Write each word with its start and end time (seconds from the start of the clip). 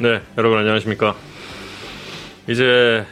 네, 0.00 0.22
여러분 0.36 0.58
안녕하십니까. 0.60 1.16
이제 2.46 3.04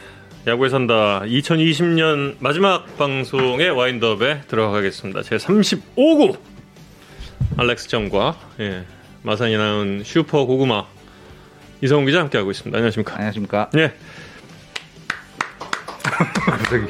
야구에 0.46 0.68
산다 0.68 1.20
2020년 1.22 2.36
마지막 2.38 2.96
방송의 2.96 3.70
와인드업에 3.70 4.42
들어가겠습니다. 4.42 5.22
제 5.24 5.36
35구 5.36 6.38
알렉스 7.56 7.88
정과 7.88 8.38
예, 8.60 8.84
마산이 9.22 9.56
나온 9.56 10.02
슈퍼 10.04 10.44
고구마 10.46 10.84
이성훈 11.82 12.06
기자 12.06 12.20
함께 12.20 12.38
하고 12.38 12.52
있습니다. 12.52 12.76
안녕하십니까. 12.76 13.14
안녕하십니까. 13.14 13.70
예, 13.78 13.92
갑자기 16.46 16.86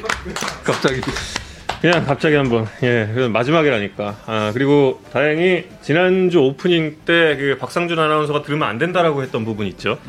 갑자기 0.63 1.01
그냥 1.81 2.05
갑자기 2.05 2.35
한번 2.35 2.65
예, 2.83 3.07
그래도 3.13 3.29
마지막이라니까. 3.29 4.15
아 4.25 4.51
그리고 4.53 5.01
다행히 5.13 5.65
지난주 5.81 6.39
오프닝 6.39 6.97
때 7.05 7.35
그 7.37 7.57
박상준 7.59 7.99
아나운서가 7.99 8.41
들으면 8.41 8.67
안 8.67 8.77
된다라고 8.77 9.21
했던 9.21 9.45
부분 9.45 9.67
있죠. 9.67 9.99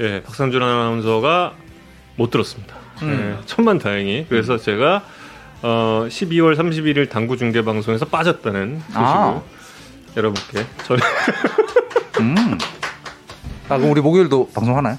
예, 0.00 0.22
박상준 0.22 0.60
아나운서가 0.62 1.54
못 2.16 2.30
들었습니다. 2.30 2.74
예, 3.04 3.36
천만 3.46 3.78
다행히. 3.78 4.26
그래서 4.28 4.56
제가 4.58 5.04
어, 5.62 6.06
12월 6.08 6.56
31일 6.56 7.08
당구 7.10 7.36
중계 7.36 7.62
방송에서 7.62 8.06
빠졌다는 8.06 8.78
소식을 8.86 9.00
아. 9.04 9.42
여러분께 10.16 10.64
전해. 10.84 11.00
음. 12.20 12.58
아 13.68 13.76
그럼 13.76 13.90
우리 13.92 14.00
목요일도 14.00 14.50
방송하나요? 14.54 14.98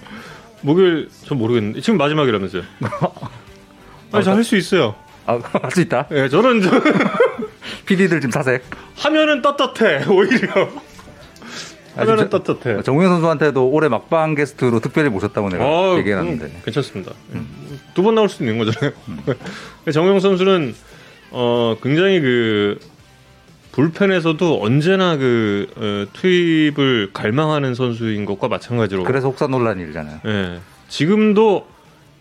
목요일 0.62 1.10
전 1.26 1.38
모르겠는데 1.38 1.82
지금 1.82 1.98
마지막이라면서요. 1.98 2.64
아니 4.14 4.24
저할수 4.24 4.56
있어요. 4.58 4.96
아 5.28 5.38
할 5.42 5.72
수 5.72 5.82
있다. 5.82 6.08
예, 6.12 6.28
저는 6.30 6.62
저 6.62 6.70
PD들 7.86 8.22
지금 8.22 8.32
사색. 8.32 8.64
하면은 8.98 9.42
떳떳해 9.42 10.06
오히려. 10.10 10.52
아, 11.96 12.02
하면은 12.02 12.30
진짜- 12.30 12.44
떳떳해. 12.44 12.84
정우영 12.84 13.12
선수한테도 13.12 13.68
올해 13.70 13.90
막방 13.90 14.36
게스트로 14.36 14.80
특별히 14.80 15.10
모셨다고 15.10 15.50
내가 15.50 15.64
아, 15.64 15.96
얘기해놨는데. 15.98 16.48
그럼 16.48 16.62
괜찮습니다. 16.66 17.12
두번 17.94 18.16
나올 18.16 18.30
수도 18.30 18.46
있는 18.46 18.58
거잖아요. 18.64 18.92
정용 19.94 20.20
선수는 20.20 20.74
어, 21.32 21.76
굉장히 21.84 22.20
그 22.22 22.80
불펜에서도 23.72 24.60
언제나 24.64 25.16
그 25.18 25.68
어, 25.78 26.06
투입을 26.14 27.12
갈망하는 27.14 27.76
선수인 27.76 28.26
것과 28.26 28.48
마찬가지로. 28.48 29.04
그래서 29.04 29.28
혹사 29.30 29.48
논란이 29.48 29.82
일잖아요. 29.84 30.20
예. 30.26 30.60
지금도 30.88 31.68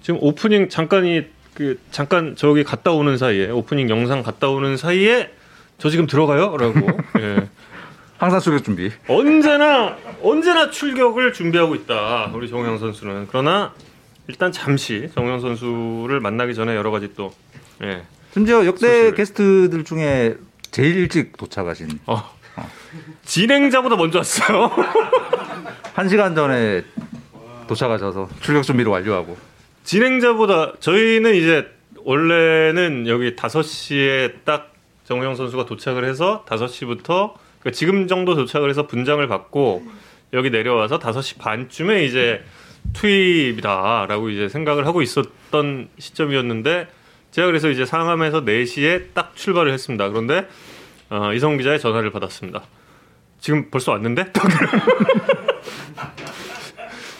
지금 0.03 0.19
오프닝 0.22 0.69
잠깐 0.69 1.05
이 1.06 1.22
그 1.59 1.77
잠깐 1.91 2.37
저기 2.37 2.62
갔다 2.62 2.92
오는 2.92 3.19
사이에 3.19 3.51
오프닝 3.51 3.91
영상 3.91 4.23
갔다 4.23 4.48
오는 4.48 4.77
사이에 4.77 5.33
저 5.77 5.91
지금 5.91 6.06
들어가요라고. 6.06 6.87
예. 7.19 7.48
항상 8.17 8.39
출격 8.39 8.65
준비. 8.65 8.92
언제나 9.09 9.97
언제나 10.23 10.70
출격을 10.70 11.33
준비하고 11.33 11.75
있다 11.75 12.31
우리 12.33 12.48
정우영 12.48 12.78
선수는 12.78 13.27
그러나 13.28 13.73
일단 14.28 14.53
잠시 14.53 15.11
정우영 15.15 15.41
선수를 15.41 16.20
만나기 16.20 16.55
전에 16.55 16.77
여러 16.77 16.92
가지 16.92 17.12
또 17.17 17.33
예. 17.83 18.05
심지어 18.33 18.65
역대 18.65 18.87
소식을. 18.87 19.15
게스트들 19.15 19.84
중에 19.84 20.37
제일 20.70 20.97
일찍 20.97 21.37
도착하신 21.37 21.89
어. 22.06 22.22
진행자보다 23.25 23.97
먼저 23.97 24.19
왔어요. 24.19 24.70
한 25.95 26.09
시간 26.09 26.37
전에 26.37 26.83
도착하셔서 27.67 28.28
출격 28.41 28.62
준비를 28.62 28.93
완료하고 28.93 29.37
진행자보다 29.89 30.75
저희는 30.81 31.34
이제 31.34 31.67
원래는 32.05 33.06
여기 33.08 33.34
5시에 33.34 34.44
딱 34.44 34.75
정우영 35.05 35.34
선수가 35.34 35.64
도착을 35.64 36.05
해서 36.05 36.44
5시부터 36.47 37.33
그러니까 37.61 37.70
지금 37.72 38.06
정도 38.06 38.34
도착을 38.34 38.69
해서 38.69 38.86
분장을 38.86 39.27
받고 39.27 39.83
여기 40.34 40.50
내려와서 40.50 40.98
5시 40.98 41.38
반쯤에 41.38 42.04
이제 42.04 42.44
투입이다라고 42.93 44.28
이제 44.28 44.50
생각을 44.50 44.87
하고 44.87 45.00
있었던 45.00 45.88
시점이었는데 45.99 46.88
제가 47.31 47.47
그래서 47.47 47.70
이제 47.70 47.87
상암에서 47.87 48.44
4시에 48.44 49.15
딱 49.15 49.34
출발을 49.37 49.72
했습니다. 49.72 50.10
그런데 50.10 50.47
어, 51.09 51.32
이성 51.32 51.56
기자의 51.56 51.81
전화를 51.81 52.12
받았습니다. 52.12 52.62
지금 53.41 53.70
벌써 53.70 53.93
왔는데? 53.93 54.32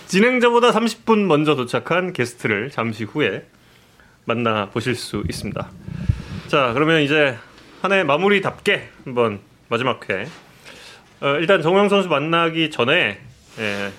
진행자보다 0.09 0.71
30분 0.73 1.27
먼저 1.27 1.55
도착한 1.55 2.13
게스트를 2.15 2.71
잠시 2.71 3.05
후에 3.05 3.45
만나 4.25 4.71
보실 4.71 4.95
수 4.95 5.23
있습니다. 5.29 5.69
자, 6.49 6.73
그러면 6.73 7.03
이제 7.03 7.37
한 7.83 7.93
해 7.93 8.03
마무리답게 8.05 8.89
한번 9.05 9.41
마지막 9.69 10.09
회. 10.09 10.27
어, 11.21 11.37
일단 11.41 11.61
정우영 11.63 11.89
선수 11.91 12.09
만나기 12.09 12.71
전에 12.71 13.21
예, 13.59 13.91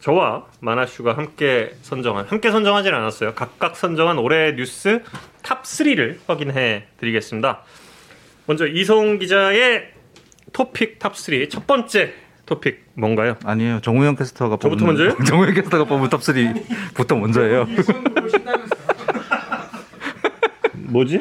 저와 0.00 0.46
마나슈가 0.60 1.16
함께 1.16 1.72
선정한 1.82 2.26
함께 2.26 2.50
선정하진 2.50 2.94
않았어요. 2.94 3.34
각각 3.34 3.76
선정한 3.76 4.18
올해 4.18 4.52
뉴스 4.54 5.02
top 5.42 5.64
3를 5.64 6.18
확인해 6.26 6.84
드리겠습니다. 6.98 7.62
먼저 8.46 8.66
이성 8.68 9.18
기자의 9.18 9.90
토픽 10.52 10.98
top 10.98 11.16
3. 11.16 11.48
첫 11.48 11.66
번째 11.66 12.14
토픽 12.50 12.84
뭔가요? 12.94 13.36
아니에요 13.44 13.80
정우영 13.80 14.16
캐스터가 14.16 14.56
저부터 14.60 14.84
뽑은- 14.84 14.86
먼저요? 14.88 15.16
정우영 15.24 15.54
캐스터가 15.54 15.84
뽑은 15.84 16.10
top 16.10 16.20
3부터 16.20 17.16
먼저예요. 17.18 17.66
뭐지? 20.74 21.20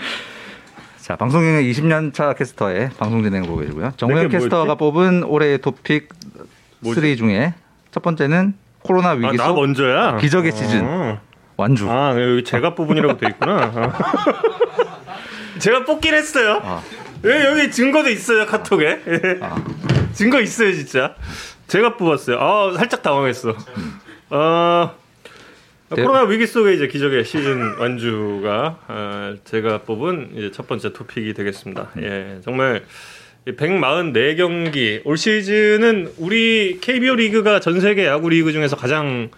자, 0.98 1.16
방송 1.16 1.39
경력 1.39 1.72
20년 1.72 2.14
차 2.16 2.34
캐스터의 2.34 2.90
방송 2.98 3.22
진행을 3.22 3.48
보고 3.48 3.62
계시고요. 3.62 3.94
정우영 3.98 4.30
캐스터가? 4.30 4.74
뽑은 4.76 5.24
올해의 5.24 5.60
토픽 5.60 6.10
뭐지? 6.80 7.00
3 7.00 7.16
중에 7.16 7.54
첫 7.92 8.02
번째는 8.02 8.56
코로나 8.82 9.10
아, 9.10 9.14
위기 9.14 9.38
나속 9.38 9.56
먼저야. 9.56 10.18
기적의 10.18 10.52
시즌. 10.52 10.82
어. 10.84 11.20
완주. 11.58 11.88
아, 11.92 12.20
여기 12.20 12.44
제가 12.44 12.74
뽑은이라고 12.74 13.18
돼 13.18 13.28
있구나. 13.28 13.72
어. 13.76 13.92
제가 15.60 15.86
뽑긴 15.86 16.16
했어요. 16.16 16.60
아. 16.64 16.82
예, 17.26 17.46
여기 17.46 17.72
증거도 17.72 18.10
있어요 18.10 18.46
카톡에. 18.46 18.86
예. 18.86 19.40
아. 19.42 19.64
증거 20.14 20.40
있어요 20.42 20.74
진짜. 20.74 21.16
제가 21.68 21.98
뽑았어요. 21.98 22.38
아, 22.40 22.74
살짝 22.78 23.04
당황했어. 23.04 23.56
어, 24.32 24.96
네. 25.96 26.02
코로나 26.04 26.24
위기 26.24 26.48
속에 26.48 26.74
이제 26.74 26.88
기적의 26.88 27.26
시즌 27.26 27.76
완주가 27.78 28.80
아, 28.88 29.36
제가 29.44 29.80
뽑은 29.84 30.32
이제 30.36 30.52
첫 30.52 30.68
번째 30.68 30.94
토픽이 30.94 31.34
되겠습니다. 31.34 31.92
예, 32.02 32.40
정말 32.44 32.86
144경기 33.46 35.02
올 35.06 35.18
시즌은 35.18 36.14
우리 36.18 36.80
KBO 36.82 37.16
리그가 37.16 37.60
전 37.60 37.80
세계 37.80 38.06
야구 38.06 38.30
리그 38.30 38.52
중에서 38.52 38.76
가장 38.76 39.30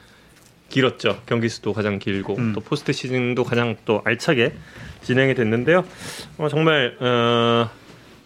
길었죠. 0.71 1.21
경기 1.25 1.49
수도 1.49 1.73
가장 1.73 1.99
길고 1.99 2.35
음. 2.37 2.53
또 2.53 2.61
포스트 2.61 2.91
시즌도 2.93 3.43
가장 3.43 3.75
또 3.85 4.01
알차게 4.05 4.53
진행이 5.03 5.35
됐는데요. 5.35 5.83
어, 6.37 6.47
정말 6.49 6.97
어, 6.99 7.69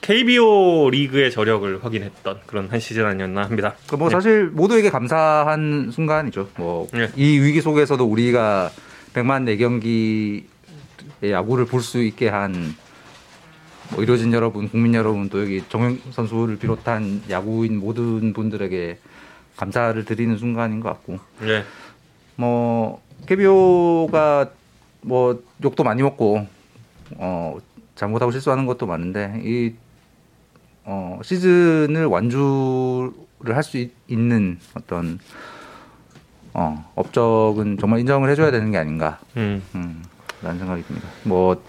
KBO 0.02 0.90
리그의 0.92 1.32
저력을 1.32 1.84
확인했던 1.84 2.42
그런 2.46 2.70
한 2.70 2.80
시즌 2.80 3.06
아니었나 3.06 3.44
합니다. 3.44 3.76
그뭐 3.88 4.10
네. 4.10 4.14
사실 4.14 4.46
모두에게 4.46 4.90
감사한 4.90 5.92
순간이죠. 5.92 6.50
뭐이 6.58 6.88
네. 6.94 7.10
위기 7.18 7.60
속에서도 7.62 8.04
우리가 8.06 8.72
100만 9.14 9.46
4경기의 9.58 11.32
야구를 11.32 11.66
볼 11.66 11.82
수 11.82 12.02
있게 12.02 12.30
한 12.30 12.76
뭐 13.92 14.04
이루어진 14.04 14.34
여러분, 14.34 14.70
국민 14.70 14.94
여러분 14.94 15.30
또 15.30 15.42
여기 15.42 15.64
정영 15.70 16.00
선수를 16.12 16.58
비롯한 16.58 17.24
야구인 17.30 17.78
모든 17.80 18.34
분들에게 18.34 18.98
감사를 19.58 20.04
드리는 20.06 20.38
순간인 20.38 20.80
것 20.80 20.90
같고 20.90 21.20
네. 21.40 21.64
뭐 22.36 23.02
KBO가 23.28 24.50
뭐 25.02 25.42
욕도 25.64 25.84
많이 25.84 26.02
먹고 26.04 26.46
어 27.18 27.58
잘못하고 27.96 28.32
실수하는 28.32 28.66
것도 28.66 28.86
많은데 28.88 29.42
이 29.44 29.74
어, 30.84 31.20
시즌을 31.24 32.06
완주를 32.06 33.56
할 33.56 33.64
수 33.64 33.88
있는 34.08 34.60
어떤 34.76 35.20
어, 36.54 36.90
업적은 36.96 37.78
정말 37.80 38.00
인정을 38.00 38.30
해줘야 38.30 38.52
되는 38.52 38.72
게 38.72 38.78
아닌가 38.78 39.20
음. 39.36 39.62
음, 39.74 40.04
라는 40.42 40.60
생각이 40.60 40.84
듭니다. 40.84 41.08
뭐 41.24 41.62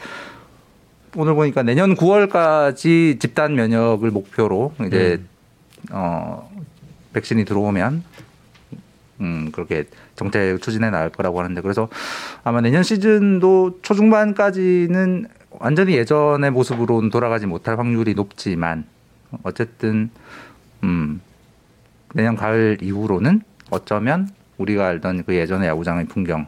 오늘 1.16 1.34
보니까 1.34 1.62
내년 1.62 1.94
9월까지 1.94 3.18
집단 3.18 3.54
면역을 3.54 4.10
목표로 4.10 4.74
이제 4.86 5.22
어 5.90 6.50
백신이 7.14 7.46
들어오면 7.46 8.04
음 9.20 9.50
그렇게 9.52 9.84
정책 10.14 10.60
추진해 10.60 10.90
나갈 10.90 11.10
거라고 11.10 11.40
하는데 11.40 11.60
그래서 11.60 11.88
아마 12.44 12.60
내년 12.60 12.82
시즌도 12.82 13.80
초중반까지는 13.82 15.26
완전히 15.58 15.96
예전의 15.96 16.50
모습으로는 16.50 17.10
돌아가지 17.10 17.46
못할 17.46 17.78
확률이 17.78 18.14
높지만 18.14 18.84
어쨌든 19.42 20.10
음 20.84 21.20
내년 22.14 22.36
가을 22.36 22.78
이후로는 22.82 23.40
어쩌면 23.70 24.28
우리가 24.58 24.86
알던 24.88 25.24
그 25.24 25.34
예전의 25.34 25.68
야구장의 25.68 26.06
풍경 26.06 26.46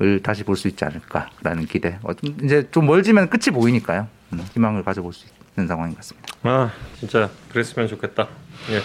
을 0.00 0.22
다시 0.22 0.44
볼 0.44 0.56
수 0.56 0.68
있지 0.68 0.84
않을까라는 0.84 1.64
기대. 1.64 1.98
어, 2.02 2.12
좀 2.12 2.36
이제 2.42 2.68
좀 2.70 2.84
멀지만 2.84 3.30
끝이 3.30 3.44
보이니까요. 3.50 4.06
음, 4.34 4.44
희망을 4.52 4.84
가져볼 4.84 5.14
수 5.14 5.24
있는 5.56 5.66
상황인 5.66 5.94
것 5.94 6.00
같습니다. 6.00 6.28
아 6.42 6.70
진짜 7.00 7.30
그랬으면 7.50 7.88
좋겠다. 7.88 8.28
예. 8.72 8.82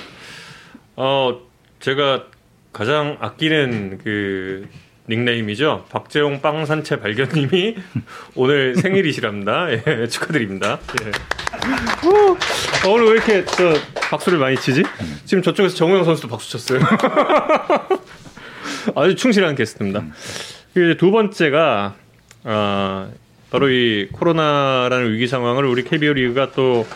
어 0.96 1.38
제가 1.82 2.26
가장 2.72 3.18
아끼는 3.20 4.00
그 4.04 4.68
닉네임이죠. 5.10 5.86
박재홍 5.90 6.42
빵 6.42 6.66
산채 6.66 7.00
발견님이 7.00 7.76
오늘 8.36 8.76
생일이시랍니다. 8.76 9.68
예, 9.72 10.08
축하드립니다. 10.08 10.80
예. 11.02 11.12
어, 12.08 12.38
오늘 12.92 13.06
왜 13.08 13.12
이렇게 13.14 13.44
저 13.46 13.74
박수를 14.10 14.40
많이 14.40 14.56
치지? 14.58 14.84
지금 15.26 15.42
저쪽에서 15.42 15.76
정우영 15.76 16.06
선수도 16.06 16.28
박수 16.28 16.52
쳤어요. 16.52 16.82
아주 18.96 19.16
충실한 19.16 19.56
게스트입니다. 19.56 20.06
그리고 20.74 20.92
이제 20.92 20.98
두 20.98 21.12
번째가 21.12 21.96
아, 22.44 23.10
바로 23.50 23.70
이 23.70 24.08
코로나라는 24.14 25.14
위기 25.14 25.28
상황을 25.28 25.66
우리 25.66 25.84
KBO 25.84 26.14
리그가 26.14 26.52
또 26.52 26.88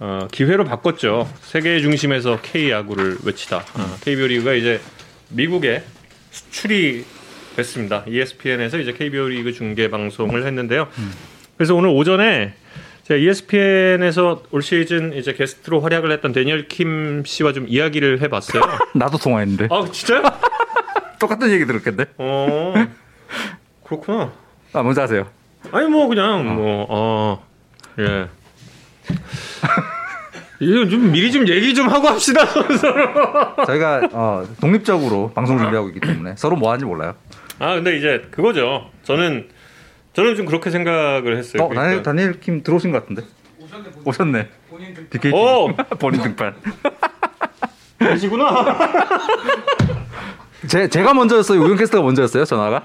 어, 0.00 0.28
기회로 0.30 0.64
바꿨죠. 0.64 1.28
세계 1.40 1.80
중심에서 1.80 2.40
K 2.40 2.70
야구를 2.70 3.18
외치다. 3.24 3.64
아, 3.74 3.96
KBO 4.02 4.28
리그가 4.28 4.54
이제 4.54 4.80
미국에 5.30 5.82
수출이 6.30 7.04
됐습니다. 7.56 8.04
ESPN에서 8.06 8.78
이제 8.78 8.92
KBO 8.92 9.26
리그 9.28 9.52
중계 9.52 9.90
방송을 9.90 10.46
했는데요. 10.46 10.88
그래서 11.56 11.74
오늘 11.74 11.90
오전에 11.90 12.54
제가 13.02 13.18
ESPN에서 13.18 14.42
올 14.52 14.62
시즌 14.62 15.14
이제 15.14 15.32
게스트로 15.32 15.80
활약을 15.80 16.12
했던 16.12 16.30
데니얼 16.32 16.68
킴 16.68 17.24
씨와 17.26 17.52
좀 17.52 17.66
이야기를 17.66 18.20
해봤어요. 18.22 18.62
나도 18.94 19.18
통화했는데 19.18 19.68
아 19.70 19.84
진짜요? 19.90 20.22
똑같은 21.18 21.50
얘기 21.50 21.66
들었겠네. 21.66 22.04
어 22.18 22.74
그렇구나. 23.82 24.30
아 24.72 24.82
먼저 24.82 25.02
하세요. 25.02 25.26
아니 25.72 25.88
뭐 25.88 26.06
그냥 26.06 26.54
뭐어 26.54 27.42
예. 27.98 28.28
이거 30.60 30.88
좀 30.88 31.12
미리 31.12 31.30
좀 31.30 31.46
얘기 31.48 31.74
좀 31.74 31.88
하고 31.88 32.08
합시다 32.08 32.44
서로. 32.46 33.54
저희가 33.66 34.08
어, 34.12 34.44
독립적으로 34.60 35.30
방송 35.34 35.58
준비하고 35.58 35.88
있기 35.88 36.00
때문에 36.00 36.34
서로 36.36 36.56
뭐 36.56 36.70
하는지 36.70 36.84
몰라요. 36.84 37.14
아 37.60 37.74
근데 37.74 37.96
이제 37.96 38.26
그거죠. 38.30 38.90
저는 39.04 39.48
저는 40.14 40.34
좀 40.36 40.46
그렇게 40.46 40.70
생각을 40.70 41.36
했어요. 41.36 41.62
어, 41.62 41.72
다니엘, 41.72 42.02
다니엘 42.02 42.40
킴 42.40 42.62
들어오신 42.62 42.90
것 42.90 43.00
같은데. 43.02 43.22
오셨네. 44.04 44.48
BK 45.10 45.32
오! 45.32 45.68
본인 45.98 46.22
등판. 46.22 46.54
계시구나. 47.98 48.76
제 50.66 50.88
제가 50.88 51.14
먼저였어요. 51.14 51.60
우영 51.60 51.76
캐스터가 51.76 52.02
먼저였어요. 52.04 52.44
전화가. 52.44 52.82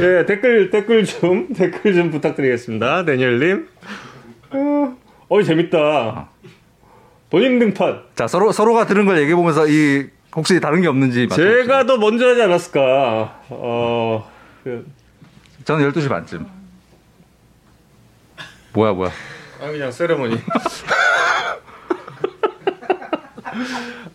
예 0.00 0.24
댓글 0.26 0.70
댓글 0.70 1.04
좀 1.04 1.52
댓글 1.52 1.94
좀 1.94 2.10
부탁드리겠습니다. 2.10 3.04
데니엘님. 3.04 3.68
어, 4.52 4.96
어 5.30 5.42
재밌다. 5.44 6.28
본인 7.30 7.58
등판. 7.60 8.02
자 8.16 8.26
서로 8.26 8.50
서로가 8.50 8.86
들은 8.86 9.06
걸 9.06 9.16
얘기해 9.18 9.36
보면서 9.36 9.68
이 9.68 10.08
혹시 10.34 10.58
다른 10.60 10.80
게 10.82 10.88
없는지. 10.88 11.28
제가 11.28 11.86
더 11.86 11.96
먼저 11.98 12.26
하지 12.28 12.42
않았을까. 12.42 13.42
어. 13.48 14.28
그, 14.64 14.84
저는 15.64 15.88
12시 15.92 16.08
반쯤. 16.08 16.46
뭐야 18.72 18.92
뭐야. 18.92 19.12
아 19.60 19.70
그냥 19.70 19.92
세레머니. 19.92 20.36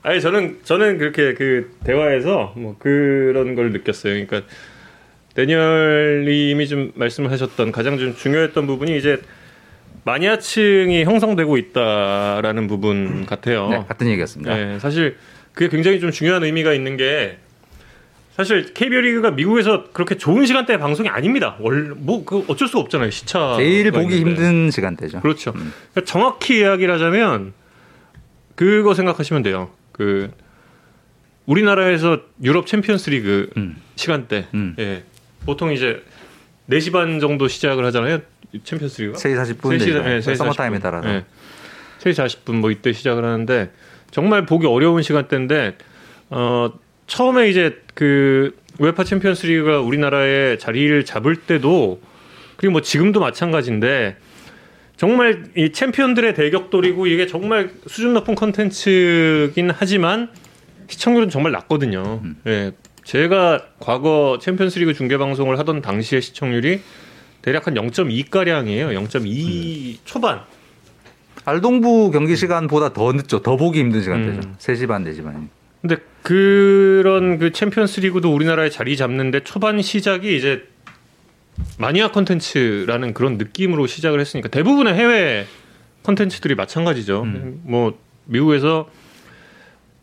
아니 0.04 0.20
저는 0.20 0.60
저는 0.64 0.98
그렇게 0.98 1.34
그 1.34 1.78
대화에서 1.86 2.52
뭐 2.58 2.76
그런 2.78 3.56
걸 3.56 3.72
느꼈어요. 3.72 4.26
그러니까 4.26 4.42
데니얼님이 5.34 6.68
좀 6.68 6.92
말씀을 6.96 7.32
하셨던 7.32 7.72
가장 7.72 7.98
좀 7.98 8.14
중요했던 8.16 8.68
부분이 8.68 8.98
이제 8.98 9.22
마니아층이 10.06 11.04
형성되고 11.04 11.58
있다라는 11.58 12.68
부분 12.68 13.26
같아요. 13.26 13.68
네, 13.70 13.84
같은 13.88 14.08
얘기였습니다. 14.08 14.56
네, 14.56 14.80
사실 14.80 15.18
그게 15.54 15.68
굉장히 15.68 16.00
좀 16.00 16.12
중요한 16.12 16.44
의미가 16.44 16.74
있는 16.74 16.96
게 16.96 17.40
사실 18.36 18.74
KBO 18.74 19.02
리그가 19.02 19.32
미국에서 19.32 19.86
그렇게 19.94 20.16
좋은 20.16 20.46
시간대 20.46 20.78
방송이 20.78 21.10
아닙니다. 21.10 21.56
원뭐그 21.60 22.46
어쩔 22.48 22.68
수 22.68 22.78
없잖아요. 22.78 23.10
시차 23.10 23.56
제일 23.58 23.92
보기 23.92 24.20
힘든 24.20 24.70
시간대죠. 24.70 25.22
그렇죠. 25.22 25.54
그러니까 25.54 26.02
정확히 26.06 26.60
이야기를 26.60 26.94
하자면 26.94 27.54
그거 28.54 28.94
생각하시면 28.94 29.42
돼요. 29.42 29.72
그 29.92 30.30
우리나라에서 31.48 32.20
유럽 32.44 32.68
챔피언스 32.68 33.10
리그 33.10 33.50
음. 33.58 33.78
시간대 33.96 34.48
음. 34.54 34.76
예. 34.78 35.04
보통 35.46 35.72
이제 35.72 36.04
4시 36.70 36.92
반 36.92 37.20
정도 37.20 37.48
시작을 37.48 37.86
하잖아요. 37.86 38.20
챔피언스 38.64 39.02
리그가. 39.02 39.18
3시 39.18 39.36
40분 39.36 39.62
3시, 39.62 39.80
되죠. 39.80 39.98
예, 40.06 40.20
3시 40.20 40.36
서머 40.36 40.54
타임에 40.54 40.78
40분. 40.78 40.82
따라서. 40.82 41.10
예. 41.10 41.26
3시 42.00 42.14
40분 42.46 42.54
뭐 42.56 42.72
이때 42.72 42.94
시작을 42.94 43.24
하는데 43.24 43.72
정말 44.12 44.46
보기 44.46 44.68
어려운 44.68 45.02
시간대인데 45.02 45.78
어 46.30 46.72
처음에 47.08 47.50
이제 47.50 47.82
그 47.94 48.56
UEFA 48.80 49.04
챔피언스 49.04 49.46
리그가 49.48 49.80
우리나라에 49.80 50.58
자리를 50.58 51.06
잡을 51.06 51.36
때도 51.36 52.02
그리고 52.58 52.74
뭐 52.74 52.82
지금도 52.82 53.20
마찬가지인데 53.20 54.18
정말 54.98 55.44
이 55.58 55.72
챔피언들의 55.72 56.34
대격돌이고 56.36 57.08
이게 57.08 57.28
정말 57.28 57.70
수준 57.88 58.14
높은 58.14 58.36
컨텐츠긴 58.36 59.72
하지만 59.76 60.30
시청률은 60.88 61.30
정말 61.30 61.52
낮거든요. 61.52 62.22
예. 62.48 62.72
제가 63.04 63.66
과거 63.80 64.40
챔피언스 64.42 64.80
리그 64.80 64.94
중계 64.94 65.18
방송을 65.18 65.60
하던 65.60 65.82
당시의 65.82 66.22
시청률이 66.22 66.82
대략 67.46 67.68
한 67.68 67.76
0.2 67.76 68.32
가량이에요. 68.32 68.88
0.2 68.88 70.00
초반. 70.04 70.42
알동부 71.46 72.10
경기 72.10 72.36
시간보다 72.36 72.92
더 72.92 73.14
늦죠. 73.14 73.44
더 73.44 73.56
보기 73.56 73.80
힘든 73.80 74.02
시간대죠. 74.02 74.48
음. 74.48 74.56
3시 74.58 74.88
반, 74.88 75.04
4시 75.06 75.24
반. 75.24 75.48
근데 75.80 75.98
그런 76.24 77.38
그 77.38 77.52
챔피언스 77.52 78.00
리그도 78.00 78.34
우리나라에 78.34 78.72
자리 78.72 78.98
잡는데 78.98 79.42
초반 79.44 79.80
시작이 79.80 80.36
이제 80.36 80.68
마니아 81.78 82.10
컨텐츠라는 82.10 83.14
그런 83.14 83.38
느낌으로 83.38 83.86
시작을 83.86 84.20
했으니까 84.20 84.50
대부분의 84.50 84.96
해외 84.96 85.46
컨텐츠들이 86.02 86.56
마찬가지죠. 86.56 87.22
음. 87.22 87.62
뭐 87.64 87.96
미국에서 88.26 88.90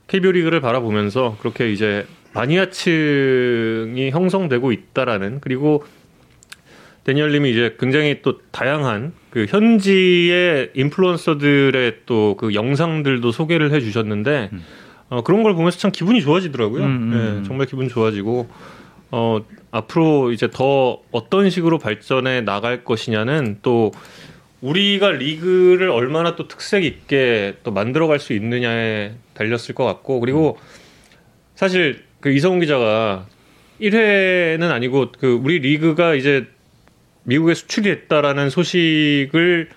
KBO 0.06 0.30
리그를 0.30 0.60
바라보면서 0.60 1.36
그렇게 1.40 1.72
이제 1.72 2.06
마니아층이 2.34 4.10
형성되고 4.12 4.70
있다라는 4.70 5.40
그리고 5.40 5.84
데니얼님이 7.04 7.50
이제 7.50 7.76
굉장히 7.78 8.20
또 8.22 8.38
다양한 8.50 9.12
그 9.30 9.46
현지의 9.48 10.70
인플루언서들의 10.74 12.00
또 12.06 12.36
그 12.38 12.54
영상들도 12.54 13.30
소개를 13.32 13.72
해주셨는데 13.72 14.50
음. 14.52 14.64
어, 15.08 15.22
그런 15.22 15.42
걸 15.42 15.54
보면서 15.54 15.78
참 15.78 15.90
기분이 15.92 16.22
좋아지더라고요. 16.22 16.84
음. 16.84 17.40
예, 17.42 17.46
정말 17.46 17.66
기분 17.66 17.88
좋아지고 17.88 18.48
어, 19.10 19.40
앞으로 19.70 20.32
이제 20.32 20.48
더 20.50 21.00
어떤 21.10 21.50
식으로 21.50 21.78
발전해 21.78 22.40
나갈 22.40 22.82
것이냐는 22.84 23.58
또 23.62 23.92
우리가 24.60 25.10
리그를 25.10 25.90
얼마나 25.90 26.34
또 26.36 26.48
특색 26.48 26.84
있게 26.84 27.56
또 27.62 27.72
만들어갈 27.72 28.18
수 28.18 28.32
있느냐에 28.32 29.12
달렸을 29.34 29.74
것 29.74 29.84
같고 29.84 30.20
그리고 30.20 30.58
사실 31.54 32.04
그 32.20 32.30
이성훈 32.32 32.60
기자가 32.60 33.26
1회는 33.80 34.70
아니고 34.70 35.12
그 35.18 35.32
우리 35.42 35.58
리그가 35.58 36.14
이제 36.14 36.46
미국에 37.24 37.54
수출이 37.54 37.88
됐다라는 37.88 38.50
소식을 38.50 39.68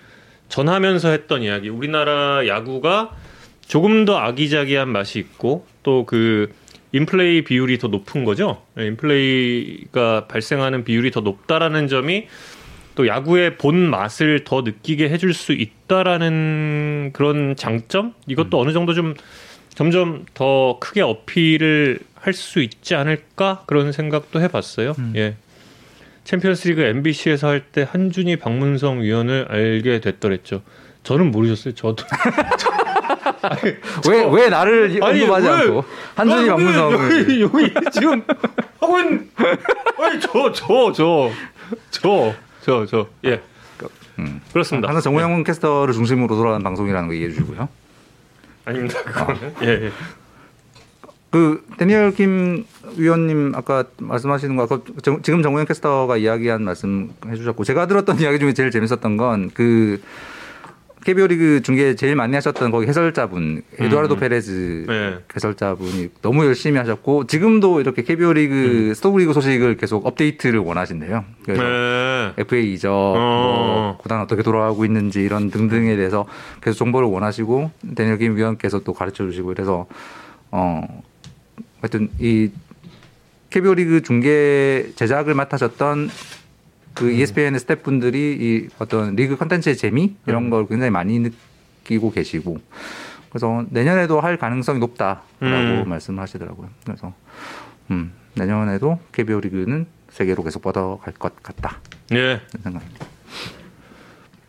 전하면서 0.48 1.08
했던 1.10 1.42
이야기. 1.42 1.68
우리나라 1.68 2.46
야구가 2.46 3.12
조금 3.66 4.04
더 4.04 4.16
아기자기한 4.18 4.88
맛이 4.88 5.18
있고 5.18 5.66
또 5.82 6.04
그 6.06 6.50
인플레이 6.92 7.42
비율이 7.44 7.78
더 7.78 7.88
높은 7.88 8.24
거죠. 8.24 8.62
예, 8.78 8.86
인플레이가 8.86 10.26
발생하는 10.28 10.84
비율이 10.84 11.10
더 11.10 11.20
높다라는 11.20 11.88
점이 11.88 12.26
또 12.94 13.06
야구의 13.06 13.58
본 13.58 13.76
맛을 13.90 14.44
더 14.44 14.62
느끼게 14.62 15.10
해줄 15.10 15.34
수 15.34 15.52
있다라는 15.52 17.10
그런 17.12 17.54
장점 17.56 18.14
이것도 18.26 18.58
어느 18.58 18.72
정도 18.72 18.94
좀 18.94 19.14
점점 19.74 20.24
더 20.32 20.78
크게 20.80 21.02
어필을 21.02 21.98
할 22.14 22.32
수 22.32 22.60
있지 22.60 22.94
않을까 22.96 23.62
그런 23.66 23.92
생각도 23.92 24.40
해봤어요. 24.40 24.94
음. 24.98 25.12
예. 25.16 25.36
챔피언스리그 26.26 26.82
MBC에서 26.82 27.48
할 27.48 27.62
때 27.72 27.86
한준희 27.90 28.36
박문성 28.36 29.02
위원을 29.02 29.46
알게 29.48 30.00
됐더랬죠. 30.00 30.62
저는 31.04 31.30
모르셨어요. 31.30 31.74
저도. 31.74 32.04
왜, 34.10 34.24
왜 34.32 34.48
나를 34.48 34.98
언급하지 35.00 35.46
왜- 35.46 35.52
않고 35.52 35.84
한준이 36.16 36.50
아, 36.50 36.56
박문성을 36.56 37.20
여기, 37.20 37.40
여기 37.42 37.74
지금 37.92 38.22
하고 38.80 38.98
있는 38.98 39.30
아니 39.98 40.20
저저 40.20 40.92
저 40.92 41.30
저 41.90 42.34
저 42.60 42.84
저 42.86 43.06
예 43.24 43.40
음. 44.18 44.40
그렇습니다. 44.52 44.88
항상 44.88 45.02
정우영 45.02 45.44
캐스터를 45.44 45.92
중심으로 45.94 46.34
돌아가는 46.34 46.62
방송이라는 46.64 47.08
거 47.08 47.14
이해해 47.14 47.30
주시고요. 47.30 47.68
아닙니다. 48.64 49.00
그거는 49.02 49.54
예, 49.62 49.68
예. 49.68 49.92
그 51.30 51.64
데니얼 51.76 52.12
김 52.14 52.64
위원님 52.96 53.52
아까 53.54 53.84
말씀하시는 53.98 54.56
거 54.56 54.62
아까 54.62 54.80
정- 55.02 55.22
지금 55.22 55.42
정우영 55.42 55.66
캐스터가 55.66 56.16
이야기한 56.16 56.62
말씀 56.62 57.10
해주셨고 57.26 57.64
제가 57.64 57.86
들었던 57.86 58.18
이야기 58.20 58.38
중에 58.38 58.52
제일 58.54 58.70
재밌었던 58.70 59.16
건 59.16 59.50
그 59.52 60.00
KBO 61.04 61.28
리그 61.28 61.62
중계 61.62 61.94
제일 61.94 62.16
많이 62.16 62.34
하셨던 62.34 62.72
거기 62.72 62.88
해설자분 62.88 63.62
에두아르도 63.78 64.16
음. 64.16 64.18
페레즈 64.18 64.86
네. 64.88 65.18
해설자분이 65.36 66.08
너무 66.20 66.44
열심히 66.44 66.78
하셨고 66.78 67.28
지금도 67.28 67.80
이렇게 67.80 68.02
KBO 68.02 68.32
리그 68.32 68.92
스토브 68.92 69.18
리그 69.20 69.32
소식을 69.32 69.76
계속 69.76 70.04
업데이트를 70.04 70.58
원하시는데요. 70.58 71.24
그래서 71.44 71.62
네. 71.62 72.32
FA 72.38 72.72
이적, 72.72 72.90
어. 72.92 73.14
뭐 73.14 73.98
구단 73.98 74.20
어떻게 74.20 74.42
돌아가고 74.42 74.84
있는지 74.84 75.20
이런 75.20 75.48
등등에 75.50 75.94
대해서 75.94 76.26
계속 76.60 76.78
정보를 76.78 77.06
원하시고 77.06 77.70
데니얼 77.94 78.18
김 78.18 78.34
위원께서 78.36 78.80
또 78.80 78.92
가르쳐 78.92 79.22
주시고 79.26 79.46
그래서 79.48 79.86
어 80.50 80.82
하여튼 81.80 82.10
이 82.18 82.50
KBO 83.50 83.74
리그 83.74 84.02
중계 84.02 84.90
제작을 84.96 85.34
맡으셨던 85.34 86.10
그 86.94 87.12
ESPN 87.12 87.58
스태프분들이 87.58 88.36
이 88.40 88.68
어떤 88.78 89.14
리그 89.16 89.36
컨텐츠의 89.36 89.76
재미 89.76 90.16
이런 90.26 90.44
음. 90.44 90.50
걸 90.50 90.66
굉장히 90.66 90.90
많이 90.90 91.18
느끼고 91.18 92.10
계시고 92.10 92.58
그래서 93.28 93.66
내년에도 93.68 94.20
할 94.20 94.38
가능성이 94.38 94.78
높다라고 94.78 95.24
음. 95.42 95.84
말씀하시더라고요. 95.86 96.70
그래서 96.84 97.12
음, 97.90 98.12
내년에도 98.34 98.98
KBO 99.12 99.40
리그는 99.40 99.86
세계로 100.08 100.42
계속 100.42 100.62
뻗어갈 100.62 101.12
것 101.14 101.42
같다. 101.42 101.80
예. 102.12 102.40
생각입니다. 102.62 103.06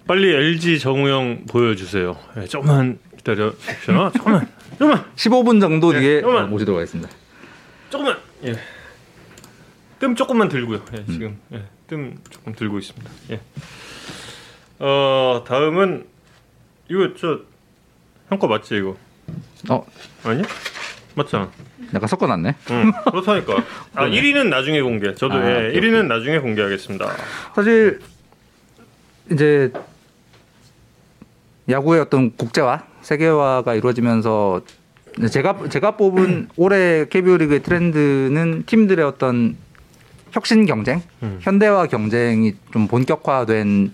빨리 0.08 0.34
LG 0.34 0.80
정우영 0.80 1.46
보여주세요. 1.50 2.16
예, 2.38 2.46
조금만 2.46 2.98
기다려 3.28 3.52
주십시오. 3.58 4.10
조금만, 4.16 4.48
조금만, 4.72 5.06
15분 5.16 5.60
정도 5.60 5.92
네, 5.92 6.00
뒤에 6.00 6.22
조금만. 6.22 6.50
모시도록 6.50 6.78
하겠습니다. 6.80 7.10
조금만. 7.90 8.18
예. 8.46 8.56
뜸 10.00 10.16
조금만 10.16 10.48
들고요. 10.48 10.82
예, 10.94 11.06
지금 11.06 11.38
예, 11.52 11.66
뜸 11.88 12.18
조금 12.30 12.54
들고 12.54 12.78
있습니다. 12.80 13.10
예. 13.32 13.42
어 14.80 15.44
다음은 15.46 16.06
이거 16.90 17.14
저 17.20 17.40
형거 18.30 18.48
맞지 18.48 18.78
이거? 18.78 18.96
어, 19.70 19.86
아니야? 20.24 20.44
맞잖아. 21.16 21.52
약간 21.96 22.08
섞어놨네. 22.08 22.56
응, 22.70 22.92
그렇다니까. 23.12 23.64
아, 23.96 24.06
1위는 24.06 24.48
나중에 24.50 24.82
공개. 24.82 25.14
저도 25.16 25.34
아, 25.34 25.50
예, 25.50 25.68
오케이, 25.70 25.82
1위는 25.82 26.06
나중에 26.06 26.40
공개하겠습니다. 26.40 27.12
사실 27.56 28.00
이제 29.32 29.74
야구의 31.70 32.02
어떤 32.02 32.36
국제화, 32.38 32.86
세계화가 33.02 33.74
이루어지면서 33.76 34.62
제가 35.32 35.70
제가 35.70 35.92
뽑은 35.98 36.50
올해 36.58 37.06
KBO 37.06 37.38
리그의 37.38 37.64
트렌드는 37.64 38.64
팀들의 38.66 39.04
어떤 39.06 39.56
혁신 40.32 40.66
경쟁, 40.66 41.02
음. 41.24 41.40
현대화 41.42 41.88
경쟁이 41.88 42.56
좀 42.72 42.88
본격화된 42.88 43.94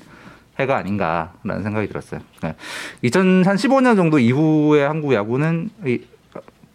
해가 0.60 0.78
아닌가라는 0.78 1.64
생각이 1.64 1.88
들었어요. 1.88 2.22
네. 2.42 2.56
2015년 3.04 3.96
정도 3.96 4.20
이후에 4.20 4.84
한국 4.84 5.14
야구는 5.14 5.70
이 5.86 6.02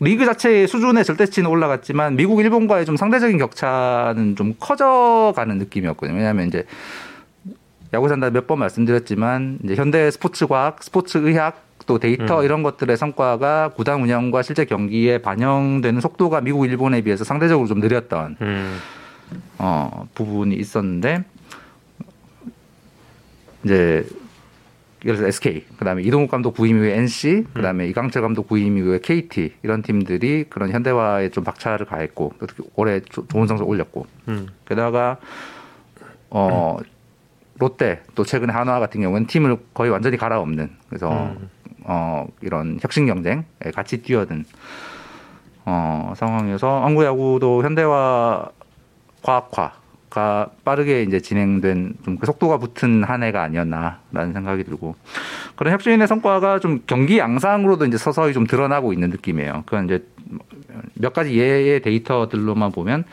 리그 0.00 0.24
자체의 0.24 0.68
수준의 0.68 1.04
절대치는 1.04 1.50
올라갔지만 1.50 2.16
미국, 2.16 2.40
일본과의 2.40 2.86
좀 2.86 2.96
상대적인 2.96 3.36
격차는 3.38 4.36
좀 4.36 4.54
커져가는 4.58 5.58
느낌이었거든요. 5.58 6.16
왜냐하면 6.16 6.46
이제 6.48 6.64
야구 7.92 8.08
산다 8.08 8.30
몇 8.30 8.46
번 8.46 8.60
말씀드렸지만 8.60 9.58
이제 9.64 9.74
현대 9.74 10.10
스포츠 10.10 10.46
과학, 10.46 10.82
스포츠 10.82 11.18
의학 11.18 11.67
또 11.88 11.98
데이터 11.98 12.40
음. 12.40 12.44
이런 12.44 12.62
것들의 12.62 12.96
성과가 12.98 13.70
구단 13.70 14.02
운영과 14.02 14.42
실제 14.42 14.66
경기에 14.66 15.18
반영되는 15.18 16.00
속도가 16.02 16.42
미국, 16.42 16.66
일본에 16.66 17.00
비해서 17.00 17.24
상대적으로 17.24 17.66
좀 17.66 17.80
느렸던 17.80 18.36
음. 18.42 18.78
어, 19.58 20.06
부분이 20.14 20.54
있었는데 20.54 21.24
이제 23.64 24.06
예를 25.04 25.16
들어 25.16 25.28
SK, 25.28 25.64
그다음에 25.78 26.02
이동욱 26.02 26.30
감독 26.30 26.52
부임 26.54 26.76
이후에 26.76 26.96
NC, 26.98 27.46
그다음에 27.54 27.86
이강철 27.88 28.20
감독 28.20 28.48
부임 28.48 28.76
이후에 28.76 28.98
KT 28.98 29.54
이런 29.62 29.80
팀들이 29.80 30.44
그런 30.50 30.70
현대화에 30.70 31.30
좀 31.30 31.42
박차를 31.44 31.86
가했고 31.86 32.34
또 32.38 32.46
특히 32.46 32.64
올해 32.74 33.00
조- 33.00 33.26
좋은 33.28 33.46
성적 33.46 33.66
올렸고 33.66 34.06
음. 34.28 34.48
게다가 34.66 35.16
어 36.30 36.76
롯데 37.58 38.02
또 38.14 38.24
최근에 38.24 38.52
한화 38.52 38.78
같은 38.78 39.00
경우는 39.00 39.26
팀을 39.26 39.56
거의 39.72 39.90
완전히 39.90 40.16
갈아엎는 40.18 40.70
그래서 40.88 41.10
음. 41.10 41.48
어 41.90 42.26
이런 42.42 42.78
혁신 42.82 43.06
경쟁에 43.06 43.44
같이 43.74 44.02
뛰어든 44.02 44.44
어 45.64 46.12
상황에서 46.16 46.84
한국 46.84 47.04
야구도 47.04 47.64
현대화 47.64 48.46
과학화가 49.22 50.50
빠르게 50.64 51.02
이제 51.02 51.18
진행된 51.20 51.94
좀 52.04 52.18
그 52.18 52.26
속도가 52.26 52.58
붙은 52.58 53.04
한 53.04 53.22
해가 53.22 53.42
아니었나라는 53.42 54.34
생각이 54.34 54.64
들고 54.64 54.96
그런 55.56 55.72
혁신의 55.72 56.06
성과가 56.06 56.58
좀 56.60 56.82
경기 56.86 57.18
양상으로도 57.18 57.86
이제 57.86 57.96
서서히 57.96 58.34
좀 58.34 58.46
드러나고 58.46 58.92
있는 58.92 59.08
느낌이에요. 59.10 59.62
그건 59.64 59.86
이제 59.86 60.06
몇 60.94 61.14
가지 61.14 61.38
예의 61.38 61.80
데이터들로만 61.80 62.70
보면 62.72 63.04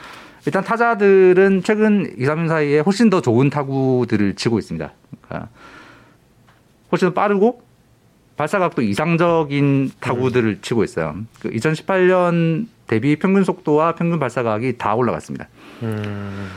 일단 0.45 0.63
타자들은 0.63 1.63
최근 1.63 2.13
2, 2.17 2.25
3년 2.25 2.47
사이에 2.49 2.79
훨씬 2.79 3.09
더 3.09 3.21
좋은 3.21 3.49
타구들을 3.49 4.35
치고 4.35 4.59
있습니다. 4.59 4.91
그러니까 5.21 5.49
훨씬 6.91 7.07
더 7.07 7.13
빠르고 7.13 7.61
발사각도 8.37 8.81
이상적인 8.81 9.91
타구들을 9.99 10.59
치고 10.61 10.83
있어요. 10.83 11.15
그 11.39 11.49
2018년 11.51 12.67
대비 12.87 13.15
평균 13.15 13.43
속도와 13.43 13.95
평균 13.95 14.19
발사각이 14.19 14.77
다 14.77 14.93
올라갔습니다. 14.95 15.47
음. 15.83 16.49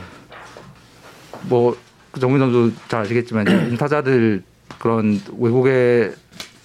뭐 1.47 1.77
정민 2.19 2.39
선수 2.39 2.73
잘 2.87 3.01
아시겠지만 3.01 3.47
이제 3.47 3.77
타자들 3.77 4.43
그런 4.77 5.19
외국의 5.37 6.13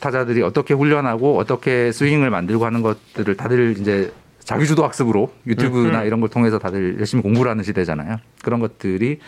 타자들이 0.00 0.42
어떻게 0.42 0.74
훈련하고 0.74 1.38
어떻게 1.38 1.92
스윙을 1.92 2.30
만들고 2.30 2.66
하는 2.66 2.82
것들을 2.82 3.36
다들 3.36 3.76
이제 3.78 4.12
자기주도 4.40 4.84
학습으로 4.84 5.32
유튜브나 5.46 6.02
이런 6.04 6.20
걸 6.20 6.28
통해서 6.28 6.58
다들 6.58 6.96
열심히 6.98 7.22
공부를 7.22 7.50
하는 7.50 7.64
시대잖아요. 7.64 8.18
그런 8.42 8.60
것들이 8.60 9.20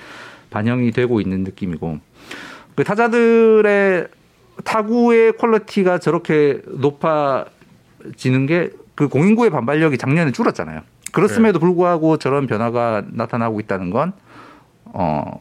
반영이 0.51 0.91
되고 0.91 1.21
있는 1.21 1.45
느낌이고 1.45 2.01
그 2.75 2.85
타자들의 2.85 4.09
타구의 4.65 5.37
퀄리티가 5.37 5.99
저렇게 5.99 6.61
높아지는 6.67 8.47
게 8.47 8.71
그 8.97 9.09
공인구의 9.09 9.51
반발력이 9.51 9.99
작년에 9.99 10.33
줄었잖아요. 10.33 10.81
그렇음에도 11.13 11.61
불구하고 11.61 12.17
저런 12.17 12.47
변화가 12.47 13.05
나타나고 13.13 13.61
있다는 13.61 13.91
건 13.91 14.13
어, 14.87 15.41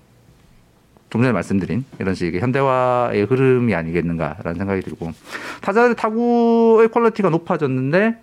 좀 1.10 1.22
전에 1.22 1.31
말씀드린 1.31 1.86
이런 2.00 2.13
식의 2.13 2.41
현대화의 2.41 3.24
흐름이 3.24 3.74
아니겠는가라는 3.74 4.57
생각이 4.57 4.81
들고 4.81 5.13
타자들 5.62 5.95
타구의 5.95 6.89
퀄리티가 6.89 7.29
높아졌는데 7.29 8.17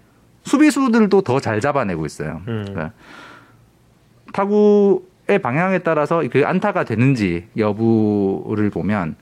수비수들도 0.44 1.22
더 1.22 1.40
잘 1.40 1.60
잡아내고 1.60 2.04
있어요. 2.04 2.42
음. 2.48 2.64
그러니까 2.68 2.92
타구의 4.34 5.38
방향에 5.42 5.78
따라서 5.78 6.22
그 6.30 6.42
안타가 6.44 6.84
되는지 6.84 7.48
여부를 7.56 8.68
보면 8.70 9.16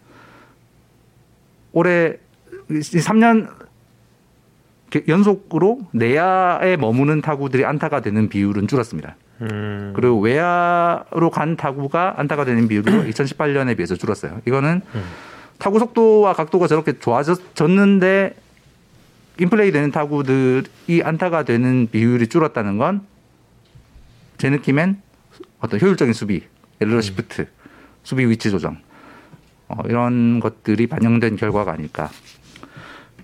올해 1.73 2.17
3년 2.69 3.49
연속으로 5.07 5.81
내야에 5.93 6.77
머무는 6.77 7.21
타구들이 7.21 7.65
안타가 7.65 8.01
되는 8.01 8.29
비율은 8.29 8.67
줄었습니다. 8.67 9.17
음. 9.43 9.93
그리고 9.95 10.19
외야로 10.21 11.31
간 11.31 11.57
타구가 11.57 12.15
안타가 12.19 12.45
되는 12.45 12.67
비율도 12.69 12.91
2018년에 13.11 13.77
비해서 13.77 13.95
줄었어요. 13.95 14.41
이거는 14.47 14.83
음. 14.95 15.05
타구 15.59 15.79
속도와 15.79 16.33
각도가 16.35 16.67
저렇게 16.67 16.99
좋아졌는데 16.99 18.35
인플레이 19.39 19.73
되는 19.73 19.91
타구들이 19.91 21.03
안타가 21.03 21.45
되는 21.45 21.89
비율이 21.91 22.29
줄었다는 22.29 22.79
건 22.79 23.11
제 24.41 24.49
느낌엔 24.49 25.03
어떤 25.59 25.79
효율적인 25.79 26.15
수비, 26.15 26.43
예를 26.81 26.93
들어 26.93 27.03
시프트, 27.03 27.47
수비 28.03 28.25
위치 28.25 28.51
조정 28.51 28.79
어, 29.71 29.83
이런 29.87 30.41
것들이 30.41 30.89
반영된 30.89 31.37
결과가 31.37 31.73
아닐까라는 31.73 32.11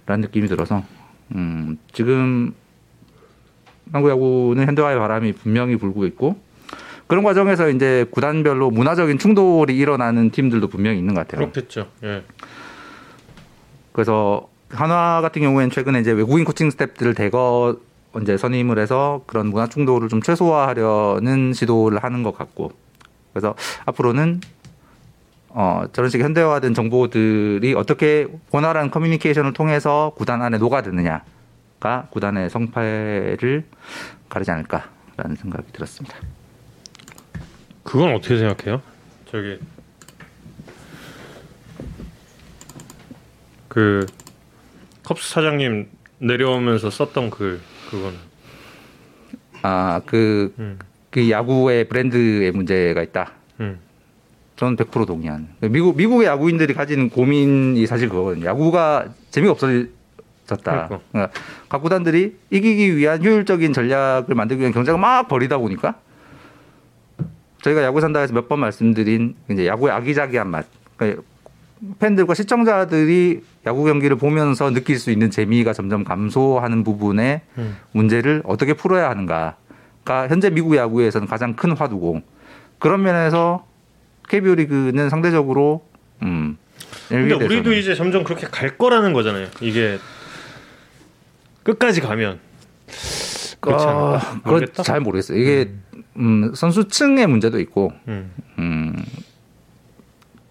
느낌이 0.06 0.46
들어서 0.46 0.84
음, 1.34 1.76
지금 1.92 2.54
한국 3.92 4.10
야구는 4.10 4.66
현대화의 4.66 4.96
바람이 4.98 5.32
분명히 5.32 5.76
불고 5.76 6.06
있고 6.06 6.40
그런 7.08 7.24
과정에서 7.24 7.68
이제 7.70 8.06
구단별로 8.10 8.70
문화적인 8.70 9.18
충돌이 9.18 9.76
일어나는 9.76 10.30
팀들도 10.30 10.68
분명히 10.68 10.98
있는 10.98 11.14
것 11.14 11.26
같아요. 11.26 11.50
그렇겠죠. 11.50 11.88
예. 12.04 12.22
그래서 13.92 14.48
한화 14.70 15.20
같은 15.22 15.42
경우에는 15.42 15.70
최근에 15.70 16.00
이제 16.00 16.12
외국인 16.12 16.44
코칭 16.44 16.70
스태프들을 16.70 17.14
대거 17.14 17.76
이제 18.22 18.36
선임을 18.36 18.78
해서 18.78 19.22
그런 19.26 19.48
문화 19.48 19.66
충돌을 19.66 20.08
좀 20.08 20.22
최소화하려는 20.22 21.52
시도를 21.52 22.02
하는 22.02 22.22
것 22.22 22.36
같고 22.36 22.72
그래서 23.32 23.54
앞으로는 23.84 24.40
어 25.58 25.84
저런 25.94 26.10
식의 26.10 26.22
현대화된 26.22 26.74
정보들이 26.74 27.72
어떻게 27.72 28.26
원활한 28.50 28.90
커뮤니케이션을 28.90 29.54
통해서 29.54 30.12
구단 30.14 30.42
안에 30.42 30.58
녹아드느냐가 30.58 32.08
구단의 32.10 32.50
성패를 32.50 33.64
가르지 34.28 34.50
않을까라는 34.50 35.36
생각이 35.38 35.72
들었습니다. 35.72 36.14
그건 37.82 38.14
어떻게 38.14 38.36
생각해요? 38.36 38.82
저기 39.30 39.58
그 43.68 44.04
컵스 45.04 45.32
사장님 45.32 45.88
내려오면서 46.18 46.90
썼던 46.90 47.30
글 47.30 47.60
그건 47.88 48.14
아그 49.62 50.54
음. 50.58 50.78
그 51.10 51.30
야구의 51.30 51.88
브랜드의 51.88 52.52
문제가 52.52 53.02
있다. 53.02 53.32
음. 53.60 53.85
저는 54.56 54.76
100% 54.76 55.06
동의한. 55.06 55.48
미국 55.60 55.96
미국의 55.96 56.26
야구인들이 56.26 56.72
가진 56.74 57.10
고민이 57.10 57.86
사실 57.86 58.08
그거거든요. 58.08 58.46
야구가 58.46 59.06
재미가 59.30 59.52
없어졌다. 59.52 59.88
그러니까. 60.62 61.00
그러니까 61.12 61.32
각 61.68 61.82
구단들이 61.82 62.36
이기기 62.50 62.96
위한 62.96 63.22
효율적인 63.22 63.72
전략을 63.74 64.34
만들기 64.34 64.60
위한 64.60 64.72
경쟁을 64.72 64.98
막 64.98 65.28
벌이다 65.28 65.58
보니까 65.58 65.96
저희가 67.62 67.82
야구 67.82 68.00
산다에서 68.00 68.32
몇 68.32 68.48
번 68.48 68.60
말씀드린 68.60 69.34
이제 69.50 69.66
야구의 69.66 69.92
아기자기한 69.92 70.48
맛. 70.48 70.66
그러니까 70.96 71.22
팬들과 71.98 72.32
시청자들이 72.32 73.42
야구 73.66 73.84
경기를 73.84 74.16
보면서 74.16 74.70
느낄 74.72 74.98
수 74.98 75.10
있는 75.10 75.30
재미가 75.30 75.74
점점 75.74 76.04
감소하는 76.04 76.84
부분에 76.84 77.42
음. 77.58 77.76
문제를 77.92 78.42
어떻게 78.46 78.72
풀어야 78.72 79.10
하는가가 79.10 80.28
현재 80.28 80.48
미국 80.48 80.74
야구에서는 80.76 81.26
가장 81.26 81.54
큰 81.54 81.72
화두고 81.76 82.22
그런 82.78 83.02
면에서 83.02 83.65
KBO 84.28 84.54
리그는 84.54 85.08
상대적으로 85.10 85.86
음. 86.22 86.56
근데 87.08 87.34
우리도 87.34 87.72
이제 87.72 87.94
점점 87.94 88.24
그렇게 88.24 88.46
갈 88.46 88.76
거라는 88.76 89.12
거잖아요. 89.12 89.48
이게 89.60 89.98
끝까지 91.62 92.00
가면 92.00 92.40
그렇지 93.60 93.84
않을까? 93.84 94.16
어, 94.16 94.20
모르겠다. 94.44 94.82
잘 94.82 95.00
모르겠어요. 95.00 95.38
이게 95.38 95.72
음, 96.16 96.52
선수층의 96.54 97.26
문제도 97.26 97.58
있고 97.60 97.92
음. 98.08 98.32
음, 98.58 98.96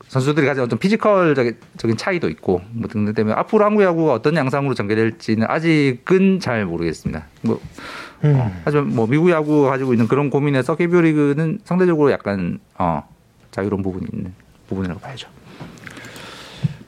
선수들이 0.08 0.46
가진 0.46 0.63
어떤 0.63 0.79
피지컬적인 0.79 1.98
차이도 1.98 2.29
있고 2.29 2.62
뭐 2.72 2.88
등등 2.88 3.13
때문에 3.13 3.36
앞으로 3.36 3.65
한국 3.65 3.84
야구가 3.84 4.13
어떤 4.13 4.36
양상으로 4.36 4.74
전개될지는 4.74 5.48
아직은 5.50 6.39
잘 6.39 6.65
모르겠습니다. 6.65 7.25
뭐 7.41 7.60
음. 8.24 8.62
하지만 8.63 8.96
뭐 8.96 9.08
미국 9.08 9.29
야구가 9.29 9.70
가지고 9.70 9.94
있는 9.94 10.08
그런 10.08 10.29
고민에서 10.29 10.75
KBO 10.75 11.01
리그는 11.01 11.60
상대적으로 11.63 12.12
약간 12.12 12.60
어, 12.77 13.03
자유로운 13.55 13.81
부분이 13.81 14.05
있는 14.12 14.33
부분이라고 14.67 15.00
봐야죠. 15.00 15.29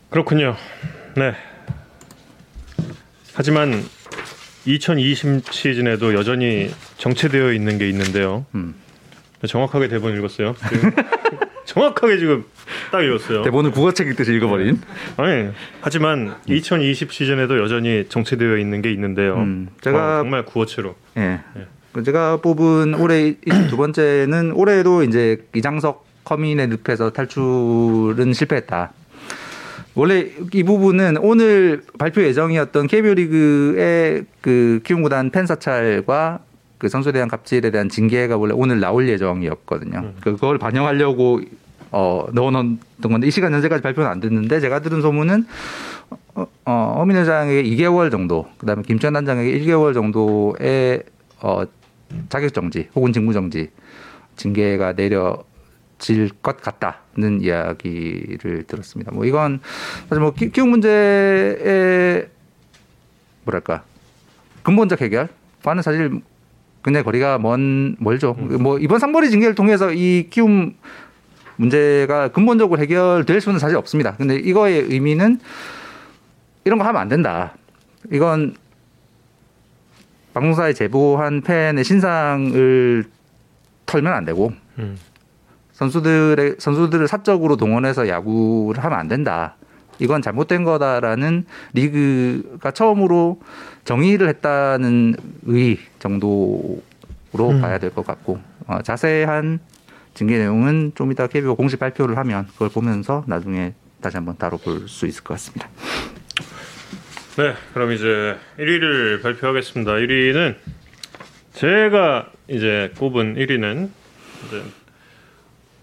그렇군요. 0.10 0.56
네. 1.16 1.34
하지만 3.34 3.84
2020 4.66 5.52
시즌에도 5.54 6.14
여전히 6.14 6.70
정체되어 6.98 7.54
있는 7.54 7.78
게 7.78 7.88
있는데요. 7.90 8.46
음. 8.56 8.76
정확하게 9.48 9.88
대본 9.88 10.18
읽었어요. 10.18 10.56
정확하게 11.64 12.18
지금 12.18 12.44
딱 12.92 13.02
읽었어요. 13.02 13.44
대본을 13.44 13.72
국어책 13.72 14.08
읽듯이 14.08 14.34
읽어버린. 14.34 14.82
아니, 15.18 15.50
하지만 15.82 16.36
2020 16.48 17.12
시즌에도 17.14 17.60
여전히 17.62 18.06
정체되어 18.10 18.58
있는 18.58 18.82
게 18.82 18.92
있는데요. 18.92 19.36
음, 19.38 19.70
제가- 19.82 19.96
어, 19.96 20.22
정말 20.24 20.44
구어체로. 20.44 20.96
예. 21.18 21.40
그 21.94 22.04
제가 22.04 22.38
뽑은 22.42 22.96
올해 22.96 23.28
이두 23.46 23.78
번째는 23.78 24.52
올해도 24.54 25.04
이제 25.04 25.46
이장석 25.56 26.07
커민의 26.28 26.68
늪에서 26.68 27.12
탈출은 27.12 28.34
실패했다. 28.34 28.92
원래 29.96 30.30
이 30.54 30.64
부분은 30.64 31.18
오늘 31.22 31.84
발표 31.98 32.22
예정이었던 32.22 32.88
KBO 32.88 33.14
리그의 33.14 34.26
그 34.42 34.82
키움 34.84 35.04
구단 35.04 35.32
팬 35.32 35.48
사찰과 35.48 36.40
그 36.78 36.90
선수에 36.90 37.14
대한 37.14 37.30
갑질에 37.30 37.72
대한 37.72 37.88
징계가 37.88 38.36
원래 38.38 38.54
오늘 38.54 38.80
나올 38.82 39.08
예정이었거든요. 39.08 40.00
음. 40.00 40.16
그걸 40.20 40.58
반영하려고 40.58 41.40
어, 41.92 42.28
넣어놓은 42.34 42.80
건데 43.02 43.28
이 43.28 43.32
시간 43.32 43.54
현재까지 43.54 43.82
발표는 43.82 44.10
안 44.10 44.20
됐는데 44.20 44.60
제가 44.60 44.82
들은 44.82 45.02
소문은 45.02 45.48
어, 46.36 46.46
어, 46.66 46.96
허민 47.00 47.18
회장에게 47.18 47.64
2개월 47.64 48.12
정도, 48.12 48.46
그다음에 48.58 48.84
김천 48.84 49.14
단장에게 49.14 49.60
1개월 49.60 49.94
정도의 49.94 51.04
어, 51.42 51.64
자격 52.30 52.54
정지 52.54 52.90
혹은 52.96 53.14
직무 53.14 53.34
정지 53.34 53.70
징계가 54.36 54.94
내려 54.94 55.44
질것 56.00 56.62
같다는 56.62 57.42
이야기를 57.42 58.64
들었습니다. 58.68 59.12
뭐 59.12 59.26
이건 59.26 59.60
사실 60.10 60.22
뭐 60.22 60.32
키- 60.34 60.52
키움 60.52 60.70
문제의 60.70 62.28
뭐랄까 63.44 63.84
근본적 64.64 65.02
해결과는 65.02 65.82
사실 65.84 66.22
굉장히 66.84 67.04
거리가 67.04 67.38
먼 67.40 67.96
멀죠. 68.00 68.34
뭐 68.34 68.78
이번 68.80 69.00
상벌이 69.00 69.30
징계를 69.30 69.56
통해서 69.56 69.92
이 69.92 70.28
키움 70.30 70.76
문제가 71.56 72.28
근본적으로 72.30 72.80
해결될 72.82 73.42
수는 73.42 73.58
사실 73.60 73.78
없습니다. 73.78 74.16
근데 74.16 74.36
이거의 74.36 74.82
의미는 74.84 75.40
이런 76.66 76.78
거 76.78 76.86
하면 76.86 77.02
안 77.02 77.08
된다. 77.10 77.56
이건 78.12 78.56
방송사에 80.34 80.74
제보한 80.74 81.42
팬의 81.42 81.84
신상을 81.84 83.06
털면 83.88 84.14
안 84.14 84.26
되고 84.26 84.54
음. 84.78 84.98
선수들의 85.78 86.56
선수들을 86.58 87.08
사적으로 87.08 87.56
동원해서 87.56 88.08
야구를 88.08 88.84
하면 88.84 88.98
안 89.00 89.08
된다. 89.08 89.56
이건 90.00 90.24
잘못된 90.24 90.64
거다라는 90.64 91.46
리그가 91.74 92.72
처음으로 92.72 93.40
정의를 93.86 94.28
했다는 94.28 95.16
의 95.46 95.78
정도로 96.00 96.82
음. 97.52 97.62
봐야 97.62 97.78
될 97.78 97.92
것 97.92 98.06
같고 98.06 98.40
어, 98.66 98.82
자세한 98.82 99.60
징계 100.16 100.40
내용은 100.40 100.94
좀 100.96 101.12
이따 101.12 101.28
KBO 101.28 101.56
공식 101.56 101.80
발표를 101.80 102.18
하면 102.18 102.48
그걸 102.54 102.70
보면서 102.70 103.24
나중에 103.28 103.74
다시 104.02 104.18
한번 104.18 104.36
다뤄볼 104.38 104.88
수 104.88 105.06
있을 105.06 105.24
것 105.24 105.36
같습니다. 105.36 105.70
네, 107.38 107.54
그럼 107.76 107.92
이제 107.92 108.36
1위를 108.58 109.22
발표하겠습니다. 109.22 109.92
1위는 109.92 110.56
제가 111.54 112.32
이제 112.48 112.92
꼽은 112.98 113.36
1위는 113.36 113.90
이제 114.48 114.64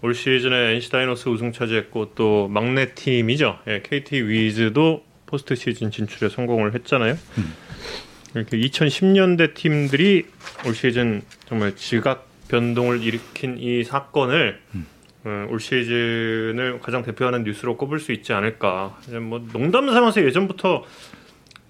올 0.05 0.13
시즌에 0.13 0.75
NC 0.75 0.91
다이노스 0.91 1.29
우승 1.29 1.51
차지했고 1.51 2.11
또 2.13 2.47
막내 2.47 2.93
팀이죠. 2.93 3.57
예, 3.65 3.81
KT 3.81 4.21
위즈도 4.27 5.03
포스트 5.25 5.55
시즌 5.55 5.89
진출에 5.89 6.29
성공을 6.29 6.75
했잖아요. 6.75 7.17
이렇게 8.35 8.55
2010년대 8.55 9.55
팀들이 9.55 10.27
올 10.67 10.75
시즌 10.75 11.23
정말 11.47 11.75
지각 11.75 12.27
변동을 12.49 13.01
일으킨 13.01 13.57
이 13.57 13.83
사건을 13.83 14.61
어, 15.23 15.47
올 15.49 15.59
시즌을 15.59 16.81
가장 16.83 17.01
대표하는 17.01 17.43
뉴스로 17.43 17.75
꼽을 17.75 17.99
수 17.99 18.11
있지 18.11 18.31
않을까. 18.31 18.99
뭐 19.23 19.43
농담 19.53 19.91
삼아서 19.91 20.23
예전부터 20.23 20.83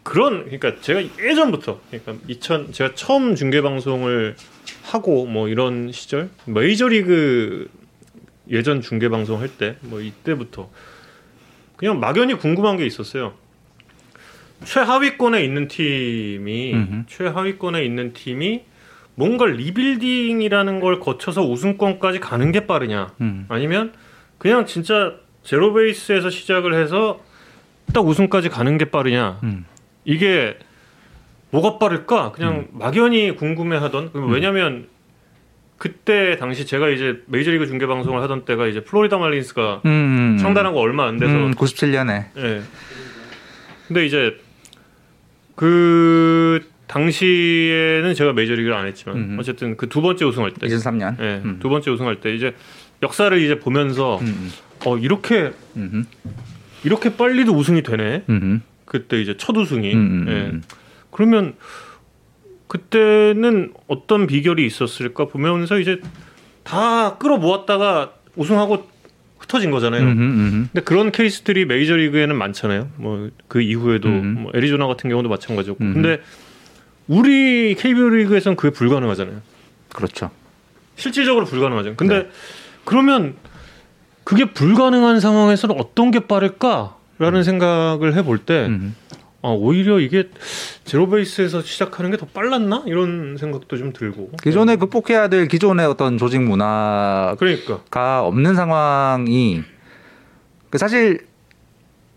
그런 0.03 0.43
그러니까 0.43 0.81
제가 0.81 1.01
예전부터 1.19 1.79
그러니까 1.89 2.15
2000 2.27 2.73
제가 2.73 2.95
처음 2.95 3.35
중계 3.35 3.61
방송을 3.61 4.35
하고 4.83 5.25
뭐 5.25 5.47
이런 5.47 5.93
시절 5.93 6.29
메이저리그 6.43 7.69
예전 8.49 8.81
중계 8.81 9.09
방송 9.09 9.39
할 9.41 9.49
때 9.57 9.75
뭐 9.81 10.01
이때부터 10.01 10.69
그냥 11.75 11.99
막연히 11.99 12.35
궁금한 12.35 12.77
게 12.77 12.85
있었어요. 12.85 13.33
최하위권에 14.63 15.43
있는 15.43 15.67
팀이 15.67 16.73
음흠. 16.73 17.03
최하위권에 17.07 17.83
있는 17.83 18.13
팀이 18.13 18.63
뭔가 19.15 19.45
리빌딩이라는 19.45 20.79
걸 20.79 20.99
거쳐서 20.99 21.41
우승권까지 21.45 22.19
가는 22.19 22.51
게 22.51 22.65
빠르냐 22.67 23.13
음. 23.21 23.45
아니면 23.49 23.93
그냥 24.37 24.65
진짜 24.65 25.13
제로 25.43 25.73
베이스에서 25.73 26.29
시작을 26.29 26.73
해서 26.73 27.19
딱 27.93 28.01
우승까지 28.05 28.49
가는 28.49 28.77
게 28.77 28.85
빠르냐 28.85 29.39
음. 29.43 29.65
이게 30.05 30.57
뭐가 31.51 31.77
빠를까? 31.77 32.31
그냥 32.33 32.67
막연히 32.71 33.31
궁금해하던. 33.35 34.11
왜냐면 34.29 34.87
그때 35.77 36.37
당시 36.37 36.65
제가 36.65 36.89
이제 36.89 37.21
메이저리그 37.27 37.67
중계 37.67 37.85
방송을 37.85 38.21
하던 38.23 38.45
때가 38.45 38.67
이제 38.67 38.81
플로리다 38.83 39.17
말린스가 39.17 39.81
음. 39.85 40.37
창단한 40.39 40.73
거 40.73 40.79
얼마 40.79 41.05
안 41.07 41.17
돼서. 41.17 41.33
음, 41.33 41.51
97년에 41.51 42.25
예. 42.37 42.61
근데 43.87 44.05
이제 44.05 44.37
그 45.55 46.61
당시에는 46.87 48.13
제가 48.13 48.33
메이저리그를 48.33 48.75
안 48.75 48.85
했지만 48.87 49.17
음. 49.17 49.37
어쨌든 49.39 49.75
그 49.77 49.87
두 49.87 50.01
번째 50.01 50.25
우승할 50.25 50.51
때, 50.51 50.67
2003년. 50.67 51.19
예, 51.19 51.41
음. 51.43 51.57
두 51.59 51.69
번째 51.69 51.91
우승할 51.91 52.19
때 52.21 52.33
이제 52.33 52.53
역사를 53.03 53.35
이제 53.41 53.59
보면서 53.59 54.17
음. 54.19 54.51
어 54.85 54.97
이렇게 54.97 55.51
음. 55.75 56.05
이렇게 56.83 57.15
빨리도 57.15 57.53
우승이 57.53 57.81
되네. 57.83 58.23
음. 58.29 58.61
그때 58.85 59.19
이제 59.21 59.35
첫 59.37 59.55
우승이. 59.57 59.93
음. 59.93 59.97
음. 59.99 60.25
예. 60.29 60.31
음. 60.51 60.63
그러면 61.11 61.55
그때는 62.67 63.73
어떤 63.87 64.27
비결이 64.27 64.65
있었을까 64.65 65.25
보면서 65.25 65.79
이제 65.79 65.99
다 66.63 67.17
끌어모았다가 67.17 68.13
우승하고 68.35 68.87
흩어진 69.37 69.71
거잖아요. 69.71 70.01
음. 70.01 70.07
음. 70.17 70.69
근데 70.73 70.83
그런 70.83 71.11
케이스들이 71.11 71.65
메이저 71.65 71.95
리그에는 71.95 72.35
많잖아요. 72.35 72.89
뭐 72.97 73.29
그 73.47 73.61
이후에도 73.61 74.09
음. 74.09 74.41
뭐 74.43 74.51
애리조나 74.55 74.87
같은 74.87 75.09
경우도 75.09 75.29
마찬가지였고. 75.29 75.83
음. 75.83 75.93
근데 75.93 76.21
우리 77.07 77.75
KBO 77.75 78.09
리그에서는 78.09 78.55
그게 78.55 78.73
불가능하잖아요. 78.73 79.41
그렇죠. 79.93 80.31
실질적으로 80.95 81.45
불가능하죠. 81.45 81.95
근데 81.95 82.23
네. 82.23 82.29
그러면 82.83 83.35
그게 84.23 84.45
불가능한 84.45 85.19
상황에서는 85.19 85.75
어떤 85.79 86.11
게 86.11 86.19
빠를까? 86.21 86.97
라는 87.17 87.43
생각을 87.43 88.13
해볼 88.15 88.39
때 88.39 88.65
음. 88.65 88.95
아, 89.45 89.49
오히려 89.49 89.99
이게 89.99 90.29
제로 90.85 91.07
베이스에서 91.07 91.61
시작하는 91.61 92.09
게 92.09 92.17
더 92.17 92.25
빨랐나? 92.25 92.83
이런 92.87 93.37
생각도 93.37 93.77
좀 93.77 93.93
들고. 93.93 94.31
기존에 94.41 94.75
극복해야 94.75 95.27
될 95.27 95.47
기존의 95.47 95.85
어떤 95.85 96.17
조직 96.17 96.41
문화가 96.41 97.35
그러니까. 97.37 98.21
없는 98.25 98.55
상황이 98.55 99.61
그 100.71 100.79
사실 100.79 101.19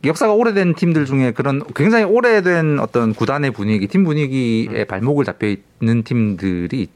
역사가 0.04 0.32
오래된 0.32 0.74
팀들 0.74 1.04
중에 1.04 1.32
그런 1.32 1.62
굉장히 1.74 2.04
오래된 2.04 2.78
어떤 2.78 3.12
구단의 3.12 3.50
분위기, 3.50 3.88
팀 3.88 4.04
분위기에 4.04 4.84
발목을 4.84 5.24
잡혀 5.26 5.54
있는 5.82 6.04
팀들이 6.04 6.86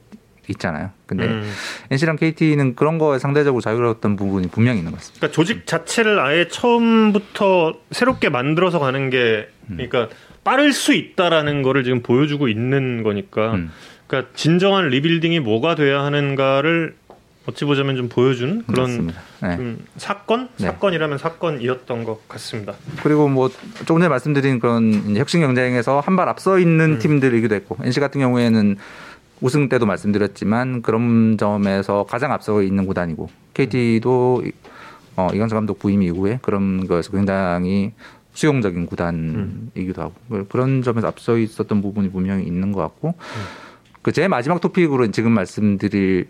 있- 0.52 0.56
있잖아요. 0.56 0.90
근데 1.06 1.26
음. 1.26 1.50
NC랑 1.90 2.16
KT는 2.16 2.74
그런 2.76 2.98
거에 2.98 3.18
상대적으로 3.18 3.60
자유로웠던 3.60 4.16
부분이 4.16 4.48
분명히 4.48 4.78
있는 4.78 4.92
것 4.92 4.98
같습니다. 4.98 5.20
그러니까 5.20 5.34
조직 5.34 5.66
자체를 5.66 6.20
아예 6.20 6.48
처음부터 6.48 7.74
새롭게 7.90 8.28
만들어서 8.28 8.78
가는 8.78 9.10
게 9.10 9.48
그러니까 9.68 10.08
빠를 10.44 10.72
수 10.72 10.92
있다라는 10.94 11.62
거를 11.62 11.84
지금 11.84 12.02
보여주고 12.02 12.48
있는 12.48 13.02
거니까 13.02 13.52
음. 13.54 13.70
그러니까 14.06 14.30
진정한 14.34 14.88
리빌딩이 14.88 15.40
뭐가 15.40 15.74
돼야 15.74 16.02
하는가를 16.04 16.96
어찌 17.46 17.64
보자면 17.64 17.96
좀 17.96 18.08
보여주는 18.08 18.62
그런. 18.68 19.12
네. 19.42 19.56
좀 19.56 19.84
사건 19.96 20.48
네. 20.58 20.66
사건이라면 20.66 21.18
사건이었던 21.18 22.04
것 22.04 22.28
같습니다. 22.28 22.74
그리고 23.02 23.26
뭐 23.28 23.48
조금 23.84 23.96
전에 23.98 24.08
말씀드린 24.08 24.60
그런 24.60 25.16
혁신 25.16 25.40
경쟁에서 25.40 25.98
한 25.98 26.14
발 26.14 26.28
앞서 26.28 26.58
있는 26.60 27.00
팀들이기도 27.00 27.52
했고 27.56 27.76
NC 27.82 27.98
같은 27.98 28.20
경우에는 28.20 28.76
우승 29.42 29.68
때도 29.68 29.84
말씀드렸지만 29.86 30.82
그런 30.82 31.36
점에서 31.36 32.06
가장 32.08 32.32
앞서 32.32 32.62
있는 32.62 32.86
구단이고 32.86 33.28
KT도 33.54 34.44
어, 35.16 35.28
이강철 35.34 35.56
감독 35.56 35.78
부임 35.78 36.02
이후에 36.02 36.38
그런 36.40 36.86
거에서 36.86 37.10
굉장히 37.10 37.92
수용적인 38.32 38.86
구단이기도 38.86 40.00
하고 40.00 40.14
그런 40.48 40.82
점에서 40.82 41.08
앞서 41.08 41.36
있었던 41.36 41.82
부분이 41.82 42.10
분명히 42.10 42.44
있는 42.44 42.72
것 42.72 42.80
같고 42.80 43.14
그제 44.00 44.28
마지막 44.28 44.60
토픽으로 44.60 45.10
지금 45.10 45.32
말씀드릴 45.32 46.28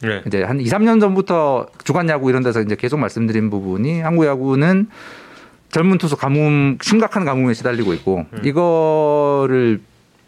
네. 0.00 0.22
이제 0.26 0.42
한 0.42 0.58
2, 0.60 0.64
3년 0.64 1.00
전부터 1.00 1.68
주간 1.84 2.08
야구 2.08 2.28
이런 2.28 2.42
데서 2.42 2.60
이제 2.60 2.74
계속 2.74 2.98
말씀드린 2.98 3.50
부분이 3.50 4.00
한국 4.00 4.26
야구는 4.26 4.88
젊은 5.70 5.98
투수 5.98 6.16
가뭄 6.16 6.78
심각한 6.82 7.24
가뭄에 7.24 7.54
시달리고 7.54 7.94
있고 7.94 8.26
이거를 8.44 9.80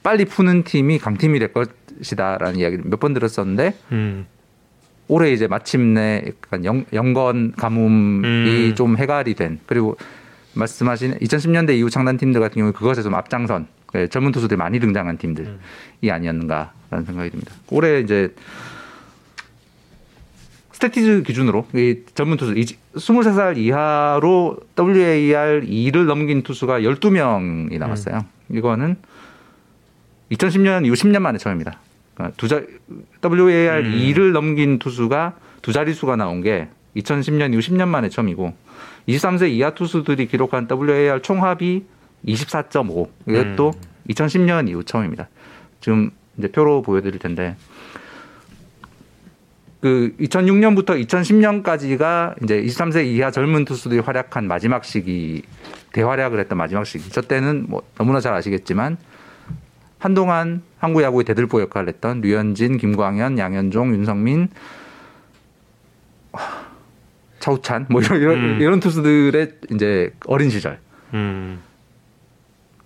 빨리 0.05 0.27
푸는 0.27 0.63
팀이 0.65 0.99
강팀이 0.99 1.39
될 1.39 1.53
것 1.53 1.71
이다라는 2.01 2.59
이야기를 2.59 2.85
몇 2.87 3.01
번 3.01 3.15
들었었는데 3.15 3.75
음. 3.93 4.27
올해 5.09 5.33
이제 5.33 5.47
마침내 5.47 6.23
약간 6.27 6.65
영, 6.65 6.85
영건 6.93 7.53
가뭄이 7.57 8.25
음. 8.25 8.73
좀 8.75 8.97
해갈이 8.97 9.35
된 9.35 9.61
그리고 9.67 9.97
말씀하신 10.55 11.19
2010년대 11.19 11.77
이후 11.77 11.91
창단 11.91 12.17
팀들 12.17 12.41
같은 12.41 12.55
경우에 12.61 12.73
그것에 12.73 13.03
좀 13.03 13.15
앞장선 13.15 13.67
그 13.87 14.09
젊은 14.09 14.33
투수들이 14.33 14.57
많이 14.57 14.81
등장한 14.81 15.19
팀들이 15.19 15.49
아니었는가라는 16.09 17.05
생각이 17.07 17.31
듭니다. 17.31 17.53
올해 17.71 18.01
이제 18.01 18.35
스태티즈 20.73 21.23
기준으로 21.25 21.67
이 21.75 22.01
전문 22.15 22.37
투수 22.37 22.53
이 22.59 22.65
23살 22.97 23.57
이하로 23.57 24.59
WAR 24.79 25.61
2를 25.63 26.07
넘긴 26.07 26.43
투수가 26.43 26.81
12명이 26.81 27.79
남았어요. 27.79 28.25
이거는 28.51 28.97
2010년 30.35 30.87
이후 30.87 30.95
10년 30.95 31.21
만에 31.21 31.39
처음입니다. 31.39 31.79
그러니까 32.15 32.37
두 32.37 32.49
자, 32.49 32.63
WAR 33.25 33.81
음. 33.81 33.93
2를 33.93 34.33
넘긴 34.33 34.79
투수가 34.79 35.35
두 35.63 35.73
자릿수가 35.73 36.17
나온 36.17 36.43
게 36.43 36.69
2010년 36.97 37.53
이후 37.53 37.61
10년 37.61 37.89
만에 37.89 38.09
처음이고 38.09 38.55
23세 39.09 39.51
이하 39.51 39.75
투수들이 39.75 40.27
기록한 40.27 40.69
WAR 40.71 41.23
총합이 41.23 41.85
24.5. 42.27 43.09
이것도 43.29 43.73
2010년 44.11 44.69
이후 44.69 44.83
처음입니다. 44.85 45.29
지금 45.81 46.11
이제 46.39 46.49
표로 46.49 46.83
보여드릴 46.83 47.19
텐데 47.19 47.57
그 49.81 50.15
2006년부터 50.19 50.99
2010년까지가 51.07 52.43
이제 52.43 52.63
23세 52.63 53.05
이하 53.05 53.31
젊은 53.31 53.67
투수들이 53.67 54.01
활약한 54.01 54.47
마지막 54.47 54.85
시기 54.85 55.43
대활약을 55.93 56.41
했던 56.41 56.57
마지막 56.57 56.85
시기. 56.85 57.11
저 57.11 57.21
때는 57.21 57.67
뭐 57.69 57.83
너무나 57.97 58.21
잘 58.21 58.33
아시겠지만 58.33 58.97
한동안 59.99 60.63
한국 60.79 61.03
야구의 61.03 61.25
대들보 61.25 61.61
역할을 61.63 61.89
했던 61.89 62.21
류현진, 62.21 62.79
김광현, 62.79 63.39
양현종, 63.39 63.95
윤성민, 63.95 64.49
차우찬 67.41 67.87
뭐 67.91 68.01
이런 68.01 68.21
이런, 68.21 68.39
음. 68.39 68.59
이런 68.61 68.81
투수들의 68.81 69.53
이제 69.73 70.11
어린 70.27 70.51
시절 70.51 70.79
음. 71.13 71.61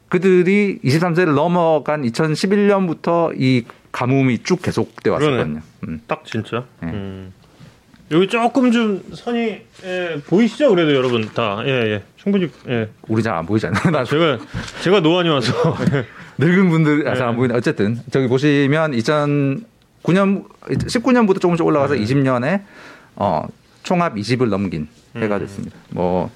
그들이 0.08 0.80
23세를 0.84 1.34
넘어간 1.34 2.02
2011년부터 2.02 3.32
이 3.38 3.64
가뭄이 3.92 4.38
쭉 4.42 4.60
계속돼 4.62 5.10
왔었거든요. 5.10 5.60
음. 5.86 6.00
딱 6.06 6.24
진짜. 6.24 6.64
네. 6.82 7.30
음. 8.10 8.16
여기 8.16 8.26
조금 8.28 8.70
좀 8.72 9.02
선이 9.12 9.60
예, 9.84 10.20
보이시죠? 10.26 10.70
그래도 10.70 10.94
여러분 10.94 11.28
다 11.34 11.62
예, 11.64 11.70
예. 11.70 12.02
충분히 12.16 12.48
예. 12.68 12.88
우리 13.08 13.22
잘 13.22 13.34
안 13.34 13.46
보이잖아요. 13.46 13.90
나 13.92 14.04
제가 14.04 14.38
제가 14.82 15.00
노안이 15.00 15.28
와서 15.28 15.52
늙은 16.38 16.70
분들 16.70 17.04
잘안 17.04 17.30
네. 17.32 17.36
보이는 17.36 17.56
어쨌든 17.56 18.00
저기 18.10 18.26
보시면 18.28 18.92
2009년 18.92 20.44
19년부터 20.64 21.40
조금씩 21.40 21.64
올라가서 21.64 21.94
네. 21.94 22.00
20년에 22.02 22.62
어, 23.16 23.46
총합 23.82 24.14
20을 24.14 24.48
넘긴 24.48 24.88
해가 25.16 25.36
음. 25.36 25.40
됐습니다. 25.40 25.76
뭐 25.90 26.30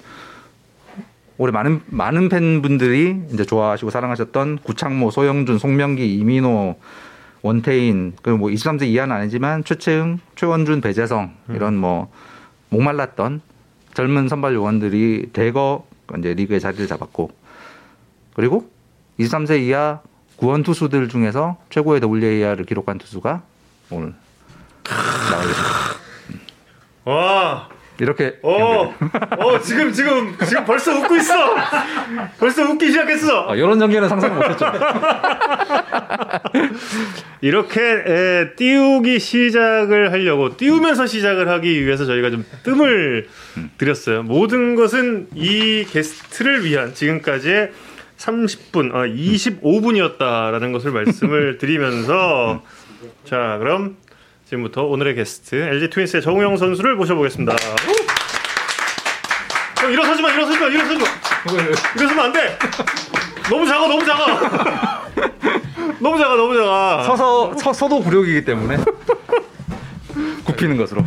올해 1.38 1.52
많은 1.52 1.80
많은 1.87 2.28
팬분들이 2.28 3.16
이제 3.32 3.44
좋아하시고 3.44 3.90
사랑하셨던 3.90 4.58
구창모, 4.62 5.11
소영준, 5.11 5.58
송명기, 5.58 6.16
이민호, 6.18 6.76
원태인 7.42 8.14
그리고 8.22 8.38
뭐 8.38 8.48
23세 8.50 8.87
이하는 8.87 9.14
아니지만 9.14 9.64
최채흥, 9.64 10.20
최원준, 10.37 10.81
배재성 10.81 11.35
음. 11.48 11.55
이런 11.55 11.76
뭐 11.76 12.11
목말랐던 12.70 13.40
젊은 13.94 14.28
선발 14.28 14.55
요원들이 14.55 15.31
대거 15.33 15.87
이제 16.18 16.35
리그에 16.35 16.59
자리를 16.59 16.87
잡았고 16.87 17.31
그리고 18.35 18.70
23세 19.18 19.61
이하 19.61 20.00
구원 20.37 20.62
투수들 20.62 21.09
중에서 21.09 21.59
최고의 21.70 22.00
WAR을 22.02 22.64
기록한 22.64 22.98
투수가 22.98 23.42
오늘 23.90 24.14
나오겠습니다. 25.31 25.72
와. 27.05 27.68
이렇게 28.00 28.38
어, 28.42 28.94
어 29.38 29.61
지금 29.61 29.92
지금 29.92 30.37
지금 30.46 30.64
벌써 30.64 30.92
웃고 30.98 31.16
있어. 31.16 31.35
벌써 32.38 32.62
웃기 32.62 32.88
시작했어. 32.88 33.50
아, 33.50 33.55
이런 33.55 33.78
전개는 33.78 34.09
상상 34.09 34.35
못했죠. 34.35 34.66
이렇게 37.42 37.81
에, 37.81 38.55
띄우기 38.57 39.18
시작을 39.18 40.12
하려고 40.12 40.57
띄우면서 40.57 41.07
시작을 41.07 41.48
하기 41.48 41.85
위해서 41.85 42.07
저희가 42.07 42.31
좀 42.31 42.44
뜸을 42.62 43.28
들였어요. 43.78 44.22
모든 44.22 44.74
것은 44.74 45.28
이 45.35 45.85
게스트를 45.88 46.64
위한 46.64 46.94
지금까지의 46.94 47.72
30분, 48.16 48.94
아, 48.94 49.07
25분이었다라는 49.07 50.72
것을 50.72 50.92
말씀을 50.92 51.59
드리면서 51.62 52.62
자 53.24 53.57
그럼 53.59 53.96
지금부터 54.52 54.84
오늘의 54.84 55.14
게스트 55.14 55.54
LG 55.54 55.88
트윈스의 55.90 56.22
정우영 56.22 56.58
선수를 56.58 56.94
모셔보겠습니다. 56.96 57.54
어, 57.54 57.56
일어서지 59.88 60.20
마, 60.20 60.30
일어서지 60.30 60.58
마, 60.58 60.66
일어서지 60.66 60.98
마. 60.98 61.06
일어서면 61.96 62.26
안 62.26 62.32
돼. 62.32 62.58
너무 63.48 63.66
작아, 63.66 63.88
너무 63.88 64.04
작아. 64.04 65.06
너무 66.00 66.18
작아, 66.18 66.36
너무 66.36 66.54
작아. 66.54 67.02
서서 67.04 67.56
서 67.56 67.72
서도 67.72 68.02
굴욕이기 68.02 68.44
때문에 68.44 68.76
굽히는 70.44 70.76
것으로. 70.76 71.02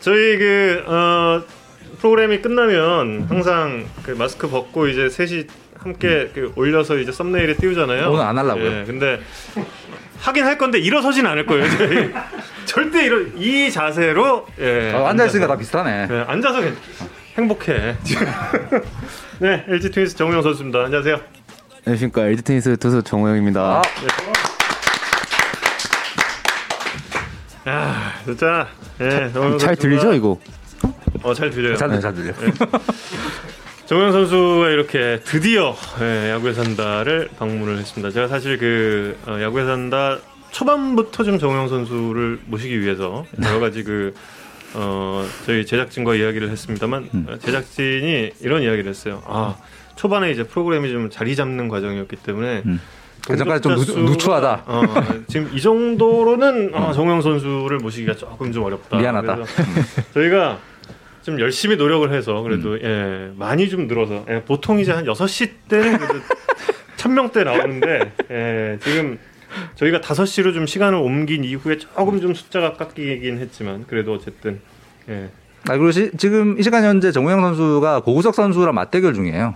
저희 0.00 0.36
그 0.36 0.84
어, 0.86 1.42
프로그램이 1.98 2.42
끝나면 2.42 3.24
항상 3.28 3.86
그 4.02 4.10
마스크 4.10 4.48
벗고 4.48 4.86
이제 4.86 5.08
셋이 5.08 5.44
함께 5.78 6.30
그 6.34 6.52
올려서 6.56 6.98
이제 6.98 7.10
썸네일에 7.10 7.56
띄우잖아요. 7.56 8.10
오늘 8.10 8.22
안 8.22 8.36
하려고요. 8.36 8.80
예, 8.80 8.84
근데 8.84 9.18
하긴 10.20 10.44
할 10.44 10.58
건데 10.58 10.78
일어서진 10.78 11.26
않을 11.26 11.46
거예요. 11.46 11.64
절대 12.66 13.04
이러 13.04 13.20
이 13.36 13.70
자세로 13.70 14.46
예, 14.60 14.92
아, 14.94 15.08
앉아 15.08 15.26
있으니까 15.26 15.46
다 15.48 15.56
비슷하네. 15.56 16.06
네, 16.06 16.24
앉아서 16.26 16.60
괜- 16.60 16.76
행복해. 17.38 17.96
네, 19.40 19.64
LG 19.68 19.90
트윈스 19.90 20.16
정우영 20.16 20.42
선수입니다. 20.42 20.80
안녕하세요. 20.84 21.20
안녕하십니까 21.86 22.26
LG 22.26 22.42
테니스 22.42 22.76
투수 22.76 23.02
정우영입니다. 23.02 23.60
아, 23.62 23.82
아, 27.64 28.12
진짜 28.24 28.68
예, 29.00 29.08
잘 29.10 29.32
선수가- 29.32 29.78
들리죠 29.78 30.12
이거? 30.14 30.38
어, 31.22 31.34
잘 31.34 31.50
들려요. 31.50 31.76
잘 31.76 31.88
들려, 31.88 32.00
잘 32.00 32.14
들려. 32.14 32.32
정우영 33.90 34.12
선수가 34.12 34.70
이렇게 34.70 35.18
드디어 35.24 35.74
예, 36.00 36.30
야구에 36.30 36.52
산다를 36.52 37.28
방문을 37.40 37.76
했습니다. 37.78 38.12
제가 38.12 38.28
사실 38.28 38.56
그 38.56 39.18
어, 39.26 39.42
야구에 39.42 39.64
산다 39.64 40.16
초반부터 40.52 41.24
좀 41.24 41.40
정우영 41.40 41.66
선수를 41.66 42.38
모시기 42.46 42.80
위해서 42.82 43.26
여러 43.42 43.58
가지 43.58 43.82
그 43.82 44.14
어, 44.74 45.26
저희 45.44 45.66
제작진과 45.66 46.14
이야기를 46.14 46.50
했습니다만 46.50 47.08
음. 47.12 47.26
어, 47.28 47.38
제작진이 47.40 48.30
이런 48.42 48.62
이야기를 48.62 48.88
했어요. 48.88 49.24
아 49.26 49.56
초반에 49.96 50.30
이제 50.30 50.44
프로그램이 50.44 50.88
좀 50.92 51.10
자리 51.10 51.34
잡는 51.34 51.66
과정이었기 51.66 52.14
때문에 52.14 52.62
음. 52.66 52.80
그 53.26 53.36
전까지 53.36 53.60
좀 53.60 53.74
누- 53.74 53.98
누추하다. 54.12 54.62
어, 54.66 54.82
지금 55.26 55.50
이 55.52 55.60
정도로는 55.60 56.76
어, 56.76 56.92
정우영 56.92 57.22
선수를 57.22 57.78
모시기가 57.78 58.14
조금 58.14 58.52
좀 58.52 58.62
어렵다. 58.62 58.98
미안하다. 58.98 59.38
저희가 60.14 60.60
좀 61.22 61.38
열심히 61.40 61.76
노력을 61.76 62.10
해서 62.12 62.42
그래도 62.42 62.72
음. 62.72 62.80
예, 62.82 63.32
많이 63.36 63.68
좀 63.68 63.86
늘어서 63.86 64.24
예, 64.28 64.42
보통 64.42 64.78
이제 64.78 64.92
한 64.92 65.04
6시 65.04 65.50
때는 65.68 65.98
그래도 65.98 66.14
천 66.96 67.14
명대 67.14 67.44
나오는데 67.44 68.12
예, 68.30 68.78
지금 68.82 69.18
저희가 69.74 70.00
5시로 70.00 70.54
좀 70.54 70.66
시간을 70.66 70.98
옮긴 70.98 71.44
이후에 71.44 71.78
조금 71.78 72.20
좀 72.20 72.34
숫자가 72.34 72.74
깎이긴 72.74 73.38
했지만 73.38 73.84
그래도 73.86 74.14
어쨌든 74.14 74.60
예. 75.08 75.30
아 75.68 75.76
그리고 75.76 75.90
시, 75.90 76.10
지금 76.16 76.58
이 76.58 76.62
시간 76.62 76.84
현재 76.84 77.12
정우영 77.12 77.40
선수가 77.42 78.00
고구석 78.00 78.34
선수랑 78.34 78.74
맞대결 78.74 79.12
중이에요. 79.14 79.54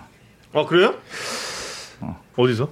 아 0.52 0.66
그래요? 0.66 0.94
어. 2.00 2.20
어디서? 2.36 2.70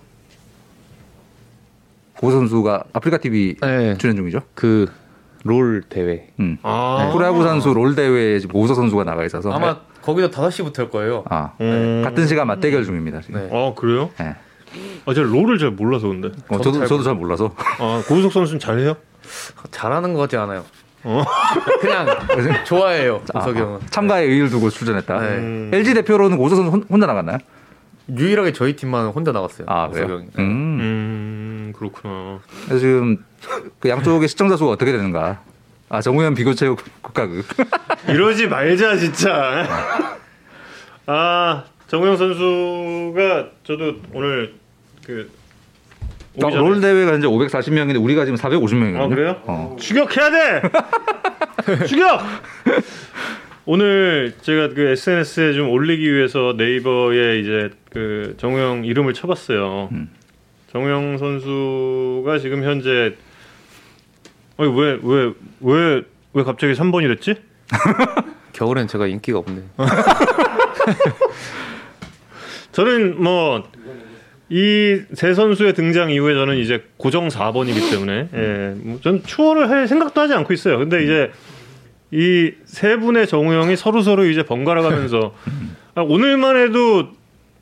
고구석 2.18 2.40
선수가 2.40 2.84
아프리카 2.92 3.18
TV 3.18 3.56
네, 3.60 3.96
출연 3.96 4.16
중이죠. 4.16 4.42
그 4.54 4.86
롤 5.44 5.82
대회. 5.88 6.28
음. 6.40 6.58
아 6.62 7.10
프로야구 7.12 7.42
선수 7.42 7.72
롤 7.74 7.94
대회에 7.94 8.38
지금 8.38 8.52
고구석 8.54 8.76
선수가 8.76 9.04
나가 9.04 9.24
있어서 9.24 9.50
아마 9.52 9.78
거기도 10.02 10.30
5시부터 10.30 10.78
할 10.78 10.90
거예요. 10.90 11.24
아, 11.28 11.52
음. 11.60 12.02
같은 12.04 12.26
시간 12.26 12.46
맞대결 12.46 12.84
중입니다. 12.84 13.20
지금. 13.20 13.40
네. 13.40 13.50
아 13.52 13.74
그래요? 13.74 14.10
네. 14.18 14.34
아 15.04 15.14
제가 15.14 15.28
롤을 15.30 15.58
잘 15.58 15.70
몰라서 15.70 16.08
근데 16.08 16.28
어, 16.48 16.56
저도 16.58 16.62
저도 16.62 16.78
잘 16.78 16.88
저도 16.88 17.02
잘 17.02 17.14
몰라서 17.14 17.54
아 17.78 18.02
고우석 18.06 18.32
선수는 18.32 18.58
잘해요? 18.60 18.94
잘하는 19.70 20.14
거지 20.14 20.36
않아요. 20.36 20.64
어. 21.04 21.22
그냥 21.80 22.06
좋아해요. 22.64 23.20
아, 23.34 23.40
우석이 23.40 23.58
형은. 23.58 23.80
참가에 23.90 24.22
의의를 24.24 24.48
두고 24.50 24.70
출전했다. 24.70 25.20
네. 25.20 25.26
음. 25.38 25.70
LG 25.74 25.94
대표로는 25.94 26.36
고구석 26.36 26.56
선수 26.58 26.70
혼- 26.70 26.84
혼자 26.88 27.06
나갔나요? 27.06 27.38
유일하게 28.08 28.52
저희 28.52 28.74
팀만 28.76 29.08
혼자 29.08 29.32
나갔어요. 29.32 29.66
아 29.68 29.88
그래요? 29.88 30.22
음. 30.38 30.78
음 30.80 31.72
그렇구나. 31.76 32.40
지금 32.78 33.18
그 33.80 33.88
양쪽의 33.88 34.28
시청자 34.28 34.56
수가 34.56 34.70
어떻게 34.72 34.92
되는가? 34.92 35.42
아 35.88 36.00
정우현 36.00 36.34
비교체육 36.34 36.78
국가극. 37.02 37.44
이러지 38.08 38.46
말자 38.48 38.96
진짜. 38.96 39.66
아 41.06 41.64
정우영 41.88 42.16
선수가 42.16 43.48
저도 43.64 43.96
오늘 44.14 44.54
그 45.04 45.30
오기 46.36 46.54
전에- 46.54 46.56
롤 46.56 46.80
대회가 46.80 47.16
이제 47.16 47.26
540명인데 47.26 48.02
우리가 48.02 48.24
지금 48.24 48.38
450명이거든요. 48.38 49.00
아 49.02 49.08
그래요? 49.08 49.42
어. 49.44 49.76
추격해야 49.78 50.30
돼. 50.30 50.62
추격. 51.86 52.20
오늘 53.64 54.34
제가 54.40 54.68
그 54.70 54.80
SNS에 54.88 55.52
좀 55.52 55.68
올리기 55.68 56.12
위해서 56.12 56.54
네이버에 56.56 57.38
이제 57.38 57.70
그 57.90 58.34
정우영 58.38 58.84
이름을 58.84 59.12
쳐봤어요. 59.14 59.88
음. 59.92 60.10
정우영 60.72 61.18
선수가 61.18 62.38
지금 62.38 62.64
현재 62.64 63.14
아니 64.58 64.70
왜 64.70 64.98
왜 65.02 65.32
왜 65.60 66.04
왜 66.34 66.42
갑자기 66.44 66.72
3번이 66.72 67.08
됐지? 67.08 67.34
겨울엔 68.54 68.88
제가 68.88 69.06
인기가 69.06 69.38
없네. 69.38 69.62
저는 72.72 73.22
뭐 73.22 73.62
이 74.50 75.00
세 75.14 75.32
선수의 75.32 75.72
등장 75.72 76.10
이후에 76.10 76.34
저는 76.34 76.58
이제 76.58 76.84
고정 76.98 77.28
4번이기 77.28 77.90
때문에 77.90 78.28
예, 78.34 78.74
뭐 78.76 78.98
저는 79.02 79.22
추월을 79.24 79.70
할 79.70 79.88
생각도 79.88 80.20
하지 80.20 80.34
않고 80.34 80.52
있어요. 80.52 80.78
근데 80.78 81.02
이제 81.04 81.30
이 82.10 82.52
세 82.66 82.96
분의 82.96 83.26
정우영이 83.28 83.76
서로 83.76 84.02
서로 84.02 84.26
이제 84.26 84.42
번갈아 84.42 84.82
가면서 84.82 85.34
아, 85.94 86.02
오늘만 86.02 86.56
해도 86.56 87.08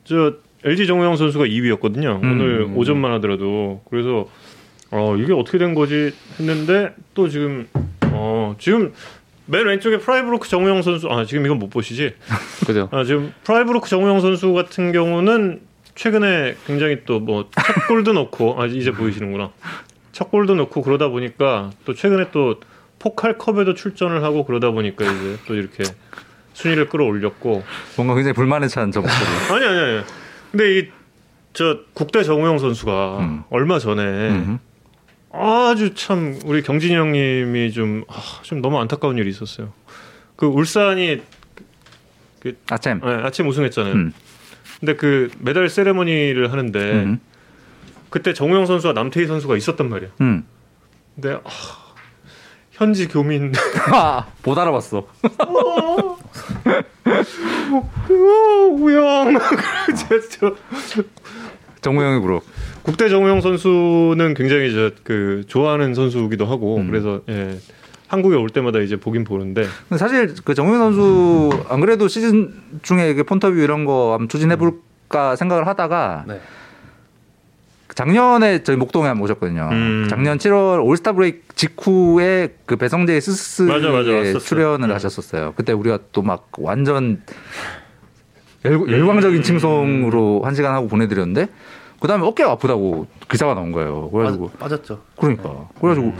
저 0.03 0.33
LG 0.65 0.87
정우영 0.87 1.15
선수가 1.15 1.45
2위였거든요. 1.45 2.21
음. 2.23 2.31
오늘 2.31 2.67
오전만 2.75 3.13
하더라도 3.13 3.81
그래서 3.89 4.27
어 4.91 5.15
이게 5.17 5.33
어떻게 5.33 5.57
된 5.57 5.73
거지 5.73 6.11
했는데 6.39 6.93
또 7.13 7.29
지금 7.29 7.67
어 8.11 8.55
지금 8.59 8.93
맨 9.45 9.65
왼쪽에 9.65 9.97
프라이부르크 9.97 10.47
정우영 10.47 10.81
선수 10.81 11.09
아 11.09 11.25
지금 11.25 11.45
이건 11.45 11.59
못 11.59 11.69
보시지? 11.69 12.13
그죠? 12.65 12.89
아, 12.91 13.03
지금 13.03 13.33
프라이부르크 13.43 13.89
정우영 13.89 14.19
선수 14.21 14.53
같은 14.53 14.91
경우는 14.91 15.61
최근에 15.95 16.55
굉장히 16.67 17.03
또 17.05 17.19
뭐 17.19 17.45
첫 17.51 17.87
골도 17.87 18.13
넣고 18.13 18.61
아 18.61 18.65
이제 18.65 18.91
보이시는구나. 18.91 19.51
첫 20.11 20.29
골도 20.29 20.55
넣고 20.55 20.81
그러다 20.81 21.07
보니까 21.09 21.71
또 21.85 21.93
최근에 21.93 22.27
또 22.31 22.59
포칼컵에도 22.99 23.73
출전을 23.73 24.23
하고 24.23 24.45
그러다 24.45 24.71
보니까 24.71 25.05
이제 25.05 25.37
또 25.47 25.55
이렇게 25.55 25.83
순위를 26.53 26.87
끌어올렸고 26.89 27.63
뭔가 27.95 28.13
굉장히 28.15 28.33
불만에 28.33 28.67
찬 28.67 28.91
저 28.91 29.01
목소리. 29.01 29.25
아니 29.55 29.65
아니 29.65 29.79
아니. 29.79 30.03
근데 30.51 30.79
이 30.79 30.87
저 31.53 31.79
국대 31.93 32.23
정우영 32.23 32.59
선수가 32.59 33.17
음. 33.19 33.43
얼마 33.49 33.77
전에 33.77 34.01
음. 34.03 34.59
아주 35.33 35.93
참 35.95 36.39
우리 36.45 36.61
경진이 36.61 36.93
형님이 36.93 37.71
좀, 37.71 38.03
아, 38.07 38.21
좀 38.41 38.61
너무 38.61 38.79
안타까운 38.79 39.17
일이 39.17 39.29
있었어요. 39.29 39.71
그 40.35 40.45
울산이 40.45 41.21
아침. 42.69 42.99
네, 42.99 43.11
아침 43.23 43.47
우승했잖아요. 43.47 43.93
음. 43.93 44.13
근데 44.79 44.95
그 44.95 45.29
메달 45.39 45.69
세레머니를 45.69 46.51
하는데 46.51 46.79
음. 46.79 47.19
그때 48.09 48.33
정우영 48.33 48.65
선수와 48.65 48.93
남태희 48.93 49.27
선수가 49.27 49.55
있었단 49.55 49.89
말이야. 49.89 50.09
음. 50.21 50.45
근데 51.15 51.35
아, 51.35 51.49
현지 52.71 53.07
교민 53.07 53.53
아, 53.93 54.27
못 54.43 54.57
알아봤어. 54.57 55.07
우영 58.09 59.37
저, 59.95 60.29
저, 60.29 61.03
정우영의 61.81 62.21
그룹. 62.21 62.43
국대 62.83 63.09
정우영 63.09 63.41
선수는 63.41 64.33
굉장히 64.33 64.73
저그 64.73 65.43
좋아하는 65.47 65.93
선수기도 65.93 66.45
하고 66.45 66.77
음. 66.77 66.89
그래서 66.89 67.21
예, 67.29 67.57
한국에 68.07 68.35
올 68.35 68.49
때마다 68.49 68.79
이제 68.79 68.95
보긴 68.95 69.23
보는데 69.23 69.65
근데 69.87 69.97
사실 69.97 70.33
그 70.43 70.53
정우영 70.53 70.79
선수 70.79 71.63
안 71.69 71.79
그래도 71.79 72.07
시즌 72.07 72.53
중에 72.81 73.13
그 73.13 73.23
폰터뷰 73.23 73.57
이런 73.59 73.85
거 73.85 74.13
한번 74.13 74.29
추진해 74.29 74.55
볼까 74.55 75.35
생각을 75.35 75.67
하다가 75.67 76.25
네. 76.27 76.41
작년에 77.93 78.63
저희 78.63 78.77
목동에 78.77 79.07
한번 79.07 79.25
오셨거든요. 79.25 79.67
음. 79.71 80.07
작년 80.09 80.37
7월 80.37 80.83
올스타 80.83 81.11
브레이크 81.11 81.39
직후에 81.55 82.55
그 82.65 82.77
배성재의 82.77 83.19
스스에 83.21 83.67
맞아, 83.67 83.89
맞아. 83.89 84.39
출연을 84.39 84.89
음. 84.89 84.95
하셨었어요. 84.95 85.53
그때 85.55 85.73
우리가 85.73 85.99
또 86.13 86.21
막 86.23 86.47
완전 86.57 87.21
열, 88.63 88.73
열광적인 88.89 89.43
칭송으로 89.43 90.41
한 90.45 90.55
시간 90.55 90.73
하고 90.73 90.87
보내드렸는데 90.87 91.47
그 92.01 92.07
다음에 92.07 92.25
어깨가 92.25 92.51
아프다고 92.51 93.05
기사가 93.29 93.53
나온 93.53 93.71
거예요. 93.71 94.09
그래가지고 94.09 94.49
빠, 94.49 94.57
빠졌죠. 94.65 95.01
그러니까 95.17 95.69
그래가지고 95.79 96.13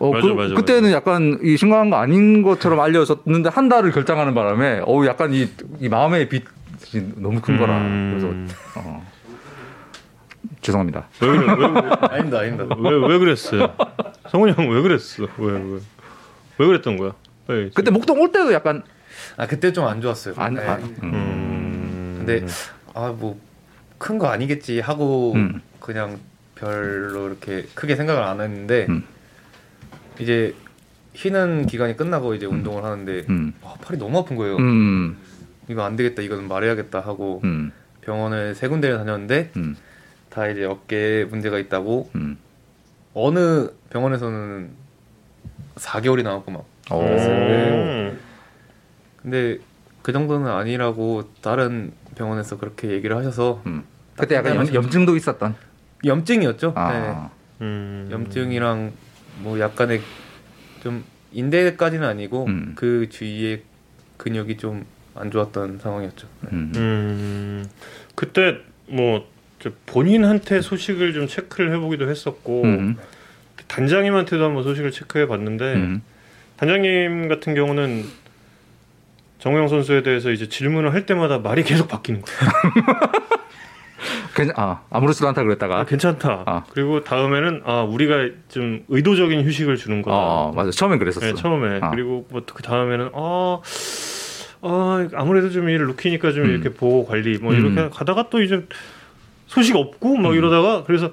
어, 0.00 0.10
맞아, 0.10 0.26
그, 0.26 0.32
맞아, 0.32 0.54
그때는 0.56 0.90
약간 0.90 1.38
이 1.42 1.56
심각한 1.56 1.88
거 1.90 1.96
아닌 1.96 2.42
것처럼 2.42 2.80
알려졌는데 2.80 3.48
한 3.50 3.68
달을 3.68 3.92
결장하는 3.92 4.34
바람에 4.34 4.80
어 4.84 5.06
약간 5.06 5.32
이, 5.32 5.48
이 5.80 5.88
마음의 5.88 6.28
빚이 6.28 6.44
너무 7.16 7.40
큰 7.40 7.56
거라 7.56 7.78
음. 7.78 8.50
그래서 8.66 8.88
어, 8.88 9.06
죄송합니다. 10.60 11.06
왜, 11.22 11.28
그래, 11.28 11.40
왜, 11.46 11.64
아닙니다, 12.10 12.38
아닙니다. 12.40 12.76
왜, 12.76 12.90
왜 13.08 13.18
그랬어요? 13.18 13.72
성훈이 14.30 14.52
형 14.54 14.68
왜 14.70 14.82
그랬어? 14.82 15.22
왜, 15.38 15.52
왜, 15.52 15.78
왜 16.58 16.66
그랬던 16.66 16.96
거야? 16.96 17.12
왜, 17.46 17.70
그때 17.72 17.92
목동 17.92 18.20
올 18.20 18.32
때도 18.32 18.52
약간 18.52 18.82
아 19.36 19.46
그때 19.46 19.72
좀 19.72 19.86
안 19.86 20.00
좋았어요. 20.00 20.34
안, 20.36 20.54
네. 20.54 20.66
아, 20.66 20.74
음. 20.76 20.98
음, 21.04 22.14
근데 22.18 22.44
아뭐 22.94 23.38
큰 24.04 24.18
거 24.18 24.26
아니겠지 24.26 24.80
하고 24.80 25.32
음. 25.34 25.62
그냥 25.80 26.18
별로 26.56 27.26
이렇게 27.26 27.66
크게 27.74 27.96
생각을 27.96 28.22
안 28.22 28.38
했는데 28.38 28.84
음. 28.90 29.02
이제 30.20 30.54
쉬는 31.14 31.64
기간이 31.64 31.96
끝나고 31.96 32.34
이제 32.34 32.44
운동을 32.44 32.84
하는데 32.84 33.24
음. 33.30 33.54
아, 33.62 33.74
팔이 33.80 33.98
너무 33.98 34.18
아픈 34.18 34.36
거예요. 34.36 34.56
음, 34.58 35.16
이거 35.68 35.84
안 35.84 35.96
되겠다. 35.96 36.20
이거는 36.20 36.48
말해야겠다 36.48 37.00
하고 37.00 37.40
음, 37.44 37.72
병원을 38.02 38.54
세 38.54 38.68
군데를 38.68 38.98
다녔는데 38.98 39.52
음, 39.56 39.74
다 40.28 40.48
이제 40.48 40.64
어깨에 40.66 41.24
문제가 41.24 41.58
있다고 41.58 42.10
음. 42.14 42.36
어느 43.14 43.70
병원에서는 43.88 44.68
4개월이 45.76 46.24
남았고 46.24 46.50
막 46.50 46.64
오. 46.92 47.00
음. 47.00 48.18
근데 49.22 49.58
그 50.02 50.12
정도는 50.12 50.46
아니라고 50.50 51.30
다른 51.40 51.92
병원에서 52.16 52.58
그렇게 52.58 52.90
얘기를 52.90 53.16
하셔서 53.16 53.62
음. 53.64 53.84
그때 54.16 54.36
약간 54.36 54.56
염, 54.56 54.74
염증도 54.74 55.16
있었던. 55.16 55.54
염증이었죠. 56.04 56.68
네. 56.68 56.74
아, 56.76 57.30
음. 57.60 58.08
염증이랑 58.10 58.92
뭐 59.38 59.58
약간의 59.58 60.00
좀 60.82 61.04
인대까지는 61.32 62.06
아니고 62.06 62.46
음. 62.46 62.72
그 62.76 63.08
주위에 63.08 63.62
근육이 64.18 64.56
좀 64.56 64.84
안 65.14 65.30
좋았던 65.30 65.78
상황이었죠. 65.78 66.28
네. 66.40 66.48
음. 66.52 66.72
음, 66.76 67.66
그때 68.14 68.58
뭐저 68.88 69.70
본인한테 69.86 70.60
소식을 70.60 71.12
좀 71.12 71.26
체크를 71.26 71.72
해보기도 71.74 72.08
했었고 72.10 72.64
음. 72.64 72.96
단장님한테도 73.68 74.44
한번 74.44 74.62
소식을 74.62 74.90
체크해 74.90 75.26
봤는데 75.26 75.74
음. 75.74 76.02
단장님 76.56 77.28
같은 77.28 77.54
경우는 77.54 78.04
정우영 79.38 79.68
선수에 79.68 80.02
대해서 80.02 80.30
이제 80.30 80.48
질문을 80.48 80.92
할 80.92 81.06
때마다 81.06 81.38
말이 81.38 81.62
계속 81.62 81.88
바뀌는 81.88 82.22
거예요. 82.22 82.50
괜 84.34 84.50
아, 84.56 84.82
아무렇지도 84.90 85.28
않다 85.28 85.42
그랬다가 85.42 85.80
아, 85.80 85.84
괜찮다. 85.84 86.42
아. 86.46 86.64
그리고 86.70 87.02
다음에는 87.04 87.62
아 87.64 87.82
우리가 87.82 88.28
좀 88.48 88.84
의도적인 88.88 89.44
휴식을 89.44 89.76
주는 89.76 90.02
거다. 90.02 90.16
어, 90.16 90.52
맞아. 90.54 90.70
처음엔 90.70 90.98
그랬었어. 90.98 91.26
네, 91.26 91.34
처음에 91.34 91.78
아. 91.82 91.90
그리고 91.90 92.26
뭐 92.30 92.42
그 92.54 92.62
다음에는 92.62 93.10
아, 93.14 93.58
아 94.62 95.08
아무래도 95.14 95.50
좀 95.50 95.68
이 95.68 95.76
루키니까 95.76 96.32
좀 96.32 96.44
음. 96.44 96.50
이렇게 96.50 96.70
보호 96.70 97.04
관리 97.06 97.38
뭐 97.38 97.52
이렇게 97.54 97.80
음. 97.80 97.90
가다가 97.92 98.28
또 98.30 98.42
이제 98.42 98.66
소식 99.46 99.76
없고 99.76 100.16
막 100.16 100.34
이러다가 100.34 100.84
그래서 100.84 101.10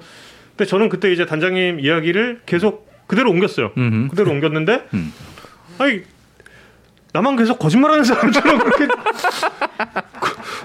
근데 0.56 0.68
저는 0.68 0.88
그때 0.88 1.12
이제 1.12 1.26
단장님 1.26 1.80
이야기를 1.80 2.40
계속 2.46 2.90
그대로 3.06 3.30
옮겼어요. 3.30 3.72
음흠. 3.76 4.08
그대로 4.08 4.30
옮겼는데 4.30 4.86
음. 4.94 5.12
아니 5.78 6.02
나만 7.12 7.36
계속 7.36 7.58
거짓말하는 7.58 8.04
사람처럼 8.04 8.58
그렇게 8.58 8.88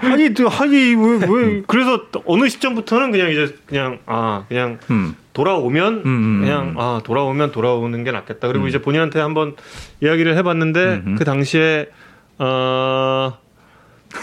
아니 0.02 0.32
또 0.34 0.48
아니 0.48 0.94
왜, 0.94 1.26
왜 1.28 1.62
그래서 1.66 2.02
어느 2.24 2.48
시점부터는 2.48 3.10
그냥 3.10 3.30
이제 3.30 3.54
그냥 3.66 3.98
아 4.06 4.44
그냥 4.48 4.78
음. 4.90 5.16
돌아오면 5.32 5.94
음, 5.94 6.06
음, 6.06 6.40
그냥 6.42 6.68
음. 6.70 6.74
아 6.78 7.00
돌아오면 7.04 7.52
돌아오는 7.52 8.04
게 8.04 8.12
낫겠다. 8.12 8.48
그리고 8.48 8.66
이제 8.68 8.80
본인한테 8.80 9.20
한번 9.20 9.56
이야기를 10.02 10.36
해봤는데 10.36 11.02
음흠. 11.04 11.14
그 11.18 11.24
당시에 11.24 11.88
어 12.38 13.48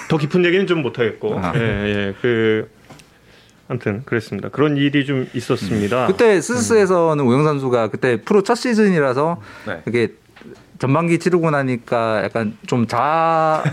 더 0.10 0.18
깊은 0.18 0.46
얘기는 0.46 0.66
좀 0.68 0.82
못하겠고 0.82 1.40
아. 1.40 1.54
예예그 1.56 2.70
아무튼 3.68 4.04
그랬습니다. 4.06 4.50
그런 4.50 4.78
일이 4.78 5.06
좀 5.06 5.28
있었습니다. 5.34 6.08
그때 6.08 6.40
스스에서는 6.40 7.24
우영 7.24 7.44
선수가 7.44 7.88
그때 7.90 8.22
프로 8.22 8.44
첫 8.44 8.56
시즌이라서 8.56 9.42
네. 9.68 9.82
이게 9.88 10.14
전반기 10.80 11.20
치르고 11.20 11.52
나니까 11.52 12.24
약간 12.24 12.58
좀 12.68 12.86
자 12.88 13.64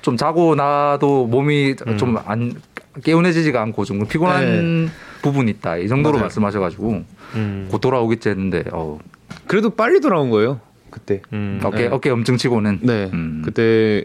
좀 0.00 0.16
자고 0.16 0.54
나도 0.54 1.26
몸이 1.26 1.76
음. 1.86 1.98
좀안 1.98 2.54
개운해지지가 3.02 3.60
않고 3.60 3.84
좀 3.84 4.06
피곤한 4.06 4.88
부분이 5.20 5.50
있다 5.50 5.76
이 5.76 5.88
정도로 5.88 6.14
맞아요. 6.14 6.24
말씀하셔가지고 6.24 7.02
음, 7.34 7.68
곧 7.70 7.80
돌아오겠지 7.80 8.30
했는데 8.30 8.64
어, 8.72 8.98
그래도 9.46 9.70
빨리 9.70 10.00
돌아온 10.00 10.30
거예요. 10.30 10.60
그때. 10.90 11.20
음, 11.32 11.60
어깨 11.64 11.82
네. 11.82 11.86
어깨 11.88 12.08
엄청 12.10 12.36
치고는 12.38 12.78
네. 12.82 13.10
음. 13.12 13.42
그때 13.44 14.04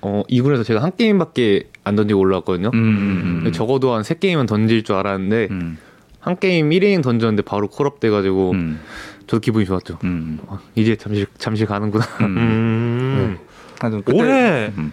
어 0.00 0.22
2군에서 0.28 0.64
제가 0.64 0.82
한 0.82 0.92
게임밖에 0.96 1.64
안 1.84 1.94
던지고 1.96 2.18
올라왔거든요. 2.20 2.70
음, 2.72 2.74
음, 2.74 3.42
음. 3.46 3.52
적어도 3.52 3.94
한 3.94 4.02
세 4.02 4.14
게임은 4.14 4.46
던질 4.46 4.82
줄 4.82 4.96
알았는데 4.96 5.48
음, 5.50 5.78
한 6.18 6.36
게임 6.38 6.70
1이닝 6.70 7.02
던졌는데 7.02 7.42
바로 7.42 7.68
콜업 7.68 8.00
돼가지고 8.00 8.50
음, 8.52 8.80
저도 9.30 9.40
기분이 9.40 9.64
좋았죠. 9.64 9.96
음, 10.02 10.40
아, 10.48 10.58
이제 10.74 10.96
잠실 10.96 11.24
잠실 11.38 11.64
가는구나. 11.68 12.04
음. 12.22 13.38
음. 13.80 14.02
그때- 14.02 14.12
올해 14.20 14.72
음. 14.76 14.92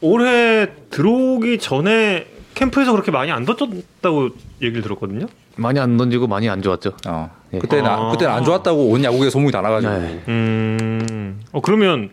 올해 0.00 0.66
들어오기 0.90 1.58
전에 1.58 2.26
캠프에서 2.54 2.90
그렇게 2.90 3.12
많이 3.12 3.30
안 3.30 3.44
던졌다고 3.44 4.30
얘기를 4.60 4.82
들었거든요. 4.82 5.26
많이 5.54 5.78
안 5.78 5.96
던지고 5.96 6.26
많이 6.26 6.48
안 6.48 6.62
좋았죠. 6.62 6.96
어. 7.06 7.30
네. 7.52 7.60
그때는 7.60 7.86
아. 7.88 8.08
아. 8.08 8.10
그때는 8.10 8.34
안 8.34 8.42
좋았다고 8.42 8.88
온 8.88 9.04
야구에 9.04 9.30
소문이 9.30 9.52
다 9.52 9.60
나가지고 9.60 9.92
네. 9.92 10.24
음. 10.26 11.40
어 11.52 11.60
그러면 11.60 12.10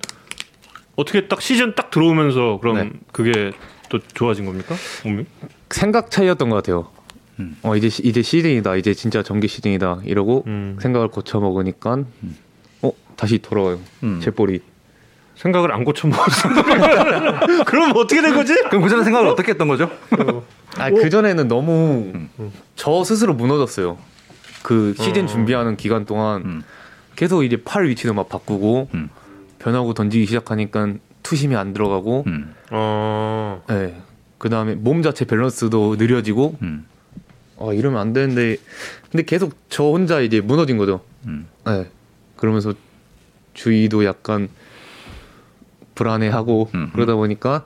어떻게 0.96 1.28
딱 1.28 1.42
시즌 1.42 1.74
딱 1.74 1.90
들어오면서 1.90 2.60
그럼 2.62 2.76
네. 2.78 2.92
그게 3.12 3.52
또 3.90 3.98
좋아진 4.14 4.46
겁니까? 4.46 4.76
몸이? 5.06 5.26
생각 5.72 6.12
차이였던 6.12 6.50
것 6.52 6.58
같아요. 6.58 6.88
음. 7.40 7.58
어 7.64 7.76
이제 7.76 7.90
시- 7.90 8.04
이제 8.06 8.22
시즌이다. 8.22 8.76
이제 8.76 8.94
진짜 8.94 9.24
정기 9.24 9.48
시즌이다. 9.48 10.02
이러고 10.04 10.44
음. 10.48 10.78
생각을 10.80 11.08
고쳐 11.10 11.40
먹으니까 11.40 12.00
어 12.82 12.92
다시 13.16 13.40
돌아와요. 13.40 13.80
음. 14.04 14.20
제 14.22 14.32
볼이. 14.32 14.60
생각을 15.36 15.72
안 15.74 15.84
고쳐 15.84 16.08
먹었어. 16.08 16.50
그럼 17.66 17.92
어떻게 17.96 18.22
된 18.22 18.36
거지? 18.36 18.54
그럼 18.70 18.84
그 18.84 18.90
전에 18.90 19.04
생각을 19.04 19.28
어 19.28 19.36
떻게 19.36 19.52
했던 19.52 19.68
거죠? 19.68 19.90
아그 20.78 21.10
전에는 21.10 21.48
너무 21.48 22.14
저 22.76 23.04
스스로 23.04 23.34
무너졌어요. 23.34 23.98
그 24.62 24.94
시즌 24.98 25.24
어. 25.24 25.28
준비하는 25.28 25.76
기간 25.76 26.06
동안 26.06 26.42
음. 26.46 26.64
계속 27.16 27.44
이제 27.44 27.58
팔 27.64 27.88
위치도 27.88 28.14
막 28.14 28.30
바꾸고 28.30 28.90
음. 28.94 29.10
변하고 29.60 29.94
던지기 29.94 30.26
시작하니까 30.28 30.94
투심이 31.24 31.56
안 31.56 31.72
들어가고, 31.74 32.26
음, 32.28 32.54
어. 32.70 33.64
예. 33.72 33.96
그 34.38 34.50
다음에 34.50 34.76
몸 34.76 35.02
자체 35.02 35.24
밸런스도 35.24 35.96
느려지고, 35.98 36.58
음, 36.62 36.86
아 37.64 37.74
이러면 37.74 38.00
안 38.00 38.14
되는데, 38.14 38.58
근데 39.12 39.24
계속 39.24 39.54
저 39.70 39.84
혼자 39.86 40.20
이제 40.20 40.42
무너진 40.42 40.78
거죠. 40.78 41.02
음. 41.26 41.48
예. 41.68 41.88
그러면서 42.36 42.74
주위도 43.54 44.04
약간 44.06 44.50
불안해하고 45.96 46.70
음. 46.76 46.90
그러다 46.94 47.16
보니까 47.16 47.66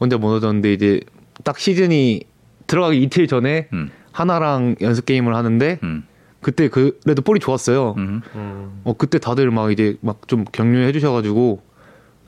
혼자 0.00 0.16
무너졌는데 0.16 0.72
이제 0.72 1.00
딱 1.44 1.58
시즌이 1.58 2.22
들어가기 2.66 3.02
이틀 3.02 3.26
전에 3.26 3.68
음, 3.72 3.90
하나랑 4.12 4.76
연습 4.80 5.04
게임을 5.06 5.34
하는데 5.34 5.78
음, 5.82 6.04
그때 6.40 6.68
그래도 6.68 7.20
볼이 7.22 7.40
좋았어요. 7.40 7.94
음. 7.98 8.22
음. 8.34 8.80
어 8.84 8.94
그때 8.96 9.18
다들 9.18 9.50
막 9.50 9.72
이제 9.72 9.96
막 10.00 10.20
좀 10.28 10.44
격려해 10.44 10.92
주셔가지고 10.92 11.62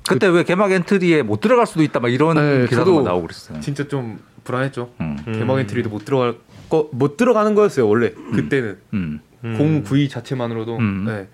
그때 0.07 0.27
왜 0.27 0.42
개막 0.42 0.70
엔트리에 0.73 1.23
못 1.23 1.40
들어갈 1.40 1.66
수도 1.66 1.83
있다 1.83 2.01
막 2.01 2.12
이런 2.12 2.37
네, 2.37 2.66
기사도 2.66 3.03
나오고 3.03 3.23
그랬어요. 3.29 3.61
진짜 3.61 3.88
좀 3.88 4.18
불안했죠. 4.42 4.90
음, 5.01 5.16
음. 5.27 5.33
개막 5.38 5.59
엔트리도 5.61 5.88
못 5.88 6.05
들어갈 6.05 6.35
거 6.68 6.88
못 6.92 7.16
들어가는 7.16 7.55
거였어요 7.55 7.88
원래 7.88 8.11
그때는 8.11 8.79
음, 8.94 9.20
음. 9.44 9.59
공 9.59 9.83
구위 9.83 10.09
자체만으로도 10.09 10.77
음. 10.79 11.05
네, 11.07 11.29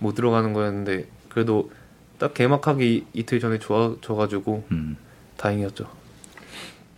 못 0.00 0.14
들어가는 0.14 0.52
거였는데 0.52 1.06
그래도 1.28 1.70
딱 2.18 2.32
개막하기 2.34 3.06
이틀 3.12 3.40
전에 3.40 3.58
좋아 3.58 3.94
져가지고 4.00 4.64
음. 4.70 4.96
다행이었죠. 5.36 5.86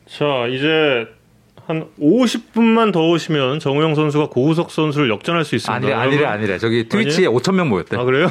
자 0.07 0.47
이제 0.47 1.09
한 1.69 1.85
50분만 2.01 2.95
더 2.95 3.07
오시면 3.11 3.61
정우영 3.61 3.95
선수가 3.95 4.29
고우석 4.31 4.71
선수를 4.71 5.11
역전할 5.11 5.45
수 5.45 5.55
있습니다. 5.55 6.01
아니래 6.01 6.25
아니래 6.25 6.57
저기 6.59 6.89
트위치에 6.89 7.27
5천 7.27 7.55
명 7.57 7.69
모였대. 7.69 7.95
아 7.99 8.05
그래요? 8.05 8.27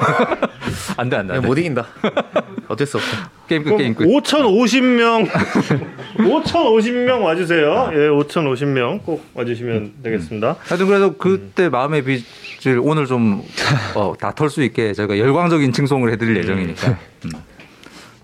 안 0.97 1.07
돼 1.07 1.17
안돼. 1.17 1.35
그냥 1.35 1.45
못 1.47 1.55
이긴다. 1.55 1.85
어쩔 2.67 2.87
수 2.87 2.97
없어. 2.97 3.15
게임 3.47 3.63
끝 3.63 3.77
게임 3.77 3.93
끝. 3.93 4.05
5,050명 4.05 5.29
5,050명 6.17 7.21
와주세요. 7.21 7.91
예, 7.93 7.97
5,050명 8.09 9.03
꼭 9.03 9.23
와주시면 9.35 9.93
되겠습니다. 10.01 10.55
하여튼 10.59 10.87
그래도 10.87 11.13
그때 11.15 11.69
마음의 11.69 12.03
빚을 12.05 12.79
오늘 12.81 13.05
좀 13.05 13.43
어, 13.93 14.15
다털 14.19 14.49
수 14.49 14.63
있게 14.63 14.93
저희가 14.93 15.19
열광적인 15.19 15.73
칭송을 15.73 16.11
해드릴 16.13 16.37
예정이니까 16.37 16.97
음. 17.25 17.31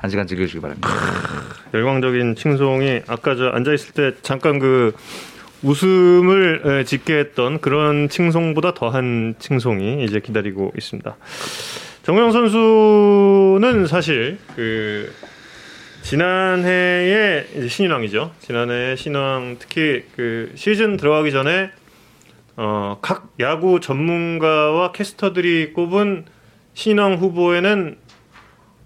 한 0.04 0.10
시간 0.10 0.28
즐겨주시기 0.28 0.60
바랍니다. 0.60 0.90
열광적인 1.74 2.36
칭송이 2.36 3.04
아까 3.08 3.38
저 3.38 3.48
앉아 3.48 3.74
있을 3.74 3.94
때 3.94 4.12
잠깐 4.22 4.60
그 4.60 4.94
웃음을 5.64 6.62
에, 6.66 6.84
짓게 6.84 7.18
했던 7.20 7.62
그런 7.62 8.10
칭송보다 8.10 8.74
더한 8.74 9.36
칭송이 9.40 10.04
이제 10.04 10.20
기다리고 10.20 10.74
있습니다. 10.78 11.16
정우영 12.04 12.34
선수는 12.34 13.88
사실 13.88 14.40
그 14.58 15.10
지난해에 16.02 17.70
신인왕이죠. 17.70 18.34
지난해 18.42 18.98
신인왕 18.98 19.56
특히 19.58 20.04
그 20.18 20.52
시즌 20.56 20.98
들어가기 20.98 21.32
전에 21.32 21.72
어, 22.58 22.98
각 23.02 23.34
야구 23.40 23.80
전문가와 23.80 24.92
캐스터들이 24.92 25.72
꼽은 25.72 26.26
신인왕 26.74 27.16
후보에는 27.16 28.03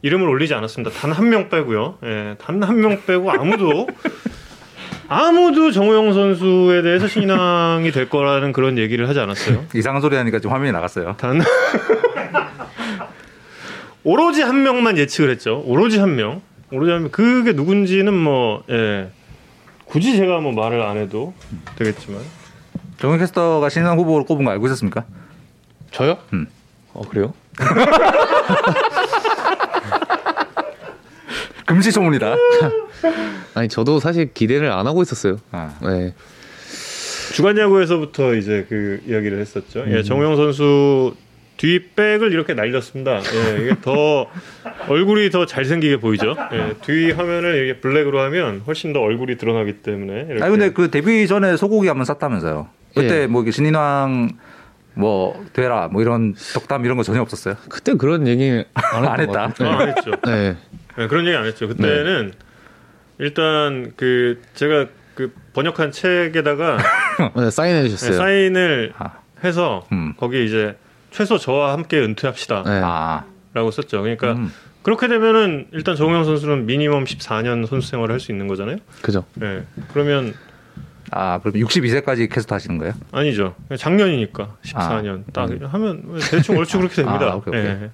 이름을 0.02 0.28
올리지 0.30 0.54
않았습니다. 0.54 0.92
단 1.00 1.12
한 1.12 1.30
명 1.30 1.50
빼고요. 1.50 1.98
예, 2.04 2.36
단 2.40 2.62
한 2.64 2.80
명 2.80 3.02
빼고 3.06 3.32
아무도 3.32 3.88
아무도 5.10 5.72
정우영 5.72 6.14
선수에 6.14 6.82
대해서 6.82 7.08
신인왕이 7.08 7.92
될 7.92 8.10
거라는 8.10 8.52
그런 8.54 8.78
얘기를 8.78 9.08
하지 9.10 9.20
않았어요. 9.20 9.66
이상한 9.76 10.02
소리 10.02 10.16
하니까 10.18 10.40
지금 10.40 10.52
화면이 10.54 10.72
나갔어요. 10.72 11.16
단 11.18 11.42
오로지 14.04 14.42
한 14.42 14.64
명만 14.64 14.98
예측을 14.98 15.30
했죠. 15.32 15.62
오로지 15.66 16.00
한 16.00 16.16
명. 16.16 16.42
오로지 16.72 16.92
한 16.92 17.02
명. 17.04 17.12
그게 17.12 17.54
누군지는 17.54 18.14
뭐 18.14 18.64
예. 18.70 19.10
굳이 19.86 20.16
제가 20.18 20.40
뭐 20.40 20.52
말을 20.52 20.82
안 20.82 20.98
해도 20.98 21.34
되겠지만 21.78 22.20
정현 23.00 23.20
캐스터가 23.20 23.70
신상 23.70 23.98
후보로 23.98 24.26
꼽은 24.26 24.44
거 24.44 24.52
알고 24.52 24.66
있었습니까? 24.68 25.06
저요? 25.92 26.18
음. 26.34 26.48
어 26.94 27.02
그래요? 27.08 27.34
금시초문이다. 31.68 32.36
아니 33.54 33.68
저도 33.68 34.00
사실 34.00 34.34
기대를 34.34 34.72
안 34.72 34.88
하고 34.88 35.02
있었어요. 35.02 35.38
아. 35.52 35.78
네. 35.84 36.14
주간 37.34 37.58
야구에서부터 37.58 38.36
이제 38.36 38.66
그 38.68 39.02
이야기를 39.06 39.40
했었죠. 39.40 39.82
음. 39.82 39.92
예, 39.92 40.02
정우영 40.02 40.36
선수 40.38 41.14
뒷백을 41.58 42.32
이렇게 42.32 42.54
날렸습니다. 42.54 43.20
예, 43.20 43.64
이게 43.64 43.76
더 43.82 44.28
얼굴이 44.88 45.30
더 45.30 45.46
잘생기게 45.46 46.00
보이죠. 46.00 46.36
예, 46.54 46.74
뒤 46.86 47.12
화면을 47.12 47.56
이렇게 47.56 47.80
블랙으로 47.82 48.22
하면 48.22 48.64
훨씬 48.66 48.94
더 48.94 49.02
얼굴이 49.02 49.38
드러나기 49.38 49.74
때문에. 49.82 50.26
이렇게. 50.30 50.44
아니 50.44 50.52
근데 50.52 50.72
그 50.72 50.90
데뷔 50.90 51.28
전에 51.28 51.58
소고기 51.58 51.88
한번 51.88 52.06
샀다면서요. 52.06 52.70
그때 52.96 53.24
예. 53.24 53.28
뭐 53.28 53.50
신인왕 53.50 54.30
뭐 54.94 55.46
되라 55.54 55.90
뭐 55.90 56.02
이런 56.02 56.34
덕담 56.54 56.86
이런 56.86 56.98
거 56.98 57.04
전혀 57.04 57.22
없었어요. 57.22 57.56
그때 57.70 57.94
그런 57.96 58.28
얘기 58.28 58.64
안, 58.74 59.06
안 59.06 59.20
했다. 59.20 59.54
아, 59.60 59.80
안 59.80 59.90
했죠. 59.90 60.12
네. 60.26 60.56
네, 60.98 61.08
그런 61.08 61.26
얘기 61.28 61.36
안 61.36 61.46
했죠. 61.46 61.68
그때는 61.68 62.34
일단 63.20 63.94
그 63.96 64.42
제가 64.54 64.88
그 65.16 65.32
번역한 65.54 65.92
책에다가 65.92 66.78
네, 67.36 67.50
사인해 67.50 67.84
네, 67.84 67.90
주셨어요. 67.90 68.18
사인을 68.18 68.94
아. 68.98 69.14
해서 69.44 69.88
음. 69.92 70.14
거기 70.18 70.46
이제 70.46 70.76
최소 71.12 71.38
저와 71.38 71.74
함께 71.74 72.00
은퇴합시다라고 72.00 72.70
네. 72.70 72.82
아, 72.84 73.24
썼죠. 73.72 74.02
그러니까 74.02 74.34
음. 74.34 74.52
그렇게 74.84 75.08
되면은 75.08 75.68
일단 75.74 75.96
정우영 75.96 76.24
선수는 76.26 76.66
미니멈 76.66 77.04
14년 77.06 77.66
선수 77.68 77.90
생활을 77.90 78.14
할 78.14 78.20
수 78.20 78.32
있는 78.32 78.48
거잖아요. 78.48 78.78
그죠. 79.02 79.26
네. 79.36 79.64
그러면 79.92 80.34
아 81.12 81.40
그럼 81.40 81.56
62세까지 81.56 82.30
캐스트 82.32 82.54
하시는 82.54 82.78
거예요? 82.78 82.94
아니죠. 83.12 83.56
작년이니까 83.78 84.56
14년 84.64 85.22
아, 85.22 85.32
딱 85.34 85.50
음. 85.52 85.60
하면 85.66 86.04
대충 86.32 86.58
얼추 86.58 86.78
그렇게 86.78 86.96
됩니다. 87.04 87.32
아, 87.32 87.36
오케이, 87.36 87.50
오케이. 87.60 87.66
예. 87.66 87.90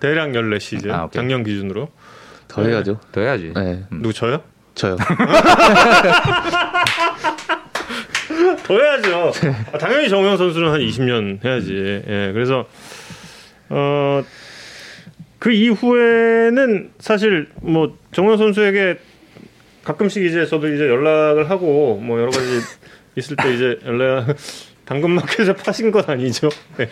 대략 0.00 0.30
14시즌 0.30 0.90
아, 0.90 1.04
오케이. 1.04 1.20
작년 1.20 1.42
기준으로 1.42 1.88
더 2.48 2.62
해야죠. 2.64 2.98
더 3.12 3.20
해야지. 3.20 3.52
네. 3.54 3.84
누구 3.90 4.12
저요? 4.12 4.42
저요. 4.74 4.96
더 8.64 8.74
해야죠. 8.74 9.32
아, 9.72 9.78
당연히 9.78 10.08
정우영 10.08 10.36
선수는 10.36 10.70
한 10.70 10.80
20년 10.80 11.44
해야지. 11.44 12.02
예, 12.06 12.30
그래서 12.32 12.66
어, 13.68 14.22
그 15.38 15.52
이후에는 15.52 16.90
사실 16.98 17.48
뭐 17.62 17.96
정우영 18.12 18.36
선수에게 18.38 18.98
가끔씩 19.84 20.24
이제 20.24 20.46
저도 20.46 20.72
이제 20.72 20.88
연락을 20.88 21.48
하고 21.50 21.96
뭐 22.02 22.20
여러 22.20 22.30
가지 22.30 22.60
있을 23.16 23.36
때 23.36 23.54
이제 23.54 23.78
연락 23.86 24.26
당근마켓에 24.86 25.54
파신 25.54 25.90
건 25.90 26.04
아니죠. 26.06 26.48
네. 26.76 26.88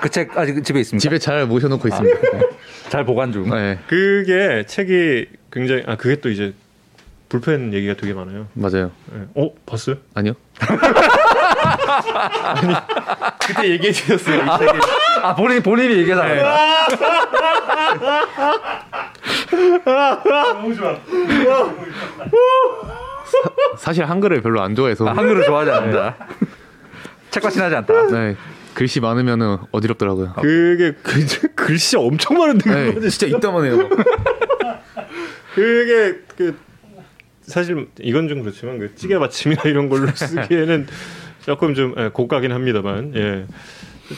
그 0.00 0.08
책 0.08 0.36
아직 0.36 0.62
집에 0.64 0.80
있습니까? 0.80 1.00
집에 1.02 1.18
잘 1.18 1.46
모셔놓고 1.46 1.86
있습니다. 1.88 2.18
잘 2.88 3.04
보관 3.04 3.30
중. 3.32 3.48
네. 3.50 3.78
그게 3.88 4.64
책이 4.66 5.26
굉장히 5.52 5.82
아 5.86 5.96
그게 5.96 6.16
또 6.20 6.28
이제 6.30 6.54
불펜 7.28 7.72
얘기가 7.74 7.94
되게 7.94 8.14
많아요. 8.14 8.46
맞아요. 8.54 8.90
예. 9.14 9.20
어 9.34 9.50
봤어요? 9.66 9.96
아니요. 10.14 10.32
그때 13.46 13.68
얘기해 13.70 13.92
주셨어요. 13.92 14.36
이 14.42 14.58
책이. 14.58 14.78
아 15.22 15.34
본인 15.34 15.62
본인이 15.62 15.94
얘기하잖아요. 15.98 16.42
너무 20.24 20.74
좋아. 20.74 20.96
사실 23.76 24.04
한글을 24.04 24.40
별로 24.40 24.62
안 24.62 24.74
좋아해서. 24.74 25.06
아, 25.08 25.12
한글을 25.12 25.44
좋아하지 25.44 25.70
않는다. 25.70 26.16
책과 27.36 27.50
친하지 27.50 27.76
않다. 27.76 28.06
네. 28.08 28.36
글씨 28.74 29.00
많으면은 29.00 29.58
어지럽더라고요. 29.72 30.34
그게 30.40 30.92
그, 31.02 31.26
글씨 31.54 31.96
엄청 31.96 32.38
많은데 32.38 32.94
네, 32.94 33.08
진짜 33.08 33.26
이따만해요. 33.26 33.88
그게 35.54 36.18
그 36.36 36.56
사실 37.42 37.88
이건 38.00 38.28
좀 38.28 38.42
그렇지만 38.42 38.78
그 38.78 38.94
찌개 38.94 39.18
받침이나 39.18 39.62
이런 39.64 39.88
걸로 39.88 40.08
쓰기에는 40.14 40.86
조금 41.44 41.74
좀 41.74 41.94
예, 41.96 42.08
고가긴 42.08 42.52
합니다만 42.52 43.12
예. 43.16 43.46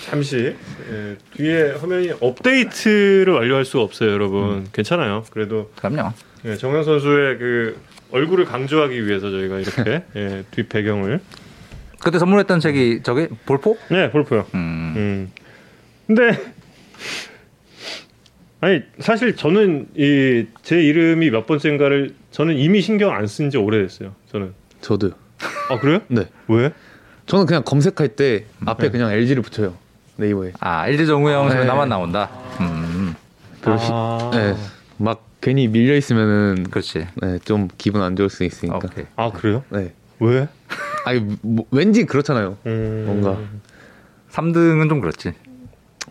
잠시 0.05 0.57
예, 0.91 1.17
뒤에 1.35 1.73
화면이 1.73 2.13
업데이트를 2.21 3.33
완료할 3.33 3.65
수가 3.65 3.85
없어요, 3.85 4.11
여러분. 4.11 4.67
괜찮아요. 4.73 5.25
그래도 5.31 5.71
그럼요. 5.77 6.13
예, 6.47 6.57
정현 6.57 6.85
선수의 6.85 7.39
그 7.39 7.81
얼굴을 8.11 8.45
강조하기 8.45 9.07
위해서 9.07 9.31
저희가 9.31 9.61
이렇게 9.61 10.03
예, 10.17 10.45
뒷 10.51 10.69
배경을 10.69 11.21
그때 12.03 12.19
선물했던 12.19 12.61
책이 12.61 13.01
저게 13.03 13.29
볼포? 13.47 13.77
네 13.91 14.11
볼포요. 14.11 14.47
음. 14.55 14.95
음. 14.97 15.33
근데 16.07 16.39
아니 18.61 18.83
사실 19.01 19.37
저는 19.37 19.89
이 19.97 20.47
제 20.63 20.83
이름이 20.83 21.31
몇 21.31 21.47
번째인가를 21.47 22.15
저는 22.31 22.57
이미 22.57 22.81
신경 22.81 23.13
안 23.15 23.27
쓴 23.27 23.51
지 23.51 23.57
오래됐어요. 23.57 24.15
저는 24.31 24.53
저도. 24.81 25.13
아 25.71 25.79
그래요? 25.79 26.01
네. 26.09 26.27
왜? 26.49 26.73
저는 27.27 27.47
그냥 27.47 27.63
검색할 27.65 28.09
때 28.09 28.45
앞에 28.65 28.85
네. 28.87 28.91
그냥 28.91 29.13
LG를 29.13 29.43
붙여요. 29.43 29.75
네이버에. 30.17 30.53
아 30.61 30.89
LG 30.89 31.07
정우영 31.07 31.49
네. 31.51 31.65
나만 31.65 31.89
나온다. 31.89 32.31
음. 32.61 33.15
시- 33.63 33.91
아, 33.93 34.31
네. 34.33 34.55
막 34.99 35.25
괜히 35.41 35.69
밀려 35.69 35.95
있으면은 35.97 36.65
그렇지. 36.71 37.07
네, 37.23 37.39
좀 37.45 37.69
기분 37.79 38.03
안 38.03 38.17
좋을 38.17 38.29
수 38.31 38.45
있으니까. 38.45 38.79
오케이. 38.79 39.05
아 39.17 39.31
그래요? 39.31 39.63
네. 39.71 39.93
왜? 40.21 40.49
아니 41.05 41.25
뭐, 41.43 41.65
왠지 41.71 42.05
그렇잖아요. 42.05 42.57
음... 42.67 43.05
뭔가. 43.07 43.39
3등은 44.31 44.89
좀 44.89 45.01
그렇지. 45.01 45.33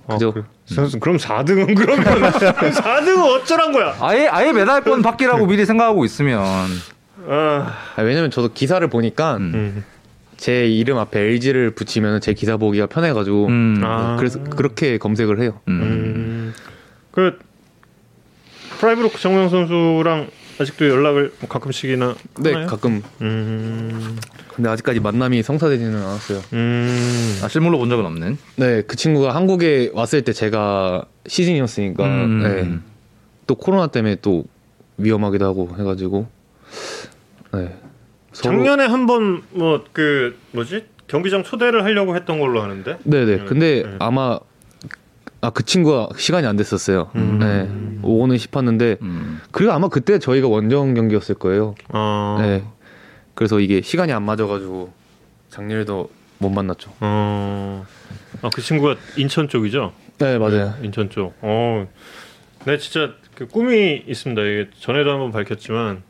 아, 0.08 0.14
그죠? 0.14 0.34
그래. 0.34 0.46
선수 0.66 1.00
그럼 1.00 1.18
4등은 1.18 1.76
그러면 1.76 2.04
4등은 2.32 3.36
어쩌란 3.36 3.72
거야? 3.72 3.96
아예 4.02 4.28
아예 4.28 4.52
메달권 4.52 5.02
받기라고 5.02 5.46
미리 5.46 5.66
생각하고 5.66 6.04
있으면 6.06 6.42
아, 7.30 7.78
아니, 7.96 8.08
왜냐면 8.08 8.32
저도 8.32 8.50
기사를 8.54 8.86
보니까 8.90 9.38
음. 9.38 9.52
음. 9.54 9.84
제 10.38 10.68
이름 10.68 10.98
앞에 10.98 11.20
LG를 11.20 11.72
붙이면 11.72 12.22
제 12.22 12.34
기사 12.34 12.58
보기가 12.58 12.88
편해가지고 12.88 13.48
음. 13.48 13.82
아. 13.84 14.16
그래서 14.18 14.42
그렇게 14.44 14.98
검색을 14.98 15.42
해요. 15.42 15.60
음. 15.68 15.82
음. 15.82 16.54
그 17.12 17.40
프라이부르크 18.80 19.20
정우영 19.20 19.50
선수랑 19.50 20.28
아직도 20.60 20.88
연락을 20.90 21.34
뭐 21.40 21.50
가끔씩이나 21.50 22.16
네, 22.40 22.52
하나요? 22.54 22.68
가끔. 22.68 23.04
음. 23.22 24.18
근데 24.56 24.70
아직까지 24.70 25.00
만남이 25.00 25.44
성사되지는 25.44 25.96
않았어요. 25.96 26.42
음. 26.54 27.40
아, 27.44 27.48
실물로 27.48 27.78
본 27.78 27.90
적은 27.90 28.06
없는. 28.06 28.38
네, 28.56 28.82
그 28.82 28.96
친구가 28.96 29.36
한국에 29.36 29.92
왔을 29.94 30.24
때 30.24 30.34
제가 30.34 31.06
시즌이었으니까 31.28 32.04
음. 32.06 32.40
네, 32.42 32.80
또 33.46 33.54
코로나 33.56 33.88
때문에 33.88 34.16
또 34.22 34.46
위험하기도 34.98 35.46
하고 35.46 35.70
해가지고 35.78 36.28
네. 37.54 37.76
서로- 38.34 38.56
작년에 38.58 38.86
한 38.86 39.06
번 39.06 39.44
뭐 39.54 39.84
그 39.94 40.36
뭐지 40.52 40.86
경기장 41.08 41.44
초대를 41.44 41.84
하려고 41.84 42.16
했던 42.16 42.40
걸로 42.40 42.62
아는데. 42.64 42.98
네네. 43.04 43.46
근데 43.46 43.84
네. 43.84 43.96
아마 44.00 44.40
아 45.42 45.50
그 45.52 45.64
친구가 45.64 46.10
시간이 46.18 46.48
안 46.48 46.56
됐었어요. 46.58 47.12
음. 47.16 47.40
네, 47.40 47.70
오고는 48.08 48.38
싶었는데 48.38 48.98
음. 49.02 49.40
그리고 49.52 49.72
아마 49.72 49.88
그때 49.88 50.20
저희가 50.20 50.48
원정 50.48 50.94
경기였을 50.94 51.36
거예요. 51.36 51.76
어. 51.90 52.38
네. 52.40 52.64
그래서 53.36 53.60
이게 53.60 53.82
시간이 53.82 54.12
안 54.14 54.24
맞아가지고 54.24 54.92
작년에도 55.50 56.10
못 56.40 56.50
만났죠. 56.50 56.92
어. 57.02 57.86
아그 58.42 58.62
친구가 58.62 58.96
인천 59.16 59.48
쪽이죠? 59.48 59.94
네 60.18 60.38
맞아요. 60.40 60.74
인천 60.82 61.10
쪽. 61.10 61.34
어. 61.42 61.88
네 62.66 62.78
진짜 62.80 63.12
그 63.36 63.48
꿈이 63.48 64.04
있습니다. 64.08 64.42
이게 64.42 64.70
전에도 64.80 65.12
한번 65.12 65.32
밝혔지만 65.32 66.02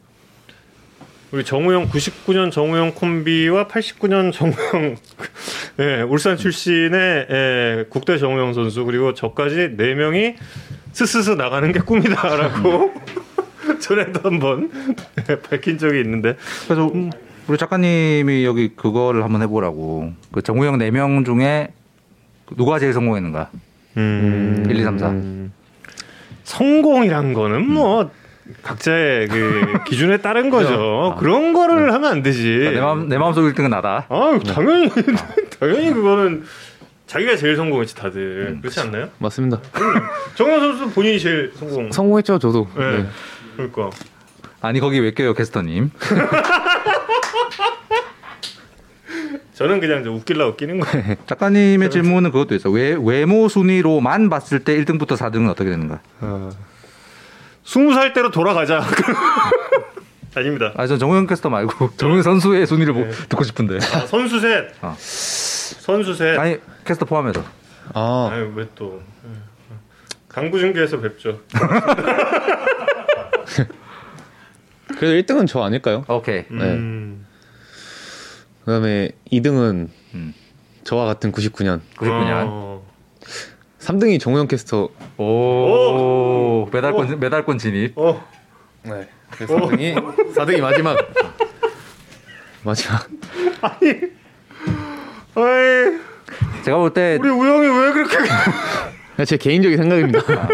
우리 1.32 1.44
정우영 1.44 1.90
99년 1.90 2.52
정우영 2.52 2.94
콤비와 2.94 3.68
89년 3.68 4.32
정우영 4.32 4.96
예, 5.80 6.02
울산 6.02 6.38
출신의 6.38 7.28
예, 7.30 7.86
국대 7.90 8.18
정우영 8.18 8.54
선수 8.54 8.86
그리고 8.86 9.14
저까지 9.14 9.76
네 9.76 9.94
명이 9.94 10.36
스스스 10.94 11.32
나가는 11.32 11.70
게 11.72 11.80
꿈이다라고 11.80 12.94
전에도 13.82 14.22
한번 14.24 14.72
예, 15.30 15.40
밝힌 15.42 15.78
적이 15.78 16.00
있는데 16.02 16.38
그래서 16.66 16.90
우리 17.48 17.58
작가님이 17.58 18.44
여기 18.44 18.70
그거를 18.76 19.24
한번 19.24 19.42
해보라고. 19.42 20.12
그 20.32 20.42
정우영 20.42 20.78
4명 20.80 21.26
중에 21.26 21.70
누가 22.58 22.78
제일 22.78 22.92
성공했는가? 22.94 23.50
음, 23.96 24.66
1, 24.70 24.76
2, 24.78 24.84
3, 24.84 24.98
4. 24.98 25.10
음. 25.10 25.54
성공이란 26.44 27.34
거는 27.34 27.70
뭐 27.70 28.12
각자의 28.64 29.28
그 29.28 29.80
기준에 29.88 30.18
따른 30.18 30.50
거죠. 30.50 31.14
아. 31.16 31.20
그런 31.20 31.54
거를 31.54 31.94
하면 31.94 32.12
안 32.12 32.24
되지. 32.24 32.70
내 32.74 32.80
마음 32.80 33.08
내 33.10 33.18
마음속 33.18 33.42
1등은 33.42 33.70
나다. 33.70 34.06
아 34.10 34.40
당연히 34.46 34.90
당연히 35.60 35.94
그거는 35.94 36.44
자기가 37.06 37.36
제일 37.38 37.56
성공했지 37.56 37.96
다들 37.96 38.58
그렇지 38.62 38.80
않나요? 38.82 39.10
맞습니다. 39.20 39.60
정현 40.36 40.60
선수 40.60 40.90
본인이 40.94 41.20
제일 41.20 41.52
성공. 41.56 41.92
성공했죠 41.92 42.40
저도. 42.40 42.68
네. 42.78 42.98
네. 42.98 43.06
그러니까 43.56 43.90
아니 44.62 44.80
거기 44.80 45.00
왜 45.00 45.12
껴요 45.14 45.34
캐스터님? 45.34 45.92
저는 49.54 49.80
그냥 49.80 50.04
좀 50.04 50.16
웃길라 50.18 50.48
웃기는 50.50 50.80
거예요. 50.80 51.16
작가님의 51.26 51.90
질문은 51.90 52.32
그것도 52.32 52.54
있어. 52.56 52.70
외, 52.70 52.96
외모 53.00 53.48
순위로만 53.50 54.30
봤을 54.30 54.60
때 54.60 54.78
1등부터 54.78 55.18
4등은 55.18 55.50
어떻게 55.50 55.72
되는가? 55.72 56.00
스무 57.68 57.94
살 57.94 58.14
때로 58.14 58.32
돌아가자. 58.32 58.82
아닙니다. 60.36 60.72
아, 60.78 60.88
전 60.88 60.98
정우영 61.00 61.28
캐스터 61.28 61.50
말고 61.50 61.98
정우영 61.98 62.22
선수의 62.24 62.66
순위를 62.66 62.94
보- 62.94 63.10
듣고 63.28 63.44
싶은데. 63.44 63.76
아, 63.78 64.06
선수 64.06 64.40
셋. 64.40 64.70
어. 64.82 64.96
선수 64.98 66.14
셋. 66.14 66.40
아니 66.40 66.58
캐스터 66.86 67.06
포함해서. 67.06 67.44
아 67.94 68.30
아유 68.32 68.54
왜또 68.56 69.02
강구 70.30 70.58
중계에서 70.60 71.02
뵙죠. 71.02 71.42
그래도 74.98 75.34
1등은 75.34 75.46
저 75.48 75.62
아닐까요? 75.64 76.06
오케이. 76.08 76.44
네. 76.50 76.64
음. 76.64 77.26
그다음에 78.64 79.10
2등은 79.32 79.90
음. 80.14 80.34
저와 80.86 81.06
같은 81.06 81.32
99년 81.34 81.82
99년. 81.98 82.46
어. 82.48 82.77
3등이 83.88 84.20
정우영 84.20 84.48
캐스터 84.48 84.90
오, 85.18 86.68
메달권 86.74 87.20
메달권 87.22 87.58
진입. 87.58 87.94
어. 87.98 88.22
네. 88.84 89.08
그래서 89.32 89.56
4등이 89.56 90.34
4등이 90.36 90.60
마지막 90.62 90.98
마지막 92.64 93.08
아이, 93.62 94.02
제가 96.66 96.78
볼 96.78 96.90
때 96.94 97.18
우리 97.22 97.30
우영이 97.30 97.66
왜 97.68 97.92
그렇게 97.94 98.18
제 99.26 99.38
개인적인 99.38 99.78
생각입니다. 99.78 100.20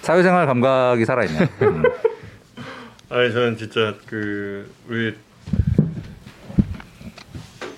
사회생활 0.00 0.46
감각이 0.46 1.04
살아있네요. 1.04 1.48
음. 1.62 1.82
아니 3.10 3.30
저는 3.30 3.58
진짜 3.58 3.94
그 4.06 4.72
우리 4.88 5.14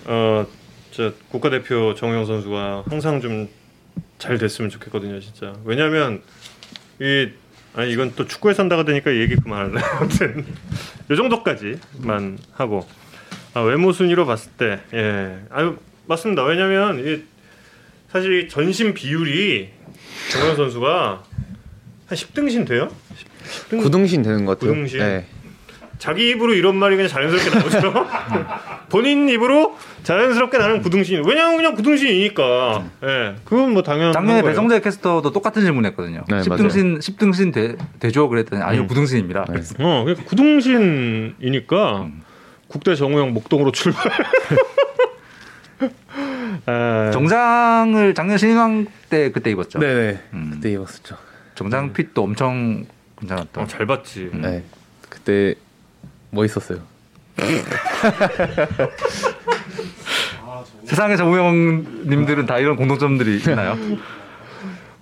어저 0.06 1.12
국가대표 1.28 1.94
정우영 1.96 2.24
선수가 2.24 2.84
항상 2.88 3.20
좀 3.20 3.48
잘 4.24 4.38
됐으면 4.38 4.70
좋겠거든요 4.70 5.20
진짜 5.20 5.52
왜냐면 5.66 6.22
이 6.98 7.28
아니 7.74 7.92
이건 7.92 8.14
또 8.16 8.26
축구에 8.26 8.54
산다가 8.54 8.82
되니까 8.84 9.10
이 9.10 9.20
얘기 9.20 9.36
그만할래 9.36 9.82
아무튼 10.00 10.46
요 11.10 11.16
정도까지만 11.16 12.38
하고 12.52 12.86
아, 13.52 13.60
외모 13.60 13.92
순위로 13.92 14.24
봤을 14.24 14.50
때 14.52 14.80
예 14.94 15.40
아유 15.50 15.76
맞습니다 16.06 16.42
왜냐면 16.44 17.06
이 17.06 17.22
사실 18.10 18.44
이 18.44 18.48
전신 18.48 18.94
비율이 18.94 19.68
정우영 20.32 20.56
선수가 20.56 21.22
한 22.06 22.16
10등신 22.18 22.66
돼요? 22.66 22.88
10등? 23.68 23.82
구등신 23.82 24.22
되는 24.22 24.46
것 24.46 24.58
같아요. 24.58 24.70
구등신? 24.70 24.98
네. 25.00 25.26
자기 25.98 26.30
입으로 26.30 26.54
이런 26.54 26.76
말이 26.76 26.96
그냥 26.96 27.08
자연스럽게 27.08 27.58
나오죠. 27.58 28.06
본인 28.90 29.28
입으로 29.28 29.76
자연스럽게 30.02 30.58
나는 30.58 30.82
구등신. 30.82 31.22
왜냐면 31.26 31.56
그냥 31.56 31.74
구등신이니까. 31.74 32.84
예, 33.04 33.36
그건 33.44 33.72
뭐 33.72 33.82
당연한 33.82 34.12
작년에 34.12 34.42
거예요. 34.42 34.52
배성재 34.52 34.80
캐스터도 34.80 35.32
똑같은 35.32 35.62
질문했거든요. 35.62 36.24
네, 36.28 36.40
10등신 36.40 36.98
10등신 36.98 37.52
되, 37.52 37.76
되죠 38.00 38.28
그랬더니 38.28 38.62
아니요 38.62 38.82
음. 38.82 38.86
9등신입니다. 38.88 39.50
네. 39.52 39.60
어, 39.84 40.04
그러니까 40.04 40.24
구등신이니까 40.24 42.00
음. 42.02 42.22
국대 42.68 42.94
정우영 42.94 43.32
목동으로 43.32 43.72
출발. 43.72 44.12
아, 46.66 47.10
정장을 47.12 48.14
작년 48.14 48.38
신인왕 48.38 48.86
때 49.10 49.30
그때 49.30 49.50
입었죠. 49.50 49.78
네네. 49.78 50.20
음. 50.32 50.50
그때 50.54 50.72
입었었죠. 50.72 51.16
정장 51.54 51.92
핏도 51.92 52.22
엄청 52.22 52.86
괜찮았던. 53.20 53.64
어, 53.64 53.66
잘 53.66 53.86
봤지. 53.86 54.30
음. 54.32 54.40
네. 54.42 54.64
그때 55.08 55.54
멋있었어요. 56.34 56.78
세상의 60.84 61.16
정우영님들은 61.16 62.46
다 62.46 62.58
이런 62.58 62.76
공통점들이 62.76 63.38
있나요? 63.38 63.76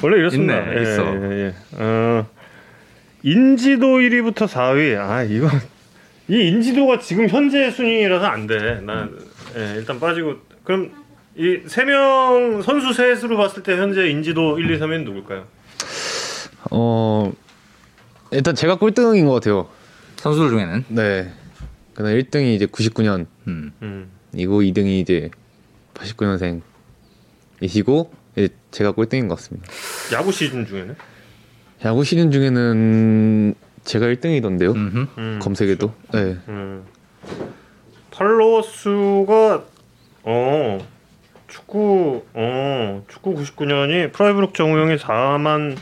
원래 0.03 0.19
이렇습니다. 0.19 0.59
있네, 0.59 0.77
예, 0.79 0.83
있어. 0.83 1.15
예, 1.15 1.47
예. 1.47 1.55
어, 1.73 2.27
인지도 3.23 3.99
1위부터 3.99 4.47
4위. 4.49 4.99
아 4.99 5.23
이건 5.23 5.51
이 6.29 6.49
인지도가 6.49 6.99
지금 7.01 7.29
현재 7.29 7.71
순위라서 7.71 8.27
안 8.27 8.47
돼. 8.47 8.81
난 8.83 9.11
예, 9.57 9.75
일단 9.77 10.01
빠지고 10.01 10.37
그럼 10.65 10.91
이 11.37 11.61
세 11.67 11.85
명 11.85 12.63
선수 12.63 12.93
셋으로 12.93 13.37
봤을 13.37 13.63
때 13.63 13.77
현재 13.77 14.09
인지도 14.09 14.59
1, 14.59 14.71
2, 14.71 14.79
3위는 14.79 15.05
누굴까요? 15.05 15.45
어 16.71 17.33
일단 18.31 18.55
제가 18.55 18.77
꼴등인 18.77 19.27
것 19.27 19.35
같아요. 19.35 19.69
선수들 20.23 20.51
중에는. 20.51 20.85
네. 20.89 21.33
그다음 21.95 22.17
1등이 22.17 22.55
이제 22.55 22.67
99년이고 22.67 23.27
음. 23.49 23.73
음. 23.83 24.09
2등이 24.35 25.01
이제 25.01 25.31
89년생이시고 25.95 28.09
이제 28.37 28.49
제가 28.71 28.93
꼴등인 28.93 29.27
것 29.27 29.35
같습니다. 29.35 29.67
야구 30.13 30.31
시즌 30.31 30.65
중에는 30.65 30.95
야구 31.85 32.05
시즌 32.05 32.31
중에는 32.31 33.57
제가 33.83 34.07
1등이던데요. 34.07 34.77
음흠. 34.77 35.07
음, 35.19 35.41
검색에도. 35.43 35.93
네. 36.13 36.37
음. 36.49 36.85
팔로워 38.13 38.63
수가 38.63 39.65
어 40.23 40.79
축구 41.49 42.25
어 42.33 43.05
축구 43.09 43.35
99년이 43.35 44.13
프라이브룩 44.13 44.55
정우영이 44.55 44.99
4만 44.99 45.77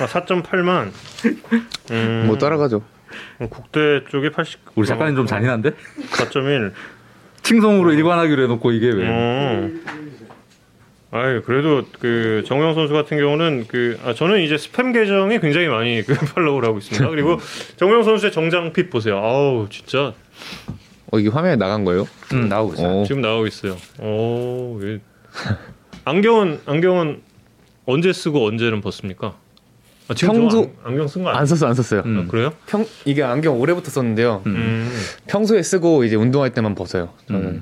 아, 0.00 0.06
4.8만 0.06 0.90
음, 1.92 2.24
뭐 2.26 2.38
따라가죠. 2.38 2.82
어, 3.40 3.48
국대 3.48 4.04
쪽에 4.10 4.30
80 4.30 4.60
우리 4.74 4.86
작가님 4.86 5.16
좀 5.16 5.26
잔인한데? 5.26 5.70
4.1 5.70 6.72
칭송으로 7.42 7.92
일관하기로 7.92 8.42
해놓고 8.44 8.72
이게 8.72 8.88
왜? 8.90 9.06
어. 9.08 9.70
아이 11.10 11.40
그래도 11.42 11.84
그 12.00 12.42
정우영 12.44 12.74
선수 12.74 12.92
같은 12.92 13.18
경우는 13.18 13.66
그 13.68 13.96
아, 14.04 14.14
저는 14.14 14.40
이제 14.40 14.56
스팸 14.56 14.92
계정이 14.92 15.38
굉장히 15.38 15.68
많이 15.68 16.02
그 16.02 16.14
팔로우를 16.34 16.68
하고 16.68 16.78
있습니다. 16.78 17.08
그리고 17.08 17.38
정우영 17.76 18.02
선수의 18.02 18.32
정장 18.32 18.72
핏 18.72 18.90
보세요. 18.90 19.18
아우 19.18 19.68
진짜 19.70 20.12
어 21.12 21.18
이게 21.20 21.28
화면에 21.28 21.54
나간 21.54 21.84
거예요? 21.84 22.08
음, 22.32 22.48
나오고 22.48 22.74
있어요. 22.74 22.88
어. 22.88 23.04
지금 23.06 23.20
나오고 23.22 23.46
있어요. 23.46 23.76
오, 24.00 24.80
예. 24.82 25.00
안경은 26.04 26.62
안경은 26.66 27.22
언제 27.86 28.12
쓰고 28.12 28.44
언제는 28.44 28.80
벗습니까? 28.80 29.36
아, 30.08 30.12
지금 30.14 30.34
평소- 30.34 30.58
안, 30.84 30.90
안경 30.92 31.08
쓴 31.08 31.22
거안 31.22 31.36
아니에요? 31.36 31.46
썼어 31.46 31.66
안 31.68 31.74
썼어요. 31.74 32.02
음. 32.04 32.28
그래요? 32.28 32.52
평 32.66 32.84
이게 33.06 33.22
안경 33.22 33.58
올해부터 33.58 33.90
썼는데요. 33.90 34.42
음. 34.46 34.54
음. 34.54 34.98
평소에 35.26 35.62
쓰고 35.62 36.04
이제 36.04 36.14
운동할 36.16 36.50
때만 36.50 36.74
벗어요. 36.74 37.10
저는. 37.26 37.42
음. 37.42 37.60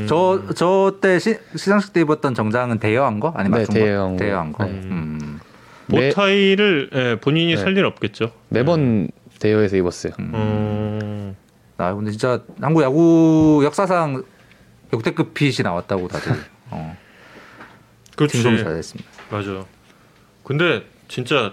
음. 0.00 0.06
저저때 0.08 1.18
시상식 1.18 1.92
때 1.92 2.00
입었던 2.02 2.34
정장은 2.34 2.78
대여한 2.78 3.18
거 3.18 3.32
아니면 3.36 3.58
네, 3.58 3.62
맞춘 3.66 3.74
거? 3.74 3.80
대여한 3.80 4.12
거. 4.16 4.24
대여한 4.24 4.52
거. 4.52 4.64
네. 4.64 4.70
음. 4.70 5.40
매- 5.88 6.08
보타이를 6.10 6.90
예, 6.94 7.16
본인이 7.20 7.56
네. 7.56 7.60
살일 7.60 7.84
없겠죠. 7.84 8.30
매번 8.48 9.08
대여해서 9.40 9.76
입었어요. 9.76 10.12
음. 10.20 10.30
음. 10.34 11.36
아 11.78 11.92
근데 11.94 12.12
진짜 12.12 12.40
한국 12.60 12.82
야구 12.84 13.60
역사상 13.64 14.22
역대급 14.92 15.34
핏이 15.34 15.56
나왔다고 15.64 16.06
다들 16.06 16.32
어, 16.70 16.96
그렇지. 18.14 18.40
잘했습니다. 18.40 19.10
맞아. 19.30 19.64
근데 20.44 20.84
진짜 21.08 21.52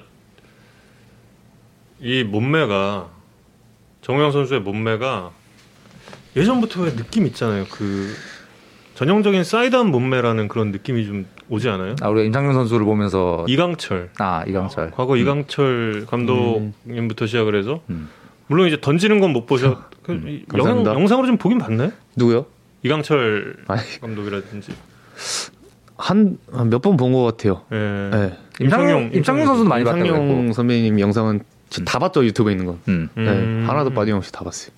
이 2.01 2.23
몸매가 2.23 3.07
정우영 4.01 4.31
선수의 4.31 4.61
몸매가 4.61 5.31
예전부터 6.35 6.85
느낌 6.95 7.25
있잖아요. 7.27 7.65
그 7.69 8.13
전형적인 8.95 9.43
사이드한 9.43 9.87
몸매라는 9.87 10.47
그런 10.47 10.71
느낌이 10.71 11.05
좀 11.05 11.25
오지 11.49 11.69
않아요? 11.69 11.95
아 12.01 12.09
우리가 12.09 12.25
임창용 12.25 12.53
선수를 12.53 12.85
보면서 12.85 13.45
이강철 13.47 14.11
아 14.19 14.43
이강철 14.47 14.91
과거 14.91 15.17
이강철 15.17 16.05
감독님부터 16.09 17.25
시작을 17.25 17.55
해서 17.55 17.81
음. 17.89 18.09
물론 18.47 18.67
이제 18.67 18.79
던지는 18.79 19.19
건 19.19 19.31
못 19.33 19.45
보셨 19.45 19.77
그 20.03 20.13
이- 20.27 20.45
영상. 20.57 20.85
영상으로 20.85 21.27
좀 21.27 21.37
보긴 21.37 21.57
봤나요? 21.59 21.91
누구요? 22.15 22.45
이강철 22.83 23.57
아니, 23.67 23.81
감독이라든지 24.01 24.71
한몇번 25.97 26.95
본 26.97 27.11
것 27.13 27.23
같아요. 27.23 27.61
예. 27.73 27.75
네. 27.77 28.37
임창용 28.61 29.11
임창용 29.13 29.45
선수도 29.45 29.67
많이 29.69 29.83
봤다고 29.83 30.05
했고 30.05 30.53
선배님 30.53 30.99
영상은 30.99 31.41
다 31.85 31.99
봤죠 31.99 32.25
유튜브에 32.25 32.53
있는 32.53 32.65
거. 32.65 32.77
음. 32.87 33.09
네, 33.15 33.23
음. 33.23 33.65
하나도 33.67 33.91
빠짐없이 33.91 34.31
다 34.31 34.43
봤어요. 34.43 34.71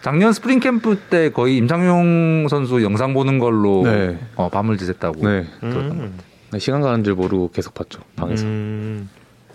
작년 0.00 0.32
스프링 0.32 0.60
캠프 0.60 0.98
때 1.08 1.30
거의 1.30 1.56
임창용 1.56 2.46
선수 2.50 2.82
영상 2.82 3.14
보는 3.14 3.38
걸로 3.38 3.84
네. 3.84 4.18
어, 4.34 4.50
밤을 4.50 4.76
지샜다고 4.76 5.24
네. 5.24 5.46
들었던 5.60 5.88
것 5.88 6.04
음. 6.04 6.18
네, 6.50 6.58
시간 6.58 6.82
가는 6.82 7.02
줄 7.02 7.14
모르고 7.14 7.50
계속 7.52 7.72
봤죠 7.72 8.00
방에서. 8.16 8.44
음, 8.44 9.08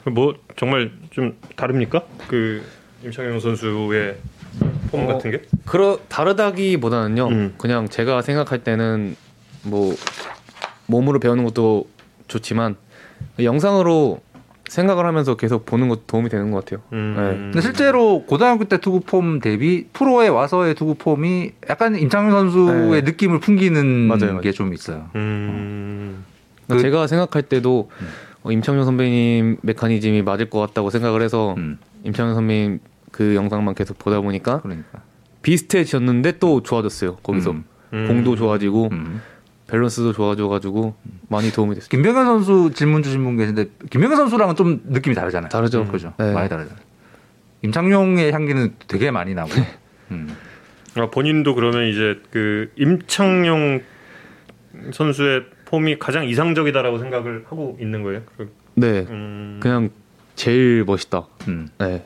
뭐 0.05 0.34
정말 0.55 0.91
좀 1.11 1.38
다릅니까? 1.55 2.03
그 2.27 2.63
임창용 3.03 3.39
선수의 3.39 4.15
폼 4.91 5.03
어, 5.03 5.07
같은 5.07 5.32
게? 5.32 5.41
그러 5.65 5.99
다르다기보다는요. 6.07 7.27
음. 7.27 7.53
그냥 7.57 7.88
제가 7.88 8.21
생각할 8.21 8.63
때는 8.63 9.15
뭐 9.63 9.93
몸으로 10.88 11.19
배우는 11.19 11.43
것도 11.43 11.88
좋지만 12.27 12.75
영상으로 13.39 14.21
생각을 14.70 15.05
하면서 15.05 15.36
계속 15.36 15.65
보는 15.65 15.89
것도 15.89 16.01
도움이 16.07 16.30
되는 16.30 16.51
것 16.51 16.63
같아요. 16.63 16.82
음. 16.93 17.49
근데 17.51 17.61
실제로 17.61 18.24
고등학교 18.26 18.65
때 18.65 18.78
투구 18.78 19.01
폼 19.01 19.39
대비 19.39 19.88
프로에 19.91 20.28
와서의 20.28 20.76
투구 20.76 20.95
폼이 20.95 21.51
약간 21.70 21.95
임창용 21.97 22.32
선수의 22.32 22.89
네. 22.91 23.01
느낌을 23.01 23.39
풍기는. 23.39 24.09
게 24.41 24.51
좀 24.51 24.74
있어요. 24.74 25.09
음. 25.15 26.24
그러니까 26.67 26.76
그- 26.76 26.82
제가 26.82 27.07
생각할 27.07 27.41
때도 27.43 27.89
어, 28.43 28.51
임창용 28.51 28.86
선배님 28.86 29.57
메커니즘이 29.63 30.22
맞을 30.22 30.49
것 30.49 30.59
같다고 30.59 30.89
생각을 30.91 31.22
해서 31.22 31.55
음, 31.57 31.78
임창용 32.03 32.36
선배님 32.36 32.80
그 33.11 33.36
영상만 33.36 33.76
계속 33.76 33.97
보다 33.99 34.22
보니까 34.22 34.61
그러니까. 34.61 35.01
비슷해졌는데 35.41 36.38
또 36.39 36.61
좋아졌어요. 36.63 37.15
거기서 37.17 37.51
음, 37.51 37.63
음. 37.93 38.05
공도 38.07 38.36
좋아지고 38.36 38.89
음. 38.91 39.22
밸런스도 39.70 40.13
좋아져가지고 40.13 40.95
많이 41.30 41.51
도움이 41.51 41.76
됐어요. 41.76 41.89
김병현 41.89 42.26
선수 42.26 42.72
질문 42.74 43.03
주신 43.03 43.24
분 43.24 43.38
계신데 43.38 43.65
김병현 43.89 44.17
선수랑은 44.17 44.55
좀 44.55 44.82
느낌이 44.86 45.15
다르잖아요. 45.15 45.49
다르죠. 45.49 45.86
그죠? 45.86 46.13
네. 46.17 46.34
많이 46.34 46.49
다르죠. 46.49 46.76
임창용의 47.61 48.32
향기는 48.32 48.76
되게 48.88 49.11
많이 49.11 49.34
나고. 49.34 49.49
음. 50.11 50.36
아, 50.95 51.07
본인도 51.09 51.55
그러면 51.55 51.88
이제 51.88 52.20
그 52.32 52.72
임창용 52.78 53.82
선수의 54.91 55.45
폼이 55.65 55.99
가장 55.99 56.28
이상적이다라고 56.28 56.97
생각을 56.99 57.45
하고 57.47 57.78
있는 57.80 58.01
거예요. 58.03 58.22
그- 58.38 58.51
네, 58.76 59.05
음, 59.09 59.59
그냥 59.61 59.89
제일 60.36 60.84
멋있다. 60.86 61.28
음. 61.47 61.67
네. 61.80 62.05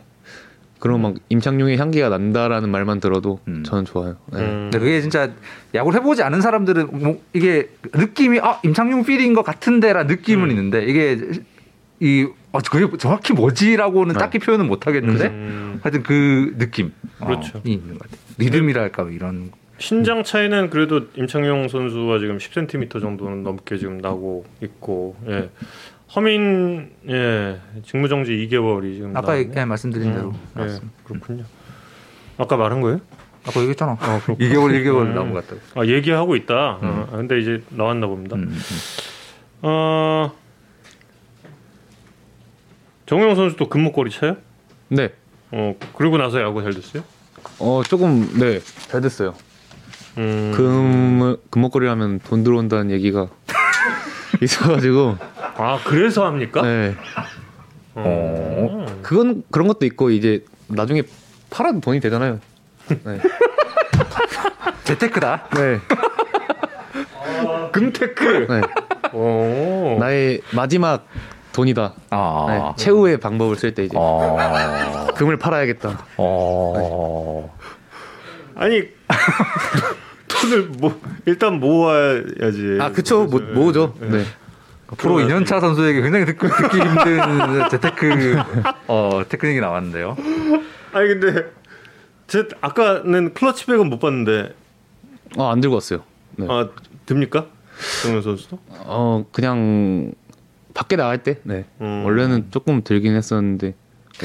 그럼 0.83 1.01
막 1.01 1.15
임창용의 1.29 1.77
향기가 1.77 2.09
난다라는 2.09 2.69
말만 2.69 2.99
들어도 2.99 3.39
음. 3.47 3.63
저는 3.65 3.85
좋아요. 3.85 4.17
네. 4.33 4.39
음, 4.39 4.69
근데 4.69 4.79
그게 4.79 4.99
진짜 4.99 5.31
야구를 5.73 6.01
해보지 6.01 6.23
않은 6.23 6.41
사람들은 6.41 6.89
뭐 6.91 7.21
이게 7.31 7.69
느낌이 7.93 8.41
아 8.41 8.59
임창용 8.65 9.05
필인 9.05 9.33
것 9.33 9.43
같은데라 9.43 10.03
느낌은 10.03 10.43
음. 10.43 10.49
있는데 10.49 10.83
이게 10.83 11.17
이 12.01 12.27
아, 12.51 12.59
그게 12.69 12.97
정확히 12.97 13.31
뭐지라고는 13.31 14.11
네. 14.11 14.19
딱히 14.19 14.39
표현은 14.39 14.67
못 14.67 14.85
하겠는데 14.85 15.27
음, 15.27 15.79
하여튼 15.81 16.03
그 16.03 16.53
느낌 16.57 16.91
그렇죠. 17.17 17.59
어, 17.59 17.61
이 17.63 17.71
있는 17.71 17.93
것 17.93 17.99
같아요. 17.99 18.19
리듬이랄까 18.39 19.03
뭐 19.03 19.11
이런 19.13 19.51
신장 19.77 20.23
차이는 20.23 20.69
그래도 20.69 21.07
임창용 21.15 21.69
선수가 21.69 22.19
지금 22.19 22.39
10cm 22.39 22.99
정도는 22.99 23.43
넘게 23.43 23.77
지금 23.77 23.99
나고 23.99 24.43
있고 24.61 25.15
예. 25.29 25.49
허민 26.15 26.91
예 27.09 27.59
직무정지 27.85 28.31
2개월이 28.31 28.95
지금 28.95 29.17
아까. 29.17 29.37
예, 29.37 29.65
말씀드린 29.65 30.13
대로 30.13 30.29
음, 30.29 30.33
예, 30.55 30.59
나왔습니다. 30.59 30.97
그렇군요. 31.03 31.43
아까 32.37 32.57
말한 32.57 32.81
거예요? 32.81 32.99
아까 33.45 33.59
얘기했잖아. 33.61 33.97
아, 33.99 34.19
그렇구나. 34.23 34.37
2개월 34.49 34.71
1개월 34.71 35.01
음. 35.07 35.15
나온 35.15 35.33
것 35.33 35.45
같다고. 35.47 35.81
아 35.81 35.85
얘기하고 35.85 36.35
있다. 36.35 36.79
음. 36.83 36.87
어, 36.87 37.07
근데 37.11 37.39
이제 37.39 37.63
나왔나 37.69 38.07
봅니다. 38.07 38.35
음, 38.35 38.43
음. 38.43 38.59
어, 39.63 40.31
정우영 43.05 43.35
선수도 43.35 43.67
금목걸이 43.69 44.11
차요? 44.11 44.37
네. 44.89 45.13
어 45.51 45.75
그러고 45.95 46.17
나서 46.17 46.41
야구 46.41 46.61
잘 46.61 46.73
됐어요? 46.73 47.03
어 47.59 47.81
조금 47.87 48.27
네잘 48.39 49.01
됐어요. 49.01 49.33
음, 50.17 50.51
금 50.55 51.37
금목걸이라면 51.49 52.19
돈 52.19 52.43
들어온다는 52.43 52.91
얘기가 52.91 53.29
있어가지고 54.41 55.17
아 55.57 55.79
그래서 55.83 56.25
합니까? 56.25 56.61
네 56.61 56.95
어. 57.95 58.85
그건 59.01 59.43
그런 59.51 59.67
것도 59.67 59.85
있고 59.85 60.09
이제 60.09 60.43
나중에 60.67 61.03
팔아도 61.49 61.79
돈이 61.79 61.99
되잖아요. 61.99 62.39
네. 62.87 63.19
재테크다. 64.83 65.49
네. 65.55 65.79
금테크. 67.71 68.47
네. 68.49 68.61
오. 69.17 69.97
나의 69.99 70.41
마지막 70.53 71.07
돈이다. 71.53 71.93
아. 72.09 72.45
네. 72.49 72.83
최후의 72.83 73.19
방법을 73.19 73.55
쓸 73.55 73.73
때 73.73 73.85
이제 73.85 73.95
어. 73.95 75.07
금을 75.15 75.37
팔아야겠다. 75.37 76.05
어. 76.17 77.55
아니 78.55 78.83
돈을 80.41 80.63
뭐 80.79 80.99
일단 81.25 81.59
모아야지. 81.59 82.77
아 82.79 82.91
그쵸 82.91 83.25
모, 83.25 83.39
모으죠. 83.39 83.95
네. 83.99 84.23
프로 84.97 85.15
2년차 85.15 85.59
선수에게 85.59 86.01
굉장히 86.01 86.25
듣기, 86.25 86.47
듣기 86.47 86.77
힘든 86.79 87.69
재테크 87.71 88.35
어, 88.87 89.23
테크닉이 89.27 89.59
나왔는데요. 89.59 90.15
아니 90.91 91.07
근데 91.07 91.45
제 92.27 92.47
아까는 92.61 93.33
클러치백은 93.33 93.89
못 93.89 93.99
봤는데 93.99 94.53
어안 95.37 95.61
들고 95.61 95.75
왔어요. 95.75 96.03
네. 96.35 96.47
아 96.49 96.69
듭니까? 97.05 97.47
정현 98.03 98.21
선수도? 98.21 98.59
어 98.69 99.25
그냥 99.31 100.13
밖에 100.73 100.95
나갈 100.95 101.23
때. 101.23 101.39
네. 101.43 101.65
음. 101.81 102.03
원래는 102.05 102.47
조금 102.51 102.83
들긴 102.83 103.15
했었는데 103.15 103.73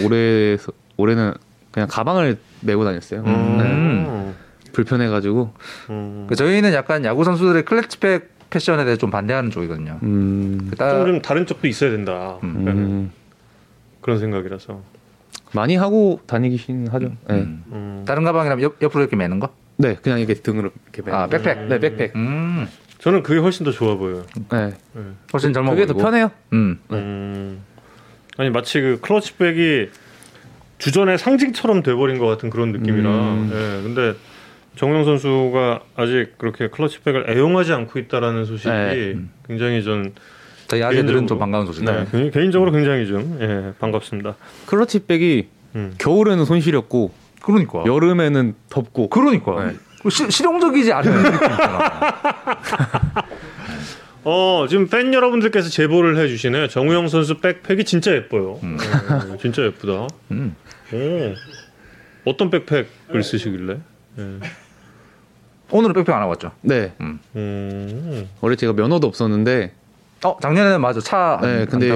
올해 0.04 0.56
올해는 0.96 1.34
그냥 1.70 1.88
가방을 1.88 2.38
메고 2.60 2.84
다녔어요. 2.84 3.22
네. 3.22 4.17
음. 4.78 4.84
불편해가지고. 4.84 5.50
음. 5.90 6.26
그 6.28 6.36
저희는 6.36 6.72
약간 6.72 7.04
야구 7.04 7.24
선수들의 7.24 7.64
클래치백 7.64 8.38
패션에 8.50 8.84
대해 8.84 8.96
좀 8.96 9.10
반대하는 9.10 9.50
쪽이거든요. 9.50 9.98
음, 10.02 10.68
그 10.70 10.76
따- 10.76 10.90
좀, 10.90 11.06
좀 11.06 11.22
다른 11.22 11.44
쪽도 11.46 11.66
있어야 11.68 11.90
된다. 11.90 12.38
음. 12.42 12.64
네. 12.64 12.70
음, 12.70 13.10
그런 14.00 14.18
생각이라서. 14.18 14.80
많이 15.52 15.76
하고 15.76 16.20
다니긴 16.26 16.88
하죠. 16.88 17.08
네. 17.28 17.34
음. 17.34 17.64
음. 17.72 18.04
다른 18.06 18.24
가방이라면 18.24 18.62
옆, 18.62 18.76
옆으로 18.80 19.02
이렇게 19.02 19.16
매는 19.16 19.38
거? 19.40 19.50
네, 19.76 19.96
그냥 20.02 20.18
이렇게 20.18 20.34
등으로 20.34 20.70
이렇게 20.84 21.02
매는 21.02 21.18
아, 21.18 21.26
거. 21.26 21.30
백팩. 21.30 21.66
네, 21.68 21.78
백팩. 21.78 22.16
음. 22.16 22.66
저는 22.98 23.22
그게 23.22 23.38
훨씬 23.40 23.64
더 23.64 23.70
좋아 23.70 23.96
보여요. 23.96 24.24
네. 24.50 24.72
훨씬 25.32 25.52
젊어 25.52 25.70
그게 25.70 25.86
더 25.86 25.92
보이고. 25.92 26.04
편해요. 26.04 26.30
음. 26.52 26.80
음. 26.90 27.62
아니 28.38 28.50
마치 28.50 28.80
그 28.80 28.98
클러치백이 29.00 29.90
주전의 30.78 31.18
상징처럼 31.18 31.82
돼버린 31.82 32.18
것 32.18 32.26
같은 32.26 32.50
그런 32.50 32.72
느낌이라. 32.72 33.10
음. 33.10 33.50
예. 33.52 33.82
근데 33.82 34.14
정우영 34.78 35.04
선수가 35.04 35.80
아직 35.96 36.38
그렇게 36.38 36.68
클러치백을 36.68 37.28
애용하지 37.30 37.72
않고 37.72 37.98
있다라는 37.98 38.44
소식이 38.44 38.68
네. 38.70 39.16
굉장히 39.46 39.82
전 39.82 40.12
저희 40.68 40.82
아재들은 40.84 41.26
좀 41.26 41.38
반가운 41.38 41.66
소식이다. 41.66 42.04
네, 42.04 42.06
개- 42.12 42.30
개인적으로 42.30 42.70
굉장히 42.70 43.06
좀 43.06 43.38
예, 43.40 43.72
반갑습니다. 43.80 44.36
클러치백이 44.66 45.48
음. 45.74 45.94
겨울에는 45.98 46.44
손시렵고 46.44 47.12
그러니까. 47.42 47.84
여름에는 47.86 48.54
덥고. 48.70 49.08
그러니까. 49.08 49.64
네. 49.64 49.76
그 50.02 50.10
시, 50.10 50.30
실용적이지 50.30 50.92
않은 50.92 51.10
느낌. 51.22 51.38
어 54.24 54.66
지금 54.68 54.88
팬 54.88 55.12
여러분들께서 55.14 55.70
제보를 55.70 56.16
해주시네요. 56.18 56.68
정우영 56.68 57.08
선수 57.08 57.38
백팩이 57.38 57.84
진짜 57.84 58.12
예뻐요. 58.12 58.60
예, 58.62 59.36
진짜 59.38 59.62
예쁘다. 59.64 60.06
음. 60.32 60.54
오. 60.92 61.34
어떤 62.30 62.50
백팩을 62.50 63.22
쓰시길래? 63.22 63.78
예. 64.18 64.38
오늘은 65.70 65.94
백팩 65.94 66.14
안 66.14 66.20
하고 66.22 66.30
왔죠. 66.30 66.52
네. 66.62 66.92
음. 67.00 68.28
원래 68.40 68.56
제가 68.56 68.72
면허도 68.72 69.06
없었는데 69.06 69.72
어, 70.24 70.36
작년에는 70.40 70.80
맞아. 70.80 71.00
차 71.00 71.38
안, 71.40 71.42
네, 71.42 71.60
안 71.60 71.66
근데. 71.66 71.88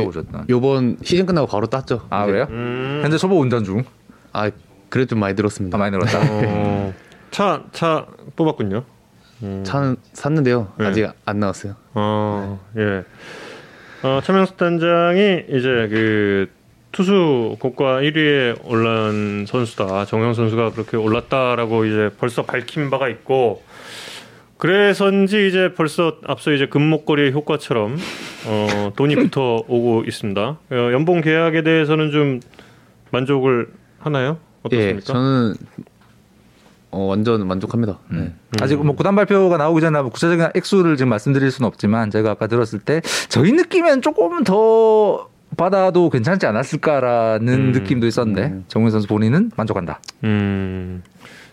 요번 0.48 0.96
시즌 1.02 1.26
끝나고 1.26 1.46
바로 1.46 1.66
땄죠. 1.66 2.06
아, 2.10 2.22
이제. 2.22 2.26
그래요? 2.26 2.46
음. 2.50 3.00
현재 3.02 3.16
초보 3.16 3.40
운전 3.40 3.64
중. 3.64 3.84
아, 4.32 4.50
그래 4.88 5.06
좀 5.06 5.18
많이 5.18 5.34
다 5.34 5.36
들었습니다. 5.36 5.76
많이 5.78 5.90
늘었다. 5.90 6.18
어, 6.30 6.92
차, 7.30 7.62
차 7.72 8.06
뽑았군요. 8.36 8.84
음. 9.42 9.64
차는 9.64 9.96
샀는데요. 10.12 10.72
네. 10.78 10.86
아직 10.86 11.10
안 11.24 11.40
나왔어요. 11.40 11.74
어, 11.94 12.60
예. 12.76 13.02
어, 14.06 14.20
차명수 14.22 14.56
단장이 14.56 15.44
이제 15.48 15.88
그 15.90 16.48
투수 16.92 17.56
고과 17.58 18.00
1위에 18.00 18.60
올라온 18.64 19.46
선수다. 19.48 20.04
정영 20.04 20.34
선수가 20.34 20.72
그렇게 20.72 20.96
올랐다라고 20.96 21.86
이제 21.86 22.10
벌써 22.18 22.42
밝힌 22.42 22.90
바가 22.90 23.08
있고 23.08 23.62
그래서인지 24.58 25.48
이제 25.48 25.74
벌써 25.74 26.18
앞서 26.24 26.52
이제 26.52 26.66
금목걸이의 26.66 27.32
효과처럼 27.32 27.96
어, 28.46 28.92
돈이 28.94 29.16
붙어 29.16 29.64
오고 29.66 30.04
있습니다. 30.06 30.40
어, 30.42 30.58
연봉 30.92 31.20
계약에 31.20 31.62
대해서는 31.62 32.12
좀 32.12 32.40
만족을 33.10 33.72
하나요? 33.98 34.38
예, 34.70 34.90
어떻습니까? 34.92 35.12
저는 35.12 35.54
어, 36.92 37.06
완전 37.06 37.46
만족합니다. 37.48 37.98
네. 38.10 38.18
음. 38.18 38.38
아직 38.60 38.76
뭐 38.76 38.94
구단 38.94 39.16
발표가 39.16 39.56
나오기 39.56 39.80
전에 39.80 40.00
뭐 40.02 40.10
구체적인 40.10 40.50
액수를 40.54 40.96
지금 40.98 41.08
말씀드릴 41.08 41.50
수는 41.50 41.66
없지만 41.66 42.10
제가 42.10 42.32
아까 42.32 42.46
들었을 42.46 42.80
때 42.80 43.00
저희 43.28 43.52
느낌엔 43.52 44.02
조금은 44.02 44.44
더 44.44 45.31
받아도 45.56 46.10
괜찮지 46.10 46.46
않았을까라는 46.46 47.48
음. 47.52 47.72
느낌도 47.72 48.06
있었는데 48.06 48.42
음. 48.44 48.64
정우영 48.68 48.90
선수 48.90 49.06
본인은 49.08 49.50
만족한다. 49.56 50.00
음. 50.24 51.02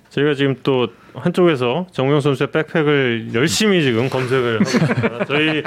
저희가 0.10 0.34
지금 0.34 0.56
또 0.64 0.88
한쪽에서 1.14 1.88
정우영 1.92 2.22
선수의 2.22 2.52
백팩을 2.52 3.30
열심히 3.34 3.84
지금 3.84 4.10
검색을 4.10 4.56
하고 4.56 4.64
있습니다. 4.64 5.26
저희 5.30 5.64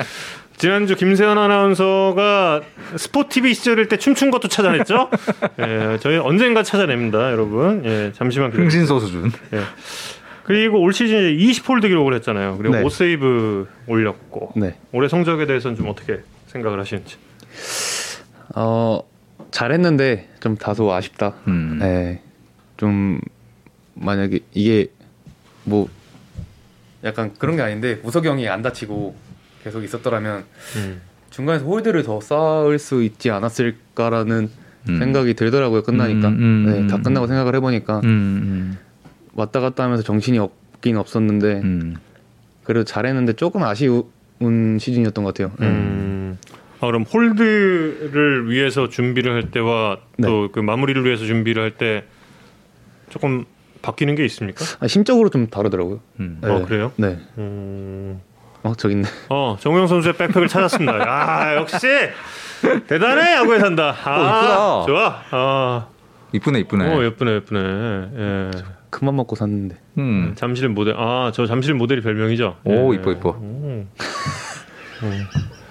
지난주 0.56 0.96
김세현 0.96 1.38
아나운서가 1.38 2.62
스포티비 2.96 3.54
시절일 3.54 3.88
때 3.88 3.96
춤춘 3.96 4.30
것도 4.30 4.48
찾아냈죠. 4.48 5.10
예, 5.60 5.98
저희 6.00 6.18
언젠가 6.18 6.62
찾아냅니다, 6.62 7.32
여러분. 7.32 7.82
예, 7.84 8.12
잠시만 8.14 8.50
기다려. 8.50 8.64
흥신소 8.64 9.00
수준. 9.00 9.32
예. 9.54 9.60
그리고 10.44 10.80
올 10.80 10.92
시즌 10.92 11.36
20홀드 11.36 11.82
기록을 11.82 12.14
했잖아요. 12.14 12.58
그리고 12.58 12.76
네. 12.76 12.82
5세이브 12.82 13.66
올렸고 13.86 14.52
네. 14.56 14.76
올해 14.92 15.08
성적에 15.08 15.46
대해서는 15.46 15.76
좀 15.76 15.88
어떻게 15.88 16.20
생각을 16.48 16.80
하시는지. 16.80 17.16
어, 18.54 19.02
잘했는데 19.50 20.30
좀 20.40 20.56
다소 20.56 20.92
아쉽다. 20.92 21.34
음. 21.48 21.78
네. 21.80 22.22
좀 22.76 23.20
만약에 23.94 24.40
이게 24.54 24.88
뭐 25.64 25.88
약간 27.04 27.32
그런 27.38 27.56
게 27.56 27.62
아닌데 27.62 28.00
우석이 28.02 28.26
형이 28.28 28.48
안 28.48 28.62
다치고 28.62 29.14
계속 29.62 29.82
있었더라면 29.84 30.44
음. 30.76 31.00
중간에서 31.30 31.64
홀드를 31.64 32.02
더 32.02 32.20
쌓을 32.20 32.78
수 32.78 33.02
있지 33.02 33.30
않았을까라는 33.30 34.50
음. 34.88 34.98
생각이 34.98 35.34
들더라고요 35.34 35.82
끝나니까 35.82 36.28
음, 36.28 36.34
음, 36.34 36.64
네, 36.66 36.86
다 36.88 36.96
음. 36.96 37.02
끝나고 37.02 37.26
생각을 37.26 37.54
해보니까 37.56 38.00
음, 38.04 38.76
왔다 39.34 39.60
갔다 39.60 39.84
하면서 39.84 40.02
정신이 40.02 40.38
없긴 40.38 40.96
없었는데. 40.96 41.62
그래도 42.64 42.84
잘했는데 42.84 43.32
조금 43.34 43.64
아쉬운 43.64 44.04
시즌이었던 44.78 45.24
것 45.24 45.34
같아요. 45.34 45.52
네. 45.58 46.36
음. 46.82 46.84
아, 46.84 46.86
그럼 46.86 47.02
홀드를 47.04 48.50
위해서 48.50 48.88
준비를 48.88 49.32
할 49.34 49.50
때와 49.50 49.98
네. 50.18 50.26
또그 50.28 50.58
마무리를 50.60 51.04
위해서 51.04 51.24
준비를 51.24 51.62
할 51.62 51.72
때 51.72 52.04
조금 53.08 53.44
바뀌는 53.82 54.14
게 54.14 54.24
있습니까? 54.26 54.64
아, 54.80 54.86
심적으로 54.88 55.28
좀 55.30 55.46
다르더라고요. 55.48 56.00
음. 56.20 56.38
네. 56.42 56.48
어, 56.50 56.64
그래요? 56.64 56.92
네. 56.96 57.18
음, 57.38 58.20
어 58.62 58.74
저기 58.76 58.94
있네. 58.94 59.08
어 59.28 59.56
정우영 59.58 59.86
선수의 59.86 60.14
백팩을 60.14 60.48
찾았습니다. 60.48 60.92
아 61.08 61.56
역시 61.56 61.86
대단해 62.86 63.34
야구에 63.34 63.58
산다. 63.58 63.94
아 64.04 64.84
이쁘다. 64.84 64.86
좋아. 64.86 65.22
아 65.30 65.86
이쁘네 66.32 66.60
이쁘네. 66.60 66.94
어 66.94 67.04
예쁘네 67.04 67.32
예쁘네. 67.34 67.60
예. 68.16 68.50
큰맘 68.90 69.16
먹고 69.16 69.34
샀는데. 69.36 69.76
음. 69.98 70.32
잠실 70.36 70.68
모델 70.68 70.94
아 70.96 71.30
저 71.34 71.46
잠실 71.46 71.74
모델이 71.74 72.02
별명이죠. 72.02 72.56
오 72.64 72.92
예. 72.94 72.98
이뻐 72.98 73.10
이뻐. 73.12 73.30
음. 73.40 73.88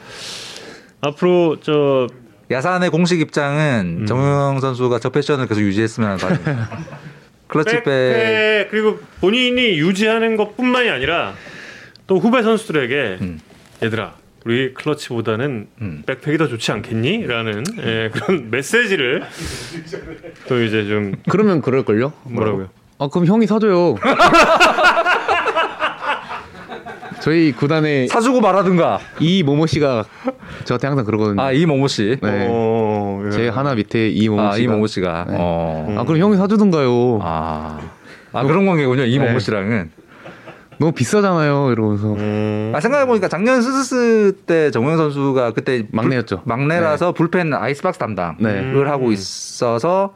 음. 1.04 1.08
앞으로 1.08 1.58
저 1.62 2.08
야산의 2.50 2.90
공식 2.90 3.22
입장은 3.22 4.00
음. 4.02 4.06
정우영 4.06 4.60
선수가 4.60 5.00
저 5.00 5.10
패션을 5.10 5.48
계속 5.48 5.62
유지했으면 5.62 6.10
하는 6.10 6.20
바람입니다. 6.20 6.70
클러치백 7.48 7.84
백팩 7.86 8.72
그리고 8.72 9.00
본인이 9.20 9.78
유지하는 9.80 10.38
것뿐만이 10.38 10.90
아니라 10.90 11.34
또 12.08 12.18
후배 12.18 12.42
선수들에게 12.44 13.18
음. 13.22 13.40
얘들아 13.84 14.14
우리 14.46 14.74
클러치보다는 14.74 15.68
음. 15.82 16.04
백팩이 16.06 16.38
더 16.38 16.48
좋지 16.48 16.72
않겠니? 16.72 17.28
라는 17.28 17.64
예, 17.80 18.10
그런 18.12 18.50
메시지를 18.52 19.24
또 20.48 20.62
이제 20.64 20.86
좀 20.88 21.14
그러면 21.30 21.62
그럴 21.62 21.84
걸요? 21.84 22.14
뭐라고요? 22.24 22.70
아 22.98 23.08
그럼 23.08 23.28
형이 23.28 23.48
사줘요. 23.48 23.96
저희 27.22 27.52
구단에 27.52 28.08
사주고 28.08 28.42
말하든가. 28.42 29.00
이 29.20 29.44
모모 29.44 29.68
씨가 29.68 30.06
저한테 30.66 30.88
항상 30.88 31.06
그러거든요. 31.06 31.42
아 31.42 31.52
이모모 31.52 31.88
씨. 31.88 32.18
네. 32.22 32.48
어, 32.50 33.22
예. 33.26 33.32
제 33.32 33.48
하나 33.50 33.74
밑에 33.76 34.10
이 34.10 34.30
모모 34.30 34.42
아 34.42 34.52
씨가. 34.54 34.64
이모모 34.64 34.88
씨가. 34.88 35.26
네. 35.30 35.36
어. 35.40 35.96
아 35.98 36.04
그럼 36.04 36.20
형이 36.20 36.38
사주든가요. 36.38 37.20
아. 37.22 37.80
아 38.34 38.44
그런 38.44 38.66
관계군요 38.66 39.04
이모모 39.06 39.34
네. 39.34 39.40
씨랑은. 39.40 39.92
너무 40.78 40.94
비싸잖아요. 40.94 41.72
이러면서. 41.72 42.14
음. 42.14 42.72
아 42.76 42.80
생각해 42.80 43.06
보니까 43.06 43.28
작년 43.28 43.62
스스스 43.62 44.36
때 44.48 44.72
정우영 44.72 44.98
선수가 44.98 45.52
그때 45.54 45.86
막내였죠. 45.92 46.38
불- 46.38 46.50
막내라서 46.50 47.12
불펜 47.12 47.54
아이스박스 47.54 48.00
담당을 48.00 48.36
네. 48.40 48.90
하고 48.90 49.12
있어서 49.12 50.14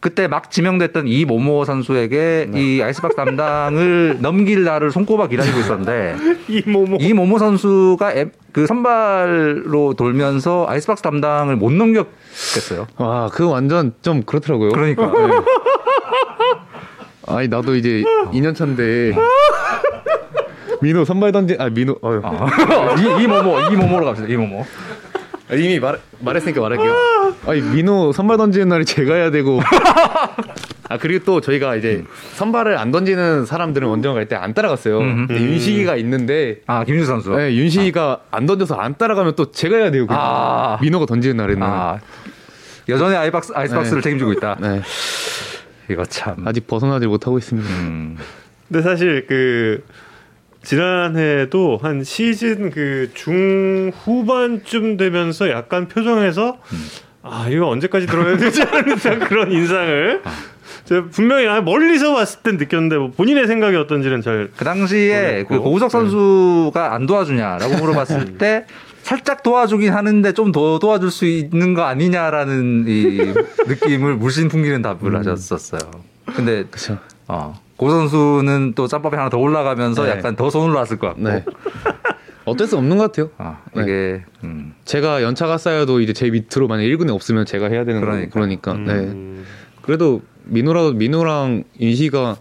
그때 0.00 0.28
막 0.28 0.50
지명됐던 0.50 1.08
이 1.08 1.24
모모 1.24 1.64
선수에게 1.64 2.46
네. 2.50 2.60
이 2.76 2.82
아이스박스 2.82 3.16
담당을 3.16 4.18
넘길 4.22 4.62
날을 4.64 4.90
손꼽아 4.92 5.26
기다리고 5.28 5.58
있었는데 5.58 6.16
이 6.48 6.62
모모 6.66 6.98
이 7.00 7.12
모모 7.12 7.38
선수가 7.38 8.14
앱- 8.14 8.32
그 8.52 8.66
선발로 8.66 9.94
돌면서 9.94 10.66
아이스박스 10.68 11.02
담당을 11.02 11.56
못 11.56 11.72
넘겼겠어요. 11.72 12.86
와, 12.96 13.28
그거 13.32 13.50
완전 13.50 13.92
좀 14.02 14.22
그렇더라고요. 14.22 14.70
그러니까 14.70 15.10
아니 17.26 17.48
나도 17.48 17.74
이제 17.76 18.02
2년 18.32 18.54
차인데 18.54 19.14
민호 20.80 21.04
선발 21.04 21.32
던지 21.32 21.56
아 21.58 21.68
민호 21.68 21.98
어휴. 22.02 22.20
이, 23.20 23.24
이 23.24 23.26
모모 23.26 23.60
이 23.72 23.76
모모로 23.76 24.06
갑시다. 24.06 24.28
이 24.28 24.36
모모. 24.36 24.64
아, 25.50 25.54
이미 25.54 25.78
말 25.80 25.98
말했으니까 26.20 26.60
말할게요. 26.60 26.92
아니 27.46 27.60
민호 27.60 28.12
선발 28.12 28.36
던지는 28.36 28.68
날이 28.68 28.84
제가 28.84 29.14
해야 29.14 29.30
되고 29.30 29.60
아 30.90 30.96
그리고 30.98 31.24
또 31.24 31.40
저희가 31.40 31.76
이제 31.76 32.04
선발을 32.36 32.78
안 32.78 32.90
던지는 32.90 33.44
사람들은 33.44 33.86
원정 33.88 34.14
갈 34.14 34.26
때 34.26 34.36
안 34.36 34.54
따라갔어요. 34.54 34.98
음. 35.00 35.26
근데 35.26 35.42
윤식이가 35.42 35.96
있는데 35.96 36.60
아 36.66 36.84
김유 36.84 37.04
선수. 37.04 37.30
네, 37.36 37.54
윤식이가 37.54 38.20
안 38.30 38.46
던져서 38.46 38.74
안 38.76 38.96
따라가면 38.96 39.34
또 39.36 39.50
제가 39.50 39.76
해야 39.76 39.90
돼요. 39.90 40.06
그냥. 40.06 40.20
아. 40.22 40.78
민호가 40.80 41.04
던지는 41.06 41.36
날에는 41.36 41.62
아 41.62 41.98
여전히 42.88 43.16
아이박스 43.16 43.52
아이스박스를 43.54 44.00
책임지고 44.00 44.32
있다. 44.34 44.56
네, 44.60 44.80
이거 45.90 46.04
참. 46.06 46.36
아직 46.46 46.66
벗어나지 46.66 47.06
못하고 47.06 47.36
있습니다. 47.36 47.68
음. 47.68 48.16
근데 48.68 48.82
사실 48.82 49.26
그 49.28 49.84
지난해도 50.62 51.78
한 51.82 52.02
시즌 52.02 52.70
그 52.70 53.10
중후반쯤 53.14 54.96
되면서 54.96 55.50
약간 55.50 55.86
표정에서 55.88 56.58
아 57.22 57.46
이거 57.50 57.68
언제까지 57.68 58.06
들어야 58.06 58.36
되지 58.36 58.62
하는 58.62 58.96
그런 59.28 59.50
인상을 59.52 60.22
제가 60.84 61.06
분명히 61.10 61.46
아, 61.48 61.60
멀리서 61.60 62.14
봤을 62.14 62.40
땐 62.42 62.56
느꼈는데 62.56 62.96
뭐 62.96 63.10
본인의 63.10 63.46
생각이 63.46 63.76
어떤지는 63.76 64.22
잘 64.22 64.50
그 64.56 64.64
당시에 64.64 65.22
모르겠고. 65.42 65.48
그 65.54 65.60
고우석 65.60 65.90
선수가 65.90 66.94
안 66.94 67.06
도와주냐라고 67.06 67.76
물어봤을 67.76 68.38
때 68.38 68.66
살짝 69.02 69.42
도와주긴 69.42 69.92
하는데 69.92 70.32
좀 70.32 70.52
더 70.52 70.78
도와줄 70.78 71.10
수 71.10 71.24
있는 71.26 71.74
거 71.74 71.82
아니냐라는 71.84 72.84
이 72.86 73.34
느낌을 73.66 74.14
물씬 74.16 74.48
풍기는 74.48 74.80
답을 74.82 75.16
하셨었어요. 75.16 75.80
근데 76.34 76.64
그렇죠. 76.70 76.98
어, 77.26 77.58
고 77.76 77.90
선수는 77.90 78.72
또 78.74 78.86
짬밥이 78.86 79.16
하나 79.16 79.28
더 79.30 79.38
올라가면서 79.38 80.04
네. 80.04 80.10
약간 80.10 80.36
더 80.36 80.50
손을 80.50 80.72
놨을 80.74 80.98
것 80.98 81.08
같고. 81.08 81.22
네. 81.22 81.44
어쩔 82.48 82.66
수 82.66 82.76
없는 82.76 82.96
것 82.96 83.04
같아요. 83.12 83.30
아, 83.38 83.58
네. 83.74 83.82
이게 83.82 84.24
음, 84.44 84.74
제가 84.84 85.22
연차가 85.22 85.58
쌓여도 85.58 86.00
이제 86.00 86.12
제 86.12 86.30
밑으로 86.30 86.68
만약 86.68 86.82
1군에 86.84 87.10
없으면 87.14 87.46
제가 87.46 87.68
해야 87.68 87.84
되는 87.84 88.00
그러니까. 88.00 88.30
그러니까. 88.30 88.72
그러니까. 88.72 88.94
네. 88.94 89.00
음, 89.08 89.44
그래도 89.82 90.22
민호라 90.44 90.92
민호랑 90.92 91.64
윤희가 91.80 92.36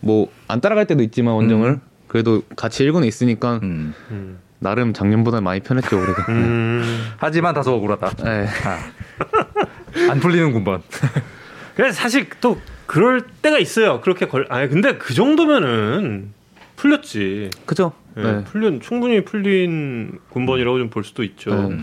뭐 0.00 0.28
안 0.48 0.60
따라갈 0.60 0.86
때도 0.86 1.02
있지만 1.02 1.34
원정을 1.34 1.78
그래도 2.08 2.42
같이 2.56 2.84
1군에 2.84 3.06
있으니까 3.06 3.60
음. 3.62 3.94
음. 4.10 4.38
나름 4.60 4.92
작년보다 4.92 5.40
많이 5.40 5.60
편했죠 5.60 5.96
올해가. 5.96 6.24
음. 6.30 6.82
하지만 7.18 7.54
다소 7.54 7.74
억울하다. 7.74 8.10
네. 8.24 8.46
아. 8.64 10.10
안 10.10 10.18
풀리는 10.20 10.52
군번. 10.52 10.82
그래서 11.76 12.00
사실 12.00 12.28
또 12.40 12.58
그럴 12.86 13.20
때가 13.42 13.58
있어요. 13.58 14.00
그렇게 14.00 14.26
걸 14.26 14.46
아니 14.48 14.68
근데 14.68 14.96
그 14.96 15.14
정도면은 15.14 16.32
풀렸지. 16.76 17.50
그죠? 17.66 17.92
예, 18.18 18.22
네. 18.22 18.44
풀린 18.44 18.80
충분히 18.80 19.24
풀린 19.24 20.18
군번이라고 20.30 20.78
좀 20.78 20.90
볼 20.90 21.04
수도 21.04 21.22
있죠. 21.24 21.54
네. 21.70 21.78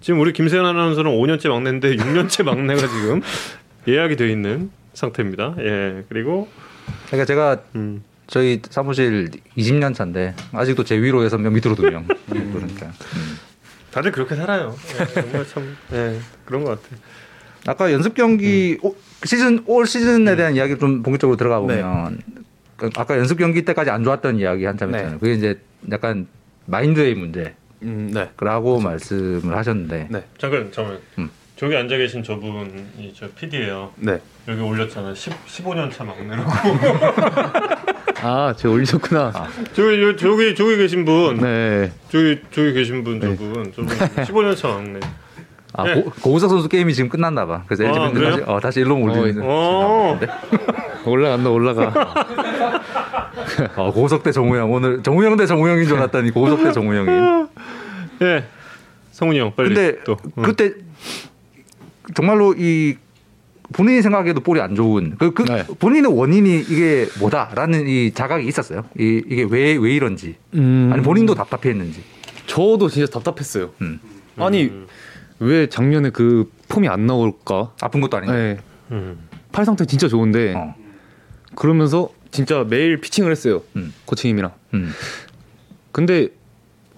지금 0.00 0.20
우리 0.20 0.32
김세현 0.32 0.64
아나운서는 0.64 1.10
5년째 1.10 1.48
막내인데 1.48 1.94
6년째 1.96 2.44
막내가 2.44 2.80
지금 2.80 3.20
예약이 3.88 4.16
돼 4.16 4.30
있는 4.30 4.70
상태입니다. 4.94 5.56
예 5.58 6.04
그리고 6.08 6.48
그러니까 7.06 7.24
제가 7.26 7.62
음, 7.74 8.02
저희 8.26 8.60
사무실 8.70 9.30
20년 9.56 9.94
차인데 9.94 10.34
아직도 10.52 10.84
제 10.84 11.00
위로 11.00 11.24
여섯 11.24 11.38
명 11.38 11.52
밑으로 11.54 11.74
두 11.74 11.82
명. 11.82 12.06
그러니까. 12.28 12.86
음. 12.86 13.38
다들 13.90 14.10
그렇게 14.12 14.34
살아요. 14.36 14.74
예, 15.00 15.20
정말 15.20 15.46
참 15.46 15.76
예, 15.92 16.18
그런 16.46 16.64
것 16.64 16.80
같아요. 16.82 16.98
아까 17.66 17.92
연습 17.92 18.14
경기 18.14 18.78
오- 18.82 18.96
시즌 19.24 19.62
올 19.66 19.86
시즌에 19.86 20.34
대한 20.34 20.56
이야기를 20.56 20.78
좀 20.80 21.02
본격적으로 21.02 21.36
들어가 21.36 21.60
보면 21.60 22.18
그 22.76 22.90
아까 22.96 23.16
연습 23.18 23.36
경기 23.38 23.64
때까지 23.64 23.90
안 23.90 24.02
좋았던 24.02 24.38
이야기 24.38 24.64
한참 24.64 24.90
네. 24.90 24.98
했잖아요. 24.98 25.18
그게 25.20 25.34
이제 25.34 25.60
약간 25.90 26.26
마인드의 26.66 27.14
문제라고 27.14 27.56
음, 27.82 28.10
네. 28.12 28.28
말씀을 28.84 29.56
하셨는데 29.56 30.08
네. 30.10 30.24
잠깐 30.38 30.70
잠깐 30.72 30.98
음. 31.18 31.30
저기 31.56 31.76
앉아 31.76 31.96
계신 31.96 32.22
저분이 32.22 33.12
저 33.14 33.28
PD예요. 33.30 33.92
네. 33.96 34.18
여기 34.48 34.60
올렸잖아. 34.60 35.14
10, 35.14 35.32
15년 35.46 35.92
차 35.92 36.02
막내라고. 36.02 36.50
아, 38.24 38.54
제가 38.56 38.74
올리셨구나. 38.74 39.32
저기 39.72 40.02
요- 40.02 40.16
저기 40.16 40.54
저기 40.54 40.76
계신 40.76 41.04
분. 41.04 41.36
네. 41.38 41.92
저기 42.08 42.40
저기 42.50 42.72
계신 42.72 43.04
분 43.04 43.20
저분 43.20 43.72
저분 43.72 43.86
15년 43.86 44.56
차 44.56 44.68
막내. 44.68 44.98
아, 45.74 45.84
네. 45.84 46.02
고, 46.02 46.10
고우석 46.20 46.50
선수 46.50 46.68
게임이 46.68 46.94
지금 46.94 47.08
끝났나 47.08 47.46
봐. 47.46 47.62
그래서 47.66 47.84
아, 47.84 48.08
LG? 48.08 48.20
다시 48.20 48.42
어, 48.46 48.60
다시 48.60 48.80
일로 48.80 48.96
올리는. 49.00 49.40
어. 49.44 50.18
올라간다, 51.04 51.50
올라가. 51.50 52.14
어, 53.76 53.92
고우석 53.92 54.22
대 54.22 54.32
정우영 54.32 54.72
오늘 54.72 55.02
정우영 55.02 55.36
대 55.36 55.46
정우영인 55.46 55.86
줄 55.86 55.96
알았더니 55.98 56.30
고우석 56.30 56.62
대 56.64 56.72
정우영인. 56.72 57.48
예. 58.22 58.44
성훈이 59.10 59.38
형 59.40 59.52
빨리 59.54 59.68
근데 59.74 59.98
또. 60.04 60.16
응. 60.38 60.42
그때 60.42 60.72
정말로 62.14 62.54
이 62.56 62.96
본인이 63.72 64.02
생각해도 64.02 64.40
볼이 64.40 64.60
안 64.60 64.74
좋은 64.74 65.16
그, 65.18 65.32
그 65.32 65.42
네. 65.44 65.64
본인의 65.78 66.16
원인이 66.16 66.60
이게 66.60 67.06
뭐다라는 67.20 67.86
이 67.88 68.12
자각이 68.12 68.46
있었어요. 68.46 68.84
이, 68.98 69.22
이게 69.26 69.46
왜 69.48 69.76
왜 69.76 69.94
이런지 69.94 70.36
음. 70.54 70.90
아니 70.92 71.02
본인도 71.02 71.34
답답해했는지. 71.34 72.02
저도 72.46 72.88
진짜 72.88 73.10
답답했어요. 73.10 73.70
음. 73.80 73.98
아니, 74.36 74.70
왜 75.38 75.68
작년에 75.68 76.10
그 76.10 76.50
폼이 76.68 76.88
안 76.88 77.06
나올까? 77.06 77.72
아픈 77.80 78.00
것도 78.00 78.16
아닌데. 78.16 78.34
네. 78.34 78.58
음. 78.96 79.28
팔 79.52 79.64
상태 79.64 79.84
진짜 79.84 80.08
좋은데 80.08 80.54
어. 80.54 80.74
그러면서 81.54 82.10
진짜 82.30 82.64
매일 82.64 83.00
피칭을 83.00 83.30
했어요. 83.30 83.62
음. 83.76 83.92
코치님이랑. 84.06 84.52
음. 84.74 84.90
근데 85.92 86.28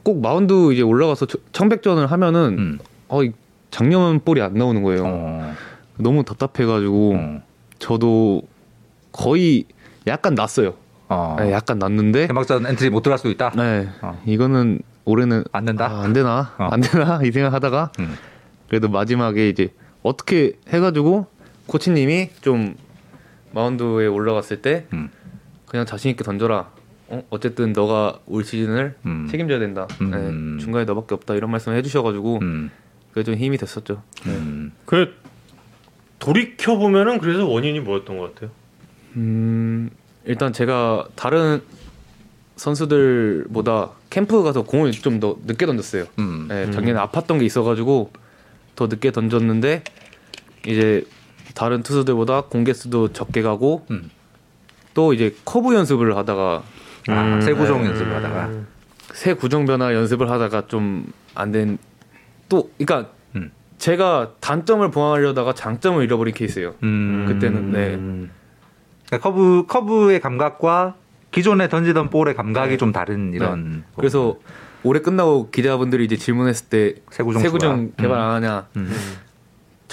꼭 0.03 0.21
마운드 0.21 0.73
이제 0.73 0.83
올라가서 0.83 1.27
저- 1.27 1.39
청백전을 1.53 2.07
하면은 2.07 2.57
음. 2.59 2.79
어, 3.09 3.25
이 3.25 3.33
작년 3.71 4.21
볼이 4.21 4.41
안 4.41 4.55
나오는 4.55 4.83
거예요. 4.83 5.03
어. 5.07 5.55
너무 5.99 6.25
답답해가지고 6.25 7.15
어. 7.17 7.43
저도 7.79 8.43
거의 9.13 9.65
약간 10.07 10.35
났어요. 10.35 10.75
어. 11.09 11.37
네, 11.39 11.53
약간 11.53 11.79
났는데 11.79 12.27
개막전 12.29 12.67
엔트리 12.67 12.91
못 12.91 13.03
들어갈 13.03 13.19
수도 13.19 13.31
있다. 13.31 13.51
네, 13.57 13.89
어. 14.03 14.21
이거는 14.27 14.81
올해는 15.05 15.45
안 15.53 15.65
된다. 15.65 15.87
아, 15.91 16.03
안 16.03 16.13
되나 16.13 16.55
어. 16.59 16.69
안 16.71 16.81
되나 16.81 17.21
이 17.25 17.31
생각하다가 17.33 17.93
음. 17.99 18.15
그래도 18.69 18.89
마지막에 18.89 19.49
이제 19.49 19.73
어떻게 20.03 20.53
해가지고 20.69 21.27
코치님이 21.67 22.31
좀 22.41 22.75
마운드에 23.55 24.07
올라갔을 24.07 24.61
때 24.61 24.87
음. 24.93 25.11
그냥 25.67 25.87
자신 25.87 26.11
있게 26.11 26.25
던져라 26.25 26.71
어, 27.09 27.23
어쨌든 27.31 27.73
너가 27.73 28.19
올 28.27 28.45
시즌을 28.45 28.97
음. 29.07 29.29
책임져야 29.31 29.59
된다. 29.59 29.87
음. 30.01 30.11
네, 30.59 30.63
중간에 30.63 30.85
너밖에 30.85 31.15
없다 31.15 31.35
이런 31.35 31.51
말씀을 31.51 31.77
해주셔가지고 31.79 32.39
음. 32.43 32.71
그게 33.11 33.23
좀 33.25 33.35
힘이 33.35 33.57
됐었죠. 33.59 34.03
음. 34.27 34.73
그 34.85 35.15
돌이켜 36.19 36.77
보면은 36.77 37.19
그래서 37.19 37.47
원인이 37.47 37.81
뭐였던 37.81 38.19
것 38.19 38.35
같아요? 38.35 38.51
음, 39.17 39.91
일단 40.25 40.53
제가 40.53 41.07
다른 41.15 41.61
선수들보다 42.57 43.91
캠프 44.11 44.43
가서 44.43 44.63
공을 44.63 44.93
좀 44.93 45.21
더 45.21 45.37
늦게 45.45 45.67
던졌어요. 45.67 46.07
음. 46.19 46.47
네, 46.49 46.71
작년에 46.71 46.99
아팠던 47.01 47.39
게 47.41 47.45
있어가지고 47.45 48.11
더 48.75 48.87
늦게 48.87 49.13
던졌는데 49.13 49.85
이제 50.67 51.05
다른 51.55 51.83
투수들보다 51.83 52.43
공개수도 52.43 53.13
적게 53.13 53.43
가고 53.43 53.87
음. 53.91 54.11
또 54.93 55.13
이제 55.13 55.35
커브 55.45 55.75
연습을 55.75 56.17
하다가 56.17 56.63
아, 57.09 57.41
세구종 57.41 57.83
네. 57.83 57.89
연습을 57.91 58.15
하다가. 58.17 58.51
새 59.13 59.35
구정 59.35 59.65
변화 59.67 59.95
연습을 59.95 60.31
하다가 60.31 60.67
좀 60.67 61.07
안 61.35 61.51
된 61.53 61.79
또 62.49 62.71
그러니까 62.79 63.11
음. 63.37 63.51
제가 63.79 64.33
단점을 64.41 64.89
보완하려다가 64.91 65.55
장점을 65.55 66.03
잃어버린 66.05 66.35
케이스예요. 66.35 66.75
음. 66.83 67.25
그때는 67.27 67.73
네. 67.73 67.97
그러니까 69.07 69.19
커브 69.29 69.65
커브의 69.67 70.21
감각과 70.21 70.95
기존에 71.31 71.69
던지던 71.69 72.11
볼의 72.11 72.35
감각이 72.35 72.71
네. 72.73 72.77
좀 72.77 72.93
다른 72.93 73.33
이런. 73.35 73.85
그래서 73.97 74.37
올해 74.85 75.01
끝나고 75.01 75.51
기자분들이 75.51 76.05
이제 76.05 76.17
질문했을 76.17 76.69
때 76.69 76.95
세구종 77.11 77.43
세구정. 77.43 77.93
개발 77.97 78.19
음. 78.19 78.23
안 78.23 78.31
하냐? 78.37 78.67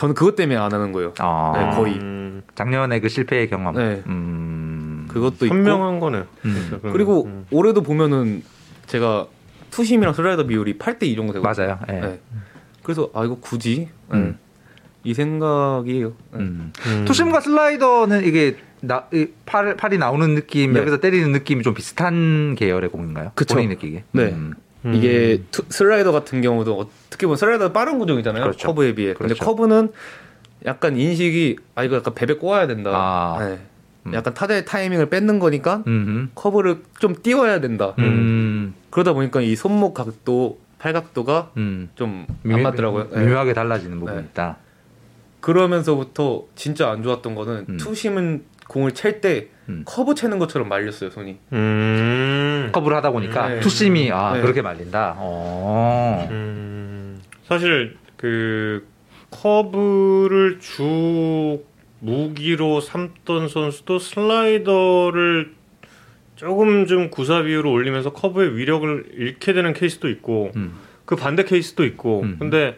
음. 0.01 0.11
저는 0.11 0.15
그것 0.15 0.35
때문에 0.35 0.57
안 0.57 0.73
하는 0.73 0.91
거예요. 0.91 1.13
아, 1.19 1.53
네, 1.55 1.75
거의. 1.75 1.93
음, 1.95 2.41
작년에 2.55 2.99
그 2.99 3.07
실패의 3.07 3.49
경험. 3.49 3.75
네. 3.75 4.01
음. 4.07 5.07
그것도 5.09 5.45
있고 5.45 5.55
현명한 5.55 5.99
거네요. 5.99 6.25
음. 6.45 6.79
그리고 6.91 7.23
거. 7.23 7.29
음. 7.29 7.45
올해도 7.51 7.83
보면은 7.83 8.43
제가 8.87 9.27
투심이랑 9.69 10.13
슬라이더 10.13 10.47
비율이 10.47 10.77
8대 10.77 11.03
2 11.03 11.15
정도 11.15 11.33
되고 11.33 11.45
맞아요. 11.45 11.79
예. 11.89 11.93
네. 11.93 12.19
그래서 12.83 13.09
아 13.13 13.23
이거 13.23 13.37
굳이 13.39 13.89
네. 14.11 14.17
음. 14.17 14.37
이 15.03 15.13
생각이에요. 15.13 16.07
네. 16.09 16.39
음. 16.39 16.73
음. 16.87 17.05
투심과 17.05 17.41
슬라이더는 17.41 18.25
이게 18.25 18.57
나, 18.81 19.07
이 19.13 19.27
팔, 19.45 19.75
팔이 19.75 19.99
나오는 19.99 20.33
느낌, 20.33 20.73
네. 20.73 20.79
여기서 20.79 20.97
때리는 20.97 21.31
느낌이 21.31 21.61
좀 21.61 21.75
비슷한 21.75 22.55
계열의 22.55 22.89
공인가요? 22.89 23.31
그쵸. 23.35 23.55
본인이 23.55 23.75
느끼게. 23.75 24.03
네. 24.11 24.23
음. 24.23 24.55
음. 24.85 24.93
이게 24.95 25.43
투- 25.51 25.63
슬라이더 25.69 26.11
같은 26.11 26.41
경우도 26.41 26.77
어떻게 26.77 27.25
보면 27.27 27.37
슬라이더 27.37 27.71
빠른 27.71 27.99
구종이잖아요. 27.99 28.43
그렇죠. 28.43 28.67
커브에 28.67 28.95
비해. 28.95 29.13
근데 29.13 29.33
그렇죠. 29.33 29.45
커브는 29.45 29.91
약간 30.65 30.95
인식이 30.97 31.57
아 31.75 31.83
이거 31.83 31.95
약간 31.97 32.13
베베 32.13 32.35
꼬아야 32.35 32.67
된다. 32.67 32.91
아. 32.93 33.37
네. 33.39 33.59
음. 34.07 34.13
약간 34.13 34.33
타자의 34.33 34.65
타이밍을 34.65 35.09
뺏는 35.09 35.37
거니까 35.39 35.83
음. 35.87 36.31
커브를 36.33 36.81
좀 36.99 37.15
띄워야 37.21 37.61
된다. 37.61 37.93
음. 37.99 38.73
그러다 38.89 39.13
보니까 39.13 39.41
이 39.41 39.55
손목 39.55 39.93
각도, 39.93 40.59
팔 40.79 40.93
각도가 40.93 41.51
음. 41.57 41.89
좀 41.95 42.13
안 42.13 42.25
미묘- 42.43 42.61
맞더라고요. 42.63 43.09
네. 43.11 43.25
미묘하게 43.25 43.53
달라지는 43.53 43.99
부분이 43.99 44.17
네. 44.17 44.23
있다. 44.31 44.57
그러면서부터 45.39 46.43
진짜 46.55 46.89
안 46.91 47.03
좋았던 47.03 47.35
거는 47.35 47.65
음. 47.69 47.77
투심은 47.77 48.43
공을 48.67 48.93
챌 48.93 49.21
때 49.21 49.47
음. 49.71 49.83
커브 49.85 50.15
채는 50.15 50.39
것처럼 50.39 50.67
말렸어요 50.69 51.09
손이. 51.09 51.37
음. 51.53 52.69
커브를 52.71 52.97
하다 52.97 53.11
보니까 53.11 53.47
네. 53.47 53.59
투심이 53.61 54.11
아 54.11 54.33
네. 54.33 54.41
그렇게 54.41 54.61
말린다. 54.61 55.15
어. 55.17 56.27
음. 56.29 57.21
사실 57.45 57.97
그 58.17 58.85
커브를 59.31 60.59
주 60.59 61.63
무기로 61.99 62.81
삼던 62.81 63.47
선수도 63.47 63.99
슬라이더를 63.99 65.53
조금 66.35 66.87
좀 66.87 67.09
구사 67.09 67.43
비율을 67.43 67.69
올리면서 67.69 68.13
커브의 68.13 68.57
위력을 68.57 69.05
잃게 69.13 69.53
되는 69.53 69.73
케이스도 69.73 70.09
있고 70.09 70.51
음. 70.55 70.73
그 71.05 71.15
반대 71.15 71.43
케이스도 71.43 71.85
있고 71.85 72.21
음. 72.21 72.35
근데 72.39 72.77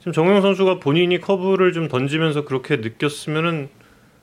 지금 0.00 0.12
정영 0.12 0.40
선수가 0.42 0.80
본인이 0.80 1.18
커브를 1.20 1.72
좀 1.72 1.88
던지면서 1.88 2.44
그렇게 2.44 2.76
느꼈으면은 2.76 3.68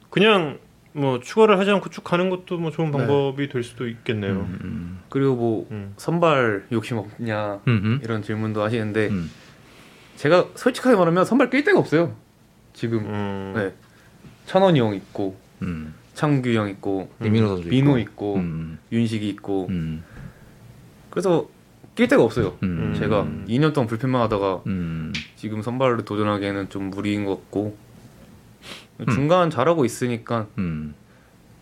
그냥 0.10 0.60
뭐 0.94 1.20
추가를 1.20 1.60
하지 1.60 1.70
않고 1.72 1.90
쭉 1.90 2.04
가는 2.04 2.30
것도 2.30 2.58
뭐 2.58 2.72
좋은 2.72 2.92
네. 2.92 2.98
방법이 2.98 3.50
될 3.50 3.64
수도 3.64 3.88
있겠네요. 3.88 4.48
음. 4.64 5.00
그리고 5.10 5.36
뭐 5.36 5.68
음. 5.72 5.94
선발 5.98 6.68
욕심 6.72 6.98
없냐 6.98 7.62
음. 7.68 8.00
이런 8.04 8.24
질문도 8.24 8.62
하시는데 8.62 9.08
음. 9.10 9.30
제가 10.16 10.48
솔직하게 10.56 10.96
말하면 10.96 11.26
선발 11.26 11.50
낄 11.50 11.64
데가 11.64 11.80
없어요. 11.80 12.16
지금 12.74 13.00
음. 13.06 13.54
네. 13.56 13.74
찬원이 14.46 14.80
형 14.80 14.96
있고 14.96 15.38
음. 15.62 15.94
창규 16.14 16.50
형 16.54 16.70
있고 16.70 17.12
민호 17.20 17.60
있고. 17.60 17.98
있고 18.00 18.36
음. 18.38 18.80
윤식이 18.92 19.30
있고 19.30 19.68
음. 19.70 20.04
그래서 21.10 21.48
낄 21.96 22.08
데가 22.08 22.24
없어요. 22.24 22.58
음. 22.64 22.96
제가 22.98 23.24
음. 23.24 23.46
2년 23.48 23.74
동안 23.74 23.88
불펜만 23.88 24.22
하다가 24.22 24.62
음. 24.68 25.14
지금 25.36 25.62
선발을 25.62 26.06
도전하기에는 26.06 26.70
좀 26.70 26.90
무리인 26.92 27.26
것 27.26 27.36
같고 27.38 27.76
중간 29.12 29.50
잘하고 29.50 29.86
있으니까 29.86 30.48
음. 30.58 30.94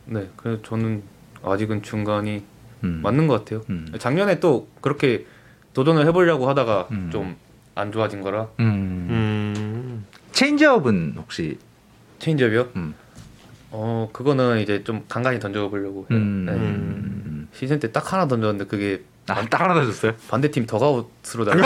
네 0.05 0.29
그래서 0.37 0.61
저는 0.63 1.03
아직은 1.43 1.81
중간이 1.83 2.43
음. 2.83 2.99
맞는 3.03 3.27
것 3.27 3.39
같아요. 3.39 3.61
음. 3.69 3.91
작년에 3.99 4.39
또 4.39 4.67
그렇게 4.81 5.25
도전을 5.73 6.05
해보려고 6.07 6.47
하다가 6.49 6.87
음. 6.91 7.09
좀안 7.11 7.91
좋아진 7.91 8.21
거라 8.21 8.47
음. 8.59 9.07
음. 9.09 10.05
체인지업은 10.31 11.15
혹시 11.17 11.57
체인지업이요? 12.19 12.69
음. 12.75 12.93
어 13.71 14.09
그거는 14.13 14.59
이제 14.59 14.83
좀 14.83 15.03
간간히 15.09 15.39
던져보려고 15.39 16.07
해요. 16.09 16.19
음. 16.19 16.45
네. 16.45 16.53
음. 16.53 17.47
시즌 17.53 17.79
때 17.79 17.91
딱 17.91 18.13
하나 18.13 18.27
던졌는데 18.27 18.65
그게 18.65 19.03
아, 19.27 19.41
딱 19.49 19.61
하나 19.61 19.73
더 19.73 19.83
줬어요? 19.85 20.13
반대팀 20.29 20.65
더가웃으로 20.67 21.43
날려. 21.49 21.63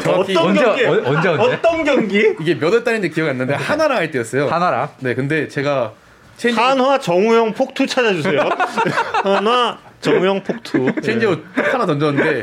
어떤 0.00 0.36
언제, 0.36 0.62
경기? 0.64 0.84
어, 0.84 1.02
언제, 1.04 1.28
언제? 1.28 1.42
어떤 1.56 1.84
경기? 1.84 2.34
이게 2.40 2.54
몇 2.54 2.72
월 2.72 2.84
달인지 2.84 3.10
기억이 3.10 3.30
안 3.30 3.38
나는데 3.38 3.62
하나랑 3.62 3.98
할 3.98 4.10
때였어요. 4.10 4.48
하나랑? 4.48 4.88
네, 5.00 5.14
근데 5.14 5.48
제가 5.48 5.92
체인지 6.36 6.60
한화 6.60 6.98
정우영 6.98 7.52
폭투 7.54 7.86
찾아주세요. 7.86 8.40
한화 9.24 9.78
정우영 10.00 10.42
폭투. 10.44 10.92
체인지업 11.02 11.44
딱 11.54 11.74
하나 11.74 11.86
던졌는데 11.86 12.42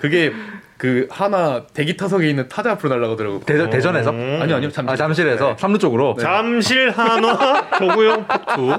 그게 0.00 0.32
그 0.78 1.08
하나 1.10 1.64
대기 1.74 1.96
타석에 1.96 2.28
있는 2.30 2.48
타자 2.48 2.70
앞으로 2.72 2.94
날아가더라고. 2.94 3.40
대, 3.40 3.68
대전에서? 3.68 4.10
음. 4.12 4.38
아니요, 4.40 4.56
아니요. 4.56 4.70
잠시. 4.70 4.92
아, 4.92 4.96
잠실에서? 4.96 5.56
삼루 5.58 5.78
쪽으로? 5.78 6.14
잠실 6.20 6.90
한화 6.90 7.68
정우영 7.78 8.26
폭투. 8.28 8.72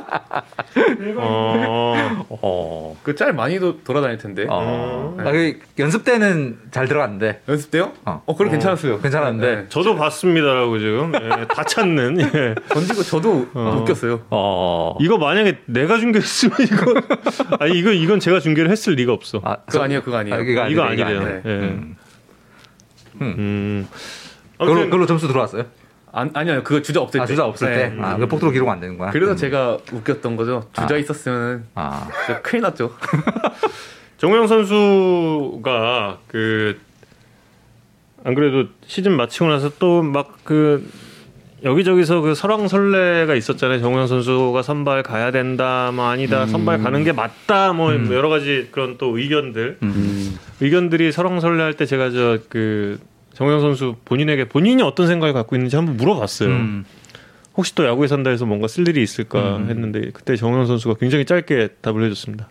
어. 1.17 2.25
어. 2.29 2.97
그짤 3.03 3.33
많이도 3.33 3.83
돌아다닐 3.83 4.17
텐데. 4.17 4.45
어. 4.49 5.13
음. 5.19 5.27
아, 5.27 5.31
그 5.31 5.59
연습 5.77 6.05
때는 6.05 6.57
잘 6.71 6.87
들어갔는데. 6.87 7.41
연습 7.49 7.69
때요? 7.69 7.91
어. 8.05 8.23
어, 8.25 8.35
그래 8.37 8.49
괜찮았어요. 8.49 9.01
괜찮았는데. 9.01 9.55
네. 9.55 9.65
저도 9.67 9.97
봤습니다라고 9.97 10.79
지금 10.79 11.11
예, 11.15 11.45
다 11.47 11.63
찾는. 11.65 12.21
예. 12.21 12.55
던지고 12.69 13.03
저도 13.03 13.47
어. 13.53 13.77
웃겼어요. 13.81 14.21
어. 14.29 14.95
이거 15.01 15.17
만약에 15.17 15.57
내가 15.65 15.97
중계했으면 15.97 16.55
이거 16.61 16.93
아니 17.59 17.77
이거 17.77 17.91
이건 17.91 18.21
제가 18.21 18.39
중계를 18.39 18.71
했을 18.71 18.93
리가 18.93 19.11
없어. 19.11 19.41
아, 19.43 19.57
그거 19.65 19.83
아니에요, 19.83 20.01
그거 20.01 20.15
아니에요. 20.15 20.37
아, 20.37 20.39
이거 20.39 20.61
아니에요, 20.61 20.83
아니래요. 20.83 21.19
아니에요. 21.19 21.41
예. 21.45 21.49
음. 21.49 21.88
음. 23.21 23.87
그걸로, 24.57 24.71
아무튼 24.71 24.89
그걸로 24.89 25.05
점수 25.05 25.27
들어왔어요? 25.27 25.65
안, 26.11 26.31
아니요, 26.33 26.63
그거 26.63 26.81
주자 26.81 27.01
없을 27.01 27.21
아, 27.21 27.25
때. 27.25 27.33
주자 27.33 27.45
없을 27.45 27.69
네. 27.69 27.89
때? 27.95 27.95
아, 28.01 28.17
그 28.17 28.27
폭도로 28.27 28.51
기록 28.51 28.67
안 28.69 28.79
되는 28.79 28.97
거야? 28.97 29.11
그래서 29.11 29.33
음. 29.33 29.37
제가 29.37 29.77
웃겼던 29.91 30.35
거죠. 30.35 30.67
주자 30.73 30.95
아. 30.95 30.97
있었으면 30.97 31.65
아. 31.75 32.07
큰일 32.41 32.63
났죠. 32.63 32.95
정우영 34.17 34.47
선수가 34.47 36.19
그 36.27 36.79
안 38.25 38.35
그래도 38.35 38.67
시즌 38.85 39.13
마치고 39.13 39.47
나서 39.47 39.69
또 39.79 40.01
막 40.03 40.39
그 40.43 40.85
여기저기서 41.63 42.21
그 42.21 42.35
설왕설래가 42.35 43.35
있었잖아요. 43.35 43.79
정우영 43.79 44.07
선수가 44.07 44.61
선발 44.61 45.03
가야 45.03 45.31
된다, 45.31 45.91
뭐 45.93 46.05
아니다, 46.07 46.45
선발 46.45 46.81
가는 46.81 47.03
게 47.03 47.11
맞다, 47.11 47.73
뭐 47.73 47.91
음. 47.91 48.09
여러 48.11 48.29
가지 48.29 48.69
그런 48.71 48.97
또 48.97 49.17
의견들, 49.17 49.77
음. 49.83 50.37
의견들이 50.61 51.11
설왕설래 51.11 51.61
할 51.63 51.73
때 51.73 51.85
제가 51.85 52.11
저 52.11 52.39
그 52.49 52.99
정우영 53.33 53.61
선수 53.61 53.95
본인에게 54.05 54.49
본인이 54.49 54.83
어떤 54.83 55.07
생각을 55.07 55.33
갖고 55.33 55.55
있는지 55.55 55.75
한번 55.75 55.95
물어봤어요. 55.97 56.49
음. 56.49 56.85
혹시 57.55 57.73
또 57.75 57.85
야구에 57.85 58.07
산다 58.07 58.29
해서 58.29 58.45
뭔가 58.45 58.67
쓸 58.67 58.87
일이 58.87 59.01
있을까 59.03 59.57
음. 59.57 59.69
했는데 59.69 60.11
그때 60.13 60.35
정우영 60.35 60.65
선수가 60.65 60.95
굉장히 60.99 61.25
짧게 61.25 61.69
답을 61.81 62.03
해줬습니다. 62.05 62.49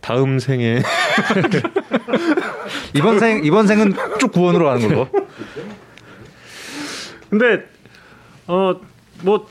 다음 0.00 0.38
생에 0.38 0.80
이번 2.94 3.18
생, 3.18 3.44
이번 3.44 3.66
생은 3.66 3.94
쭉 4.20 4.32
구원으로 4.32 4.66
가는 4.66 4.88
걸로. 4.88 5.08
근데 7.30 7.64
어뭐 8.52 9.48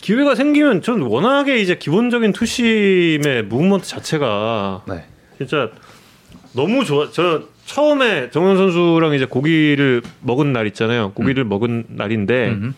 기회가 0.00 0.34
생기면 0.34 0.80
전 0.80 1.02
워낙에 1.02 1.58
이제 1.58 1.76
기본적인 1.76 2.32
투심의 2.32 3.44
무브먼트 3.44 3.86
자체가 3.86 4.84
네. 4.88 5.04
진짜 5.36 5.70
너무 6.54 6.84
좋아. 6.86 7.08
저 7.12 7.42
처음에 7.66 8.30
정현 8.30 8.56
선수랑 8.56 9.12
이제 9.14 9.26
고기를 9.26 10.00
먹은 10.22 10.54
날 10.54 10.66
있잖아요. 10.68 11.12
고기를 11.12 11.44
먹은 11.44 11.84
날인데 11.88 12.48
음. 12.48 12.74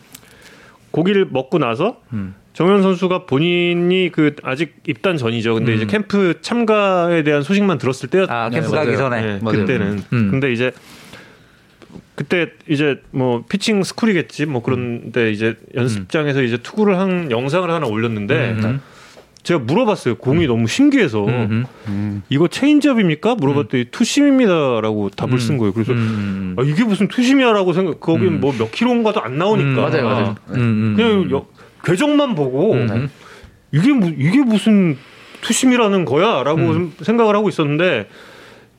고기를 0.90 1.28
먹고 1.30 1.58
나서 1.58 2.00
음. 2.12 2.34
정현 2.54 2.82
선수가 2.82 3.24
본인이 3.26 4.10
그 4.12 4.34
아직 4.42 4.74
입단 4.86 5.16
전이죠. 5.16 5.54
근데 5.54 5.72
음. 5.72 5.76
이제 5.76 5.86
캠프 5.86 6.34
참가에 6.42 7.22
대한 7.22 7.42
소식만 7.42 7.78
들었을 7.78 8.10
때였 8.10 8.28
아 8.30 8.50
캠프 8.50 8.68
네, 8.68 8.76
가기. 8.76 8.96
전에 8.96 9.22
네, 9.22 9.38
맞아요. 9.40 9.58
그때는. 9.60 10.02
음. 10.12 10.30
근데 10.32 10.52
이제 10.52 10.72
그때 12.14 12.48
이제 12.68 13.00
뭐 13.10 13.44
피칭 13.48 13.82
스쿨이겠지. 13.82 14.46
뭐 14.46 14.62
그런데 14.62 15.30
이제 15.30 15.56
연습장에서 15.74 16.42
이제 16.42 16.58
투구를 16.58 16.98
한 16.98 17.30
영상을 17.30 17.68
하나 17.70 17.86
올렸는데 17.86 18.50
음. 18.62 18.80
제가 19.42 19.60
물어봤어요. 19.60 20.16
공이 20.16 20.46
너무 20.46 20.68
신기해서 20.68 21.24
음. 21.26 21.64
음. 21.88 22.22
이거 22.28 22.46
체인지업입니까? 22.48 23.34
물어봤더니 23.36 23.86
투심입니다라고 23.90 25.10
답을 25.10 25.40
쓴 25.40 25.58
거예요. 25.58 25.72
그래서 25.72 25.92
음. 25.92 26.54
아, 26.58 26.62
이게 26.62 26.84
무슨 26.84 27.08
투심이야라고 27.08 27.72
생각. 27.72 27.98
거기 28.00 28.26
음. 28.26 28.40
뭐 28.40 28.54
몇 28.54 28.70
킬로인가도 28.70 29.20
안 29.22 29.38
나오니까. 29.38 29.68
음, 29.70 29.74
맞아요, 29.76 30.04
맞아요. 30.04 30.34
음, 30.50 30.54
음. 30.56 30.94
그냥 30.96 31.30
여- 31.32 31.46
궤적만 31.84 32.34
보고 32.36 32.74
음. 32.74 33.08
이게 33.72 33.92
무, 33.92 34.08
이게 34.16 34.38
무슨 34.44 34.96
투심이라는 35.40 36.04
거야라고 36.04 36.60
음. 36.60 36.72
좀 36.72 36.92
생각을 37.04 37.34
하고 37.34 37.48
있었는데 37.48 38.08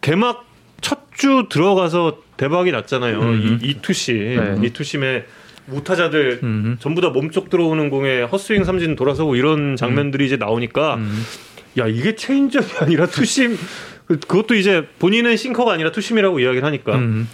개막 0.02 0.46
첫 0.82 1.02
주 1.14 1.46
들어가서 1.48 2.18
대박이 2.38 2.72
났잖아요. 2.72 3.20
음. 3.20 3.60
이, 3.62 3.70
이 3.70 3.82
투심 3.82 4.18
네. 4.62 4.68
이 4.68 4.70
투심에 4.72 5.26
우타자들 5.66 6.40
음. 6.44 6.78
전부 6.80 7.00
다 7.02 7.10
몸쪽 7.10 7.50
들어오는 7.50 7.90
공에 7.90 8.22
헛스윙 8.24 8.64
삼진 8.66 8.96
돌아서고 8.96 9.36
이런 9.36 9.76
장면들이 9.76 10.26
이제 10.26 10.38
나오니까 10.38 10.96
음. 10.96 11.24
야 11.78 11.88
이게 11.88 12.16
체인지업이 12.16 12.68
아니라 12.82 13.06
투심 13.06 13.58
그- 14.06 14.20
그것도 14.20 14.56
이제 14.56 14.86
본인은 15.00 15.38
싱커가 15.38 15.72
아니라 15.74 15.92
투심이라고 15.92 16.40
이야기를 16.40 16.66
하니까 16.66 16.96
음. 16.96 17.30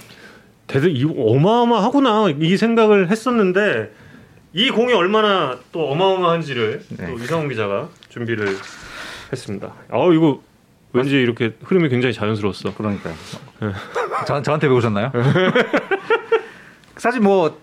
대단 0.67 0.91
이 0.91 1.03
어마어마하구나 1.03 2.35
이 2.39 2.55
생각을 2.57 3.09
했었는데 3.09 3.91
이 4.53 4.69
공이 4.69 4.93
얼마나 4.93 5.57
또 5.71 5.89
어마어마한지를 5.91 6.81
네. 6.97 7.07
또 7.07 7.17
이상훈 7.23 7.49
기자가 7.49 7.89
준비를 8.09 8.47
했습니다. 9.31 9.73
아 9.89 9.97
이거 10.13 10.41
왠지 10.93 11.15
이렇게 11.21 11.55
흐름이 11.63 11.89
굉장히 11.89 12.13
자연스러웠어. 12.13 12.73
그러니까요. 12.73 13.13
저, 14.25 14.41
저한테 14.41 14.67
배우셨나요? 14.67 15.11
사실 16.97 17.21
뭐 17.21 17.59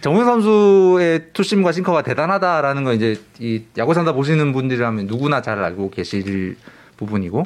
정우영 0.00 0.24
선수의 0.24 1.26
투심과 1.32 1.72
싱커가 1.72 2.02
대단하다라는 2.02 2.84
건 2.84 2.94
이제 2.94 3.20
이 3.38 3.64
야구 3.76 3.92
산다 3.94 4.12
보시는 4.12 4.52
분들이라면 4.52 5.06
누구나 5.06 5.42
잘 5.42 5.58
알고 5.58 5.90
계실 5.90 6.56
부분이고 6.96 7.44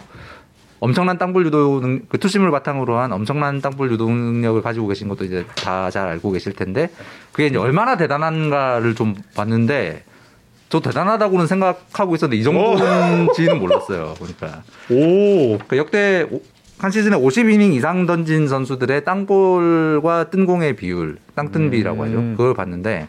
엄청난 0.79 1.17
땅볼 1.19 1.47
유도 1.47 1.81
능, 1.81 2.03
그 2.09 2.19
투심을 2.19 2.51
바탕으로 2.51 2.99
한 2.99 3.11
엄청난 3.11 3.61
땅볼 3.61 3.91
유도 3.91 4.09
능력을 4.09 4.61
가지고 4.62 4.87
계신 4.87 5.09
것도 5.09 5.25
이제 5.25 5.45
다 5.57 5.91
잘 5.91 6.07
알고 6.07 6.31
계실 6.31 6.53
텐데 6.53 6.91
그게 7.33 7.47
이제 7.47 7.57
얼마나 7.57 7.97
대단한가를 7.97 8.95
좀 8.95 9.14
봤는데 9.35 10.05
저 10.69 10.81
대단하다고는 10.81 11.47
생각하고 11.47 12.14
있었는데 12.17 12.41
이 12.41 12.43
정도인지는 12.43 13.59
몰랐어요 13.61 14.14
보니까 14.19 14.62
오그 14.91 15.77
역대 15.77 16.27
오- 16.31 16.41
한 16.79 16.91
시즌에 16.91 17.17
50이닝 17.17 17.73
이상 17.75 18.05
던진 18.05 18.49
선수들의 18.49 19.05
땅볼과 19.05 20.29
뜬 20.31 20.45
공의 20.45 20.77
비율, 20.77 21.17
땅뜬비라고 21.35 22.05
하죠. 22.05 22.19
음. 22.19 22.35
그걸 22.37 22.53
봤는데 22.53 23.09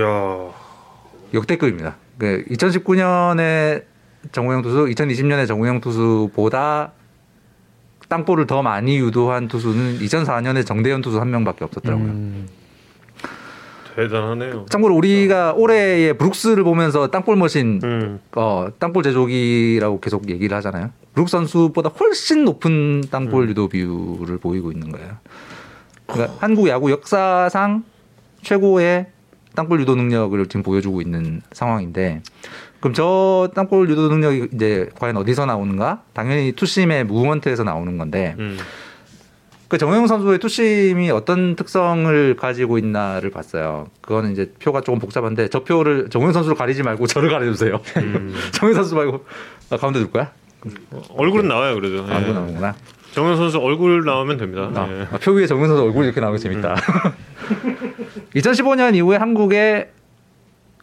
야. 0.00 0.50
역대급입니다. 1.32 1.96
그 2.18 2.44
2019년에 2.50 3.84
정우영 4.32 4.62
투수, 4.62 4.86
2020년에 4.86 5.46
정우영 5.46 5.80
투수보다 5.80 6.90
땅볼을 8.08 8.48
더 8.48 8.62
많이 8.62 8.98
유도한 8.98 9.46
투수는 9.46 10.00
2004년에 10.00 10.66
정대현 10.66 11.02
투수 11.02 11.20
한 11.20 11.30
명밖에 11.30 11.64
없었더라고요. 11.64 12.06
음. 12.08 12.48
대단하네요. 13.96 14.66
참고로 14.68 14.94
우리가 14.96 15.52
올해의 15.54 16.16
브룩스를 16.16 16.64
보면서 16.64 17.08
땅볼 17.08 17.36
머신 17.36 17.80
음. 17.82 18.20
어, 18.36 18.68
땅볼 18.78 19.02
제조기라고 19.02 20.00
계속 20.00 20.28
얘기를 20.28 20.56
하잖아요. 20.56 20.90
브룩 21.14 21.28
선수보다 21.28 21.90
훨씬 21.90 22.44
높은 22.44 23.02
땅볼 23.10 23.48
유도 23.48 23.68
비율을 23.68 24.38
보이고 24.38 24.70
있는 24.70 24.92
거예요. 24.92 25.16
그러니까 26.06 26.36
한국 26.40 26.68
야구 26.68 26.90
역사상 26.90 27.84
최고의 28.42 29.06
땅볼 29.54 29.80
유도 29.80 29.94
능력을 29.96 30.46
지금 30.46 30.62
보여주고 30.62 31.00
있는 31.00 31.42
상황인데 31.52 32.22
그럼 32.80 32.94
저 32.94 33.50
땅볼 33.54 33.90
유도 33.90 34.08
능력이 34.08 34.48
이제 34.54 34.88
과연 34.98 35.16
어디서 35.16 35.46
나오는가? 35.46 36.02
당연히 36.12 36.52
투심의 36.52 37.04
무브먼트에서 37.04 37.64
나오는 37.64 37.98
건데 37.98 38.34
음. 38.38 38.58
그 39.70 39.78
정우영 39.78 40.08
선수의 40.08 40.40
투심이 40.40 41.12
어떤 41.12 41.54
특성을 41.54 42.34
가지고 42.34 42.76
있나를 42.76 43.30
봤어요. 43.30 43.86
그거는 44.00 44.32
이제 44.32 44.52
표가 44.60 44.80
조금 44.80 44.98
복잡한데 44.98 45.46
저 45.46 45.62
표를 45.62 46.10
정우영 46.10 46.32
선수를 46.32 46.56
가리지 46.56 46.82
말고 46.82 47.06
저를 47.06 47.30
가려주세요. 47.30 47.80
음. 47.98 48.34
정우영 48.50 48.74
선수 48.74 48.96
말고 48.96 49.24
아, 49.70 49.76
가운데 49.76 50.00
둘 50.00 50.10
거야? 50.10 50.32
얼굴은 51.10 51.46
나와요 51.46 51.76
그래도. 51.76 52.02
아, 52.02 52.20
예. 52.20 52.32
나오는구나. 52.32 52.74
정우영 53.12 53.36
선수 53.36 53.58
얼굴 53.58 54.04
나오면 54.04 54.38
됩니다. 54.38 54.72
아, 54.74 54.88
예. 54.90 55.02
아, 55.08 55.18
표 55.18 55.30
위에 55.30 55.46
정우영 55.46 55.68
선수 55.68 55.84
얼굴이 55.84 56.06
이렇게 56.06 56.20
나오면 56.20 56.40
재밌다. 56.40 56.74
2015년 58.34 58.96
이후에 58.96 59.18
한국의 59.18 59.88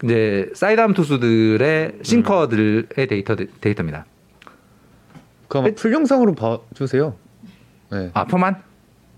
이제 0.05 0.49
사이드암 0.53 0.93
투수들의 0.93 1.95
싱커들의 2.03 3.07
데이터 3.09 3.35
데이터입니다. 3.35 4.05
그 5.49 5.57
아마 5.57 5.67
풀 5.75 5.91
영상으로 5.91 6.35
봐주세요. 6.35 7.15
네. 7.91 8.11
아 8.13 8.23
표만 8.23 8.66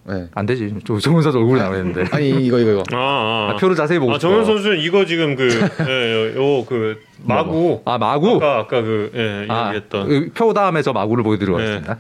네. 0.06 0.28
안 0.34 0.46
되지. 0.46 0.74
저 0.86 0.98
정우영 0.98 1.22
선수 1.22 1.38
얼굴이 1.38 1.60
나와야 1.60 1.78
되는데. 1.78 2.06
아니 2.12 2.30
이거 2.30 2.60
이거 2.60 2.72
이거. 2.72 2.84
아, 2.94 2.98
아. 2.98 3.52
아, 3.52 3.56
표를 3.58 3.76
자세히 3.76 4.00
보고 4.00 4.14
아. 4.14 4.18
정현 4.18 4.46
선수는 4.46 4.80
이거 4.80 5.06
지금 5.06 5.36
그, 5.36 5.48
예, 5.88 6.36
요, 6.36 6.66
그, 6.66 7.00
마구. 7.24 7.82
아 7.86 7.98
마구. 7.98 8.38
아까, 8.38 8.58
아까 8.60 8.82
그, 8.82 9.12
예, 9.14 9.46
아, 9.52 9.66
이야기했던. 9.66 10.08
그표 10.08 10.54
다음에 10.54 10.82
저 10.82 10.94
마구를 10.94 11.24
보여드리고 11.24 11.58
네. 11.58 11.64
가겠습니다. 11.64 11.98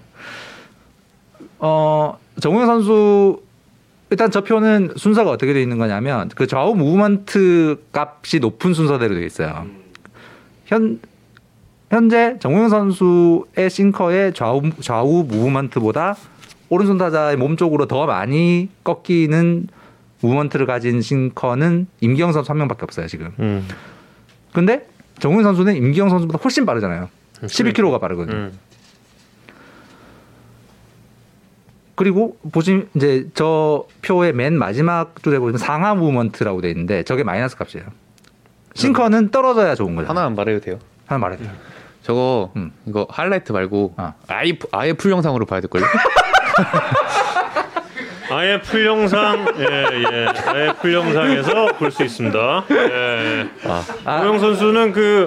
어, 1.59 2.17
정우영 2.39 2.65
선수 2.65 3.41
일단 4.11 4.31
저 4.31 4.41
표는 4.41 4.93
순서가 4.95 5.29
어떻게 5.29 5.53
되어 5.53 5.61
있는 5.61 5.77
거냐면 5.77 6.29
그 6.35 6.47
좌우 6.47 6.73
무브먼트 6.73 7.83
값이 7.93 8.39
높은 8.39 8.73
순서대로 8.73 9.13
되어 9.13 9.23
있어요. 9.23 9.67
현 10.65 10.99
현재 11.91 12.37
정우영 12.39 12.69
선수의 12.69 13.69
싱커의 13.69 14.33
좌우 14.33 14.61
좌우 14.81 15.23
무브먼트보다 15.27 16.15
오른손 16.69 16.97
타자의 16.97 17.35
몸 17.37 17.57
쪽으로 17.57 17.85
더 17.87 18.05
많이 18.05 18.69
꺾이는 18.83 19.67
무브먼트를 20.21 20.65
가진 20.65 21.01
싱커는 21.01 21.87
임기영 22.01 22.31
선수 22.31 22.51
한 22.51 22.57
명밖에 22.57 22.81
없어요 22.83 23.07
지금. 23.07 23.31
음. 23.39 23.67
근데 24.53 24.87
정우영 25.19 25.43
선수는 25.43 25.75
임기영 25.75 26.09
선수보다 26.09 26.39
훨씬 26.43 26.65
빠르잖아요. 26.65 27.09
12km가 27.41 27.99
빠르거든요. 28.01 28.35
음. 28.35 28.51
그리고 31.95 32.37
보시면 32.51 32.87
이제 32.95 33.27
저 33.33 33.85
표의 34.01 34.31
맨 34.33 34.57
마지막 34.57 35.21
줄에 35.21 35.37
보시면 35.39 35.57
상하 35.57 35.95
무브먼트라고 35.95 36.61
돼 36.61 36.69
있는데 36.69 37.03
저게 37.03 37.23
마이너스 37.23 37.57
값이에요. 37.57 37.85
싱커는 38.73 39.31
떨어져야 39.31 39.75
좋은 39.75 39.95
거죠. 39.95 40.07
하나만 40.07 40.35
말해도 40.35 40.61
돼요. 40.61 40.79
하나 41.05 41.19
말해. 41.19 41.35
요 41.43 41.49
저거 42.03 42.51
음. 42.55 42.71
이거 42.85 43.05
하이라이트 43.09 43.51
말고 43.51 43.95
아. 43.97 44.13
아예 44.27 44.57
푸- 44.57 44.69
아예 44.71 44.93
풀 44.93 45.11
영상으로 45.11 45.45
봐야 45.45 45.59
될 45.59 45.69
걸요. 45.69 45.85
아예 48.31 48.61
풀 48.61 48.85
영상, 48.85 49.43
예, 49.57 49.63
예. 49.63 50.27
아예 50.45 50.71
풀 50.79 50.93
영상에서 50.93 51.65
볼 51.79 51.89
수 51.89 52.03
있습니다. 52.03 52.63
예. 52.69 53.47
아. 54.05 54.21
우영 54.21 54.37
선수는 54.37 54.91
그, 54.91 55.25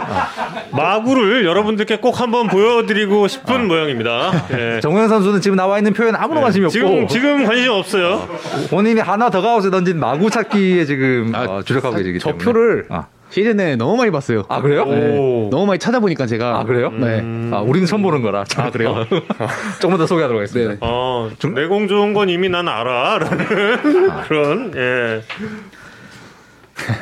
마구를 0.70 1.45
여러분들께 1.45 1.97
꼭 1.97 2.20
한번 2.20 2.47
보여드리고 2.47 3.26
싶은 3.26 3.66
모양입니다. 3.66 4.30
예. 4.53 4.80
정우영 4.80 5.09
선수는 5.09 5.41
지금 5.41 5.57
나와 5.57 5.78
있는 5.78 5.93
표에 5.95 6.14
아무런 6.14 6.43
관심이 6.45 6.64
없고 6.66 6.72
지금, 6.72 7.09
지금 7.09 7.45
관심 7.45 7.72
없어요. 7.72 8.28
본인이 8.70 9.01
하나 9.01 9.30
더 9.30 9.43
가웃에 9.43 9.70
던진 9.70 9.99
마구 9.99 10.30
찾기에 10.30 10.85
지금 10.85 11.33
아, 11.35 11.43
어, 11.43 11.62
주력하고 11.64 11.97
계시기 11.97 12.20
저 12.20 12.28
때문에. 12.28 12.45
표를 12.45 12.87
아, 12.89 13.07
시즌에 13.33 13.76
너무 13.76 13.97
많이 13.97 14.11
봤어요. 14.11 14.45
아 14.49 14.61
그래요? 14.61 14.85
네. 14.85 15.16
오. 15.16 15.49
너무 15.51 15.64
많이 15.64 15.78
찾아보니까 15.78 16.26
제가 16.26 16.61
아 16.61 16.64
그래요? 16.64 16.91
네. 16.91 17.22
아 17.51 17.61
우리는 17.61 17.87
처음 17.87 18.03
보는 18.03 18.20
거라. 18.20 18.45
아 18.57 18.70
그래요? 18.70 19.07
조금 19.80 19.97
더 19.97 20.07
소개하도록 20.07 20.39
하겠습니다. 20.39 20.72
네. 20.72 20.78
어, 20.83 21.30
내공 21.55 21.89
좋은 21.89 22.12
건 22.12 22.28
이미 22.28 22.51
난 22.51 22.68
알아. 22.68 23.18
라는 23.18 23.47
그런, 24.28 24.72
예. 24.76 25.22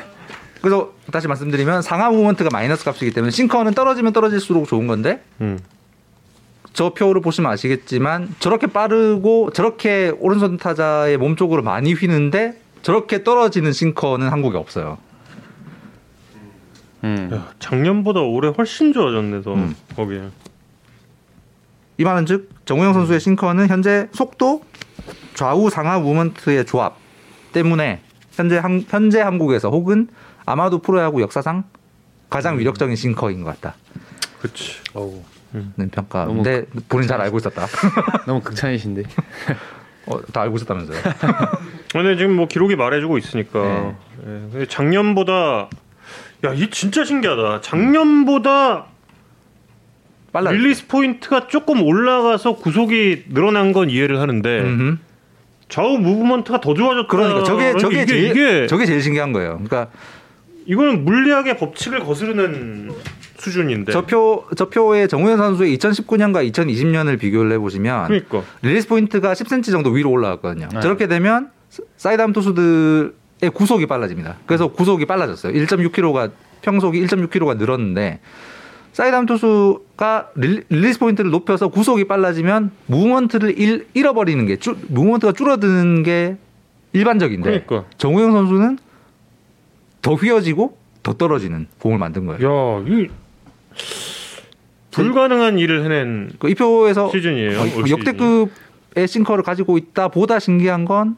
그래서 0.63 0.93
다시 1.11 1.27
말씀드리면 1.27 1.83
상하 1.83 2.11
무브먼트가 2.11 2.51
마이너스 2.53 2.85
값이기 2.85 3.11
때문에 3.13 3.33
싱커는 3.33 3.75
떨어지면 3.75 4.13
떨어질수록 4.13 4.69
좋은 4.69 4.87
건데 4.87 5.21
음. 5.41 5.59
저 6.73 6.91
표를 6.91 7.23
보시면 7.23 7.51
아시겠지만 7.51 8.37
저렇게 8.39 8.69
빠르고 8.69 9.51
저렇게 9.53 10.13
오른손 10.21 10.59
타자의 10.59 11.17
몸 11.17 11.35
쪽으로 11.35 11.63
많이 11.63 11.93
휘는데 11.93 12.55
저렇게 12.83 13.25
떨어지는 13.25 13.73
싱커는 13.73 14.29
한국에 14.29 14.57
없어요. 14.59 14.99
음. 17.05 17.31
야, 17.33 17.53
작년보다 17.59 18.21
올해 18.21 18.53
훨씬 18.57 18.93
좋아졌네, 18.93 19.43
더. 19.43 19.55
음. 19.55 19.75
거기. 19.97 20.21
이 21.99 22.05
말은 22.05 22.27
즉 22.27 22.51
정우영 22.65 22.93
선수의 22.95 23.21
싱커는 23.21 23.69
현재 23.69 24.09
속도, 24.13 24.63
좌우 25.35 25.71
상하 25.71 25.99
무브먼트의 25.99 26.67
조합 26.67 26.97
때문에 27.53 28.03
현재 28.33 28.59
한, 28.59 28.85
현재 28.89 29.21
한국에서 29.21 29.71
혹은 29.71 30.09
아마도 30.47 30.79
프로야구 30.79 31.21
역사상 31.21 31.65
가장 32.29 32.59
위력적인 32.59 32.97
싱커인 32.97 33.43
것 33.45 33.61
같다. 33.61 33.77
그렇지. 34.41 34.81
어우, 34.95 35.23
는 35.77 35.91
평가인데 35.91 36.67
본인 36.89 37.09
잘 37.09 37.21
알고 37.21 37.39
있었다. 37.39 37.67
너무 38.27 38.41
극찬이신데. 38.41 39.03
어, 40.07 40.21
다 40.33 40.43
알고 40.43 40.57
있었다면서요? 40.57 40.99
근데 41.93 42.17
지금 42.17 42.37
뭐 42.37 42.47
기록이 42.47 42.77
말해주고 42.77 43.19
있으니까 43.19 43.63
네. 43.63 43.97
예, 44.21 44.25
근데 44.51 44.67
작년보다 44.67 45.69
야 46.45 46.53
이 46.55 46.71
진짜 46.71 47.05
신기하다. 47.05 47.61
작년보다 47.61 48.87
빨라. 50.33 50.53
릴리스 50.53 50.87
포인트가 50.87 51.49
조금 51.49 51.83
올라가서 51.83 52.57
구속이 52.57 53.25
늘어난 53.31 53.73
건 53.73 53.91
이해를 53.91 54.21
하는데 54.21 54.61
음흠. 54.61 54.97
좌우 55.69 55.99
무브먼트가 55.99 56.61
더 56.61 56.75
좋아졌다. 56.75 57.09
그러니까 57.09 57.45
저게 57.45 57.77
저게 57.77 58.03
이게, 58.03 58.07
제일 58.07 58.31
이게 58.31 58.67
저게 58.67 58.87
제일 58.87 59.03
신기한 59.03 59.33
거예요. 59.33 59.61
그러니까 59.63 59.89
이거는 60.67 61.05
물리학의 61.05 61.57
법칙을 61.59 62.01
거스르는 62.01 62.91
수준인데. 63.39 63.93
저 63.93 64.19
표 64.19 64.45
저 64.57 64.76
표의 64.76 65.09
정우영 65.09 65.37
선수의 65.37 65.77
2019년과 65.79 66.51
2020년을 66.53 67.19
비교를 67.19 67.53
해 67.53 67.59
보시면 67.59 68.07
그러니까 68.07 68.43
릴리스 68.63 68.89
포인트가 68.89 69.33
10cm 69.33 69.71
정도 69.71 69.91
위로 69.91 70.11
올라갔거든요. 70.11 70.69
네. 70.73 70.81
저렇게 70.81 71.07
되면 71.07 71.51
사이드암 71.97 72.33
투수들의 72.33 73.13
구속이 73.49 73.87
빨라집니다. 73.87 74.37
그래서 74.47 74.69
구속이 74.69 75.07
빨라졌어요. 75.07 75.53
1.6km가 75.55 76.31
평속이 76.63 77.01
1.6km가 77.07 77.57
늘었는데 77.57 78.21
사이드암 78.93 79.27
투수가 79.27 80.31
릴- 80.35 80.65
릴리스 80.69 80.99
포인트를 80.99 81.31
높여서 81.31 81.69
구속이 81.69 82.05
빨라지면 82.05 82.71
무브먼트를 82.87 83.59
잃, 83.59 83.87
잃어버리는 83.95 84.45
게 84.47 84.57
줄- 84.57 84.77
무브먼트가 84.89 85.33
줄어드는 85.33 86.03
게 86.03 86.37
일반적인데 86.93 87.65
그러니까. 87.65 87.85
정우영 87.99 88.33
선수는 88.33 88.79
더 90.03 90.15
휘어지고 90.15 90.77
더 91.03 91.13
떨어지는 91.15 91.67
공을 91.79 91.99
만든 91.99 92.27
거예요. 92.27 92.41
야, 92.45 92.85
이 92.89 93.07
불가능한 94.91 95.59
일을 95.59 95.85
해낸 95.85 96.31
그 96.39 96.49
이표에서 96.51 97.11
시즌이에요. 97.13 97.61
역대급의 97.89 99.07
싱커를 99.07 99.45
가지고 99.45 99.79
있다 99.79 100.09
보다 100.09 100.39
신기한 100.41 100.85
건 100.85 101.17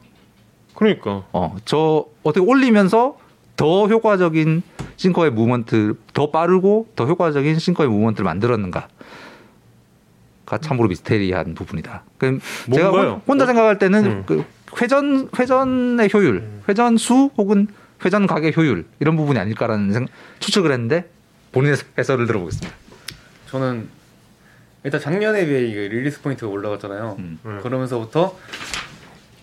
그러니까. 0.75 1.23
어, 1.31 1.55
저 1.65 2.05
어떻게 2.23 2.45
올리면서 2.45 3.17
더 3.55 3.87
효과적인 3.87 4.63
싱커의 4.97 5.31
무브먼트, 5.31 5.95
더 6.13 6.31
빠르고 6.31 6.87
더 6.95 7.05
효과적인 7.05 7.59
싱커의 7.59 7.89
무브먼트를 7.89 8.23
만들었는가 8.25 8.87
가 10.45 10.57
참으로 10.57 10.87
미스테리한 10.89 11.53
부분이다. 11.55 12.03
그럼 12.17 12.39
제가? 12.73 12.89
혼- 12.89 13.21
혼자 13.27 13.45
생각할 13.45 13.79
때는 13.79 14.05
음. 14.05 14.23
그 14.25 14.43
회전 14.81 15.29
회전의 15.37 16.09
효율, 16.13 16.49
회전 16.67 16.97
수 16.97 17.31
혹은 17.37 17.67
회전 18.03 18.27
각의 18.27 18.53
효율 18.57 18.85
이런 18.99 19.15
부분이 19.15 19.39
아닐까라는 19.39 19.93
생- 19.93 20.07
추측을 20.39 20.71
했는데 20.71 21.09
본인의 21.53 21.77
해설을 21.97 22.25
들어보겠습니다. 22.27 22.75
저는 23.49 23.87
일단 24.83 24.99
작년에 24.99 25.45
비해 25.45 25.61
이게 25.65 25.87
릴리스 25.87 26.21
포인트가 26.21 26.51
올라갔잖아요. 26.51 27.15
음. 27.19 27.39
음. 27.45 27.59
그러면서부터 27.63 28.35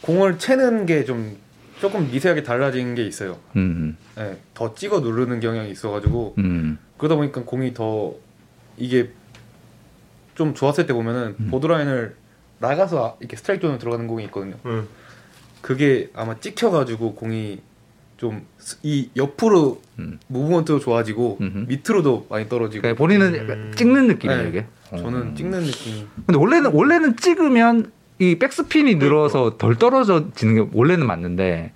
공을 0.02 0.38
채는 0.38 0.86
게 0.86 1.04
좀 1.04 1.36
조금 1.80 2.10
미세하게 2.10 2.42
달라진 2.42 2.94
게 2.94 3.06
있어요. 3.06 3.38
음, 3.56 3.96
네, 4.16 4.38
더 4.52 4.74
찍어 4.74 5.00
누르는 5.00 5.40
경향이 5.40 5.70
있어가지고 5.70 6.34
음, 6.38 6.78
그러다 6.98 7.16
보니까 7.16 7.42
공이 7.44 7.72
더 7.72 8.14
이게 8.76 9.10
좀 10.34 10.54
좋았을 10.54 10.86
때 10.86 10.92
보면은 10.92 11.36
음. 11.40 11.48
보더라인을 11.50 12.16
나가서 12.58 13.06
아- 13.06 13.14
이렇게 13.20 13.36
스트라이크 13.36 13.62
존으로 13.62 13.78
들어가는 13.78 14.06
공이 14.06 14.24
있거든요. 14.24 14.56
응. 14.66 14.86
그게 15.62 16.10
아마 16.14 16.38
찍혀가지고 16.38 17.14
공이 17.14 17.60
좀 18.18 18.44
이 18.82 19.08
옆으로 19.16 19.80
음. 19.98 20.18
무브먼트도 20.26 20.80
좋아지고 20.80 21.38
음흠. 21.40 21.64
밑으로도 21.68 22.26
많이 22.28 22.46
떨어지고 22.48 22.82
그러니까 22.82 22.98
본인은 22.98 23.34
음. 23.34 23.38
약간 23.40 23.72
찍는 23.74 24.06
느낌이에요 24.08 24.42
네. 24.42 24.48
이게. 24.50 24.66
저는 24.90 25.14
음. 25.22 25.34
찍는 25.34 25.60
느낌이 25.62 26.06
근데 26.26 26.38
원래는 26.38 26.72
원래는 26.74 27.16
찍으면 27.16 27.90
이 28.20 28.38
백스핀이 28.38 28.96
늘어서 28.96 29.56
덜 29.56 29.76
떨어져지는 29.76 30.54
게 30.54 30.70
원래는 30.74 31.06
맞는데 31.06 31.72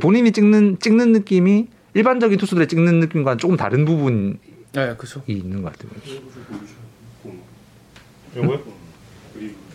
본인이 0.00 0.32
찍는 0.32 0.80
찍는 0.80 1.12
느낌이 1.12 1.68
일반적인 1.94 2.36
투수들의 2.36 2.66
찍는 2.66 2.98
느낌과는 2.98 3.38
조금 3.38 3.56
다른 3.56 3.84
부분이 3.84 4.34
네 4.72 4.94
그렇죠 4.96 5.22
있는 5.28 5.62
것 5.62 5.72
같아요. 5.72 5.92
요거요? 8.36 8.62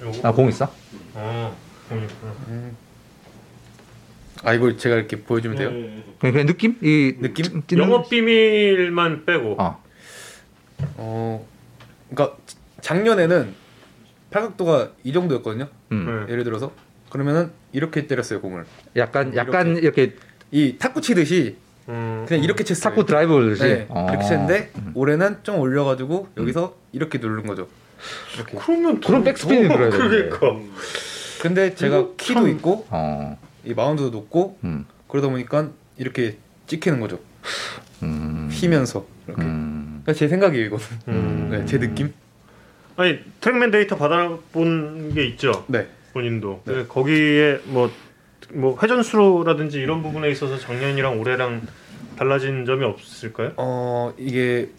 요거? 0.02 0.28
아공 0.28 0.50
있어? 0.50 0.70
아, 1.16 1.54
공이구나. 1.88 2.72
아 4.44 4.54
이걸 4.54 4.78
제가 4.78 4.96
이렇게 4.98 5.22
보여주면 5.22 5.58
돼요 5.58 5.70
그냥, 6.20 6.34
그냥 6.34 6.48
느낌? 6.48 6.78
이 6.82 7.16
느낌? 7.22 7.64
영업 7.78 8.10
비밀만 8.10 9.24
빼고. 9.26 9.56
어. 9.58 9.82
어 10.98 11.48
그러니까 12.10 12.38
작년에는 12.82 13.63
팔각도가 14.34 14.90
이 15.04 15.14
정도였거든요 15.14 15.68
음. 15.92 16.26
네. 16.28 16.34
예를 16.34 16.44
들어서 16.44 16.72
그러면은 17.10 17.52
이렇게 17.72 18.08
때렸어요 18.08 18.42
공을 18.42 18.66
약간 18.96 19.36
약간 19.36 19.78
이렇게 19.78 20.16
이 20.52 20.78
탁구 20.80 21.02
치듯이 21.02 21.58
음. 21.88 22.26
그냥 22.28 22.44
이렇게 22.44 22.64
쳤어요 22.64 22.84
탁구 22.84 23.06
드라이브를 23.06 23.56
네, 23.58 23.86
어. 23.90 24.08
이렇게 24.10 24.26
쳤는데 24.28 24.72
올해는 24.96 25.38
좀 25.44 25.60
올려가지고 25.60 26.30
여기서 26.38 26.76
이렇게 26.92 27.20
누른 27.20 27.46
거죠 27.46 27.68
이렇게 28.36 28.58
그러면 28.58 29.00
그럼 29.00 29.24
백스핀이 29.24 29.68
더- 29.68 29.76
들어야 29.76 29.90
되는데. 29.92 30.30
그러니까. 30.30 30.74
근데 31.42 31.76
제가 31.76 32.08
키도 32.18 32.42
참- 32.42 32.50
있고 32.50 32.88
어. 32.90 33.38
이 33.64 33.74
마운드도 33.74 34.10
높고 34.10 34.58
음. 34.64 34.86
그러다 35.08 35.30
보니까 35.30 35.70
이렇게 35.98 36.38
찍히는 36.68 37.00
거죠 37.00 37.20
음. 38.02 38.50
휘면서 38.52 39.06
이렇게 39.28 39.42
음. 39.44 40.02
그러니까 40.04 40.14
제 40.14 40.28
생각이에요 40.28 40.66
이거는 40.66 40.86
음. 41.10 41.48
네, 41.52 41.66
제 41.66 41.78
느낌 41.80 42.12
아니 42.96 43.20
트랙맨 43.42 43.72
데이터 43.72 43.96
받아본 43.96 45.14
게 45.14 45.26
있죠. 45.28 45.66
네 45.68 45.88
본인도. 46.14 46.62
네. 46.66 46.86
거기에 46.88 47.60
뭐, 47.66 47.92
뭐 48.54 48.78
회전수로라든지 48.82 49.80
이런 49.80 50.04
부분에 50.04 50.30
있어서 50.30 50.58
작년이랑 50.58 51.20
올해랑 51.20 51.62
달라진 52.18 52.66
점이 52.66 52.86
없을까요? 52.86 53.54
어 53.58 54.14
이게 54.18 54.70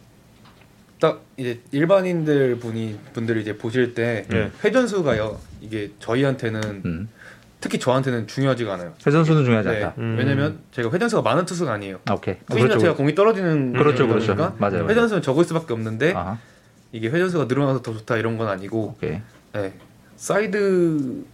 딱 1.01 1.23
이제 1.37 1.61
일반인들 1.73 2.59
분이 2.61 2.99
분들이 3.13 3.41
이제 3.41 3.59
보실 3.59 3.95
때 3.95 4.25
네. 4.29 4.51
회전수가요 4.65 5.39
이게 5.61 5.91
저희한테는 5.99 6.83
음. 6.85 7.09
특히 7.61 7.79
저한테는 7.79 8.27
중요하지가 8.27 8.75
않아요. 8.75 8.93
회전수는 9.07 9.43
중요하지 9.45 9.69
네. 9.71 9.77
않다. 9.77 9.95
음. 9.97 10.17
왜냐면 10.19 10.59
제가 10.73 10.91
회전수가 10.93 11.23
많은 11.23 11.47
투수가 11.47 11.73
아니에요. 11.73 11.99
아, 12.05 12.13
오케이. 12.13 12.35
어, 12.35 12.55
투수 12.55 12.69
자체가 12.69 12.95
공이 12.95 13.15
떨어지는 13.15 13.73
그렇죠, 13.73 14.07
그렇죠. 14.07 14.35
맞아요, 14.35 14.55
맞아요. 14.59 14.87
회전수는 14.87 15.23
적을 15.23 15.45
수밖에 15.45 15.73
없는데 15.73 16.13
아하. 16.13 16.39
이게 16.95 17.09
회전수가 17.09 17.47
늘어나서 17.47 17.83
더 17.83 17.93
좋다 17.93 18.17
이런 18.19 18.39
건 18.39 18.47
아니고 18.47 18.95
오케이. 18.97 19.19
네. 19.53 19.73
사이드들의 20.15 21.27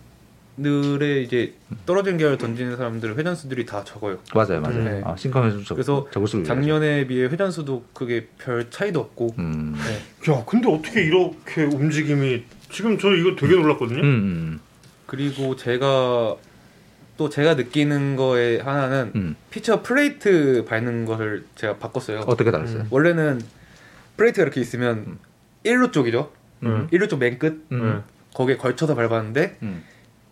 이제 1.23 1.53
떨어진 1.85 2.16
계열 2.16 2.39
던지는 2.39 2.78
사람들 2.78 3.19
회전수들이 3.19 3.66
다 3.66 3.85
적어요. 3.85 4.19
맞아요, 4.35 4.62
맞아요. 4.62 4.82
네. 4.82 5.03
아, 5.05 5.12
회전수 5.12 5.74
그래서 5.74 6.09
적을 6.12 6.27
수 6.27 6.43
작년에 6.43 7.07
비해 7.07 7.27
회전수도 7.27 7.85
그게 7.93 8.27
별 8.39 8.70
차이도 8.70 9.01
없고 9.01 9.35
음. 9.39 9.74
네. 9.77 10.32
야, 10.32 10.43
근데 10.47 10.70
어떻게 10.73 11.05
이렇게 11.05 11.65
움직임이 11.65 12.43
지금 12.70 12.99
저 12.99 13.15
이거 13.15 13.37
되게 13.37 13.55
놀랐거든요. 13.55 14.01
음, 14.01 14.05
음. 14.05 14.61
그리고 15.05 15.57
제가 15.57 16.37
또 17.19 17.28
제가 17.28 17.55
느끼는 17.57 18.16
거에 18.16 18.61
하나는 18.61 19.12
음. 19.15 19.37
피처 19.51 19.82
플레이트 19.82 20.65
밟는 20.66 21.05
것을 21.05 21.45
제가 21.55 21.77
바꿨어요. 21.77 22.20
어떻게 22.20 22.51
달랐어요? 22.51 22.87
원래는 22.89 23.43
플레이트가 24.16 24.43
이렇게 24.45 24.62
있으면 24.62 25.19
일루 25.65 25.91
쪽이죠. 25.93 26.31
음. 26.62 26.89
일루 26.91 27.09
쪽 27.09 27.19
맨 27.19 27.39
끝. 27.39 27.66
음. 27.73 28.03
거기에 28.35 28.57
걸쳐서 28.57 28.95
밟았는데 28.95 29.59
음. 29.62 29.82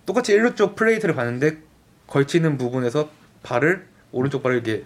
똑같이 0.06 0.32
일루 0.32 0.54
쪽 0.54 0.76
플레이트를 0.76 1.14
봤는데 1.14 1.58
걸치는 2.06 2.56
부분에서 2.58 3.10
발을 3.42 3.86
오른쪽 4.12 4.42
발을 4.42 4.56
이렇게 4.56 4.84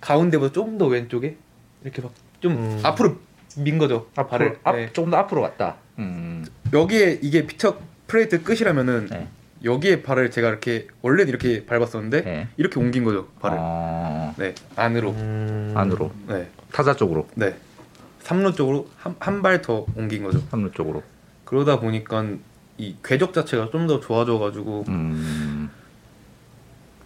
가운데보다 0.00 0.52
조금 0.52 0.78
더 0.78 0.86
왼쪽에 0.86 1.36
이렇게 1.82 2.02
막좀 2.02 2.52
음. 2.52 2.80
앞으로 2.82 3.16
민 3.56 3.78
거죠. 3.78 4.06
앞으로 4.14 4.28
발을. 4.28 4.58
앞, 4.62 4.76
네. 4.76 4.92
조금 4.92 5.10
더 5.10 5.16
앞으로 5.16 5.42
갔다. 5.42 5.76
음. 5.98 6.44
여기에 6.72 7.20
이게 7.22 7.46
피처 7.46 7.78
플레이트 8.06 8.42
끝이라면은 8.42 9.08
네. 9.10 9.28
여기에 9.64 10.02
발을 10.02 10.30
제가 10.30 10.48
이렇게 10.50 10.86
원래는 11.02 11.28
이렇게 11.30 11.64
밟았었는데 11.64 12.20
네. 12.22 12.48
이렇게 12.58 12.78
옮긴 12.78 13.04
거죠 13.04 13.26
발을. 13.40 13.56
어, 13.58 14.34
네 14.36 14.54
안으로. 14.76 15.10
음. 15.12 15.72
안으로 15.74 16.12
네. 16.28 16.48
타자 16.72 16.94
쪽으로 16.94 17.26
네. 17.34 17.56
3루 18.26 18.56
쪽으로 18.56 18.88
한 19.18 19.42
발 19.42 19.62
더 19.62 19.86
옮긴 19.94 20.24
거죠. 20.24 20.40
삼루 20.50 20.72
쪽으로. 20.72 21.02
그러다 21.44 21.78
보니까 21.78 22.24
이 22.78 22.96
궤적 23.04 23.32
자체가 23.32 23.70
좀 23.70 23.86
더 23.86 24.00
좋아져가지고 24.00 24.84
음. 24.88 25.70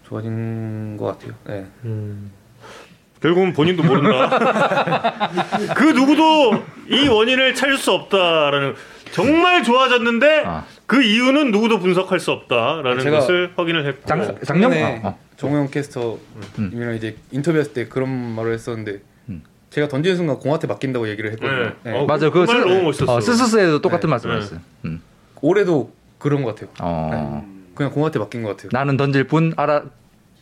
좋아진 0.07 0.97
것 0.97 1.07
같아요. 1.07 1.35
네. 1.47 1.67
음. 1.85 2.31
결국은 3.21 3.53
본인도 3.53 3.83
모른다. 3.83 5.29
그 5.77 5.85
누구도 5.93 6.65
이 6.89 7.07
원인을 7.07 7.55
찾을 7.55 7.77
수 7.77 7.93
없다라는 7.93 8.75
정말 9.13 9.63
좋아졌는데 9.63 10.43
아. 10.47 10.65
그 10.87 11.03
이유는 11.03 11.51
누구도 11.51 11.81
분석할 11.81 12.19
수 12.19 12.31
없다라는 12.31 13.11
것을 13.11 13.53
확인을 13.57 13.87
했고. 13.87 14.07
장- 14.07 14.21
어, 14.23 14.25
작년 14.25 14.71
작년에 14.71 15.01
어, 15.05 15.09
어. 15.11 15.19
정우영 15.37 15.69
캐스터님이랑 15.71 16.95
이제 16.97 17.17
인터뷰했을 17.31 17.73
때 17.75 17.89
그런 17.89 18.09
말을 18.09 18.55
했었는데 18.55 18.93
음. 18.93 19.10
제가 19.71 19.87
던지는 19.89 20.17
순간 20.17 20.39
공한테 20.39 20.67
맡긴다고 20.67 21.09
얘기를 21.09 21.31
했거든요. 21.33 21.63
네. 21.65 21.73
네. 21.85 21.99
어, 21.99 22.05
맞아. 22.05 22.29
그그말 22.31 22.61
너무 22.63 22.83
멋있었어. 22.83 23.15
어, 23.15 23.21
스스스에도 23.21 23.81
똑같은 23.81 24.09
네. 24.09 24.11
말씀하셨어요. 24.13 24.61
음. 24.85 25.01
올해도 25.41 25.93
그런 26.19 26.43
것 26.43 26.55
같아요. 26.55 26.71
어. 26.81 27.47
그냥 27.75 27.93
공한테 27.93 28.19
맡긴 28.19 28.43
것 28.43 28.51
같아요. 28.51 28.69
나는 28.73 28.97
던질 28.97 29.25
뿐 29.25 29.55
알아 29.57 29.83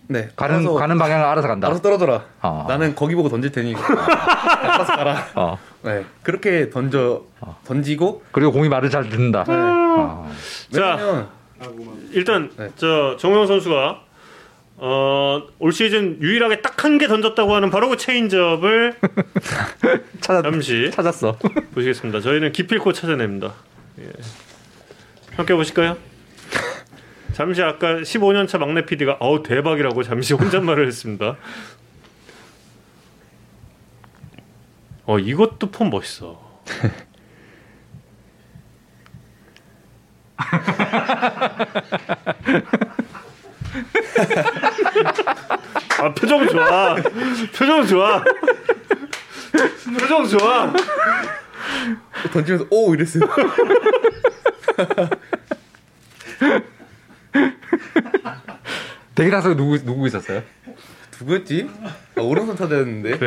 네. 0.08 0.30
가는 0.34 0.54
알아서, 0.56 0.74
가는 0.74 0.98
방향을 0.98 1.24
알아서 1.26 1.46
간다. 1.46 1.66
알아서 1.68 1.82
떨어져라. 1.82 2.24
어. 2.40 2.64
나는 2.68 2.94
거기 2.94 3.14
보고 3.14 3.28
던질 3.28 3.52
테니 3.52 3.74
알아서 3.76 4.96
가라. 4.96 5.26
어. 5.34 5.58
네. 5.82 6.04
그렇게 6.22 6.70
던져 6.70 7.22
던지고 7.66 8.22
그리고 8.32 8.50
공이 8.52 8.70
말을 8.70 8.88
잘 8.88 9.08
듣는다. 9.10 9.44
네. 9.44 9.52
어. 9.54 10.30
자. 10.72 11.28
일단 12.12 12.50
네. 12.56 12.68
저 12.76 13.16
정우영 13.18 13.46
선수가 13.46 14.00
어, 14.80 15.42
올 15.58 15.72
시즌 15.72 16.20
유일하게 16.22 16.62
딱 16.62 16.84
한 16.84 16.98
개 16.98 17.08
던졌다고 17.08 17.54
하는 17.54 17.70
바로 17.70 17.88
그 17.88 17.96
체인지업을 17.96 18.94
찾아 20.20 20.42
잠시 20.42 20.90
찾았어. 20.92 21.36
보시겠습니다. 21.74 22.20
저희는 22.20 22.52
기필코 22.52 22.92
찾아냅니다. 22.92 23.54
예. 24.00 24.10
함께 25.36 25.54
보실까요? 25.54 25.96
잠시 27.34 27.62
아까 27.62 27.96
15년차 27.96 28.58
막내 28.58 28.84
PD가 28.86 29.16
어우 29.20 29.42
대박이라고 29.42 30.02
잠시 30.04 30.34
혼잣말을 30.34 30.86
했습니다. 30.86 31.36
어 35.06 35.18
이것도 35.18 35.70
폼 35.70 35.90
멋있어. 35.90 36.46
아 46.00 46.14
표정 46.14 46.46
좋아. 46.48 46.94
표정 47.56 47.86
좋아. 47.86 48.22
표정 49.98 50.26
좋아. 50.26 50.72
던지면서 52.32 52.66
오 52.70 52.94
이랬어요. 52.94 53.24
대기라서 59.14 59.54
누구 59.56 59.78
누구 59.84 60.06
있었어요? 60.06 60.42
누구였지? 61.20 61.68
아, 62.16 62.20
오른손 62.20 62.54
타자였는데. 62.56 63.18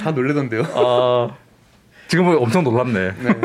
다 0.00 0.10
놀래던데요. 0.10 0.62
아 0.74 1.36
지금 2.08 2.26
엄청 2.26 2.64
놀랍네. 2.64 3.12
네. 3.20 3.40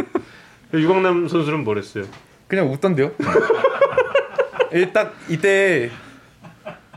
유광남 0.74 1.28
선수는 1.28 1.64
뭐랬어요? 1.64 2.06
그냥 2.48 2.72
웃던데요. 2.72 3.12
예, 4.74 4.92
딱 4.92 5.14
이때 5.30 5.92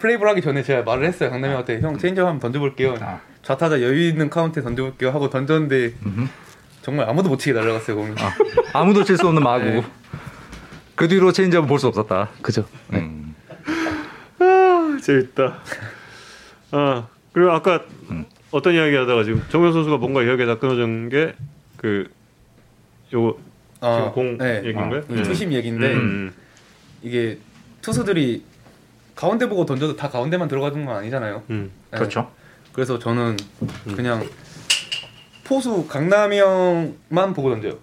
플레이볼 0.00 0.28
하기 0.28 0.42
전에 0.42 0.62
제가 0.62 0.82
말을 0.82 1.04
했어요 1.06 1.30
강남이 1.30 1.52
형한테 1.52 1.80
형 1.80 1.96
체인지업 1.98 2.26
한번 2.26 2.40
던져볼게요. 2.40 2.96
아. 3.00 3.20
좌타자 3.42 3.80
여유 3.80 4.08
있는 4.08 4.28
카운트에 4.28 4.62
던져볼게요 4.62 5.10
하고 5.10 5.30
던졌는데 5.30 5.92
정말 6.82 7.08
아무도 7.08 7.28
못 7.28 7.38
치게 7.38 7.52
날아갔어요 7.58 7.96
공이. 7.96 8.14
아, 8.18 8.34
아무도 8.80 9.04
칠 9.04 9.16
수 9.16 9.26
없는 9.28 9.42
마구. 9.42 9.64
네. 9.64 9.84
그 10.94 11.08
뒤로 11.08 11.32
체인지업은 11.32 11.68
볼 11.68 11.78
수 11.78 11.86
없었다. 11.88 12.30
그죠. 12.42 12.64
음. 12.92 13.34
재밌다. 15.02 15.58
아 16.72 17.06
그리고 17.32 17.52
아까 17.52 17.82
어떤 18.50 18.74
이야기 18.74 18.94
하다가 18.96 19.24
지금 19.24 19.42
정현 19.50 19.72
선수가 19.72 19.96
뭔가 19.98 20.22
이야기가 20.22 20.54
다 20.54 20.58
끊어진 20.58 21.08
게 21.08 21.34
그 21.76 22.08
요거 23.12 23.36
지금 23.80 24.12
공 24.12 24.38
네. 24.38 24.58
얘기인가요? 24.64 25.02
이 25.10 25.22
투심 25.22 25.52
얘기인데 25.52 25.92
음. 25.92 26.32
이게 27.02 27.38
투수들이 27.82 28.42
가운데 29.16 29.48
보고 29.48 29.64
던져도 29.66 29.96
다 29.96 30.08
가운데만 30.08 30.46
들어가는 30.46 30.84
건 30.84 30.96
아니잖아요. 30.96 31.42
음. 31.50 31.72
네. 31.90 31.98
그렇죠. 31.98 32.30
그래서 32.72 32.98
저는 32.98 33.36
그냥 33.96 34.24
포수 35.44 35.86
강남이 35.88 36.38
형만 36.38 37.32
보고 37.32 37.50
던져요. 37.50 37.78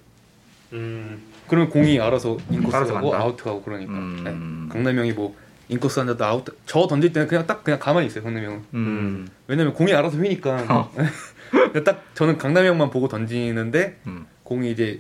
음. 0.74 1.22
그러면 1.48 1.70
공이 1.70 2.00
알아서 2.00 2.38
인코스 2.50 2.94
간다. 2.94 3.18
아웃 3.18 3.36
가고 3.36 3.62
그러니까. 3.64 3.92
음. 3.92 4.68
네. 4.68 4.74
강남이 4.74 4.98
형이 5.00 5.14
뭐 5.14 5.36
인코스 5.70 6.00
앉았다 6.02 6.26
아웃 6.26 6.46
저 6.68 6.86
던질 6.88 7.12
때는 7.12 7.28
그냥 7.28 7.48
딱 7.48 7.64
그냥 7.64 7.80
가만히 7.80 8.08
있어요 8.08 8.24
강남이 8.24 8.46
형은. 8.46 8.64
음. 8.76 9.28
왜냐면 9.48 9.74
공이 9.74 9.92
알아서 9.94 10.18
휘니까. 10.18 10.66
어. 10.70 10.92
딱 11.84 12.04
저는 12.14 12.38
강남이 12.38 12.68
형만 12.68 12.92
보고 12.92 13.08
던지는데 13.08 14.00
음. 14.06 14.28
공이 14.44 14.72
이제 14.72 15.00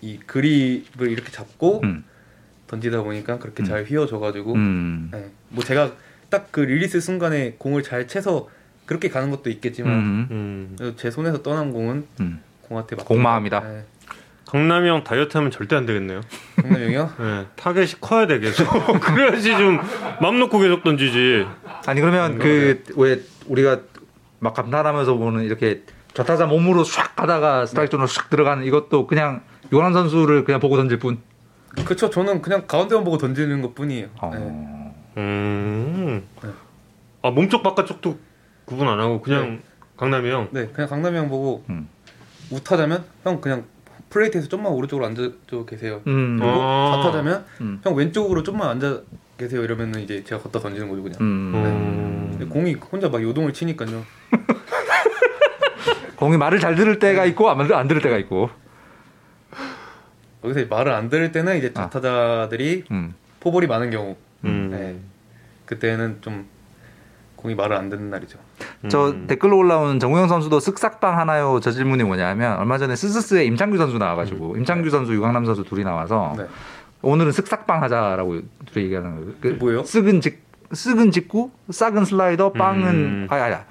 이 0.00 0.18
그립을 0.18 1.08
이렇게 1.08 1.30
잡고 1.30 1.82
음. 1.84 2.04
던지다 2.72 3.02
보니까 3.02 3.38
그렇게 3.38 3.62
음. 3.62 3.64
잘 3.66 3.84
휘어져가지고 3.84 4.54
음. 4.54 5.08
네. 5.12 5.30
뭐 5.50 5.62
제가 5.62 5.92
딱 6.30 6.48
그 6.50 6.60
릴리스 6.60 6.98
순간에 7.00 7.56
공을 7.58 7.82
잘 7.82 8.08
채서 8.08 8.48
그렇게 8.86 9.10
가는 9.10 9.30
것도 9.30 9.50
있겠지만 9.50 9.92
음. 9.92 10.28
음. 10.80 10.94
제 10.96 11.10
손에서 11.10 11.42
떠난 11.42 11.72
공은 11.72 12.06
음. 12.20 12.40
공한테 12.62 12.96
막 12.96 13.04
공마음이다. 13.04 13.60
네. 13.60 13.84
강남이 14.46 14.88
형 14.88 15.04
다이어트 15.04 15.36
하면 15.36 15.50
절대 15.50 15.76
안 15.76 15.84
되겠네요. 15.86 16.22
강남이 16.56 16.84
형이요? 16.86 17.12
네. 17.18 17.46
타겟이 17.56 17.92
커야 18.00 18.26
돼 18.26 18.38
계속. 18.40 18.64
그래야지 19.00 19.50
좀 19.50 19.78
맘 20.22 20.38
놓고 20.38 20.58
계속 20.58 20.82
던지지. 20.82 21.46
아니 21.86 22.00
그러면 22.00 22.38
그 22.38 22.82
왜 22.96 23.20
우리가 23.46 23.80
막 24.38 24.54
감탄하면서 24.54 25.14
보는 25.14 25.44
이렇게 25.44 25.82
좌타자 26.14 26.46
몸으로 26.46 26.82
샥 26.84 27.14
가다가 27.16 27.66
스트라이크 27.66 27.90
존으로 27.90 28.08
샥 28.08 28.30
들어가는 28.30 28.64
이것도 28.64 29.06
그냥 29.06 29.42
요한 29.74 29.92
선수를 29.92 30.44
그냥 30.44 30.60
보고 30.60 30.76
던질 30.78 30.98
뿐. 30.98 31.18
그쵸 31.86 32.10
저는 32.10 32.42
그냥 32.42 32.66
가운데만 32.66 33.04
보고 33.04 33.18
던지는 33.18 33.62
것 33.62 33.74
뿐이에요 33.74 34.06
네. 34.06 34.12
어. 34.20 34.94
음. 35.16 36.26
네. 36.42 36.50
아 37.22 37.30
몸쪽 37.30 37.62
바깥쪽도 37.62 38.18
구분 38.64 38.88
안 38.88 39.00
하고 39.00 39.20
그냥 39.20 39.60
강남이 39.96 40.30
형. 40.30 40.48
네 40.50 40.68
그냥 40.72 40.88
강남이 40.88 41.16
형 41.16 41.28
보고 41.28 41.64
음. 41.70 41.88
우타자면 42.50 43.04
형 43.24 43.40
그냥 43.40 43.64
플레이트에서 44.10 44.48
좀만 44.48 44.72
오른쪽으로 44.72 45.06
앉아 45.06 45.30
계세요 45.66 46.02
음. 46.06 46.38
어. 46.42 46.44
그리고 46.44 47.02
좌타자면 47.02 47.44
음. 47.60 47.80
형 47.82 47.94
왼쪽으로 47.94 48.42
좀만 48.42 48.68
앉아 48.68 49.00
계세요 49.38 49.62
이러면은 49.62 50.00
이제 50.00 50.22
제가 50.24 50.42
거따 50.42 50.60
던지는 50.60 50.88
거죠 50.88 51.02
그냥 51.02 51.18
음. 51.20 51.52
음. 51.54 52.28
근데 52.32 52.44
공이 52.46 52.74
혼자 52.74 53.08
막 53.08 53.22
요동을 53.22 53.52
치니까요 53.52 54.04
공이 56.22 56.36
말을 56.36 56.60
잘 56.60 56.76
들을 56.76 57.00
때가 57.00 57.24
있고 57.26 57.50
안, 57.50 57.60
안 57.72 57.88
들을 57.88 58.00
때가 58.00 58.16
있고. 58.18 58.48
여기서 60.44 60.66
말을 60.68 60.92
안 60.92 61.08
들을 61.08 61.32
때는 61.32 61.58
이제 61.58 61.72
아. 61.74 61.88
좌타자들이 61.88 62.84
음. 62.90 63.14
포볼이 63.40 63.66
많은 63.66 63.90
경우 63.90 64.16
음. 64.44 64.68
네. 64.70 64.96
그때는 65.66 66.18
좀 66.20 66.46
공이 67.36 67.54
말을 67.54 67.76
안 67.76 67.88
듣는 67.88 68.10
날이죠 68.10 68.38
저 68.88 69.10
음. 69.10 69.26
댓글로 69.26 69.56
올라온 69.58 69.98
정우영 69.98 70.28
선수도 70.28 70.58
쓱싹방 70.58 71.12
하나요? 71.12 71.60
저 71.60 71.70
질문이 71.70 72.04
뭐냐면 72.04 72.58
얼마 72.58 72.78
전에 72.78 72.94
스스스에 72.94 73.44
임창규 73.44 73.78
선수 73.78 73.98
나와가지고 73.98 74.56
임창규 74.56 74.90
선수, 74.90 75.14
유강남 75.14 75.44
선수 75.44 75.64
둘이 75.64 75.84
나와서 75.84 76.34
네. 76.36 76.46
오늘은 77.02 77.32
쓱싹방 77.32 77.80
하자라고 77.80 78.40
둘이 78.66 78.84
얘기하는 78.86 79.16
거예요. 79.16 79.32
그 79.40 79.48
뭐예요? 79.58 79.82
쓱은 79.82 80.22
직 80.22 80.42
쓱은 80.72 81.12
직구, 81.12 81.50
싹은 81.70 82.04
슬라이더, 82.06 82.52
빵은 82.52 82.88
음. 82.88 83.26
아니 83.28 83.42
아니야. 83.42 83.66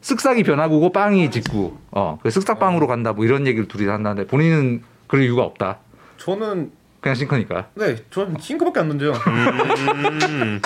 쓱싹이 0.00 0.46
변화구고 0.46 0.92
빵이 0.92 1.30
직구. 1.30 1.76
어, 1.90 2.18
그 2.22 2.28
쓱싹방으로 2.28 2.86
간다 2.86 3.12
뭐 3.12 3.24
이런 3.24 3.46
얘기를 3.46 3.66
둘이 3.66 3.88
한다는데 3.88 4.28
본인은 4.28 4.82
그럴 5.08 5.24
이유가 5.24 5.42
없다. 5.42 5.78
저는 6.18 6.70
그냥 7.00 7.14
싱크니까. 7.16 7.68
네 7.74 7.96
저는 8.10 8.36
싱크밖에 8.40 8.80
안 8.80 8.88
던져요 8.88 9.12
음. 9.12 10.60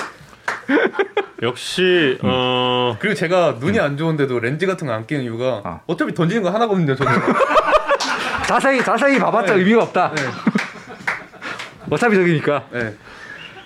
역시 1.43 2.19
어 2.23 2.97
그리고 3.01 3.15
제가 3.15 3.57
눈이 3.61 3.79
안 3.81 3.97
좋은데도 3.97 4.39
렌즈 4.41 4.67
같은 4.67 4.87
거 4.87 4.93
안 4.93 5.07
끼는 5.07 5.25
이유가 5.25 5.61
아. 5.65 5.81
어차피 5.87 6.15
던지는 6.15 6.43
거 6.43 6.51
하나거든요 6.51 6.95
저는 6.95 7.13
자세히 8.47 8.83
자세히 8.85 9.19
봐봤자 9.19 9.55
네. 9.55 9.61
의미가 9.61 9.83
없다. 9.85 10.13
네. 10.15 10.23
어차피 11.91 12.15
저기니까. 12.17 12.67
네. 12.73 12.95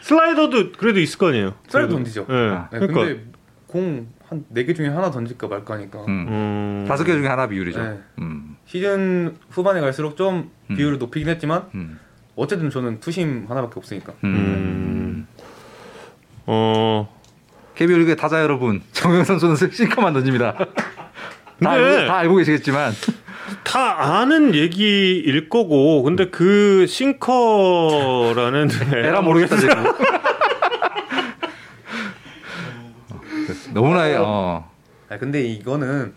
슬라이더도 0.03 0.73
그래도 0.73 1.01
있을 1.01 1.19
거 1.19 1.29
아니에요. 1.29 1.55
슬라이더 1.69 1.95
던지죠. 1.95 2.27
네. 2.29 2.35
아, 2.51 2.69
네, 2.73 2.79
그러니까 2.79 3.01
근데 3.01 3.25
공 3.67 4.09
한 4.29 4.45
네 4.53 4.65
개 4.65 4.75
중에 4.75 4.89
하나 4.89 5.09
던질까 5.11 5.47
말까 5.47 5.75
하니까 5.75 6.01
음. 6.01 6.27
음. 6.29 6.85
다섯 6.89 7.05
개 7.05 7.13
중에 7.13 7.27
하나 7.29 7.47
비율이죠. 7.49 7.81
네. 7.83 7.99
음. 8.19 8.56
시즌 8.77 9.37
후반에 9.51 9.81
갈수록 9.81 10.17
좀 10.17 10.51
음. 10.71 10.77
비율을 10.77 10.99
높이긴 10.99 11.29
했지만 11.31 11.65
음. 11.75 11.99
어쨌든 12.35 12.69
저는 12.69 13.01
투심 13.01 13.47
하나밖에 13.49 13.75
없으니까 13.77 14.13
음. 14.25 15.27
어. 16.45 17.09
KBO 17.75 17.99
리그 17.99 18.17
타자 18.17 18.41
여러분, 18.41 18.83
정영 18.93 19.25
선수는 19.25 19.57
싱커만 19.71 20.13
던집니다. 20.15 20.55
다, 21.63 21.71
알고, 21.71 22.07
다 22.07 22.17
알고 22.19 22.37
계시겠지만 22.37 22.93
다 23.65 24.21
아는 24.21 24.55
얘기일 24.55 25.49
거고 25.49 26.03
근데 26.03 26.29
그 26.31 26.87
싱커라는 26.87 28.69
에라 28.93 29.21
모르겠다 29.23 29.57
지금. 29.57 29.85
너무나 33.73 34.05
어. 34.23 34.71
아 35.09 35.19
근데 35.19 35.43
이거는 35.43 36.15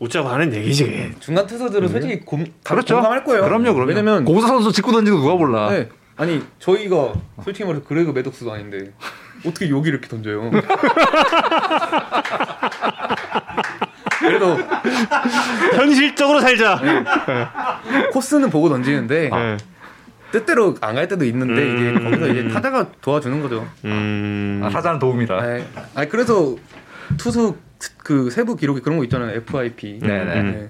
웃자고 0.00 0.28
하는 0.28 0.52
얘기지. 0.54 1.14
중간 1.20 1.46
투수들은 1.46 1.88
솔직히 1.88 2.20
공, 2.20 2.44
다 2.64 2.74
그렇죠. 2.74 2.94
공감할 2.96 3.22
거예요. 3.22 3.42
그럼요, 3.44 3.74
그럼요. 3.74 3.88
왜냐면 3.88 4.24
고사 4.24 4.48
선수 4.48 4.72
직구 4.72 4.90
던지고 4.92 5.18
누가 5.18 5.34
몰라. 5.36 5.70
네. 5.70 5.88
아니 6.16 6.42
저희가 6.58 7.12
솔직히 7.44 7.64
말해서 7.66 7.84
그레그 7.86 8.10
매덕스도 8.12 8.50
아닌데 8.52 8.92
어떻게 9.46 9.70
여기 9.70 9.88
이렇게 9.90 10.08
던져요? 10.08 10.50
그래도 14.20 14.56
현실적으로 15.74 16.40
살자. 16.40 16.80
코스는 18.12 18.50
보고 18.50 18.68
던지는데 18.68 19.30
네. 19.30 19.56
뜻대로 20.32 20.76
안 20.80 20.94
갈 20.94 21.08
때도 21.08 21.24
있는데 21.24 21.62
음. 21.62 21.78
이게 21.78 21.92
거기서 22.04 22.28
이제 22.28 22.48
타자가 22.54 22.86
도와주는 23.00 23.40
거죠. 23.42 23.66
음. 23.84 24.60
아, 24.64 24.68
타자는 24.68 24.98
도움이다. 24.98 25.40
네. 25.40 25.66
아니 25.94 26.08
그래서 26.08 26.54
투수 27.16 27.56
그 27.98 28.30
세부 28.30 28.56
기록이 28.56 28.80
그런 28.80 28.98
거 28.98 29.04
있잖아요. 29.04 29.36
FIP. 29.36 30.00
네네. 30.00 30.42
네. 30.42 30.68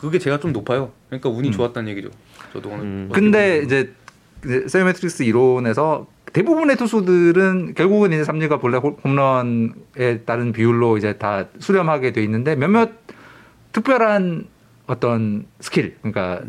그게 0.00 0.18
제가 0.18 0.40
좀 0.40 0.52
높아요. 0.52 0.92
그러니까 1.08 1.28
운이 1.28 1.52
좋았다는 1.52 1.90
얘기죠. 1.90 2.10
저도 2.52 2.70
오늘. 2.70 2.80
음. 2.84 3.10
근데 3.12 3.58
이제 3.58 3.92
이제 4.44 4.66
sabermetrics 4.66 5.22
이론에서 5.22 6.08
대부분의 6.32 6.76
투수들은 6.76 7.74
결국은 7.74 8.12
이제 8.12 8.24
삼리가 8.24 8.58
본래 8.58 8.78
홈- 8.78 8.96
홈런에 9.04 10.20
따른 10.24 10.52
비율로 10.52 10.96
이제 10.96 11.12
다 11.18 11.46
수렴하게 11.58 12.12
돼 12.12 12.22
있는데 12.24 12.56
몇몇 12.56 12.90
특별한 13.72 14.46
어떤 14.86 15.46
스킬, 15.60 15.96
그러니까 16.02 16.42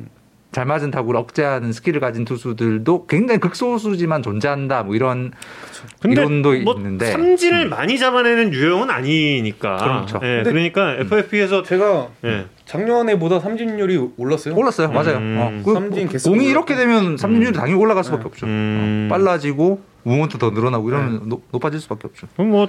잘 0.53 0.65
맞은 0.65 0.91
타구를 0.91 1.19
억제하는 1.19 1.73
스킬을 1.73 1.99
가진 1.99 2.23
투수들도 2.25 3.07
굉장히 3.07 3.39
극소수지만 3.39 4.21
존재한다. 4.23 4.83
뭐 4.83 4.95
이런 4.95 5.31
근데 5.99 6.21
이론도 6.21 6.53
뭐 6.63 6.75
있는데 6.75 7.07
삼진을 7.11 7.67
많이 7.69 7.97
잡아내는 7.99 8.53
유형은 8.53 8.89
아니니까. 8.89 9.77
그렇죠. 9.77 10.19
예, 10.23 10.43
근데- 10.43 10.51
그러니까 10.51 10.95
FIP에서 11.01 11.63
제가 11.63 12.07
예. 12.23 12.45
작년에보다 12.65 13.39
삼진율이 13.39 14.11
올랐어요. 14.17 14.55
올랐어요. 14.55 14.91
맞아요. 14.91 15.17
음. 15.17 15.37
어, 15.39 15.61
그 15.65 15.73
삼진 15.73 16.07
개수가 16.07 16.29
공이 16.29 16.45
올랐고. 16.45 16.51
이렇게 16.51 16.75
되면 16.75 17.17
삼진율이 17.17 17.51
당연히 17.53 17.79
올라갈 17.81 18.03
수밖에 18.03 18.23
없죠. 18.25 18.45
음. 18.45 19.09
어, 19.09 19.13
빨라지고 19.13 19.81
movement 20.05 20.37
더 20.37 20.51
늘어나고 20.51 20.87
이러면 20.89 21.27
높- 21.29 21.43
높아질 21.51 21.79
수밖에 21.81 22.07
없죠. 22.07 22.27
그럼 22.35 22.51
뭐 22.51 22.67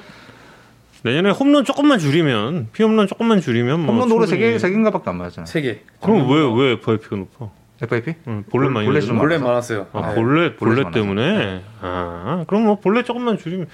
내년에 1.02 1.30
홈런 1.30 1.64
조금만 1.66 1.98
줄이면 1.98 2.68
피홈런 2.72 3.06
조금만 3.06 3.40
줄이면 3.42 3.80
뭐 3.80 3.92
홈런 3.92 4.08
노래 4.08 4.26
세개세 4.26 4.70
개인가밖에 4.70 5.10
안 5.10 5.16
맞았잖아요. 5.18 5.46
세 5.46 5.60
개. 5.60 5.80
그럼 6.00 6.30
왜왜 6.30 6.72
FFP가 6.72 7.16
높아? 7.16 7.50
FIP? 7.82 8.14
응, 8.28 8.44
볼넷 8.50 8.70
많이 8.70 8.86
볼넷 8.86 9.00
내잖아. 9.00 9.18
좀 9.20 9.28
많아서. 9.28 9.44
많았어요. 9.44 9.86
아, 9.92 10.08
네. 10.08 10.14
볼넷 10.14 10.56
볼넷이 10.56 10.90
때문에. 10.92 11.62
아 11.80 12.44
그럼 12.46 12.64
뭐 12.64 12.78
볼넷 12.80 13.04
조금만 13.04 13.36
줄이면 13.38 13.66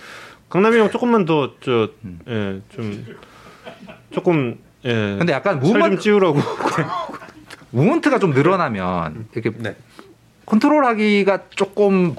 강남이 0.49 0.79
형 0.79 0.91
조금만 0.91 1.25
더저예좀 1.25 3.07
조금 4.11 4.59
예. 4.85 4.91
음. 4.91 5.17
근데 5.19 5.33
약간 5.33 5.61
무먼트, 5.61 5.99
찌우라고. 5.99 6.39
무먼트가 7.71 8.19
좀 8.19 8.31
늘어나면 8.33 9.29
이렇게 9.33 9.51
네. 9.59 9.77
컨트롤하기가 10.47 11.51
조금 11.51 12.17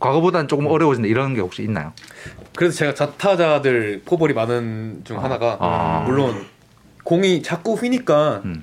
과거보다는 0.00 0.48
조금 0.48 0.66
어려워진다 0.66 1.08
이런 1.08 1.34
게 1.34 1.40
혹시 1.40 1.62
있나요? 1.62 1.92
그래서 2.56 2.76
제가 2.76 2.94
자타자들 2.94 4.02
포볼이 4.04 4.34
많은 4.34 5.02
중 5.04 5.22
하나가 5.22 5.56
아. 5.60 6.02
물론 6.06 6.44
공이 7.04 7.42
자꾸 7.42 7.74
휘니까 7.74 8.42
음. 8.44 8.62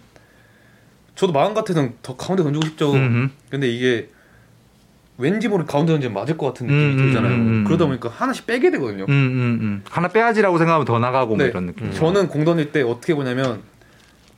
저도 1.21 1.33
마음 1.33 1.53
같아서는 1.53 1.93
더 2.01 2.15
가운데 2.17 2.41
던지고 2.41 2.65
싶죠. 2.65 2.93
음흠. 2.93 3.29
근데 3.51 3.67
이게 3.69 4.09
왠지 5.19 5.47
모르게 5.47 5.71
가운데 5.71 5.93
던지면 5.93 6.15
맞을 6.15 6.35
것 6.35 6.47
같은 6.47 6.65
느낌이 6.65 6.93
음, 6.93 6.97
들잖아요. 6.97 7.35
음, 7.35 7.39
음, 7.47 7.63
그러다 7.63 7.85
음. 7.85 7.89
보니까 7.89 8.09
하나씩 8.09 8.47
빼게 8.47 8.71
되거든요. 8.71 9.03
음, 9.03 9.09
음, 9.11 9.59
음. 9.61 9.83
하나 9.87 10.07
빼야지라고 10.07 10.57
생각하면 10.57 10.83
더 10.85 10.97
나가고 10.97 11.35
뭐 11.35 11.37
네. 11.37 11.51
이런 11.51 11.67
느낌. 11.67 11.91
저는 11.93 12.27
공 12.27 12.43
던질 12.43 12.71
때 12.71 12.81
어떻게 12.81 13.13
보냐면 13.13 13.61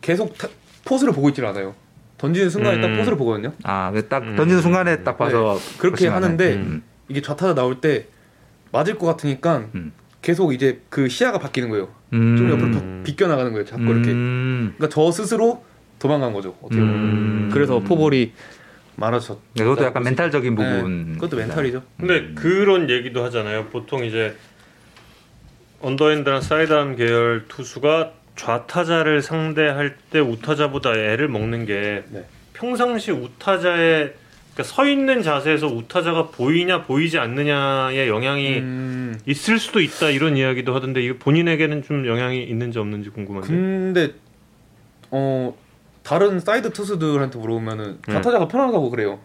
계속 0.01 0.37
타- 0.37 0.49
포수를 0.83 1.13
보고 1.13 1.29
있질 1.29 1.45
않아요. 1.45 1.73
던지는 2.17 2.49
순간에 2.49 2.81
딱 2.81 2.87
음. 2.87 2.97
포수를 2.97 3.17
보거든요. 3.17 3.53
아, 3.63 3.89
그딱 3.91 4.23
음. 4.23 4.35
던지는 4.35 4.61
순간에 4.61 5.03
딱 5.05 5.17
봐서 5.17 5.57
그렇게 5.77 6.09
결심하네. 6.09 6.21
하는데 6.21 6.53
음. 6.55 6.83
이게 7.07 7.21
좌타자 7.21 7.55
나올 7.55 7.79
때 7.79 8.07
맞을 8.73 8.97
것 8.97 9.05
같으니까 9.07 9.69
음. 9.75 9.93
계속 10.21 10.53
이제 10.53 10.81
그 10.89 11.07
시야가 11.07 11.39
바뀌는 11.39 11.69
거예요. 11.69 11.87
음. 12.11 12.35
좀 12.35 12.49
옆으로 12.49 12.71
바- 12.71 13.03
비껴 13.05 13.27
나가는 13.27 13.49
거예요. 13.53 13.63
자꾸 13.63 13.83
이렇게. 13.83 14.11
음. 14.11 14.73
그러니까 14.77 14.93
저 14.93 15.09
스스로 15.13 15.63
도망간 16.03 16.33
거죠. 16.33 16.53
어떻게 16.61 16.81
보면. 16.81 16.95
음. 16.95 17.49
그래서 17.53 17.79
포볼이 17.79 18.33
많아졌. 18.97 19.39
네, 19.53 19.63
그것도 19.63 19.85
약간 19.85 20.03
멘탈적인 20.03 20.53
네, 20.53 20.63
부분. 20.63 21.13
그것도 21.13 21.37
멘탈이죠. 21.37 21.81
근데 21.97 22.33
그런 22.35 22.89
얘기도 22.89 23.23
하잖아요. 23.23 23.67
보통 23.67 24.03
이제 24.03 24.35
언더핸드나 25.79 26.41
사이드암 26.41 26.97
계열 26.97 27.45
투수가 27.47 28.11
좌타자를 28.35 29.21
상대할 29.21 29.95
때 30.11 30.19
우타자보다 30.19 30.93
애를 30.93 31.29
먹는 31.29 31.65
게 31.65 32.03
네. 32.09 32.25
평상시 32.51 33.11
우타자의 33.11 34.13
그러니까 34.53 34.63
서 34.63 34.85
있는 34.85 35.23
자세에서 35.23 35.67
우타자가 35.67 36.27
보이냐 36.27 36.83
보이지 36.83 37.17
않느냐의 37.17 38.09
영향이 38.09 38.57
음, 38.59 39.19
있을 39.25 39.57
수도 39.57 39.79
있다 39.79 40.09
이런 40.09 40.35
이야기도 40.35 40.75
하던데 40.75 41.01
이거 41.01 41.15
본인에게는 41.17 41.83
좀 41.83 42.05
영향이 42.05 42.43
있는지 42.43 42.77
없는지 42.77 43.09
궁금한데. 43.09 43.47
근데 43.47 44.13
어 45.09 45.55
다른 46.03 46.39
사이드 46.39 46.73
투수들한테 46.73 47.39
물어보면은 47.39 47.99
네. 48.07 48.13
좌타자가 48.13 48.47
편하다고 48.47 48.89
그래요. 48.89 49.19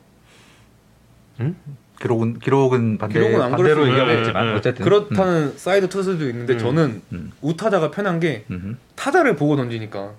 기록은 2.01 2.39
기록은 2.39 2.99
반대 2.99 3.19
기록은 3.19 3.43
안 3.43 3.51
반대로 3.51 3.89
얘기하겠지만 3.89 4.43
있는데, 4.45 4.59
어쨌든 4.59 4.85
그렇다는 4.85 5.57
사이드 5.57 5.89
투수도 5.89 6.29
있는데 6.29 6.53
음. 6.55 6.59
저는 6.59 7.03
음. 7.13 7.33
우타자가 7.41 7.91
편한 7.91 8.21
게 8.21 8.45
음. 8.51 8.79
타자를 8.95 9.35
보고 9.35 9.57
던지니까 9.57 10.13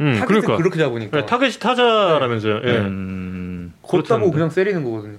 음, 0.00 0.12
타겟을 0.14 0.26
그러니까 0.26 0.56
그렇게 0.56 0.78
잡으니까 0.78 1.20
네, 1.20 1.26
타겟이 1.26 1.52
타자라면서요. 1.60 2.60
예. 2.64 2.78
음. 2.78 3.72
걷다고 3.82 4.30
그렇다는데. 4.30 4.32
그냥 4.32 4.48
때리는 4.48 4.84
거거든요. 4.84 5.18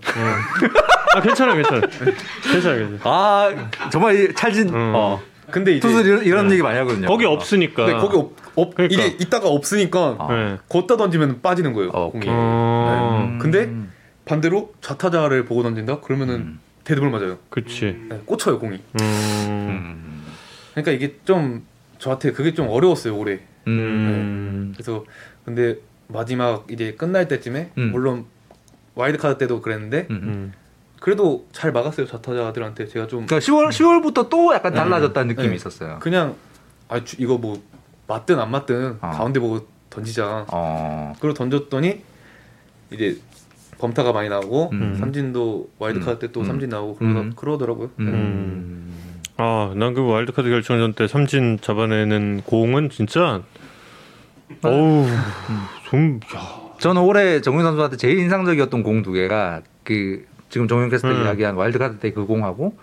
아 1.15 1.22
괜찮아 1.22 1.55
괜찮아 1.55 1.81
괜찮아 2.51 2.76
괜찮아. 2.76 2.99
아 3.03 3.69
정말 3.89 4.15
이 4.15 4.34
찰진 4.34 4.69
음. 4.69 4.91
어. 4.95 5.22
근데 5.53 5.73
이제 5.73 5.88
투수 5.88 6.01
이런, 6.01 6.25
이런 6.25 6.51
얘기 6.51 6.63
많이 6.63 6.80
하거든요. 6.80 7.07
거기 7.07 7.25
없으니까. 7.25 7.85
근데 7.85 7.99
거기 7.99 8.17
없, 8.17 8.31
없 8.55 8.73
그러니까. 8.73 9.03
이게 9.03 9.15
있다가 9.23 9.49
없으니까 9.49 10.15
아. 10.17 10.34
네. 10.34 10.57
거따 10.68 10.97
던지면 10.97 11.41
빠지는 11.43 11.73
거예요. 11.73 11.91
어, 11.93 12.09
공이. 12.09 12.25
어, 12.27 13.27
음. 13.30 13.38
근데 13.38 13.71
반대로 14.25 14.73
좌타자를 14.81 15.45
보고 15.45 15.61
던진다? 15.61 15.99
그러면은 16.01 16.35
음. 16.35 16.59
데드볼 16.85 17.11
맞아요. 17.11 17.38
그치. 17.51 17.95
네, 18.09 18.19
꽂혀요 18.25 18.57
공이. 18.57 18.77
음. 18.77 19.01
음. 19.01 20.23
그러니까 20.71 20.91
이게 20.91 21.17
좀 21.23 21.63
저한테 21.99 22.31
그게 22.31 22.55
좀 22.55 22.67
어려웠어요 22.67 23.15
올해. 23.15 23.39
음. 23.67 24.73
그래서 24.75 25.05
근데 25.45 25.75
마지막 26.07 26.65
이제 26.71 26.95
끝날 26.95 27.27
때쯤에 27.27 27.73
음. 27.77 27.91
물론 27.91 28.25
와일드 28.95 29.19
카드 29.19 29.38
때도 29.38 29.61
그랬는데 29.61 30.07
음. 30.09 30.15
음. 30.23 30.53
그래도 31.03 31.45
잘 31.51 31.73
막았어요 31.73 32.07
좌타자들한테 32.07 32.88
제가 32.88 33.07
좀 33.07 33.25
그러니까 33.25 33.39
10월 33.45 33.67
10월부터 33.71 34.30
또 34.30 34.53
약간 34.53 34.71
네. 34.71 34.80
달라졌다는 34.80 35.27
느낌이 35.35 35.49
네. 35.49 35.55
있었어요. 35.55 35.97
그냥 35.99 36.35
아 36.88 37.03
주- 37.03 37.17
이거 37.19 37.38
뭐 37.38 37.61
맞든 38.07 38.39
안 38.39 38.49
맞든 38.51 38.99
어. 39.01 39.09
가운데 39.09 39.41
보고 39.41 39.67
던지자. 39.89 40.45
어. 40.47 41.13
그리고 41.19 41.34
던졌더니 41.34 42.01
이제 42.93 43.17
범타가 43.80 44.13
많이 44.13 44.30
나오고 44.30 44.69
음. 44.71 44.95
삼진도 44.97 45.71
와일드 45.77 45.99
카드 46.05 46.19
때또 46.19 46.39
음. 46.39 46.45
삼진 46.45 46.69
나오고 46.69 46.95
그러더, 46.95 47.19
음. 47.19 47.34
그러더라고요. 47.35 47.89
음. 47.99 48.93
아, 49.35 49.73
난 49.75 49.93
그 49.93 50.05
와일드카드 50.07 50.47
결정전 50.47 50.93
때 50.93 51.07
삼진 51.09 51.59
잡아내는 51.59 52.43
공은 52.45 52.89
진짜 52.89 53.41
어우 54.63 55.05
좀 55.89 56.21
야. 56.34 56.39
저는 56.80 57.01
올해 57.01 57.41
정윤 57.41 57.61
선수한테 57.63 57.97
제일 57.97 58.19
인상적이었던 58.19 58.84
공 58.84 59.01
두 59.03 59.11
개가 59.11 59.63
그 59.84 60.25
지금 60.53 60.67
정윤 60.67 60.89
캐스터 60.89 61.09
음. 61.09 61.23
이야기한 61.23 61.55
와일드카드 61.55 61.97
때 61.97 62.11
그 62.11 62.27
공하고 62.27 62.77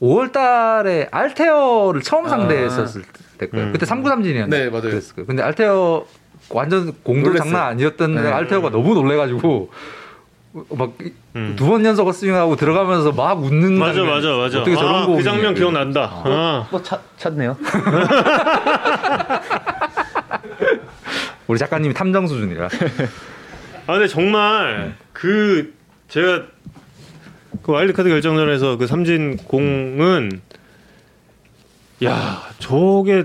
5월 0.00 0.30
달에 0.30 1.08
알테어를 1.10 2.02
처음 2.02 2.26
아. 2.26 2.28
상대했었을 2.28 3.02
때 3.36 3.48
거예요. 3.48 3.66
음. 3.66 3.72
그때 3.72 3.84
3구 3.84 4.06
삼진이었는데 4.08 4.64
네, 4.64 4.70
맞아요. 4.70 4.82
그랬을 4.82 5.16
거예요. 5.16 5.26
근데 5.26 5.42
알테어 5.42 6.06
완전 6.50 6.92
공도 7.02 7.30
놀랬어요. 7.30 7.50
장난 7.50 7.66
아니었던 7.70 8.14
네. 8.14 8.28
알테어가 8.30 8.70
너무 8.70 8.94
놀래가지고 8.94 9.70
막 10.70 10.92
음. 11.34 11.54
두번 11.56 11.84
연속 11.84 12.12
스윙하고 12.12 12.54
들어가면서 12.54 13.10
막 13.12 13.42
웃는 13.42 13.76
맞아 13.76 14.02
맞아 14.04 14.28
맞아. 14.36 14.60
어떻게 14.60 14.76
저런 14.76 15.02
아, 15.02 15.06
공이 15.06 15.18
그 15.18 15.24
장면 15.24 15.54
기억난다. 15.54 16.22
아. 16.24 16.68
뭐 16.70 16.80
찾, 16.80 17.00
찾네요. 17.18 17.56
우리 21.48 21.58
작가님이 21.58 21.92
탐정 21.92 22.28
수준이라 22.28 22.66
아 23.86 23.92
근데 23.94 24.06
정말 24.06 24.94
그 25.12 25.74
제가 26.08 26.42
그 27.62 27.72
와일드카드 27.72 28.08
결정전에서 28.08 28.76
그 28.76 28.86
삼진 28.86 29.36
공은 29.38 30.40
야 32.04 32.42
저게 32.58 33.24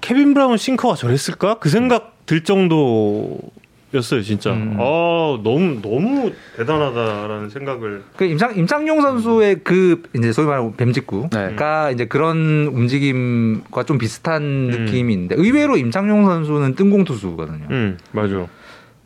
케빈 0.00 0.34
브라운 0.34 0.56
싱커가 0.56 0.94
저랬을까 0.94 1.58
그 1.58 1.68
생각 1.68 2.26
들 2.26 2.42
정도였어요 2.44 4.22
진짜. 4.24 4.52
음. 4.52 4.76
아 4.78 5.38
너무 5.42 5.80
너무 5.82 6.32
대단하다라는 6.56 7.50
생각을. 7.50 8.04
그 8.16 8.24
임상 8.24 8.56
임창용 8.56 9.00
선수의 9.02 9.60
그 9.64 10.02
이제 10.16 10.32
소위 10.32 10.46
말하는 10.46 10.76
뱀직구가 10.76 11.90
이제 11.90 12.06
그런 12.06 12.68
움직임과 12.72 13.84
좀 13.84 13.98
비슷한 13.98 14.42
느낌인데 14.68 15.34
의외로 15.36 15.76
임창용 15.76 16.24
선수는 16.24 16.74
뜬공 16.76 17.04
투수거든요. 17.04 17.66
음 17.70 17.98
맞아. 18.12 18.46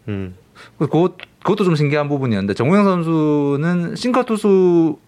음 0.09 0.35
그것 0.79 1.17
그것도 1.43 1.65
좀 1.65 1.77
신기한 1.77 2.09
부분이었는데 2.09 2.55
정우영 2.55 2.85
선수는 2.85 3.97
싱커 3.97 4.25
투수로 4.25 4.99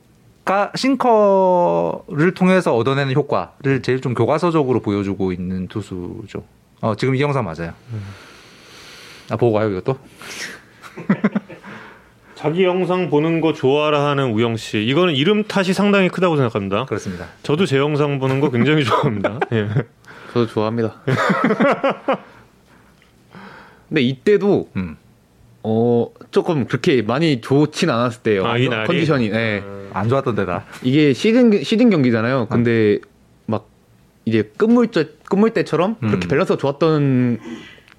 싱커가 0.46 0.72
싱커를 0.76 2.34
통해서 2.34 2.76
얻어내는 2.76 3.14
효과를 3.14 3.82
제일 3.82 4.00
좀 4.00 4.14
교과서적으로 4.14 4.80
보여주고 4.80 5.32
있는 5.32 5.66
투수죠. 5.66 6.44
어 6.80 6.94
지금 6.94 7.16
이 7.16 7.20
영상 7.20 7.44
맞아요. 7.44 7.72
아 9.30 9.36
보고 9.36 9.54
가요 9.54 9.70
이것도? 9.70 9.98
자기 12.36 12.64
영상 12.64 13.10
보는 13.10 13.40
거 13.40 13.52
좋아라 13.54 14.06
하는 14.06 14.30
우영 14.32 14.56
씨. 14.56 14.84
이거는 14.84 15.14
이름 15.14 15.42
탓이 15.42 15.72
상당히 15.72 16.08
크다고 16.08 16.36
생각합니다. 16.36 16.84
그렇습니다. 16.84 17.26
저도 17.42 17.66
제 17.66 17.78
영상 17.78 18.20
보는 18.20 18.40
거 18.40 18.50
굉장히 18.50 18.84
좋아합니다. 18.86 19.40
예. 19.52 19.68
저도 20.32 20.46
좋아합니다. 20.46 20.94
근데 23.88 24.02
이때도 24.02 24.68
음. 24.76 24.96
어 25.68 26.08
조금 26.30 26.66
그렇게 26.66 27.02
많이 27.02 27.40
좋진 27.40 27.90
않았을 27.90 28.22
때요. 28.22 28.46
아, 28.46 28.56
이 28.56 28.68
날이? 28.68 28.86
컨디션이. 28.86 29.30
네. 29.30 29.64
안 29.92 30.08
좋았던 30.08 30.36
데다. 30.36 30.64
이게 30.82 31.12
시즌 31.12 31.64
시즌 31.64 31.90
경기잖아요. 31.90 32.46
근데 32.46 33.00
막 33.46 33.66
이제 34.24 34.52
끝물 34.56 34.86
때 34.92 35.06
끝물 35.24 35.50
때처럼 35.50 35.96
그렇게 35.98 36.26
음. 36.26 36.28
밸런스가 36.28 36.56
좋았던 36.56 37.40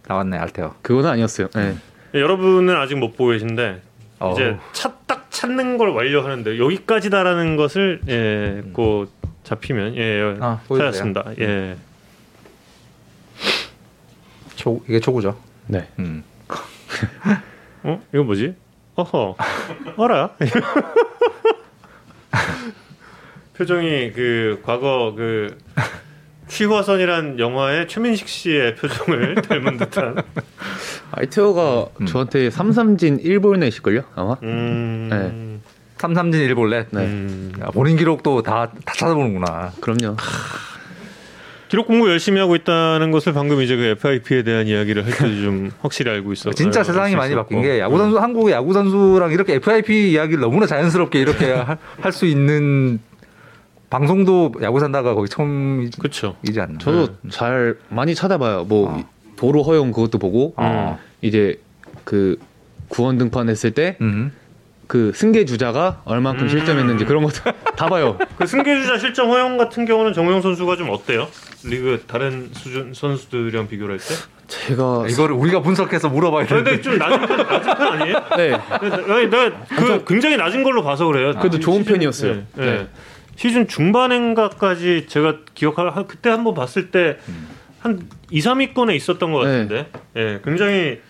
나왔네 0.07 0.38
알테어. 0.38 0.76
그건 0.81 1.07
아니었어요. 1.07 1.49
네. 1.56 1.76
예, 2.15 2.22
여러분은 2.22 2.73
아직 2.77 2.95
못 2.95 3.18
보고 3.18 3.31
계신데 3.31 3.81
어우. 4.19 4.31
이제 4.31 4.56
찾딱 4.72 5.30
찾는 5.30 5.77
걸 5.77 5.89
완료하는데 5.89 6.60
여기까지다라는 6.60 7.57
것을 7.57 7.99
예, 8.07 8.64
그 8.73 9.10
잡히면 9.44 9.98
예, 9.98 10.38
아, 10.39 10.61
보여주세요. 10.69 10.91
찾았습니다. 10.91 11.26
예. 11.41 11.76
초 14.56 14.81
이게 14.88 15.02
초구죠. 15.02 15.38
네. 15.68 15.89
음. 15.99 16.23
어? 17.88 18.01
이거 18.14 18.23
뭐지? 18.23 18.53
어허. 18.95 19.35
어라? 19.95 20.31
표정이 23.57 24.11
그 24.11 24.61
과거 24.64 25.14
그 25.15 25.57
취화선이란 26.47 27.39
영화의 27.39 27.88
최민식 27.88 28.27
씨의 28.27 28.76
표정을 28.76 29.35
닮은 29.41 29.77
듯한. 29.77 30.15
아이테어가 31.11 31.88
저한테 32.07 32.49
삼삼진 32.49 33.23
1볼 33.23 33.57
넷일걸요 33.59 34.01
아마. 34.15 34.35
음. 34.43 35.61
삼삼진 35.97 36.41
일볼넷. 36.41 36.88
네. 36.91 37.05
음. 37.05 37.51
야, 37.61 37.68
본인 37.72 37.97
기록도 37.97 38.43
다, 38.43 38.69
다 38.85 38.93
찾아보는구나. 38.93 39.72
그럼요. 39.81 40.15
기록 41.69 41.88
공부 41.88 42.10
열심히 42.10 42.39
하고 42.39 42.56
있다는 42.56 43.11
것을 43.11 43.34
방금 43.34 43.61
이제 43.61 43.76
그 43.76 43.84
FIP에 43.84 44.44
대한 44.44 44.68
이야기를 44.68 45.06
할 45.06 45.11
때 45.11 45.41
좀 45.41 45.72
확실히 45.81 46.11
알고 46.11 46.31
있어. 46.34 46.52
진짜 46.52 46.80
알 46.80 46.85
세상이 46.85 47.11
수 47.11 47.18
많이. 47.18 47.35
바뀐 47.35 47.61
게 47.61 47.80
야구 47.80 47.98
선수 47.98 48.18
한국의 48.19 48.53
야구 48.53 48.73
선수랑 48.73 49.31
이렇게 49.31 49.56
FIP 49.56 50.11
이야기를 50.11 50.39
너무나 50.41 50.65
자연스럽게 50.65 51.19
이렇게 51.19 51.52
할 52.02 52.11
수 52.14 52.26
있는 52.26 52.99
방송도 53.89 54.53
야구 54.64 54.80
산다가 54.80 55.14
거의 55.14 55.27
처음이지 55.30 55.98
그렇죠. 55.99 56.35
않나. 56.57 56.77
저도 56.80 57.10
잘 57.30 57.77
많이 57.89 58.15
찾아봐요. 58.15 58.65
뭐 58.65 58.89
어. 58.91 59.10
도로 59.38 59.64
허용 59.64 59.91
그것도 59.91 60.18
보고 60.19 60.53
어. 60.57 60.99
이제 61.22 61.60
그 62.03 62.38
구원 62.89 63.18
등판 63.18 63.49
했을 63.49 63.72
때 63.72 63.98
음. 64.02 64.31
그 64.88 65.11
승계 65.14 65.43
주자가 65.45 66.01
얼만큼 66.05 66.45
음. 66.45 66.49
실점했는지 66.49 67.03
그런 67.05 67.23
것도 67.23 67.41
다 67.76 67.88
봐요. 67.88 68.18
그 68.38 68.47
승계주자 68.47 68.97
실점 68.97 69.30
허용 69.30 69.57
같은 69.57 69.85
경우는 69.85 70.14
정우영 70.14 70.41
선수가 70.41 70.77
좀 70.77 70.89
어때요? 70.89 71.27
리그 71.65 72.03
다른 72.07 72.49
수준 72.53 72.93
선수들이랑 72.93 73.68
비교를 73.68 73.93
할 73.95 73.99
때? 73.99 74.15
제가 74.47 75.05
이거를 75.09 75.35
우리가 75.35 75.61
분석해서 75.61 76.07
물어봐야 76.09 76.45
아, 76.45 76.47
되는데. 76.47 76.81
좀 76.81 76.97
낮은 76.97 77.27
편, 77.27 77.38
낮은 77.38 77.76
편 77.76 77.81
아니에요? 78.01 78.23
네 78.38 78.53
아니, 78.53 79.30
내가 79.30 79.51
그 79.76 80.05
굉장히 80.07 80.38
낮은 80.38 80.64
걸로 80.64 80.81
봐서 80.84 81.05
그래요. 81.05 81.34
그래도 81.38 81.59
좋은 81.59 81.80
시즌- 81.84 81.93
편이었어요. 81.93 82.31
예, 82.31 82.61
예. 82.61 82.65
네. 82.65 82.88
시즌 83.35 83.68
중반인가까지 83.68 85.07
제가 85.09 85.39
기억할 85.53 85.89
한- 85.89 86.07
그때 86.07 86.30
한번 86.30 86.53
봤을 86.53 86.91
때한 86.91 88.07
2, 88.31 88.39
3위권에 88.39 88.95
있었던 88.95 89.34
것 89.34 89.39
같은데. 89.39 89.91
예, 90.15 90.39
굉장히 90.45 91.01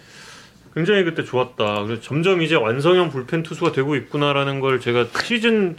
굉장히 0.77 1.03
그때 1.03 1.23
좋았다. 1.23 1.85
그래서 1.85 2.01
점점 2.03 2.43
이제 2.43 2.53
완성형 2.53 3.09
불펜 3.09 3.41
투수가 3.41 3.71
되고 3.71 3.95
있구나라는 3.95 4.59
걸 4.59 4.79
제가 4.79 5.07
시즌 5.23 5.75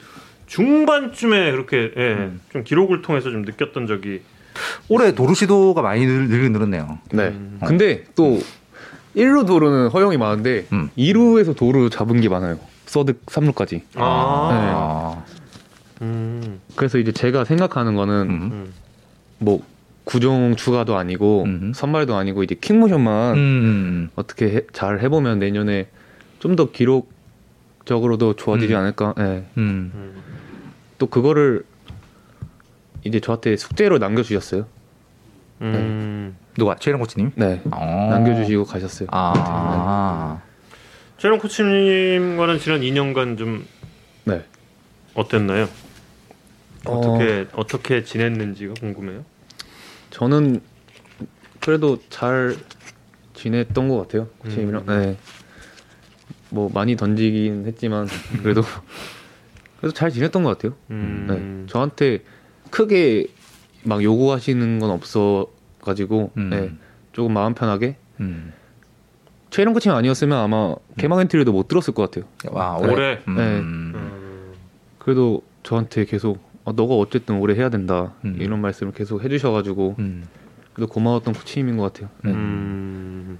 중반쯤에 0.46 1.52
그렇게 1.52 1.92
예, 1.96 2.30
좀 2.50 2.64
기록을 2.64 3.00
통해서 3.02 3.30
좀 3.30 3.42
느꼈던 3.42 3.86
적이 3.86 4.22
올해 4.88 5.14
도루 5.14 5.36
시도가 5.36 5.82
많이 5.82 6.04
늘, 6.04 6.26
늘긴 6.28 6.52
늘었네요. 6.52 6.98
네. 7.12 7.32
근데 7.64 8.06
또 8.16 8.40
1루 9.14 9.46
도루는 9.46 9.88
허용이 9.90 10.16
많은데 10.16 10.66
음. 10.72 10.90
2루에서 10.98 11.54
도루 11.56 11.90
잡은 11.90 12.20
게 12.20 12.28
많아요. 12.28 12.58
서드 12.86 13.20
3루까지. 13.26 13.82
아, 13.94 14.02
아. 14.02 15.24
음, 16.02 16.60
그래서 16.74 16.98
이제 16.98 17.12
제가 17.12 17.44
생각하는 17.44 17.94
거는 17.94 18.14
음. 18.14 18.30
음. 18.30 18.72
뭐 19.38 19.62
구종 20.12 20.56
추가도 20.56 20.96
아니고 20.96 21.42
음. 21.44 21.72
선발도 21.74 22.16
아니고 22.16 22.42
이제 22.42 22.54
킥모션만 22.58 23.36
음. 23.36 24.10
어떻게 24.16 24.46
해- 24.50 24.60
잘 24.72 25.00
해보면 25.00 25.38
내년에 25.38 25.88
좀 26.38 26.56
더 26.56 26.70
기록적으로도 26.70 28.34
좋아지지 28.36 28.72
음. 28.72 28.78
않을까. 28.78 29.14
예. 29.18 29.22
음. 29.58 29.92
음. 29.94 30.22
또 30.96 31.08
그거를 31.08 31.62
이제 33.04 33.20
저한테 33.20 33.58
숙제로 33.58 33.98
남겨주셨어요. 33.98 34.64
음. 35.60 36.36
누가 36.56 36.74
최영 36.76 37.00
코치님? 37.00 37.32
네. 37.34 37.60
어. 37.70 38.08
남겨주시고 38.10 38.64
가셨어요. 38.64 39.08
아. 39.12 40.40
최영 41.18 41.38
코치님과는 41.38 42.58
지난 42.60 42.80
2년간 42.80 43.36
좀 43.36 43.66
네. 44.24 44.42
어땠나요? 45.12 45.68
어, 46.86 46.92
어떻게 46.98 47.46
어떻게 47.52 48.04
지냈는지가 48.04 48.72
궁금해요. 48.80 49.22
저는 50.18 50.60
그래도 51.60 51.98
잘 52.10 52.56
지냈던 53.34 53.88
것 53.88 53.98
같아요. 53.98 54.26
코치님이랑. 54.38 54.86
네. 54.86 55.16
뭐 56.50 56.68
많이 56.74 56.96
던지긴 56.96 57.66
했지만 57.66 58.08
그래도 58.42 58.62
그래도 59.78 59.94
잘 59.94 60.10
지냈던 60.10 60.42
것 60.42 60.58
같아요. 60.58 60.76
음. 60.90 61.26
네. 61.28 61.72
저한테 61.72 62.24
크게 62.70 63.28
막 63.84 64.02
요구하시는 64.02 64.80
건 64.80 64.90
없어 64.90 65.46
가지고 65.80 66.32
음. 66.36 66.50
네. 66.50 66.72
조금 67.12 67.32
마음 67.32 67.54
편하게 67.54 67.96
음. 68.18 68.52
최일영 69.50 69.72
코치님 69.72 69.96
아니었으면 69.96 70.36
아마 70.36 70.74
개막 70.96 71.20
엔트리도 71.20 71.52
못 71.52 71.68
들었을 71.68 71.94
것 71.94 72.10
같아요. 72.10 72.28
와, 72.50 72.76
올해? 72.76 72.92
올해. 72.92 73.22
음. 73.28 73.36
네. 73.36 73.42
음. 73.60 74.52
그래도 74.98 75.42
저한테 75.62 76.06
계속 76.06 76.47
어, 76.68 76.72
너가 76.76 76.94
어쨌든 76.96 77.38
올해 77.38 77.54
해야 77.54 77.70
된다 77.70 78.12
음. 78.26 78.36
이런 78.38 78.60
말씀을 78.60 78.92
계속 78.92 79.24
해주셔가지고 79.24 79.96
음. 79.98 80.24
그래도 80.74 80.92
고마웠던 80.92 81.32
코치님인 81.32 81.78
것 81.78 81.92
같아요. 81.92 82.10
네. 82.22 82.30
음. 82.30 83.38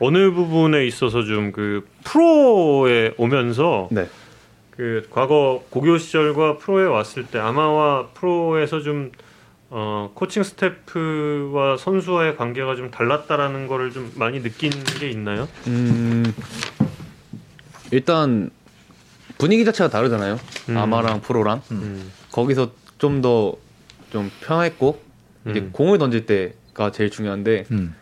어느 0.00 0.32
부분에 0.32 0.84
있어서 0.86 1.22
좀 1.22 1.52
그 1.52 1.86
프로에 2.02 3.14
오면서 3.16 3.88
네. 3.92 4.08
그 4.70 5.06
과거 5.10 5.62
고교 5.70 5.98
시절과 5.98 6.58
프로에 6.58 6.84
왔을 6.86 7.24
때 7.26 7.38
아마와 7.38 8.08
프로에서 8.14 8.80
좀 8.80 9.12
어, 9.70 10.10
코칭 10.14 10.42
스태프와 10.42 11.76
선수와의 11.78 12.36
관계가 12.36 12.74
좀 12.74 12.90
달랐다라는 12.90 13.68
거를 13.68 13.92
좀 13.92 14.10
많이 14.16 14.42
느낀 14.42 14.70
게 14.98 15.08
있나요? 15.10 15.48
음, 15.68 16.34
일단 17.92 18.50
분위기 19.38 19.64
자체가 19.64 19.88
다르잖아요. 19.88 20.38
음. 20.70 20.76
아마랑 20.76 21.20
프로랑 21.20 21.62
음. 21.70 22.10
거기서 22.32 22.72
좀더좀 22.98 24.30
편했고 24.40 25.00
이제 25.48 25.60
음. 25.60 25.70
공을 25.72 25.98
던질 25.98 26.26
때가 26.26 26.90
제일 26.92 27.10
중요한데 27.10 27.64
음. 27.70 27.94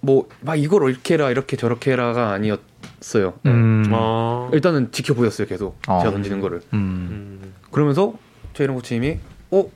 뭐막 0.00 0.58
이걸 0.58 0.90
이렇게 0.90 1.14
해라 1.14 1.30
이렇게 1.30 1.56
저렇게 1.56 1.92
해라가 1.92 2.32
아니었어요. 2.32 3.38
네. 3.42 3.50
음. 3.50 3.90
아. 3.92 4.50
일단은 4.52 4.92
지켜보였어요 4.92 5.46
계속 5.46 5.78
어. 5.88 6.00
제가 6.00 6.12
던지는 6.12 6.40
거를. 6.40 6.60
음. 6.72 6.78
음. 7.10 7.54
그러면서 7.70 8.14
최일영 8.54 8.76
코치님이 8.76 9.18
어? 9.50 9.70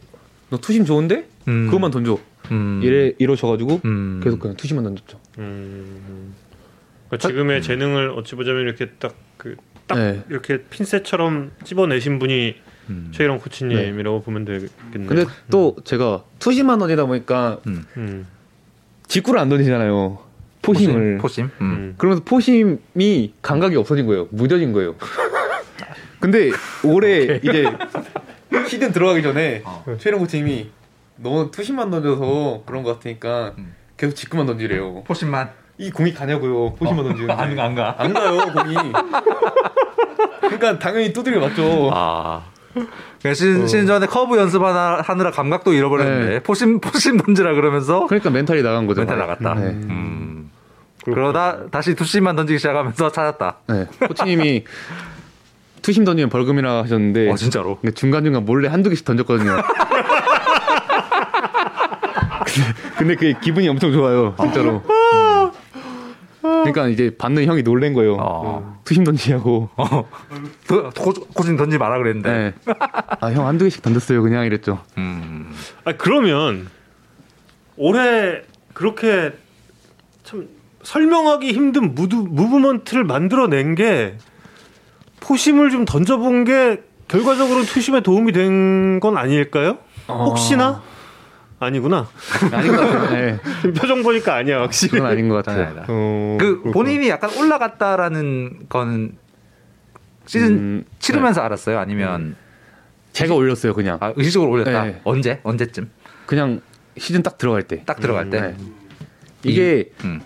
너 0.51 0.59
투심 0.59 0.85
좋은데? 0.85 1.29
음. 1.49 1.67
그것만 1.67 1.91
던져. 1.91 2.19
음. 2.51 2.81
이래 2.83 3.13
이러셔가지고 3.19 3.81
음. 3.85 4.21
계속 4.23 4.39
그냥 4.39 4.57
투심만 4.57 4.85
던졌죠. 4.85 5.21
음. 5.39 6.35
그러니까 7.09 7.29
지금의 7.29 7.63
재능을 7.63 8.11
어찌 8.11 8.37
보자면 8.37 8.63
이렇게 8.63 8.91
딱그딱 8.91 9.99
네. 9.99 10.23
이렇게 10.31 10.63
핀셋처럼 10.63 11.53
찝어내신 11.65 12.19
분이 12.19 12.55
음. 12.91 13.09
최일영 13.13 13.39
코치님이라고 13.39 14.23
보면 14.23 14.45
되겠네요. 14.45 14.69
근데 15.09 15.25
또 15.51 15.77
제가 15.85 16.23
투심만 16.39 16.79
던지다 16.79 17.07
보니까 17.07 17.59
음. 17.67 17.85
음. 17.97 18.27
직구를 19.09 19.41
안 19.41 19.49
던지잖아요. 19.49 20.19
포심을. 20.63 21.19
포심. 21.19 21.47
음. 21.47 21.51
음. 21.61 21.95
그러면서 21.99 22.23
포심이 22.25 23.35
감각이 23.43 23.77
없어진 23.77 24.07
거예요. 24.07 24.29
무뎌진 24.31 24.73
거예요. 24.73 24.95
근데 26.21 26.51
올해 26.85 27.41
이제 27.43 27.65
시즌 28.69 28.93
들어가기 28.93 29.23
전에 29.23 29.63
어. 29.65 29.85
최일영 29.99 30.21
코치님이 30.21 30.71
너는 31.17 31.51
투심만 31.51 31.91
던져서 31.91 32.63
그런 32.65 32.83
것 32.85 32.95
같으니까 32.95 33.55
음. 33.59 33.75
계속 33.97 34.15
직구만 34.15 34.47
던지래요. 34.47 35.03
포심만. 35.05 35.51
이 35.79 35.91
공이 35.91 36.13
가냐고요. 36.15 36.75
포심만 36.75 37.05
던지는데. 37.05 37.33
안, 37.41 37.59
안 37.59 37.75
가. 37.75 37.95
안 37.99 38.13
가요 38.13 38.39
공이. 38.53 38.75
그러니까 40.41 40.79
당연히 40.79 41.13
두드려 41.13 41.41
맞죠. 41.41 41.91
아. 41.93 42.52
시즌, 43.35 43.67
시즌 43.67 43.87
전에 43.87 44.07
커브 44.07 44.37
연습하느라 44.39 45.03
하느라 45.03 45.31
감각도 45.31 45.73
잃어버렸는데 45.73 46.43
포심 46.43 46.81
포심 46.81 47.17
던지라 47.19 47.55
그러면서 47.55 48.07
그러니까 48.07 48.31
멘탈이 48.31 48.63
나간 48.63 48.87
거죠. 48.87 49.01
멘탈 49.01 49.19
나갔다. 49.19 49.55
네. 49.55 49.67
음. 49.67 50.51
그러다 51.05 51.67
다시 51.71 51.95
투심만 51.95 52.37
던지기 52.37 52.59
시작하면서 52.59 53.11
찾았다. 53.13 53.57
네. 53.69 53.87
코치님이 54.07 54.65
투심 55.83 56.05
던지면 56.05 56.31
벌금이라 56.31 56.83
하셨는데 56.85 57.31
어 57.31 57.35
진짜로. 57.37 57.79
근데 57.81 57.93
중간 57.95 58.25
중간 58.25 58.45
몰래 58.45 58.69
한두 58.69 58.89
개씩 58.89 59.05
던졌거든요. 59.05 59.63
근데, 62.45 62.75
근데 62.99 63.15
그게 63.15 63.35
기분이 63.41 63.69
엄청 63.69 63.93
좋아요. 63.93 64.35
진짜로. 64.41 64.83
음. 66.45 66.51
그러니까 66.65 66.89
이제 66.89 67.15
받는 67.17 67.45
형이 67.47 67.63
놀란 67.63 67.93
거예요. 67.93 68.17
어. 68.19 68.81
투심 68.85 69.05
던지냐고. 69.05 69.69
어. 69.77 70.09
코치님 71.35 71.57
던지지 71.57 71.79
마라 71.79 71.99
그랬는데. 71.99 72.31
네. 72.31 72.73
아, 73.21 73.29
형 73.33 73.47
한두 73.47 73.65
개씩 73.65 73.83
던졌어요. 73.83 74.23
그냥 74.23 74.45
이랬죠. 74.47 74.81
음. 74.99 75.53
아 75.85 75.93
그러면 75.93 76.69
올해 77.77 78.43
그렇게 78.75 79.33
참 80.25 80.49
설명하기 80.83 81.53
힘든 81.53 81.95
무드, 81.95 82.15
무브먼트를 82.17 83.05
만들어낸 83.05 83.75
게 83.75 84.17
포심을 85.21 85.71
좀 85.71 85.85
던져본 85.85 86.45
게 86.45 86.83
결과적으로 87.09 87.63
투심에 87.63 88.01
도움이 88.01 88.33
된 88.33 88.99
건 89.01 89.17
아닐까요? 89.17 89.79
혹시나 90.09 90.83
아니구나. 91.67 92.09
아닌 92.53 92.77
것 92.77 92.83
같아요. 92.83 93.11
네. 93.11 93.39
표정 93.73 94.03
보니까 94.03 94.35
아니야 94.35 94.61
확실히. 94.61 94.93
그건 94.99 95.11
아닌 95.11 95.29
것 95.29 95.37
같아요. 95.37 95.67
아니다. 95.67 95.85
어, 95.89 96.37
그 96.41 96.47
그렇구나. 96.63 96.73
본인이 96.73 97.09
약간 97.09 97.31
올라갔다라는 97.37 98.67
거는 98.69 99.13
시즌 100.27 100.49
음, 100.53 100.85
치르면서 100.99 101.41
알았어요. 101.43 101.79
아니면 101.79 102.37
제가 103.13 103.35
올렸어요. 103.35 103.75
그냥. 103.75 103.99
아, 104.01 104.13
의식적으로 104.17 104.51
올렸다. 104.53 104.85
네. 104.85 105.01
언제? 105.05 105.41
언제쯤? 105.43 105.91
그냥 106.27 106.61
시즌 106.97 107.23
딱 107.23 107.39
들어갈 107.39 107.63
때. 107.63 107.83
딱 107.85 108.01
들어갈 108.01 108.31
때. 108.31 108.41
네. 108.41 108.57
이게 109.45 109.91
음. 110.05 110.21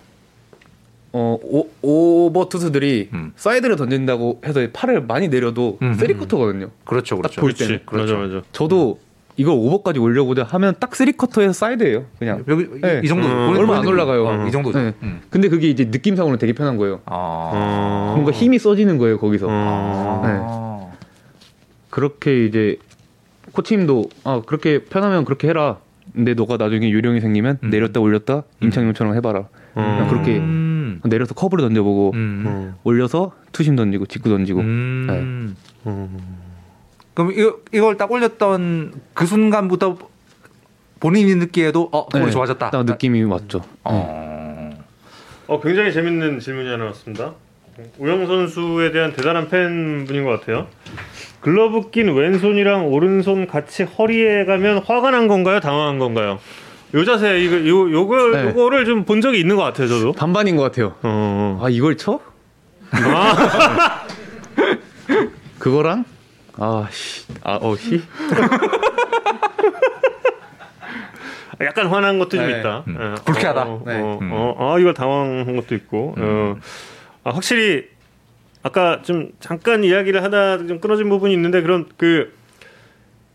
어 1.13 1.37
오, 1.41 1.67
오버 1.81 2.47
투수들이 2.49 3.09
음. 3.13 3.31
사이드를 3.35 3.75
던진다고 3.75 4.41
해서 4.45 4.65
팔을 4.71 5.01
많이 5.03 5.29
내려도 5.29 5.79
음. 5.81 5.93
쓰리쿼터거든요. 5.95 6.69
그렇죠, 6.85 7.15
그렇죠. 7.17 7.41
볼 7.41 7.53
그렇지. 7.53 7.67
때는. 7.67 7.79
맞아 7.91 8.15
맞아. 8.15 8.41
저도 8.51 8.99
이걸 9.37 9.53
오버까지 9.55 9.99
올려보자 9.99 10.43
하면 10.43 10.73
딱 10.79 10.95
쓰리쿼터에서 10.95 11.53
사이드예요. 11.53 12.05
그냥. 12.17 12.43
여기 12.47 12.63
이- 12.63 12.81
네. 12.81 13.01
이 13.03 13.07
정도 13.07 13.27
음, 13.27 13.55
얼마 13.57 13.77
안 13.77 13.85
올라가요. 13.87 14.25
어, 14.25 14.47
이 14.47 14.51
정도죠. 14.51 14.79
네. 14.79 14.93
음. 15.03 15.21
근데 15.29 15.47
그게 15.47 15.69
이제 15.69 15.85
느낌상으로는 15.85 16.39
되게 16.39 16.53
편한 16.53 16.75
거예요. 16.77 17.01
아. 17.05 17.51
어. 17.53 18.13
뭔가 18.15 18.31
힘이 18.31 18.57
써지는 18.57 18.97
거예요 18.97 19.19
거기서. 19.19 19.45
어. 19.47 20.21
아. 20.25 20.91
그렇게 21.91 22.45
이제 22.45 22.77
코치님도 23.51 24.09
아 24.23 24.41
그렇게 24.45 24.83
편하면 24.83 25.23
그렇게 25.23 25.47
해라. 25.47 25.77
근데 26.13 26.33
너가 26.33 26.57
나중에 26.57 26.91
요령이 26.91 27.21
생기면 27.21 27.59
음. 27.63 27.69
내렸다 27.69 27.99
올렸다 27.99 28.43
임창용처럼 28.61 29.13
해봐라. 29.15 29.47
그냥 29.75 30.07
그렇게 30.09 30.37
음. 30.37 30.99
내려서 31.05 31.35
커브를 31.35 31.63
던져보고 31.65 32.11
음. 32.15 32.43
어. 32.47 32.75
올려서 32.83 33.33
투심 33.51 33.75
던지고 33.75 34.07
직구 34.07 34.29
던지고 34.29 34.61
음. 34.61 35.55
어. 37.17 37.23
그럼 37.25 37.31
이거, 37.33 37.57
이걸 37.73 37.97
딱 37.97 38.11
올렸던 38.11 38.93
그 39.13 39.25
순간부터 39.25 39.97
본인이 40.99 41.35
느끼에도 41.35 41.89
어, 41.91 42.07
볼이 42.09 42.25
네, 42.25 42.31
좋아졌다. 42.31 42.69
딱 42.69 42.85
느낌이 42.85 43.23
왔죠. 43.23 43.61
어. 43.83 44.77
어, 45.47 45.59
굉장히 45.61 45.91
재밌는 45.93 46.39
질문이 46.39 46.69
하나 46.69 46.85
왔습니다. 46.85 47.33
우영 47.99 48.25
선수에 48.25 48.91
대한 48.91 49.13
대단한 49.13 49.49
팬분인 49.49 50.23
것 50.25 50.39
같아요. 50.39 50.67
글러브 51.41 51.91
낀 51.91 52.11
왼손이랑 52.15 52.87
오른손 52.87 53.45
같이 53.47 53.83
허리에 53.83 54.45
가면 54.45 54.79
화가 54.83 55.11
난 55.11 55.27
건가요? 55.27 55.59
당황한 55.59 55.99
건가요? 55.99 56.39
요 56.95 57.05
자세 57.05 57.39
이거 57.39 57.55
요 57.67 57.91
요걸 57.91 58.31
네. 58.31 58.45
요거를 58.45 58.85
좀 58.85 59.05
본 59.05 59.21
적이 59.21 59.39
있는 59.41 59.55
것 59.57 59.61
같아요, 59.63 59.87
저도. 59.87 60.13
반반인 60.13 60.55
것 60.55 60.63
같아요. 60.63 60.95
어. 61.03 61.59
아 61.61 61.69
이걸 61.69 61.97
쳐? 61.97 62.19
아, 62.91 64.05
그거랑 65.59 66.05
아씨 66.59 67.25
아어씨 67.43 68.01
약간 71.61 71.87
화난 71.87 72.19
것도 72.19 72.29
좀 72.29 72.47
네. 72.47 72.59
있다. 72.59 72.83
음. 72.87 72.97
어, 72.99 73.15
불쾌하다. 73.25 73.63
어, 73.63 73.83
네. 73.85 73.99
어, 73.99 74.19
음. 74.21 74.29
어, 74.31 74.55
아, 74.59 74.79
이걸 74.79 74.93
당황한 74.93 75.55
것도 75.55 75.73
있고. 75.73 76.13
어. 76.15 76.55
아, 77.23 77.31
확실히 77.31 77.87
아까 78.63 79.01
좀 79.01 79.31
잠깐 79.39 79.83
이야기를 79.83 80.23
하다 80.23 80.67
좀 80.67 80.79
끊어진 80.79 81.09
부분이 81.09 81.33
있는데 81.33 81.61
그런 81.61 81.87
그 81.97 82.33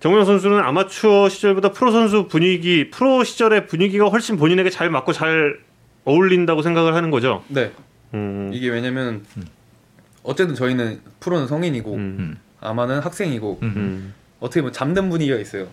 정우영 0.01 0.25
선수는 0.25 0.61
아마추어 0.61 1.29
시절보다 1.29 1.71
프로 1.71 1.91
선수 1.91 2.27
분위기, 2.27 2.91
프로 2.91 3.25
시절의 3.25 3.67
분위기가 3.67 4.07
훨씬 4.07 4.37
본인에게 4.37 4.69
잘 4.71 4.91
맞고 4.91 5.13
잘 5.13 5.59
어울린다고 6.05 6.63
생각을 6.63 6.95
하는 6.95 7.11
거죠. 7.11 7.45
네 7.49 7.73
음. 8.15 8.51
이게 8.53 8.69
왜냐면 8.69 9.25
어쨌든 10.23 10.55
저희는 10.55 11.01
프로는 11.21 11.47
성인이고 11.47 11.95
음. 11.95 12.39
아마는 12.63 13.01
학생이고 13.01 13.59
음. 13.63 13.73
음. 13.77 14.15
어떻게 14.41 14.61
보면 14.61 14.73
잠든 14.73 15.11
분위기가 15.11 15.39
있어요. 15.39 15.67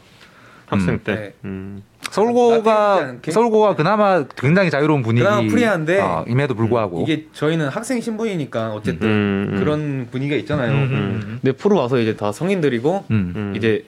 학생 0.66 0.95
음. 0.95 0.99
때. 1.03 1.16
네. 1.16 1.34
음. 1.45 1.84
서울고가 2.11 2.95
않게? 2.98 3.32
서울고가 3.32 3.76
그나마 3.76 4.24
굉장히 4.36 4.70
자유로운 4.70 5.03
분위기. 5.03 5.24
그나마 5.24 5.48
프리한데 5.48 5.99
어, 5.99 6.26
임에도 6.28 6.56
불구하고. 6.56 7.03
이게 7.03 7.28
저희는 7.34 7.70
학생 7.70 8.02
신분이니까 8.02 8.74
어쨌든 8.74 9.07
음, 9.07 9.49
음. 9.53 9.60
그런 9.60 10.07
분위기가 10.11 10.36
있잖아요. 10.38 10.72
음, 10.72 10.78
음, 10.91 11.40
근데 11.41 11.52
프로 11.56 11.78
와서 11.78 11.99
이제 11.99 12.16
다 12.16 12.32
성인들이고 12.32 13.06
음. 13.11 13.34
음. 13.36 13.53
이제 13.56 13.86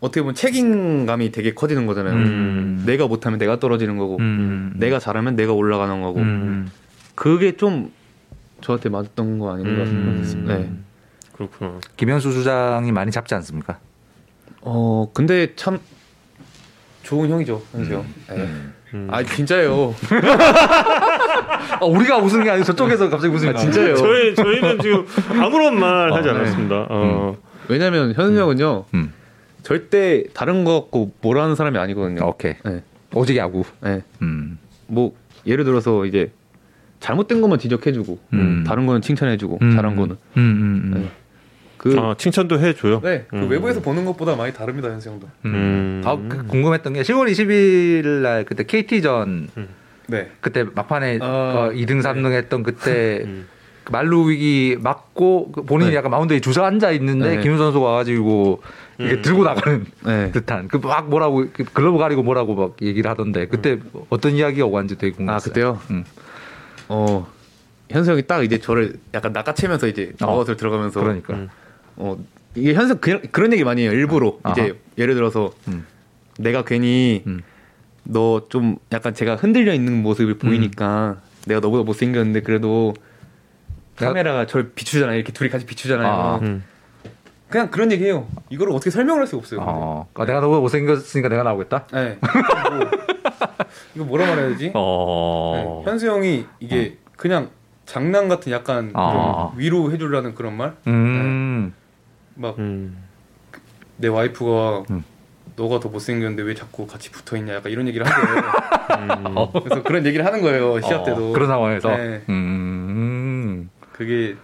어떻게 0.00 0.20
보면 0.20 0.34
책임감이 0.34 1.32
되게 1.32 1.54
커지는 1.54 1.86
거잖아요. 1.86 2.14
음. 2.14 2.82
내가 2.86 3.06
못하면 3.06 3.38
내가 3.38 3.58
떨어지는 3.60 3.98
거고 3.98 4.16
음. 4.18 4.72
내가 4.76 4.98
잘하면 4.98 5.36
내가 5.36 5.52
올라가는 5.52 6.02
거고 6.02 6.20
음. 6.20 6.68
그게 7.14 7.56
좀 7.56 7.92
저한테 8.62 8.88
맞았던 8.88 9.38
거 9.38 9.52
아닌가 9.54 9.82
음. 9.82 10.22
싶습니다. 10.24 10.56
네. 10.58 10.70
그렇구나. 11.32 11.80
김현수 11.96 12.32
주장이 12.32 12.92
많이 12.92 13.10
잡지 13.10 13.34
않습니까? 13.34 13.78
어 14.60 15.08
근데 15.12 15.54
참 15.56 15.78
좋은 17.02 17.30
형이죠 17.30 17.62
현수 17.72 17.94
형. 17.94 18.04
네. 18.28 18.48
음. 18.94 19.08
아 19.10 19.22
진짜예요. 19.22 19.94
아, 21.80 21.84
우리가 21.84 22.18
웃은 22.18 22.44
게 22.44 22.50
아니고 22.50 22.64
저쪽에서 22.66 23.08
갑자기 23.08 23.34
웃으니까. 23.34 23.58
아, 23.58 23.62
진짜예요. 23.62 23.96
저희 23.96 24.34
저희는 24.34 24.78
지금 24.80 25.06
아무런 25.40 25.78
말 25.78 26.12
하지 26.12 26.28
어, 26.28 26.32
네. 26.32 26.38
않았습니다. 26.40 26.86
어. 26.90 27.36
왜냐면 27.68 28.12
현수 28.14 28.40
형은요 28.40 28.84
음. 28.94 29.12
절대 29.62 30.24
다른 30.34 30.64
거 30.64 30.82
갖고 30.82 31.12
뭐라는 31.22 31.54
사람이 31.54 31.78
아니거든요. 31.78 32.26
오케이. 32.26 32.54
네. 32.64 32.82
오직 33.14 33.36
야구. 33.36 33.64
네. 33.80 34.02
음. 34.20 34.58
뭐 34.86 35.14
예를 35.46 35.64
들어서 35.64 36.04
이제 36.04 36.30
잘못된 37.00 37.40
것만 37.40 37.58
지적해주고 37.58 38.18
음. 38.34 38.64
다른 38.66 38.86
거는 38.86 39.00
칭찬해주고 39.00 39.58
음. 39.62 39.74
잘한 39.74 39.96
거는 39.96 40.16
음, 40.36 40.40
음, 40.40 40.82
음. 40.94 41.02
네. 41.02 41.10
그 41.82 41.96
아, 41.98 42.14
칭찬도 42.16 42.60
해줘요. 42.60 43.00
네, 43.00 43.26
그 43.28 43.36
음. 43.36 43.50
외부에서 43.50 43.80
보는 43.80 44.04
것보다 44.04 44.36
많이 44.36 44.52
다릅니다 44.52 44.88
현수 44.88 45.10
형도. 45.10 45.26
음. 45.44 45.54
음. 45.54 46.02
아, 46.04 46.16
그 46.28 46.46
궁금했던 46.46 46.92
게 46.92 47.02
10월 47.02 47.28
20일 47.30 48.06
날 48.22 48.44
그때 48.44 48.62
KT전 48.62 49.48
네. 50.06 50.30
그때 50.40 50.62
막판에 50.62 51.18
아, 51.20 51.26
어, 51.26 51.70
2등 51.74 52.00
3등 52.02 52.32
했던 52.32 52.62
그때 52.62 53.22
음. 53.26 53.48
그 53.82 53.90
말루 53.90 54.30
위기 54.30 54.76
맞고 54.80 55.50
그 55.50 55.62
본인이 55.62 55.90
네. 55.90 55.96
약간 55.96 56.12
마운드에 56.12 56.38
주저앉아 56.38 56.92
있는데 56.92 57.36
네. 57.36 57.42
김윤 57.42 57.58
선수가 57.58 57.84
와가지고 57.84 58.62
이게 58.98 59.14
음. 59.14 59.22
들고 59.22 59.42
나가는 59.42 59.84
네. 60.06 60.30
듯한 60.30 60.68
그 60.68 60.78
막 60.78 61.08
뭐라고 61.08 61.46
그 61.52 61.64
글러브 61.64 61.98
가리고 61.98 62.22
뭐라고 62.22 62.54
막 62.54 62.76
얘기를 62.80 63.10
하던데 63.10 63.48
그때 63.48 63.80
어떤 64.08 64.32
이야기가 64.36 64.66
오간지 64.66 64.98
되게 64.98 65.16
궁금했어요. 65.16 65.34
아 65.34 65.40
그때요. 65.40 65.80
음. 65.90 66.04
어 66.88 67.26
현수 67.90 68.12
형이 68.12 68.22
딱 68.28 68.44
이제 68.44 68.58
저를 68.58 68.94
약간 69.14 69.32
낚아채면서 69.32 69.88
이제 69.88 70.12
어. 70.22 70.26
마우스를 70.26 70.56
들어가면서 70.56 71.00
그러니까. 71.00 71.48
음. 71.98 72.02
어 72.02 72.18
이게 72.54 72.74
현수 72.74 72.98
그런 72.98 73.22
그런 73.30 73.52
얘기 73.52 73.64
많이 73.64 73.82
해요 73.82 73.92
일부러 73.92 74.38
아하. 74.42 74.52
이제 74.52 74.78
예를 74.98 75.14
들어서 75.14 75.52
음. 75.68 75.86
내가 76.38 76.64
괜히 76.64 77.22
음. 77.26 77.42
너좀 78.04 78.76
약간 78.92 79.14
제가 79.14 79.36
흔들려 79.36 79.72
있는 79.72 80.02
모습이 80.02 80.38
보이니까 80.38 81.18
내가 81.46 81.60
너보다 81.60 81.84
못생겼는데 81.84 82.40
그래도 82.42 82.94
카메라가 83.96 84.46
저를 84.46 84.72
비추잖아요 84.74 85.16
이렇게 85.16 85.32
둘이 85.32 85.50
같이 85.50 85.66
비추잖아요 85.66 86.08
아. 86.08 86.38
음. 86.42 86.64
그냥 87.48 87.70
그런 87.70 87.92
얘기해요 87.92 88.26
이거를 88.48 88.72
어떻게 88.72 88.90
설명을 88.90 89.20
할 89.20 89.26
수가 89.26 89.38
없어요 89.38 89.60
어, 89.62 90.08
아, 90.14 90.24
내가 90.24 90.40
너보다 90.40 90.60
못생겼으니까 90.60 91.28
내가 91.28 91.42
나오겠다. 91.42 91.86
네. 91.92 92.18
뭐, 92.70 92.90
이거 93.94 94.04
뭐라 94.06 94.26
말해야 94.26 94.48
되지? 94.48 94.72
어. 94.74 95.82
네, 95.84 95.90
현수 95.90 96.08
형이 96.08 96.46
이게 96.60 96.96
그냥 97.16 97.50
장난 97.84 98.28
같은 98.28 98.52
약간 98.52 98.90
아. 98.94 99.50
좀 99.50 99.60
위로 99.60 99.92
해주려는 99.92 100.34
그런 100.34 100.56
말? 100.56 100.74
음. 100.86 101.74
막내 102.42 102.58
음. 102.58 103.04
와이프가 104.02 104.84
음. 104.90 105.04
너가 105.56 105.80
더 105.80 105.88
못생겼는데 105.88 106.42
왜 106.42 106.54
자꾸 106.54 106.86
같이 106.86 107.10
붙어 107.10 107.36
있냐 107.36 107.54
약간 107.54 107.72
이런 107.72 107.86
얘기를 107.88 108.06
하고요. 108.06 109.50
그래서 109.62 109.82
그런 109.82 110.04
얘기를 110.06 110.24
하는 110.24 110.42
거예요 110.42 110.80
시합 110.80 111.04
때도. 111.04 111.30
어, 111.30 111.32
그런 111.32 111.48
상황에서. 111.48 111.96
네. 111.96 112.22
음. 112.28 113.70
그게 113.92 114.36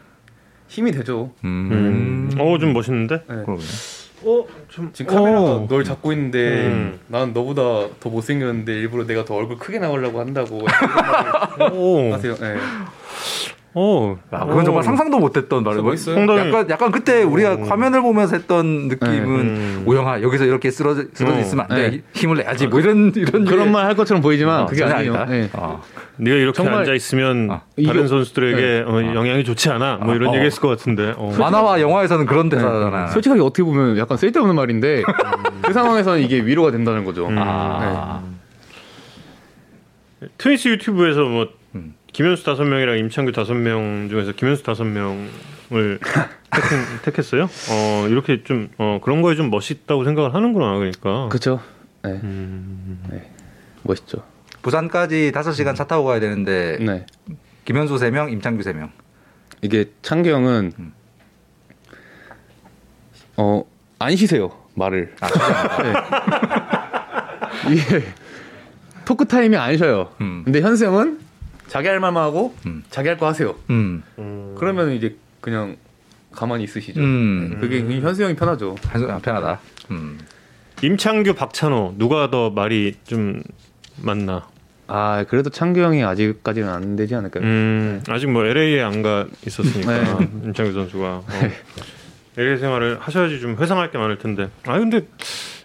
힘이 0.69 0.93
되죠. 0.93 1.33
음. 1.45 2.31
음. 2.33 2.41
어, 2.41 2.59
좀 2.59 2.73
멋있는데? 2.73 3.23
네. 3.29 3.45
어, 4.25 4.45
좀 4.69 4.91
지금 4.93 5.15
카메라가 5.15 5.55
어. 5.55 5.67
널 5.69 5.85
잡고 5.85 6.13
있는데 6.13 6.67
음. 6.67 7.01
난 7.07 7.33
너보다 7.33 7.89
더 8.01 8.11
못생겼는데 8.11 8.73
일부러 8.73 9.07
내가 9.07 9.25
더 9.25 9.35
얼굴 9.35 9.59
크게 9.59 9.79
나오려고 9.79 10.21
한다고. 10.21 10.67
하세요. 12.13 12.35
네. 12.37 12.57
오. 13.75 14.17
아, 14.31 14.47
그건 14.47 14.65
정말 14.65 14.81
오. 14.81 14.83
상상도 14.83 15.19
못했던 15.19 15.63
말이고. 15.63 15.95
상당히 15.97 16.49
약간 16.49 16.71
약간 16.71 16.91
그때 16.91 17.23
우리가 17.23 17.59
화면을 17.69 18.01
보면서 18.01 18.35
했던 18.37 18.89
느낌은 18.89 19.29
음. 19.29 19.83
오영아 19.87 20.23
여기서 20.23 20.47
이렇게 20.47 20.71
쓰러져 20.71 21.05
쓰러져 21.13 21.37
어. 21.37 21.41
있으면 21.41 21.67
안 21.69 21.77
돼. 21.77 21.91
네. 21.91 22.03
힘을 22.15 22.39
내야지. 22.39 22.67
뭐 22.67 22.81
이런 22.81 23.13
이런 23.15 23.45
그런 23.45 23.71
말 23.71 23.87
할 23.87 23.95
것처럼 23.95 24.23
보이지만 24.23 24.63
어, 24.63 24.67
그게 24.67 24.83
아니에요. 24.85 25.15
아니다. 25.15 25.25
네. 25.27 25.51
어. 25.53 25.83
네가 26.17 26.37
이렇게 26.37 26.57
정말- 26.57 26.81
앉아 26.81 26.95
있으면 26.95 27.51
아, 27.51 27.61
다른 27.77 28.01
이거- 28.01 28.07
선수들에게 28.09 28.85
어, 28.89 29.15
영향이 29.15 29.45
좋지 29.45 29.71
않아. 29.71 29.97
뭐 29.99 30.15
이런 30.15 30.31
어. 30.31 30.35
얘기했을 30.35 30.61
것 30.61 30.69
같은데. 30.69 31.13
어. 31.17 31.33
만화와 31.39 31.81
영화에서는 31.81 32.27
그런 32.27 32.49
대사잖아. 32.49 33.09
솔직하게 33.09 33.41
어떻게 33.43 33.63
보면 33.63 33.99
약간 33.99 34.17
쓸데없는 34.17 34.55
말인데 34.57 35.03
그 35.63 35.73
상황에서는 35.73 36.21
이게 36.21 36.41
위로가 36.41 36.71
된다는 36.73 37.05
거죠. 37.05 37.29
음. 37.29 37.37
아. 37.39 38.23
트위치 40.39 40.71
유튜브에서 40.71 41.21
뭐 41.23 41.43
음. 41.45 41.49
김현수 42.13 42.45
다섯 42.45 42.65
명이랑 42.65 42.99
임창규 42.99 43.33
다섯 43.33 43.55
명 43.55 44.09
중에서 44.09 44.33
김현수 44.33 44.63
다섯 44.63 44.85
명을 44.85 45.29
택한, 46.51 46.79
택했어요. 47.03 47.45
어 47.71 48.07
이렇게 48.09 48.43
좀 48.43 48.69
어, 48.79 48.99
그런 49.03 49.23
거에 49.23 49.37
좀 49.37 49.51
멋있다고 49.51 50.05
생각을 50.05 50.35
하는구나. 50.35 50.77
그러니까. 50.79 51.29
그렇죠. 51.29 51.61
네. 52.03 52.13
음. 52.23 53.03
멋있죠. 53.83 54.23
부산까지 54.63 55.33
5시간 55.35 55.77
차 55.77 55.87
타고 55.87 56.05
가야 56.05 56.21
되는데 56.21 56.79
네. 56.81 57.07
김현수 57.65 57.95
3명, 57.97 58.33
임창규 58.33 58.63
3명. 58.63 58.91
이게 59.63 59.91
창규 60.03 60.29
형은 60.31 60.73
음. 60.79 60.93
어안 63.37 64.17
쉬세요 64.17 64.51
말을. 64.75 65.15
아, 65.21 65.29
네. 67.69 67.75
이게 67.75 68.05
토크 69.05 69.27
타임이 69.27 69.57
안 69.57 69.77
쉬어요. 69.77 70.13
음. 70.21 70.43
근데 70.45 70.61
현수 70.61 70.87
형은 70.87 71.21
자기 71.69 71.89
할 71.89 72.01
말만 72.01 72.23
하고 72.23 72.55
음. 72.67 72.83
자기 72.91 73.09
할 73.09 73.17
거 73.19 73.27
하세요. 73.27 73.55
음. 73.71 74.03
그러면 74.59 74.93
이제 74.93 75.17
그냥 75.41 75.77
가만히 76.33 76.65
있으시죠. 76.65 77.01
음. 77.01 77.51
네. 77.55 77.57
그게 77.59 77.81
현수 78.01 78.23
형이 78.23 78.37
편하죠. 78.37 78.77
한손 78.87 79.11
아, 79.11 79.19
편하다. 79.19 79.61
음. 79.91 80.19
임창규 80.83 81.35
박찬호 81.35 81.95
누가 81.99 82.31
더 82.31 82.51
말이 82.51 82.95
좀 83.05 83.43
많나? 84.01 84.47
아 84.87 85.25
그래도 85.29 85.51
창규 85.51 85.81
형이 85.81 86.03
아직까지는 86.05 86.69
안 86.69 86.97
되지 86.97 87.15
않을까요? 87.15 87.45
음, 87.45 88.03
아직 88.09 88.29
뭐 88.31 88.45
LA에 88.47 88.81
안 88.81 89.03
가 89.03 89.27
있었으니까 89.47 90.19
네. 90.19 90.29
임창규 90.47 90.73
선수가 90.73 91.05
어. 91.07 91.25
LA 92.39 92.57
생활을 92.59 92.99
하셔야지 93.01 93.41
좀 93.41 93.57
회상할 93.57 93.91
게 93.91 93.99
많을 93.99 94.19
텐데. 94.19 94.49
아 94.67 94.79
근데 94.79 95.07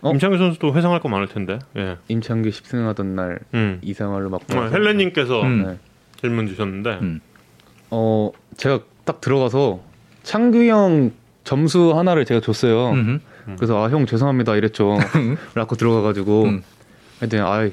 어? 0.01 0.11
임창규 0.11 0.37
선수도 0.39 0.73
회상할 0.75 0.99
거 0.99 1.07
많을 1.09 1.27
텐데. 1.27 1.59
예. 1.77 1.97
임창규 2.07 2.49
10승하던 2.49 3.05
날 3.05 3.39
음. 3.53 3.79
이상화를 3.83 4.27
맞고 4.29 4.45
어, 4.57 4.61
나서 4.63 4.75
헬렌님께서 4.75 5.41
음. 5.43 5.79
네. 6.23 6.27
질문 6.29 6.47
주셨는데 6.47 6.89
음. 7.01 7.19
어 7.91 8.31
제가 8.57 8.79
딱 9.05 9.19
들어가서 9.19 9.81
창규 10.23 10.65
형 10.65 11.11
점수 11.43 11.91
하나를 11.95 12.23
제가 12.25 12.39
줬어요. 12.39 12.91
음흠. 12.91 13.19
그래서 13.57 13.83
아 13.83 13.89
형 13.89 14.05
죄송합니다 14.05 14.55
이랬죠. 14.55 14.97
라고 15.53 15.75
들어가가지고 15.75 16.43
음. 16.45 16.63
했더니 17.21 17.43
아이 17.43 17.71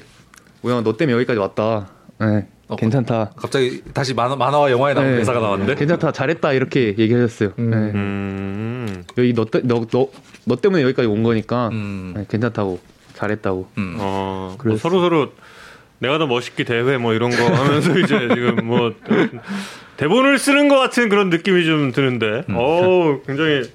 우영아 0.63 0.81
너 0.83 0.97
때문에 0.97 1.15
여기까지 1.15 1.39
왔다. 1.39 1.87
네, 2.19 2.45
어, 2.67 2.75
괜찮다. 2.75 3.31
갑자기 3.37 3.81
다시 3.93 4.13
만화, 4.13 4.35
만화와 4.35 4.69
영화에 4.69 4.93
나온 4.93 5.07
네. 5.11 5.17
대사가 5.17 5.39
나왔는데. 5.39 5.75
괜찮다 5.75 6.11
잘했다 6.11 6.51
이렇게 6.53 6.93
얘기하셨어요. 6.97 7.53
음. 7.57 7.69
네. 7.69 7.77
음. 7.77 9.03
여기 9.17 9.33
너, 9.33 9.45
때, 9.45 9.61
너, 9.63 9.85
너, 9.89 10.09
너 10.45 10.55
때문에 10.57 10.83
여기까지 10.83 11.07
온 11.07 11.23
거니까 11.23 11.69
음. 11.69 12.13
네, 12.17 12.25
괜찮다고 12.29 12.79
잘했다고. 13.13 13.67
음. 13.77 13.95
어, 13.99 14.47
뭐 14.49 14.57
그래서- 14.57 14.77
서로 14.89 14.99
서로 15.01 15.31
내가 16.01 16.17
더 16.17 16.25
멋있게 16.25 16.63
대회 16.63 16.97
뭐 16.97 17.13
이런 17.13 17.29
거 17.29 17.45
하면서 17.45 17.97
이제 17.99 18.27
지금 18.33 18.65
뭐 18.65 18.91
대본을 19.97 20.39
쓰는 20.39 20.67
것 20.67 20.79
같은 20.79 21.09
그런 21.09 21.29
느낌이 21.29 21.63
좀 21.63 21.91
드는데, 21.91 22.43
어 22.49 23.21
굉장히 23.27 23.71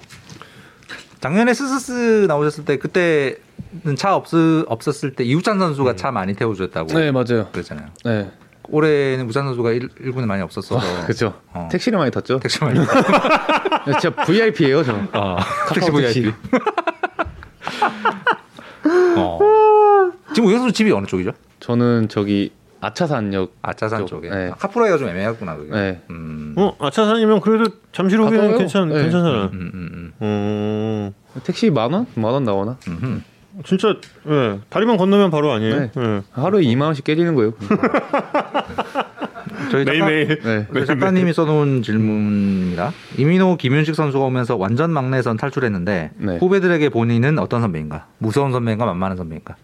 작년에 1.21 1.53
스스스 1.53 2.25
나오셨을 2.27 2.65
때 2.65 2.77
그때는 2.77 3.95
차 3.95 4.13
없, 4.13 4.25
없었을 4.67 5.13
때 5.13 5.23
이우찬 5.23 5.57
선수가 5.57 5.95
차 5.95 6.11
많이 6.11 6.35
태워주셨다고 6.35 6.93
네 6.99 7.11
맞아요. 7.11 7.47
그랬잖아요. 7.53 7.87
네 8.03 8.29
올해는 8.69 9.25
우찬 9.29 9.45
선수가 9.45 9.71
1, 9.71 10.11
군에 10.11 10.25
많이 10.25 10.41
없었어서 10.43 11.03
그렇죠. 11.03 11.39
어. 11.53 11.69
택시를 11.71 11.97
많이 11.97 12.11
탔죠. 12.11 12.39
택시 12.43 12.61
많이 12.61 12.77
진짜 13.85 14.09
VIP예요 14.09 14.83
저. 14.83 14.93
어, 15.13 15.37
택시. 15.73 15.89
VIP. 15.89 16.33
어. 19.15 19.39
지금 20.33 20.49
우현 20.49 20.59
선수 20.59 20.73
집이 20.73 20.91
어느 20.91 21.05
쪽이죠? 21.05 21.31
저는 21.59 22.07
저기 22.09 22.51
아차산역. 22.79 23.53
아차산 23.61 24.01
쪽, 24.01 24.07
쪽에. 24.07 24.29
네. 24.29 24.49
아, 24.51 24.55
카프라이가 24.55 24.97
좀 24.97 25.09
애매하구나 25.09 25.55
그게. 25.57 25.71
네. 25.71 26.01
음. 26.11 26.53
어 26.57 26.75
아차산이면 26.79 27.41
그래도 27.41 27.71
잠실 27.91 28.19
가까워요. 28.21 28.57
괜찮 28.57 28.89
네. 28.89 29.01
괜찮잖아. 29.01 29.45
음, 29.53 29.71
음, 29.73 30.13
어 30.19 31.11
택시 31.43 31.69
만 31.71 31.91
원? 31.93 32.05
만 32.15 32.31
원 32.33 32.43
나오나? 32.43 32.77
음, 32.87 32.99
음. 33.03 33.23
진짜 33.65 33.95
예 34.27 34.59
다리만 34.69 34.97
건너면 34.97 35.31
바로 35.31 35.51
아니에요. 35.51 35.79
네. 35.79 35.91
예. 35.97 36.21
하루에 36.31 36.61
2만 36.63 36.81
원씩 36.83 37.03
깨지는 37.03 37.33
거예요. 37.33 37.53
저희 39.71 39.83
매일매일 39.83 40.39
네. 40.43 40.67
그 40.71 40.85
작가님이 40.85 41.33
써놓은 41.33 41.81
질문입니다. 41.81 42.91
이민호, 43.17 43.57
김윤식 43.57 43.95
선수가 43.95 44.23
오면서 44.25 44.55
완전 44.55 44.91
막내선 44.91 45.37
탈출했는데 45.37 46.11
네. 46.15 46.37
후배들에게 46.37 46.89
본인은 46.89 47.39
어떤 47.39 47.61
선배인가? 47.61 48.05
무서운 48.19 48.51
선배인가? 48.51 48.85
만만한 48.85 49.17
선배인가? 49.17 49.55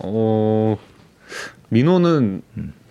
어 0.00 0.76
민호는 1.70 2.42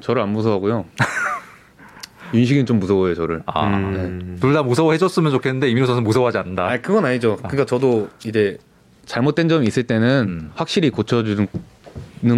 저를 0.01 0.21
안 0.21 0.29
무서워하고요. 0.29 0.85
윤식이는 2.33 2.65
좀 2.65 2.79
무서워해요 2.79 3.15
저를. 3.15 3.41
아, 3.45 3.67
음. 3.67 4.37
둘다 4.39 4.63
무서워해줬으면 4.63 5.31
좋겠는데 5.31 5.69
이민호 5.69 5.87
선수 5.87 5.99
는 6.01 6.03
무서워하지 6.05 6.37
않는다. 6.37 6.67
아 6.69 6.77
그건 6.77 7.05
아니죠. 7.05 7.37
그러니까 7.37 7.65
저도 7.65 8.09
이제 8.25 8.57
잘못된 9.05 9.49
점이 9.49 9.65
있을 9.67 9.83
때는 9.83 10.25
음. 10.27 10.51
확실히 10.55 10.89
고쳐주는 10.91 11.47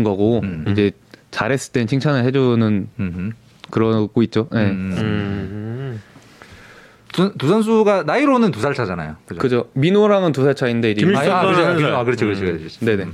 거고 0.03 0.39
음. 0.43 0.65
이제 0.69 0.91
잘했을 1.31 1.73
땐 1.73 1.87
칭찬을 1.87 2.23
해주는. 2.25 2.87
그러고 3.69 4.21
있죠. 4.23 4.49
네. 4.51 4.69
음. 4.69 4.95
음. 4.97 6.01
두, 7.13 7.33
두 7.37 7.47
선수가 7.47 8.03
나이로는 8.03 8.51
두 8.51 8.59
살 8.61 8.73
차잖아요. 8.73 9.15
그죠? 9.25 9.39
그죠. 9.41 9.69
민호랑은 9.73 10.31
두 10.33 10.43
살 10.43 10.55
차인데 10.55 10.91
이제 10.91 11.01
김일성 11.01 11.31
아, 11.35 11.39
아, 11.39 11.45
그렇지. 11.45 11.85
아, 11.85 12.03
그렇지, 12.03 12.25
음. 12.25 12.33
그렇지. 12.35 12.79
네네. 12.85 13.05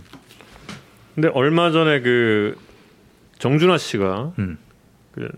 근데 1.15 1.29
얼마 1.33 1.71
전에 1.71 2.01
그 2.01 2.55
정준하 3.39 3.77
씨가 3.77 4.33
음. 4.39 4.57
그 5.13 5.29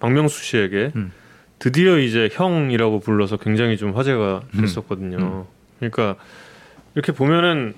박명수 0.00 0.42
씨에게 0.44 0.92
음. 0.96 1.12
드디어 1.58 1.98
이제 1.98 2.28
형이라고 2.32 3.00
불러서 3.00 3.36
굉장히 3.36 3.76
좀 3.76 3.96
화제가 3.96 4.42
음. 4.54 4.60
됐었거든요. 4.60 5.46
그러니까 5.78 6.16
이렇게 6.94 7.12
보면은 7.12 7.74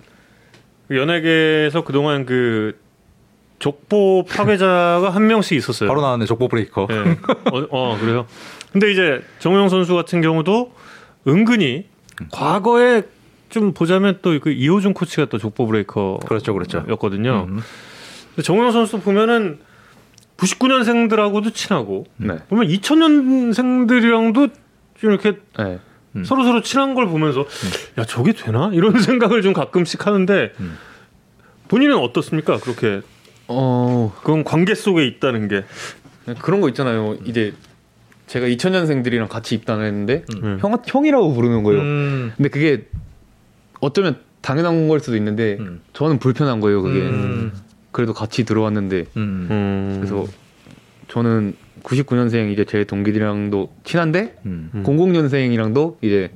그 0.89 0.97
연예계에서 0.97 1.85
그동안 1.85 2.27
그 2.27 2.79
족보 3.59 4.25
파괴자가 4.29 5.11
한 5.11 5.27
명씩 5.27 5.57
있었어요. 5.57 5.89
바로 5.89 6.01
나왔네, 6.01 6.25
족보 6.25 6.49
브레이커. 6.49 6.89
예. 6.91 6.95
어, 7.53 7.67
어, 7.71 7.99
그래요. 7.99 8.27
근데 8.73 8.91
이제 8.91 9.23
정우영 9.39 9.69
선수 9.69 9.95
같은 9.95 10.21
경우도 10.23 10.73
은근히 11.29 11.87
과거에 12.33 13.03
좀 13.51 13.73
보자면 13.75 14.19
또 14.23 14.39
그 14.41 14.51
이호준 14.51 14.95
코치가 14.95 15.27
또 15.27 15.37
족보 15.39 15.67
브레이커 15.67 16.21
그렇죠, 16.27 16.55
그렇죠. 16.55 16.85
였거든요. 16.89 17.47
음. 17.49 17.61
정우영 18.43 18.73
선수 18.73 19.01
보면은 19.01 19.59
99년생들하고도 20.37 21.55
친하고 21.55 22.07
네. 22.17 22.39
보면 22.49 22.69
2000년생들이랑도 22.69 24.51
좀 24.99 25.11
이렇게 25.11 25.39
네. 25.59 25.79
음. 26.17 26.25
서로 26.25 26.45
서로 26.45 26.63
친한 26.63 26.95
걸 26.95 27.07
보면서 27.07 27.47
야 27.99 28.05
저게 28.05 28.33
되나 28.33 28.71
이런 28.73 28.99
생각을 29.03 29.43
좀 29.43 29.53
가끔씩 29.53 30.07
하는데 30.07 30.53
음. 30.61 30.79
본인은 31.69 31.97
어떻습니까? 31.97 32.59
그렇게 32.59 33.03
어 33.47 34.13
그건 34.19 34.45
관계 34.45 34.75
속에 34.75 35.07
있다는 35.07 35.49
게 35.49 35.65
그런 36.41 36.61
거 36.61 36.69
있잖아요. 36.69 37.17
이제 37.25 37.53
제가 38.27 38.47
2000년생들이랑 38.47 39.29
같이 39.29 39.55
입단을 39.55 39.87
했는데 39.87 40.25
음. 40.43 40.59
형 40.61 40.77
형이라고 40.85 41.33
부르는 41.33 41.63
거예요. 41.63 41.81
음. 41.81 42.33
근데 42.37 42.49
그게 42.49 42.87
어쩌면 43.81 44.19
당연한 44.41 44.89
걸 44.89 45.01
수도 45.01 45.17
있는데 45.17 45.57
음. 45.61 45.81
저는 45.93 46.19
불편한 46.19 46.61
거예요. 46.61 46.83
그게 46.83 47.01
음. 47.01 47.53
그래도 47.93 48.13
같이 48.13 48.45
들어왔는데 48.45 49.07
음. 49.17 49.49
음. 49.51 49.97
그래서 49.97 50.27
저는 51.09 51.55
99년생 51.83 52.53
이제 52.53 52.65
제 52.65 52.85
동기들이랑도 52.85 53.73
친한데 53.85 54.39
음. 54.47 54.71
음. 54.75 54.83
00년생이랑도 54.85 55.97
이제 56.03 56.31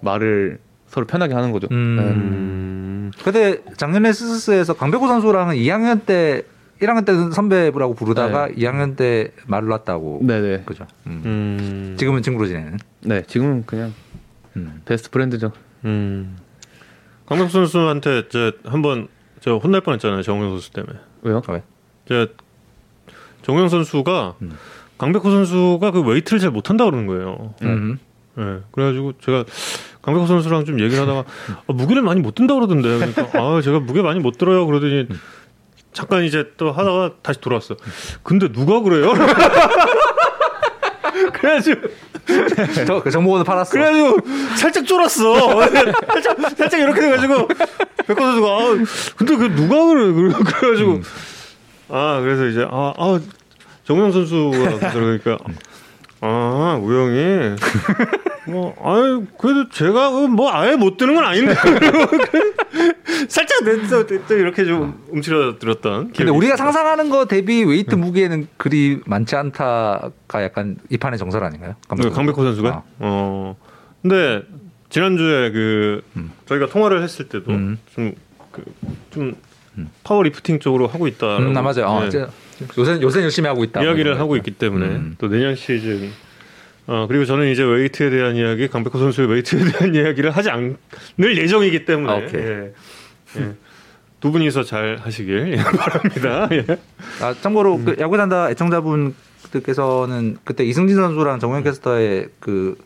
말을 0.00 0.58
서로 0.86 1.06
편하게 1.06 1.34
하는 1.34 1.52
거죠. 1.52 1.68
음. 1.70 1.96
네. 1.96 2.02
음. 2.02 3.10
근데 3.22 3.62
작년에 3.76 4.12
스스스에서 4.12 4.74
강백호 4.74 5.06
선수랑은 5.06 5.56
2학년 5.56 6.04
때 6.04 6.42
1학년 6.80 7.04
때는 7.04 7.32
선배라고 7.32 7.94
부르다가 7.94 8.48
2학년 8.48 8.96
때 8.96 9.32
말을 9.46 9.68
놨다고. 9.68 10.20
네, 10.22 10.40
네. 10.40 10.62
그죠. 10.64 10.86
음. 11.06 11.22
음. 11.24 11.96
지금은 11.98 12.22
친구로 12.22 12.46
지내는. 12.46 12.78
네, 13.00 13.22
지금은 13.26 13.64
그냥 13.66 13.92
음. 14.56 14.80
베스트 14.84 15.10
프렌드죠. 15.10 15.52
음. 15.84 16.36
강백호 17.26 17.48
선수한테 17.48 18.28
저 18.28 18.52
한번 18.64 19.08
저 19.40 19.56
혼날 19.56 19.80
뻔했잖아요 19.80 20.22
정우영 20.22 20.50
선수 20.50 20.70
때문에. 20.72 20.98
왜요? 21.22 21.42
왜? 21.48 21.62
저 22.08 22.26
정우영 23.42 23.68
선수가 23.68 24.34
음. 24.42 24.52
강백호 24.98 25.30
선수가 25.30 25.90
그 25.92 26.00
웨이트를 26.02 26.40
잘 26.40 26.50
못한다 26.50 26.84
그러는 26.84 27.06
거예요. 27.06 27.54
음. 27.62 27.98
예. 28.38 28.60
그래가지고 28.72 29.14
제가 29.20 29.44
강백호 30.02 30.26
선수랑 30.26 30.64
좀 30.64 30.80
얘기를 30.80 31.02
하다가 31.02 31.20
아, 31.66 31.72
무게를 31.72 32.02
많이 32.02 32.20
못 32.20 32.34
든다 32.34 32.54
그러던데. 32.54 32.98
그러니까 32.98 33.22
아 33.40 33.60
제가 33.60 33.80
무게 33.80 34.02
많이 34.02 34.20
못 34.20 34.38
들어요 34.38 34.66
그러더니 34.66 35.06
잠깐 35.92 36.24
이제 36.24 36.52
또 36.56 36.70
하다가 36.72 37.14
다시 37.22 37.40
돌아왔어. 37.40 37.76
근데 38.22 38.50
누가 38.52 38.80
그래요? 38.80 39.12
그래가지고 41.40 41.80
저, 42.86 43.02
그 43.02 43.10
정보원을 43.10 43.44
팔았어. 43.44 43.70
그래가지고 43.70 44.18
살짝 44.56 44.86
쫄았어. 44.86 45.60
살짝 46.12 46.36
살짝 46.56 46.80
이렇게 46.80 47.00
돼가지고 47.00 47.48
백호 48.06 48.20
선수가 48.20 48.46
아 48.48 48.84
근데 49.16 49.36
그 49.36 49.44
누가 49.54 49.86
그래 49.86 50.12
그래- 50.12 50.32
그래가지고 50.58 51.00
아 51.90 52.20
그래서 52.20 52.46
이제 52.46 52.66
아, 52.70 52.92
아 52.96 53.20
정우영 53.84 54.12
선수가 54.12 54.90
그러니까 54.92 55.38
아 56.20 56.78
우영이 56.82 57.56
뭐 58.48 58.74
아유 58.82 59.26
그래도 59.38 59.68
제가 59.68 60.10
그뭐 60.10 60.50
아예 60.52 60.76
못 60.76 60.96
드는 60.96 61.14
건 61.14 61.24
아닌데 61.24 61.54
살짝 63.28 63.64
냈어 63.64 64.06
또 64.06 64.34
이렇게 64.36 64.64
좀 64.64 65.02
움츠러들었던 65.08 66.12
근데 66.12 66.30
우리가 66.30 66.56
상상하는 66.56 67.10
거 67.10 67.26
대비 67.26 67.64
웨이트 67.64 67.94
무게는 67.94 68.48
그리 68.56 69.00
많지 69.06 69.36
않다가 69.36 70.42
약간 70.42 70.76
이 70.88 70.96
판의 70.96 71.18
정설 71.18 71.44
아닌가요? 71.44 71.74
네, 71.96 72.10
강백호 72.10 72.42
선수가 72.42 72.68
아. 72.70 72.82
어 72.98 73.56
근데 74.02 74.42
지난주에 74.90 75.50
그 75.50 76.02
음. 76.16 76.32
저희가 76.46 76.66
통화를 76.66 77.02
했을 77.02 77.28
때도 77.28 77.52
음. 77.52 77.78
좀 77.94 78.14
그좀 78.50 79.34
파워 80.02 80.22
리프팅 80.22 80.58
쪽으로 80.58 80.86
하고 80.88 81.06
있다. 81.06 81.38
음, 81.38 81.52
나 81.52 81.62
맞아요. 81.62 81.86
어, 81.86 82.06
이제 82.06 82.26
요새 82.76 83.00
요새 83.00 83.22
열심히 83.22 83.48
하고 83.48 83.62
있다. 83.64 83.82
이야기를 83.82 84.12
뭐 84.12 84.20
하고 84.20 84.34
이런 84.34 84.44
있기 84.44 84.58
때문에 84.58 84.86
음. 84.86 85.14
또 85.18 85.28
내년 85.28 85.54
시즌 85.54 86.10
어 86.88 87.06
그리고 87.06 87.26
저는 87.26 87.52
이제 87.52 87.62
웨이트에 87.62 88.08
대한 88.08 88.34
이야기 88.34 88.66
강백호 88.66 88.98
선수의 88.98 89.28
웨이트에 89.28 89.60
대한 89.70 89.94
이야기를 89.94 90.30
하지 90.30 90.48
않을 90.50 90.76
예정이기 91.20 91.84
때문에 91.84 92.10
아, 92.12 92.16
오케이. 92.16 92.40
예. 92.40 92.72
예. 93.36 93.54
두 94.20 94.32
분이서 94.32 94.64
잘 94.64 94.96
하시길 94.98 95.52
예, 95.52 95.56
바랍니다. 95.76 96.48
예. 96.50 96.64
아, 97.22 97.34
참고로 97.40 97.76
음. 97.76 97.84
그 97.84 97.96
야구 98.00 98.16
산다 98.16 98.50
애청자분들께서는 98.50 100.38
그때 100.44 100.64
이승진 100.64 100.96
선수랑 100.96 101.38
정우영 101.40 101.62
캐스터의 101.62 102.30
그 102.40 102.76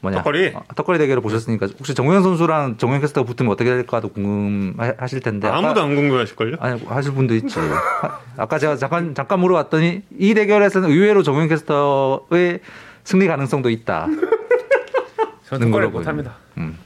뭐냐 0.00 0.18
턱걸이? 0.18 0.52
어, 0.54 0.62
턱걸이 0.76 0.98
대결을 0.98 1.20
보셨으니까 1.20 1.66
혹시 1.78 1.94
정우영 1.94 2.22
선수랑 2.22 2.76
정우영 2.76 3.00
캐스터가 3.00 3.26
붙으면 3.26 3.50
어떻게 3.50 3.70
될까도 3.70 4.08
궁금하실 4.10 5.20
텐데 5.20 5.48
아무도 5.48 5.80
아까, 5.80 5.82
안 5.82 5.94
궁금해하실걸요? 5.96 6.56
아니 6.60 6.80
하실 6.84 7.12
분도 7.12 7.34
있지. 7.34 7.58
아, 7.58 8.20
아까 8.36 8.58
제가 8.58 8.76
잠깐 8.76 9.14
잠깐 9.14 9.40
물어봤더니 9.40 10.02
이 10.18 10.34
대결에서는 10.34 10.88
의외로 10.88 11.22
정우영 11.22 11.48
캐스터의 11.48 12.60
승리 13.04 13.26
가능성도 13.26 13.70
있다. 13.70 14.08
저는 15.48 15.70
걸로 15.70 15.90
못합니다. 15.90 16.36
음. 16.56 16.76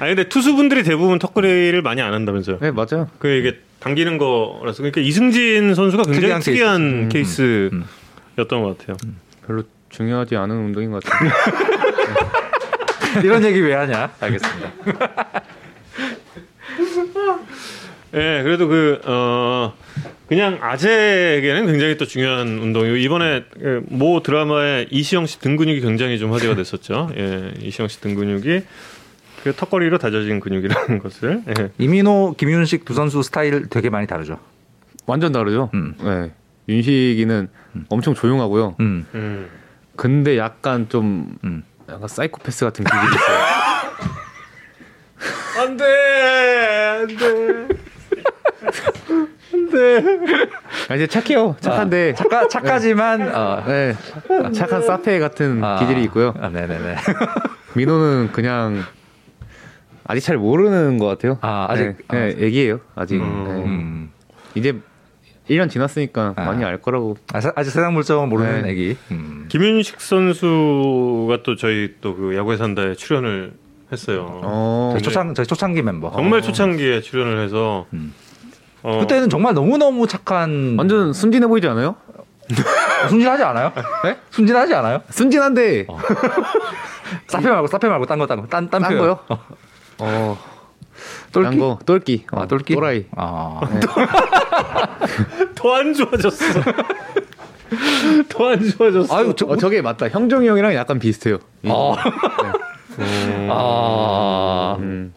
아니 0.00 0.14
근데 0.14 0.28
투수분들이 0.28 0.82
대부분 0.82 1.18
턱걸이를 1.18 1.82
많이 1.82 2.02
안 2.02 2.12
한다면서요? 2.12 2.58
네, 2.60 2.70
맞아요. 2.70 3.08
그 3.18 3.28
이게 3.28 3.58
당기는 3.80 4.18
거라서 4.18 4.78
그러니까 4.78 5.00
이승진 5.00 5.74
선수가 5.74 6.04
굉장히 6.04 6.40
특이한 6.40 6.40
특이한, 6.40 7.08
케이스. 7.08 7.70
음. 7.72 7.84
케이스였던 8.36 8.62
것 8.62 8.78
같아요. 8.78 8.96
별로 9.46 9.62
중요하지 9.90 10.36
않은 10.36 10.54
운동인 10.56 10.90
것 10.90 11.02
같아요. 11.02 11.30
이런 13.24 13.44
얘기 13.44 13.60
왜 13.60 13.74
하냐? 13.74 14.12
알겠습니다. 14.20 14.72
예, 18.14 18.40
그래도 18.42 18.66
그, 18.68 19.00
어, 19.04 19.74
그냥 20.28 20.58
아재에게는 20.60 21.66
굉장히 21.66 21.96
또 21.96 22.06
중요한 22.06 22.58
운동이고, 22.58 22.96
이번에 22.96 23.44
그모 23.88 24.22
드라마에 24.22 24.86
이시영 24.90 25.26
씨 25.26 25.38
등 25.40 25.56
근육이 25.56 25.80
굉장히 25.80 26.18
좀 26.18 26.32
화제가 26.32 26.54
됐었죠. 26.56 27.10
예, 27.16 27.52
이시영 27.60 27.88
씨 27.88 28.00
등 28.00 28.14
근육이 28.16 28.62
그 29.44 29.54
턱걸이로 29.54 29.98
다져진 29.98 30.40
근육이라는 30.40 30.98
것을. 31.02 31.42
예. 31.48 31.70
이민호, 31.78 32.34
김윤식 32.36 32.84
두 32.84 32.94
선수 32.94 33.22
스타일 33.22 33.68
되게 33.68 33.90
많이 33.90 34.06
다르죠. 34.06 34.38
완전 35.06 35.32
다르죠. 35.32 35.70
음. 35.74 35.94
네. 36.02 36.30
윤식이는 36.68 37.48
엄청 37.88 38.14
조용하고요. 38.14 38.76
음. 38.80 39.06
음. 39.14 39.48
근데 39.96 40.36
약간 40.36 40.88
좀 40.88 41.36
음. 41.44 41.64
약간 41.88 42.06
사이코패스 42.06 42.64
같은 42.64 42.84
기질이 42.84 43.02
있어요. 43.14 43.38
안 45.60 45.76
돼! 45.76 45.84
안 45.84 47.06
돼! 47.16 47.79
안 49.52 49.70
돼! 49.70 50.02
아, 50.88 50.94
이제 50.94 51.06
착해요. 51.06 51.56
착한데. 51.60 52.14
착하, 52.14 52.48
착하지만 52.48 53.34
어, 53.34 53.64
네. 53.66 53.94
착한 54.52 54.82
사페 54.82 55.18
같은 55.18 55.62
아, 55.62 55.78
기질이 55.80 56.02
있고요. 56.04 56.34
아, 56.40 56.48
네네네. 56.48 56.96
민호는 57.76 58.30
그냥 58.32 58.82
아직 60.04 60.20
잘 60.22 60.36
모르는 60.38 60.98
것 60.98 61.06
같아요. 61.06 61.38
아, 61.40 61.66
아직- 61.70 61.96
네, 62.10 62.34
네, 62.34 62.46
애기예요. 62.46 62.80
아직. 62.94 63.16
음. 63.20 63.44
네. 63.46 63.64
음. 63.64 64.10
이제 64.54 64.76
1년 65.48 65.68
지났으니까 65.70 66.34
아. 66.36 66.44
많이 66.44 66.64
알 66.64 66.78
거라고. 66.78 67.16
아, 67.32 67.40
사- 67.40 67.52
아직 67.56 67.70
세상 67.70 67.94
물정은 67.94 68.28
모르는 68.28 68.62
네. 68.62 68.70
애기. 68.70 68.96
음. 69.10 69.46
김윤식 69.48 70.00
선수가 70.00 71.42
또 71.44 71.56
저희 71.56 71.94
또 72.00 72.14
그 72.14 72.36
야구에 72.36 72.56
산다에 72.56 72.94
출연을 72.94 73.52
했어요. 73.92 74.40
어. 74.44 74.90
저희 74.92 75.02
초창 75.02 75.34
저희 75.34 75.46
초창기 75.46 75.82
멤버. 75.82 76.10
정말 76.12 76.42
초창기에 76.42 77.00
출연을 77.00 77.42
해서 77.44 77.86
음. 77.92 78.12
어, 78.82 79.00
그때는 79.00 79.28
정말 79.28 79.54
너무 79.54 79.76
너무 79.78 80.06
착한. 80.06 80.76
완전 80.78 81.12
순진해 81.12 81.46
보이지 81.46 81.66
않아요? 81.68 81.96
순진하지 83.08 83.42
않아요? 83.44 83.72
네? 84.04 84.16
순진하지 84.30 84.74
않아요? 84.74 85.02
순진한데 85.10 85.86
사페 87.28 87.48
말고 87.48 87.66
사페 87.68 87.88
말고 87.88 88.06
딴 88.06 88.18
거 88.18 88.26
딴 88.26 88.40
거. 88.40 88.46
딴, 88.48 88.68
딴. 88.70 88.82
거요? 88.82 89.18
어. 89.98 90.38
똘끼? 91.32 91.48
딴 91.50 91.58
거, 91.58 91.78
똘끼. 91.86 92.26
아, 92.32 92.46
똘끼? 92.46 92.74
또라이. 92.74 93.06
아. 93.16 93.60
더안 95.54 95.94
좋아졌어. 95.94 96.44
더 98.28 98.48
안 98.50 98.68
좋아졌어. 98.68 99.16
아유, 99.16 99.32
저, 99.36 99.46
어, 99.46 99.56
저게 99.56 99.80
맞다. 99.82 100.08
형종이 100.08 100.48
형이랑 100.48 100.74
약간 100.74 100.98
비슷해요. 100.98 101.38
아. 101.68 101.94
아. 103.48 104.76
음. 104.80 105.14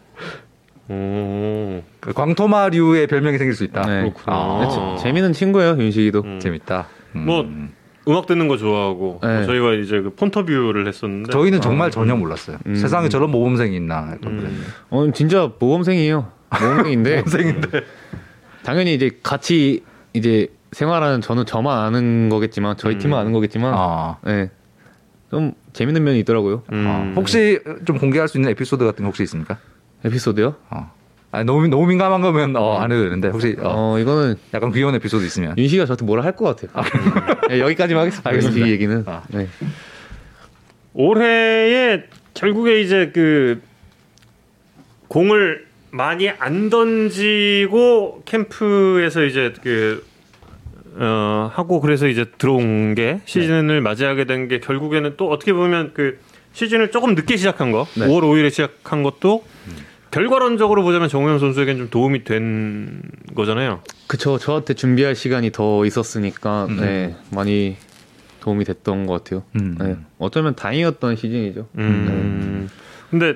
오. 0.88 1.82
그 2.00 2.12
광토마류의 2.12 3.06
별명이 3.06 3.38
생길 3.38 3.54
수 3.54 3.64
있다. 3.64 3.82
네. 3.82 4.00
그렇구나. 4.02 4.36
아. 4.36 4.96
재- 4.96 5.02
재미는 5.04 5.32
친구예요, 5.32 5.76
윤식이도. 5.78 6.22
음. 6.22 6.40
재밌다. 6.40 6.86
음. 7.16 7.24
뭐 7.26 7.46
음악 8.06 8.26
듣는 8.26 8.48
거 8.48 8.56
좋아하고 8.58 9.20
네. 9.22 9.36
뭐 9.38 9.46
저희가 9.46 9.72
이제 9.74 10.00
그 10.02 10.10
폰터뷰를 10.10 10.86
했었는데 10.86 11.32
저희는 11.32 11.60
정말 11.62 11.90
전혀 11.90 12.14
몰랐어요. 12.16 12.58
음. 12.66 12.74
세상에 12.74 13.08
저런 13.08 13.30
모범생이 13.30 13.74
있나. 13.76 14.16
음. 14.26 14.64
어, 14.90 15.10
진짜 15.14 15.50
모범생이에요. 15.58 16.30
모범생인데. 16.60 17.16
모범생인데. 17.24 17.80
당연히 18.62 18.94
이제 18.94 19.10
같이 19.22 19.82
이제 20.12 20.48
생활하는 20.72 21.20
저는 21.22 21.46
저만 21.46 21.78
아는 21.78 22.28
거겠지만 22.28 22.76
저희 22.76 22.94
음. 22.94 22.98
팀은 22.98 23.16
아는 23.16 23.32
거겠지만 23.32 23.72
아. 23.74 24.18
네. 24.22 24.50
좀 25.30 25.52
재밌는 25.72 26.04
면이 26.04 26.20
있더라고요. 26.20 26.62
음. 26.72 26.84
아, 26.86 27.12
혹시 27.16 27.58
좀 27.86 27.98
공개할 27.98 28.28
수 28.28 28.36
있는 28.36 28.50
에피소드 28.50 28.84
같은 28.84 29.02
거 29.04 29.08
혹시 29.08 29.22
있습니까? 29.22 29.58
에피소드요? 30.04 30.54
어. 30.70 30.92
아니, 31.32 31.44
너무 31.44 31.66
너무 31.66 31.86
민감한 31.86 32.20
거면 32.20 32.54
어, 32.56 32.78
안 32.78 32.92
해도 32.92 33.02
되는데 33.02 33.28
혹시 33.28 33.56
어, 33.58 33.94
어, 33.94 33.98
이거는 33.98 34.36
약간 34.54 34.70
귀여운 34.72 34.94
에피소드 34.94 35.24
있으면 35.24 35.56
윤식이가 35.58 35.86
저한테 35.86 36.04
뭐라 36.04 36.22
할 36.22 36.32
것 36.36 36.56
같아요. 36.56 36.84
네, 37.48 37.58
여기까지만 37.60 38.02
하겠습니다. 38.02 38.28
알겠습니다. 38.30 38.60
윤식이 38.60 38.72
얘기는. 38.72 39.02
아. 39.06 39.22
네. 39.28 39.48
올해에 40.92 42.04
결국에 42.34 42.80
이제 42.80 43.10
그 43.12 43.60
공을 45.08 45.66
많이 45.90 46.28
안 46.30 46.70
던지고 46.70 48.22
캠프에서 48.24 49.24
이제 49.24 49.52
그 49.62 50.04
어, 50.96 51.50
하고 51.52 51.80
그래서 51.80 52.06
이제 52.06 52.24
들어온 52.38 52.94
게 52.94 53.20
시즌을 53.24 53.80
맞이하게 53.80 54.24
된 54.26 54.48
게 54.48 54.60
결국에는 54.60 55.14
또 55.16 55.30
어떻게 55.30 55.52
보면 55.52 55.90
그 55.94 56.18
시즌을 56.52 56.92
조금 56.92 57.16
늦게 57.16 57.36
시작한 57.36 57.72
거, 57.72 57.86
네. 57.96 58.06
5월 58.06 58.22
5일에 58.22 58.50
시작한 58.50 59.02
것도 59.02 59.42
결과론적으로 60.14 60.84
보자면 60.84 61.08
정우영 61.08 61.40
선수에겐 61.40 61.76
좀 61.76 61.90
도움이 61.90 62.22
된 62.22 63.02
거잖아요. 63.34 63.80
그쵸. 64.06 64.38
저한테 64.38 64.74
준비할 64.74 65.16
시간이 65.16 65.50
더 65.50 65.84
있었으니까 65.84 66.66
음. 66.66 66.76
네, 66.80 67.16
많이 67.32 67.76
도움이 68.38 68.64
됐던 68.64 69.06
것 69.06 69.24
같아요. 69.24 69.42
음. 69.56 69.76
네. 69.76 69.96
어쩌면 70.18 70.54
다행이었던 70.54 71.16
시즌이죠. 71.16 71.66
음. 71.78 72.68
근데 73.10 73.34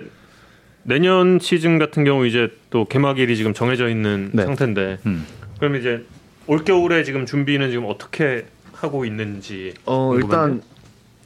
내년 0.85 1.41
시즌 1.41 1.81
같은 1.81 2.05
경우 2.05 2.25
이제 2.27 2.49
또 2.71 2.85
개막일이 2.85 3.37
지금 3.37 3.55
정해져 3.55 3.89
있는 3.89 4.31
네. 4.33 4.45
상태인데 4.45 4.99
음. 5.05 5.27
그럼 5.59 5.75
이제 5.75 6.05
올 6.47 6.65
겨울에 6.65 7.03
지금 7.03 7.27
준비는 7.27 7.71
지금 7.71 7.87
어떻게 7.89 8.47
하고 8.73 9.05
있는지 9.05 9.75
어 9.85 10.11
궁금한데? 10.11 10.27
일단 10.27 10.63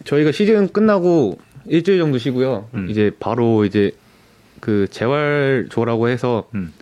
저희가 0.04 0.32
시즌 0.32 0.72
끝나고 0.72 1.38
일주일 1.66 1.98
정도 1.98 2.16
쉬고요. 2.16 2.70
음. 2.72 2.88
이제 2.88 3.10
바로 3.20 3.66
이제 3.66 3.92
그 4.62 4.86
재활조라고 4.90 6.08
해서 6.08 6.48
음. 6.54 6.72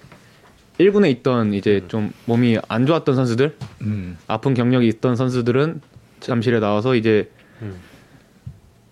1군에 0.79 1.11
있던 1.13 1.55
이제 1.55 1.83
좀 1.89 2.13
몸이 2.27 2.59
안 2.69 2.85
좋았던 2.85 3.17
선수들, 3.17 3.57
음. 3.81 4.19
아픈 4.27 4.53
경력이 4.53 4.87
있던 4.87 5.17
선수들은 5.17 5.81
잠실에 6.21 6.61
나와서 6.61 6.95
이제 6.95 7.31
음. 7.63 7.81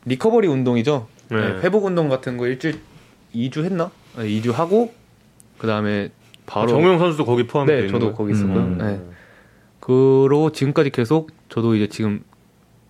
리커버리 0.07 0.49
운동이죠. 0.49 1.07
네. 1.29 1.37
네, 1.37 1.61
회복 1.61 1.85
운동 1.85 2.09
같은 2.09 2.39
거 2.39 2.47
일주일 2.47 2.81
2주 3.35 3.65
했나? 3.65 3.91
네, 4.17 4.25
2주 4.25 4.53
하고 4.53 4.95
그다음에 5.59 6.09
바로 6.47 6.65
아, 6.65 6.67
정우영 6.69 6.99
선수도 6.99 7.27
거기 7.27 7.47
포함이 7.47 7.71
네, 7.71 7.87
저도 7.89 7.99
거예요? 7.99 8.15
거기 8.15 8.33
있었고요. 8.33 8.59
음. 8.59 8.79
네. 8.79 9.01
그로 9.81 10.51
지금까지 10.51 10.89
계속 10.89 11.31
저도 11.51 11.75
이제 11.75 11.89
지금 11.89 12.25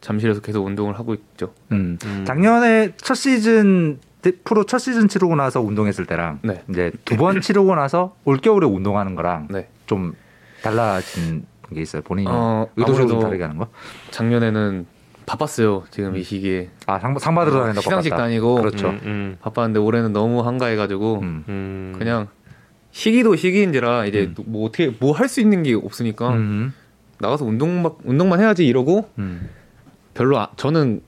잠실에서 0.00 0.40
계속 0.42 0.64
운동을 0.64 0.96
하고 0.96 1.14
있죠. 1.14 1.54
음. 1.72 1.98
음. 2.04 2.24
작년에 2.24 2.92
첫 2.98 3.14
시즌 3.14 3.98
프로 4.44 4.64
첫 4.64 4.78
시즌 4.78 5.08
치르고 5.08 5.36
나서 5.36 5.60
운동했을 5.60 6.06
때랑 6.06 6.40
네. 6.42 6.62
이제 6.68 6.90
두 7.04 7.16
번 7.16 7.40
치르고 7.42 7.74
나서 7.74 8.16
올 8.24 8.38
겨울에 8.38 8.66
운동하는 8.66 9.14
거랑 9.14 9.48
네. 9.50 9.68
좀 9.86 10.14
달라진 10.62 11.44
게 11.74 11.80
있어요. 11.82 12.02
본인이 12.02 12.28
어, 12.30 12.66
의도적으로 12.76 13.20
다르게 13.20 13.42
하는 13.44 13.56
거? 13.58 13.68
작년에는 14.10 14.86
바빴어요. 15.26 15.84
지금 15.90 16.16
이 16.16 16.22
시기에 16.22 16.70
아, 16.86 16.98
상, 16.98 17.16
상 17.18 17.34
받으러 17.34 17.60
다닌다. 17.60 17.80
시상식 17.82 18.10
바빴다. 18.10 18.24
다니고 18.28 18.54
그렇죠. 18.56 18.88
음, 18.88 19.00
음, 19.04 19.36
바빴는데 19.42 19.78
올해는 19.78 20.12
너무 20.12 20.40
한가해 20.40 20.74
가지고 20.76 21.20
음. 21.20 21.44
음. 21.48 21.94
그냥 21.98 22.28
시기도 22.90 23.36
시기인지라 23.36 24.06
이제 24.06 24.32
음. 24.38 24.44
뭐 24.46 24.66
어떻게 24.66 24.88
뭐 24.98 25.12
할 25.12 25.28
수 25.28 25.40
있는 25.42 25.62
게 25.62 25.74
없으니까 25.74 26.30
음. 26.30 26.72
나가서 27.18 27.44
운동만 27.44 27.92
운동만 28.04 28.40
해야지 28.40 28.66
이러고 28.66 29.10
음. 29.18 29.50
별로 30.14 30.38
아- 30.38 30.48
저는 30.56 31.02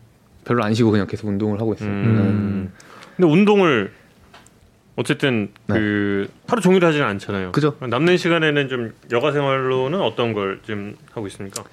별로 0.44 0.62
안 0.64 0.74
쉬고 0.74 0.90
그냥 0.90 1.06
계속 1.06 1.28
운동을 1.28 1.58
하고 1.60 1.72
있어요. 1.72 1.88
음. 3.20 3.28
근데 3.28 3.32
운동을 3.32 3.92
어쨌든 4.96 5.48
네. 5.66 5.74
그 5.74 6.28
하루 6.46 6.60
종일 6.60 6.84
하지는 6.84 7.06
않잖아요. 7.06 7.52
그죠. 7.52 7.76
남는 7.80 8.16
시간에는 8.16 8.68
좀 8.68 8.92
여가 9.12 9.32
생활로는 9.32 10.00
어떤 10.00 10.32
걸 10.32 10.60
좀 10.62 10.96
하고 11.12 11.26
있습니까? 11.28 11.64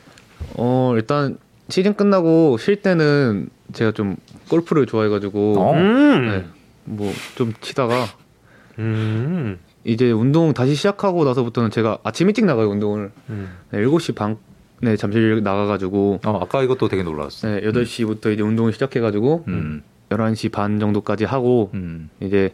어 0.56 0.94
일단 0.96 1.38
시즌 1.70 1.94
끝나고 1.96 2.58
쉴 2.58 2.78
때는 2.82 3.50
제가 3.74 3.92
좀 3.92 4.16
골프를 4.50 4.86
좋아해가지고 4.86 5.56
어. 5.60 5.74
음. 5.74 6.28
네, 6.30 6.46
뭐좀 6.86 7.54
치다가 7.60 8.06
음. 8.80 9.58
이제 9.84 10.12
운동 10.12 10.54
다시 10.54 10.76
시작하고 10.76 11.26
나서부터는 11.26 11.72
제가 11.72 11.98
아침 12.04 12.28
일찍 12.28 12.46
나가요 12.46 12.70
운동을 12.70 13.12
음. 13.30 13.50
네, 13.72 13.80
7시 13.80 14.16
반에 14.16 14.96
잠실 14.96 15.42
나가가지고 15.44 16.22
어, 16.26 16.40
아까 16.42 16.64
이것도 16.64 16.88
되게 16.88 17.04
놀랐어. 17.04 17.48
네, 17.50 17.62
8시부터 17.62 18.32
이제 18.34 18.42
운동을 18.42 18.72
시작해가지고 18.74 19.46
음. 19.50 19.84
11시 20.10 20.52
반 20.52 20.80
정도까지 20.80 21.26
하고 21.26 21.72
음. 21.74 22.10
이제 22.22 22.54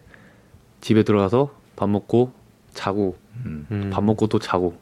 집에 0.82 1.04
들어가서 1.04 1.54
밥 1.76 1.90
먹고 1.90 2.32
자고 2.74 3.18
음. 3.46 3.66
음. 3.72 3.90
밥 3.94 4.04
먹고 4.04 4.28
또 4.28 4.40
자고 4.40 4.76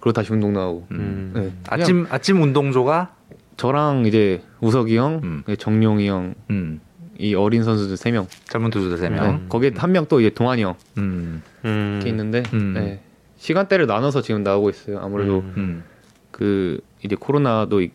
그리고 0.00 0.12
다시 0.12 0.32
운동 0.32 0.52
나가고 0.52 0.86
음. 0.92 1.32
네, 1.34 1.40
그냥 1.40 1.56
아침 1.68 2.06
아침 2.10 2.42
운동조가 2.42 3.14
저랑 3.56 4.04
이제 4.06 4.42
우석이 4.60 4.96
형, 4.96 5.20
음. 5.24 5.42
정용이 5.58 6.08
형, 6.08 6.34
음. 6.50 6.80
이 7.18 7.34
어린 7.34 7.64
선수들 7.64 7.96
세 7.96 8.10
명. 8.10 8.26
젊은 8.44 8.70
투수들 8.70 8.98
세 8.98 9.08
네, 9.08 9.16
명. 9.16 9.46
거기에 9.48 9.72
한 9.76 9.90
명 9.92 10.06
또 10.06 10.20
이제 10.20 10.28
동환이 10.30 10.62
형 10.62 10.74
음. 10.98 11.42
음. 11.64 11.92
이렇게 11.96 12.10
있는데 12.10 12.42
음. 12.52 12.74
네, 12.74 13.00
시간대를 13.38 13.86
나눠서 13.86 14.20
지금 14.22 14.42
나오고 14.42 14.68
있어요. 14.70 15.00
아무래도 15.00 15.38
음. 15.38 15.54
음. 15.56 15.84
그 16.30 16.78
이제 17.02 17.16
코로나도 17.16 17.80
있, 17.80 17.92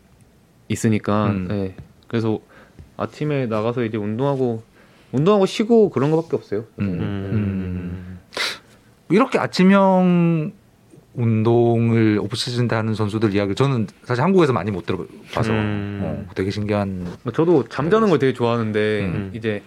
있으니까 0.67 1.27
음. 1.29 1.47
네, 1.47 1.75
그래서 2.07 2.39
아침에 3.01 3.47
나가서 3.47 3.83
이제 3.83 3.97
운동하고 3.97 4.63
운동하고 5.11 5.45
쉬고 5.45 5.89
그런 5.89 6.11
거밖에 6.11 6.35
없어요. 6.35 6.65
음. 6.79 6.99
음. 6.99 8.19
이렇게 9.09 9.39
아침형 9.39 10.53
운동을 11.13 12.19
하는 12.69 12.93
선수들 12.93 13.35
이야기 13.35 13.53
저는 13.55 13.87
사실 14.03 14.23
한국에서 14.23 14.53
많이 14.53 14.71
못 14.71 14.85
들어봐서 14.85 15.51
음. 15.51 15.99
어, 16.03 16.31
되게 16.33 16.49
신기한 16.49 17.05
저도 17.33 17.67
잠자는 17.67 18.09
걸 18.09 18.19
되게 18.19 18.33
좋아하는데 18.33 19.01
음. 19.01 19.31
이제 19.33 19.61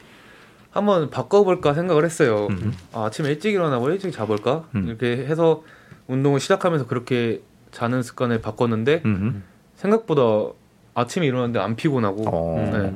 한번 0.71 1.11
바꿔볼까 1.11 1.75
생각을 1.75 2.05
했어요. 2.05 2.49
음. 2.51 2.73
아, 2.93 3.05
아침에 3.05 3.29
일찍 3.29 3.53
일어나고 3.53 3.91
일찍 3.91 4.11
자볼까 4.13 4.69
음. 4.75 4.87
이렇게 4.87 5.27
해서 5.27 5.63
운동을 6.09 6.41
시작하면서 6.41 6.87
그렇게 6.87 7.43
자는 7.71 8.03
습관을 8.03 8.41
바꿨는데 8.41 9.03
음. 9.05 9.45
생각보다 9.75 10.55
아침에 10.95 11.27
일어났는데 11.27 11.59
안 11.61 11.77
피곤하고 11.77 12.25
어. 12.27 12.71
네, 12.73 12.95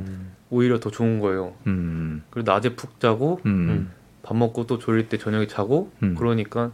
오히려 0.51 0.81
더 0.81 0.91
좋은 0.91 1.21
거예요. 1.21 1.55
음. 1.67 2.23
그리고 2.31 2.51
낮에 2.51 2.75
푹 2.75 3.01
자고 3.01 3.41
음. 3.47 3.91
밥 4.23 4.37
먹고 4.37 4.67
또 4.67 4.79
졸릴 4.79 5.09
때 5.09 5.19
저녁에 5.19 5.47
자고 5.47 5.93
음. 6.03 6.15
그러니까 6.17 6.73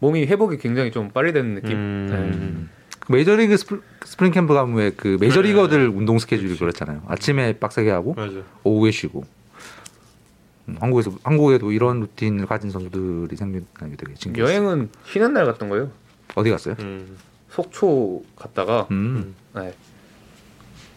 몸이 0.00 0.26
회복이 0.26 0.58
굉장히 0.58 0.90
좀 0.92 1.10
빨리 1.10 1.32
되는 1.32 1.54
느낌. 1.54 1.72
음. 1.72 2.70
그 3.00 3.12
메이저리그 3.12 3.56
스프, 3.56 3.82
스프링 4.04 4.32
캠프 4.32 4.54
가면 4.54 4.74
왜그 4.76 5.18
메이저리거들 5.20 5.88
운동 5.88 6.18
스케줄이 6.18 6.56
그렇잖아요. 6.56 7.02
아침에 7.06 7.58
빡세게 7.58 7.90
하고 7.90 8.14
맞아. 8.14 8.42
오후에 8.64 8.90
쉬고. 8.90 9.24
음, 10.68 10.76
한국에서 10.80 11.12
한국에도 11.22 11.70
이런 11.70 12.00
루틴을 12.00 12.46
가진 12.46 12.70
선수들이 12.70 13.36
생긴다는 13.36 13.90
게 13.92 13.96
되게 13.96 14.12
네. 14.12 14.14
신기해요. 14.18 14.48
여행은 14.48 14.90
쉬는 15.06 15.32
날 15.32 15.46
갔던 15.46 15.68
거예요. 15.68 15.90
어디 16.34 16.50
갔어요? 16.50 16.74
음. 16.80 17.16
속초 17.50 18.24
갔다가 18.34 18.88
음. 18.90 19.34
네. 19.54 19.72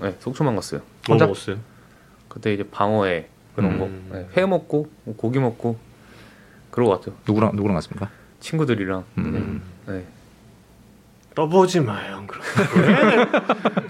네, 0.01 0.15
속초만 0.19 0.55
갔어요. 0.55 0.81
뭐 1.07 1.13
혼자? 1.13 1.25
먹었어요? 1.25 1.57
그때 2.29 2.53
이제 2.53 2.63
방어회 2.63 3.27
그런 3.55 3.71
음. 3.73 3.79
거, 4.11 4.15
네, 4.17 4.27
회 4.37 4.45
먹고 4.45 4.89
뭐 5.03 5.15
고기 5.17 5.39
먹고 5.39 5.77
그러고 6.71 6.91
왔죠. 6.91 7.15
누구랑 7.27 7.51
누구랑 7.55 7.75
갔습니까? 7.75 8.09
친구들이랑. 8.39 9.03
음. 9.17 9.61
네. 9.87 9.93
네. 9.93 10.05
떠보지 11.35 11.79
마요. 11.81 12.25
그렇게. 12.27 13.29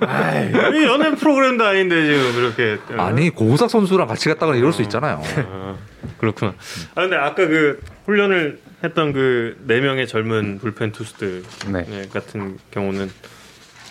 아이, 0.06 0.50
이 0.50 0.84
연애 0.86 1.12
프로그램도 1.16 1.64
아닌데 1.66 2.06
지금 2.06 2.34
그렇게. 2.34 2.78
어? 2.94 3.02
아니 3.06 3.30
고우석 3.30 3.70
선수랑 3.70 4.08
같이 4.08 4.30
갔다가 4.30 4.56
이럴 4.56 4.72
수 4.74 4.82
있잖아요. 4.84 5.22
아, 5.50 5.76
그렇구나. 6.20 6.54
아 6.96 7.02
근데 7.02 7.16
아까 7.16 7.36
그 7.48 7.80
훈련을 8.06 8.60
했던 8.84 9.14
그 9.14 9.58
네 9.68 9.82
명의 9.82 10.08
젊은 10.08 10.60
불펜 10.60 10.92
투수들 10.92 11.44
네. 11.72 11.84
네, 11.84 12.08
같은 12.10 12.58
경우는 12.72 13.10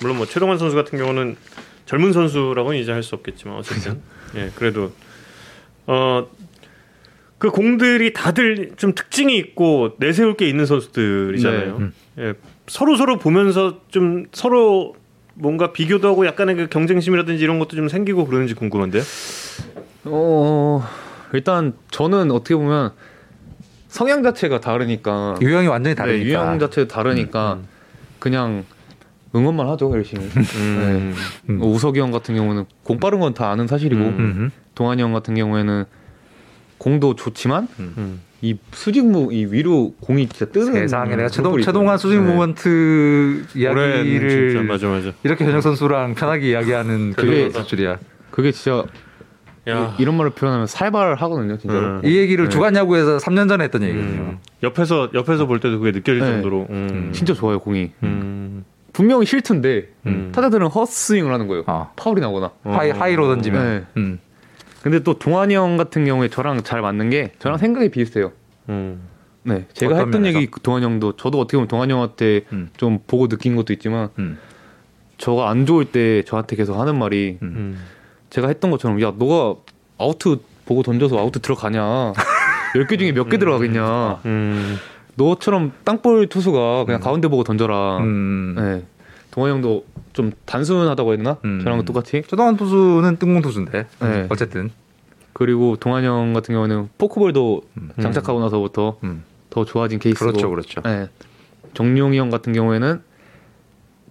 물론 0.00 0.16
뭐 0.16 0.26
최동환 0.26 0.58
선수 0.58 0.76
같은 0.76 0.98
경우는 0.98 1.36
젊은 1.86 2.12
선수라고는 2.12 2.78
이제 2.78 2.92
할 2.92 3.02
수 3.02 3.14
없겠지만 3.16 3.56
어쨌든 3.56 4.00
예 4.34 4.50
그래도 4.54 4.92
어 5.86 6.26
그 7.38 7.50
공들이 7.50 8.12
다들 8.12 8.72
좀 8.76 8.94
특징이 8.94 9.36
있고 9.38 9.94
내세울 9.98 10.36
게 10.36 10.48
있는 10.48 10.66
선수들이잖아요. 10.66 11.64
네. 11.66 11.84
음. 11.84 11.92
예, 12.18 12.34
서로 12.66 12.96
서로 12.96 13.16
보면서 13.18 13.78
좀 13.88 14.26
서로 14.32 14.96
뭔가 15.34 15.72
비교도 15.72 16.08
하고 16.08 16.26
약간의 16.26 16.56
그 16.56 16.66
경쟁심이라든지 16.66 17.42
이런 17.42 17.60
것도 17.60 17.76
좀 17.76 17.88
생기고 17.88 18.26
그러는지 18.26 18.54
궁금한데요. 18.54 19.02
어 20.06 20.84
일단 21.32 21.74
저는 21.92 22.32
어떻게 22.32 22.56
보면 22.56 22.90
성향 23.86 24.24
자체가 24.24 24.58
다르니까 24.60 25.36
유형이 25.40 25.68
완전히 25.68 25.94
네, 25.94 25.98
다르니까. 26.02 26.26
유형 26.26 26.58
자체가 26.58 26.88
다르니까 26.88 27.60
그냥 28.18 28.64
응원만 29.34 29.68
하죠 29.68 29.90
열심히. 29.92 30.24
음. 30.56 31.14
음. 31.50 31.58
뭐 31.58 31.70
우석이 31.72 31.98
형 32.00 32.10
같은 32.10 32.34
경우는 32.34 32.64
공 32.82 32.98
빠른 32.98 33.20
건 33.20 33.34
다 33.34 33.50
아는 33.50 33.66
사실이고 33.66 34.00
음. 34.02 34.18
음. 34.18 34.50
동환이 34.74 35.02
형 35.02 35.12
같은 35.12 35.34
경우에는 35.34 35.84
공도 36.78 37.14
좋지만 37.16 37.68
음. 37.78 38.20
이 38.40 38.56
수직무 38.72 39.32
이 39.32 39.44
위로 39.46 39.94
공이 40.00 40.28
진짜 40.28 40.50
뜨는 40.50 40.72
세상에 40.72 41.16
내가 41.16 41.28
최동, 41.28 41.58
있거든요. 41.60 41.96
수직 41.96 42.22
네. 42.22 42.32
모먼트 42.32 43.44
올해는 43.56 44.06
이야기를 44.06 44.50
진짜 44.50 44.62
맞아 44.64 44.86
맞아. 44.88 45.12
이렇게 45.24 45.44
현역 45.44 45.60
선수랑 45.60 46.14
편하게 46.14 46.50
이야기하는 46.50 47.14
그게 47.14 47.50
줄이야. 47.50 47.98
그게 48.30 48.52
진짜 48.52 48.84
야. 49.68 49.94
이, 49.98 50.04
런 50.04 50.16
말로 50.16 50.30
표현하면 50.30 50.66
살발하거든요 50.68 51.58
진짜로. 51.58 51.86
음. 51.96 52.00
이 52.04 52.16
얘기를 52.16 52.44
네. 52.44 52.48
주간 52.48 52.74
야구에서 52.76 53.18
3년 53.18 53.48
전에 53.48 53.64
했던 53.64 53.82
얘기거든요. 53.82 54.20
음. 54.20 54.38
옆에서 54.62 55.10
옆에서 55.12 55.46
볼 55.46 55.58
때도 55.60 55.78
그게 55.80 55.90
느껴질 55.90 56.20
네. 56.20 56.26
정도로. 56.26 56.66
음. 56.70 57.10
진짜 57.12 57.34
좋아요 57.34 57.58
공이. 57.58 57.90
음. 58.04 58.64
분명히 58.98 59.26
실투인데 59.26 59.90
음. 60.06 60.32
타자들은 60.34 60.66
헛스윙을 60.66 61.32
하는 61.32 61.46
거예요. 61.46 61.62
어. 61.68 61.92
파울이 61.94 62.20
나거나. 62.20 62.50
하이 62.64 62.90
하이로 62.90 63.28
던지면. 63.28 63.64
네. 63.64 63.84
음. 63.96 64.18
근데 64.82 65.04
또 65.04 65.16
동환이 65.20 65.54
형 65.54 65.76
같은 65.76 66.04
경우에 66.04 66.26
저랑 66.28 66.64
잘 66.64 66.80
맞는 66.80 67.08
게 67.10 67.30
저랑 67.38 67.58
생각이 67.58 67.90
비슷해요. 67.92 68.32
음. 68.70 69.00
네, 69.44 69.66
제가 69.72 69.98
했던 69.98 70.22
면에서? 70.22 70.40
얘기 70.40 70.50
동환 70.64 70.82
형도 70.82 71.12
저도 71.16 71.38
어떻게 71.38 71.56
보면 71.58 71.68
동환 71.68 71.88
형한테 71.92 72.40
음. 72.52 72.70
좀 72.76 72.98
보고 73.06 73.28
느낀 73.28 73.54
것도 73.54 73.72
있지만 73.72 74.08
음. 74.18 74.36
저가 75.16 75.48
안 75.48 75.64
좋을 75.64 75.84
때 75.84 76.24
저한테 76.24 76.56
계속 76.56 76.76
하는 76.80 76.98
말이 76.98 77.38
음. 77.40 77.54
음. 77.56 77.84
제가 78.30 78.48
했던 78.48 78.72
것처럼 78.72 79.00
야 79.00 79.12
너가 79.16 79.60
아우트 79.96 80.38
보고 80.66 80.82
던져서 80.82 81.16
아우트 81.18 81.38
들어가냐 81.38 82.14
10개 82.74 82.98
중에 82.98 83.12
몇 83.12 83.28
개 83.28 83.38
들어가겠냐. 83.38 84.22
음. 85.18 85.24
너처럼 85.24 85.72
땅볼 85.84 86.28
투수가 86.28 86.84
그냥 86.84 87.00
가운데 87.00 87.28
보고 87.28 87.44
던져라. 87.44 87.98
음. 87.98 88.54
네. 88.56 88.84
동환 89.30 89.52
형도 89.52 89.84
좀 90.12 90.32
단순하다고 90.46 91.12
했나? 91.12 91.38
음. 91.44 91.60
저랑 91.62 91.84
똑같이. 91.84 92.22
조동환 92.26 92.56
투수는 92.56 93.18
뜬공 93.18 93.42
투수인데 93.42 93.86
네. 94.00 94.26
어쨌든 94.30 94.70
그리고 95.32 95.76
동환 95.76 96.04
형 96.04 96.32
같은 96.32 96.54
경우는 96.54 96.88
포크볼도 96.98 97.62
장착하고 98.00 98.40
나서부터 98.40 98.98
음. 99.04 99.24
더 99.50 99.64
좋아진 99.64 99.98
케이스고. 99.98 100.32
그렇죠, 100.32 100.50
그렇죠. 100.50 100.80
네. 100.82 101.08
정용이 101.74 102.18
형 102.18 102.30
같은 102.30 102.52
경우에는 102.52 103.02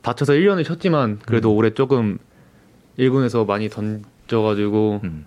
다쳐서 0.01 0.33
1년을 0.33 0.65
쉬었지만 0.65 1.19
그래도 1.25 1.53
올해 1.53 1.73
조금 1.73 2.17
1군에서 2.97 3.45
많이 3.45 3.69
던져가지고 3.69 5.01
음. 5.03 5.25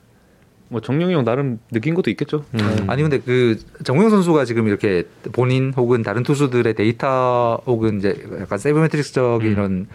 뭐 0.71 0.81
정용이 0.81 1.13
형 1.13 1.25
나름 1.25 1.59
느낀 1.73 1.95
것도 1.95 2.11
있겠죠. 2.11 2.45
네. 2.53 2.63
아니 2.87 3.03
근데 3.03 3.19
그 3.19 3.59
정우영 3.83 4.09
선수가 4.09 4.45
지금 4.45 4.69
이렇게 4.69 5.03
본인 5.33 5.73
혹은 5.77 6.03
다른 6.03 6.23
투수들의 6.23 6.75
데이터 6.75 7.61
혹은 7.67 7.99
이제 7.99 8.25
약간 8.41 8.57
세이버메트릭스적인 8.57 9.49
음. 9.49 9.53
이런 9.53 9.87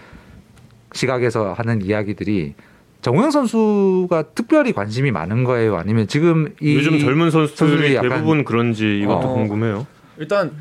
시각에서 0.92 1.54
하는 1.54 1.82
이야기들이 1.82 2.56
정우영 3.02 3.32
선수가 3.32 4.24
특별히 4.36 4.74
관심이 4.74 5.12
많은 5.12 5.46
거예요? 5.46 5.78
아니면 5.78 6.08
지금 6.08 6.54
이 6.62 6.76
요즘 6.76 7.00
젊은 7.00 7.32
선수들이 7.32 8.02
대부분 8.02 8.44
그런지 8.44 9.00
이것도 9.00 9.28
어. 9.28 9.34
궁금해요. 9.34 9.88
일단 10.18 10.52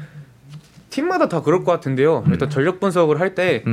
팀마다 0.91 1.29
다 1.29 1.43
그럴 1.43 1.65
것 1.65 1.73
같은데요. 1.73 2.23
일단 2.31 2.49
전력 2.51 2.79
분석을 2.79 3.19
할 3.19 3.35
때. 3.35 3.65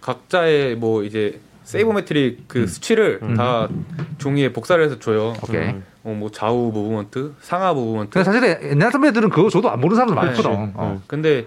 각자의 0.00 0.76
뭐 0.76 1.02
이제 1.02 1.40
세이버메트릭 1.72 2.48
그 2.48 2.66
수치를 2.66 3.20
다 3.36 3.68
종이에 4.16 4.52
복사를 4.54 4.82
해서 4.82 4.98
줘요. 4.98 5.34
오케이. 5.42 5.68
음. 5.68 5.84
어, 6.02 6.16
뭐 6.18 6.30
좌우 6.30 6.70
무브먼트, 6.72 7.34
상하 7.40 7.74
무브먼트. 7.74 8.10
근데 8.10 8.24
사실 8.24 8.70
옛날 8.70 8.90
선배들은 8.90 9.28
그거 9.28 9.50
저도 9.50 9.70
안 9.70 9.78
모르는 9.78 9.96
사람들 9.96 10.14
많거든. 10.14 10.50
네. 10.50 10.72
어. 10.74 11.02
근데 11.06 11.44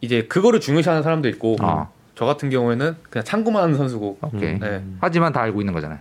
이제 0.00 0.22
그거를 0.24 0.60
중요시하는 0.60 1.02
사람도 1.02 1.28
있고 1.28 1.56
어. 1.60 1.92
저 2.14 2.24
같은 2.24 2.48
경우에는 2.48 2.96
그냥 3.10 3.24
참고만 3.24 3.62
하는 3.64 3.76
선수고. 3.76 4.16
오케이. 4.22 4.58
네. 4.58 4.82
하지만 5.02 5.34
다 5.34 5.42
알고 5.42 5.60
있는 5.60 5.74
거잖아요. 5.74 5.98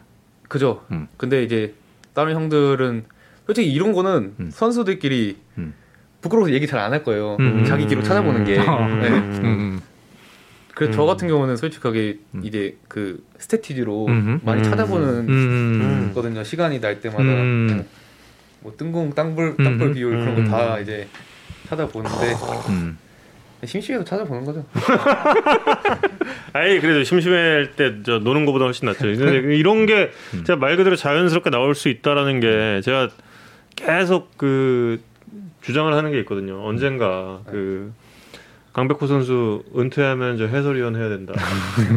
그죠. 0.47 0.81
음. 0.91 1.09
근데 1.17 1.43
이제 1.43 1.73
다른 2.13 2.33
형들은 2.35 3.03
솔직히 3.45 3.73
이런 3.73 3.91
거는 3.91 4.35
음. 4.39 4.49
선수들끼리 4.53 5.37
음. 5.57 5.73
부끄러워서 6.21 6.53
얘기 6.53 6.65
잘 6.65 6.79
안 6.79 6.93
할 6.93 7.03
거예요. 7.03 7.35
음. 7.41 7.65
자기 7.65 7.85
기록 7.87 8.03
찾아보는 8.05 8.45
게. 8.45 8.57
음. 8.57 9.79
네. 9.81 9.90
음. 10.81 10.85
그래서 10.85 10.93
저 10.95 11.03
음. 11.03 11.07
같은 11.07 11.27
경우는 11.27 11.57
솔직하게 11.57 12.17
음. 12.35 12.41
이제 12.43 12.75
그 12.87 13.23
스태티지로 13.37 14.07
음흠. 14.07 14.39
많이 14.43 14.61
음. 14.61 14.63
찾아보는 14.63 15.29
음. 15.29 16.11
거든요. 16.15 16.43
시간이 16.43 16.79
날 16.81 16.99
때마다 17.01 17.23
음. 17.23 17.67
네. 17.69 17.85
뭐 18.61 18.73
뜬공, 18.77 19.13
땅볼, 19.13 19.57
땅볼. 19.57 19.93
비율 19.93 20.11
그런 20.19 20.37
음. 20.37 20.49
거다 20.49 20.79
이제 20.79 21.07
찾아보는데 21.67 22.33
음. 22.69 22.97
심심해서 23.63 24.03
찾아보는 24.03 24.43
거죠. 24.45 24.65
아이 26.53 26.79
그래도 26.79 27.03
심심할 27.03 27.73
때 27.75 28.01
저 28.03 28.17
노는 28.19 28.45
것보다 28.45 28.65
훨씬 28.65 28.87
낫죠. 28.87 29.01
근데 29.01 29.55
이런 29.55 29.85
게 29.85 30.09
제가 30.45 30.57
말 30.57 30.75
그대로 30.77 30.95
자연스럽게 30.95 31.49
나올 31.51 31.75
수 31.75 31.89
있다라는 31.89 32.39
게 32.39 32.81
제가 32.83 33.09
계속 33.75 34.35
그 34.37 34.99
주장을 35.61 35.93
하는 35.93 36.11
게 36.11 36.19
있거든요. 36.21 36.65
언젠가 36.67 37.41
그 37.45 37.93
강백호 38.73 39.07
선수 39.07 39.63
은퇴하면 39.77 40.37
저 40.37 40.45
해설위원 40.45 40.95
해야 40.95 41.09
된다. 41.09 41.33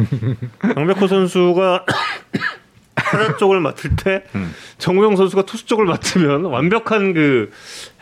강백호 0.59 1.07
선수가 1.07 1.85
타자 2.95 3.37
쪽을 3.37 3.59
맡을 3.59 3.95
때 3.95 4.23
음. 4.35 4.51
정우영 4.77 5.15
선수가 5.15 5.43
투수 5.43 5.65
쪽을 5.67 5.85
맡으면 5.85 6.45
완벽한 6.45 7.13
그 7.13 7.51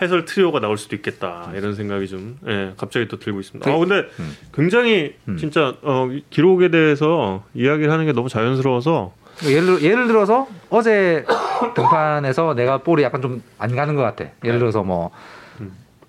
해설 0.02 0.26
트리오가 0.26 0.60
나올 0.60 0.78
수도 0.78 0.95
있겠다 0.95 1.52
이런 1.56 1.76
생각이 1.76 2.08
좀 2.08 2.38
예, 2.48 2.74
갑자기 2.78 3.08
또 3.08 3.20
들고 3.20 3.40
있습니다. 3.41 3.70
아 3.70 3.78
근데 3.78 4.08
음. 4.20 4.38
굉장히 4.54 5.16
음. 5.28 5.38
진짜 5.38 5.74
어, 5.82 6.10
기록에 6.30 6.70
대해서 6.70 7.44
이야기를 7.54 7.91
하는 7.91 8.06
게 8.06 8.14
너무 8.14 8.30
자연스러워서 8.30 9.14
예를 9.45 9.82
예를 9.82 10.08
들어서 10.08 10.48
어제 10.70 11.26
등판에서 11.76 12.54
내가 12.56 12.78
볼이 12.80 13.04
약간 13.04 13.22
좀 13.22 13.41
안 13.58 13.76
가는 13.76 13.95
것 13.95 14.02
같아. 14.04 14.26
예를 14.44 14.60
들어서 14.60 14.84
뭐 14.84 15.12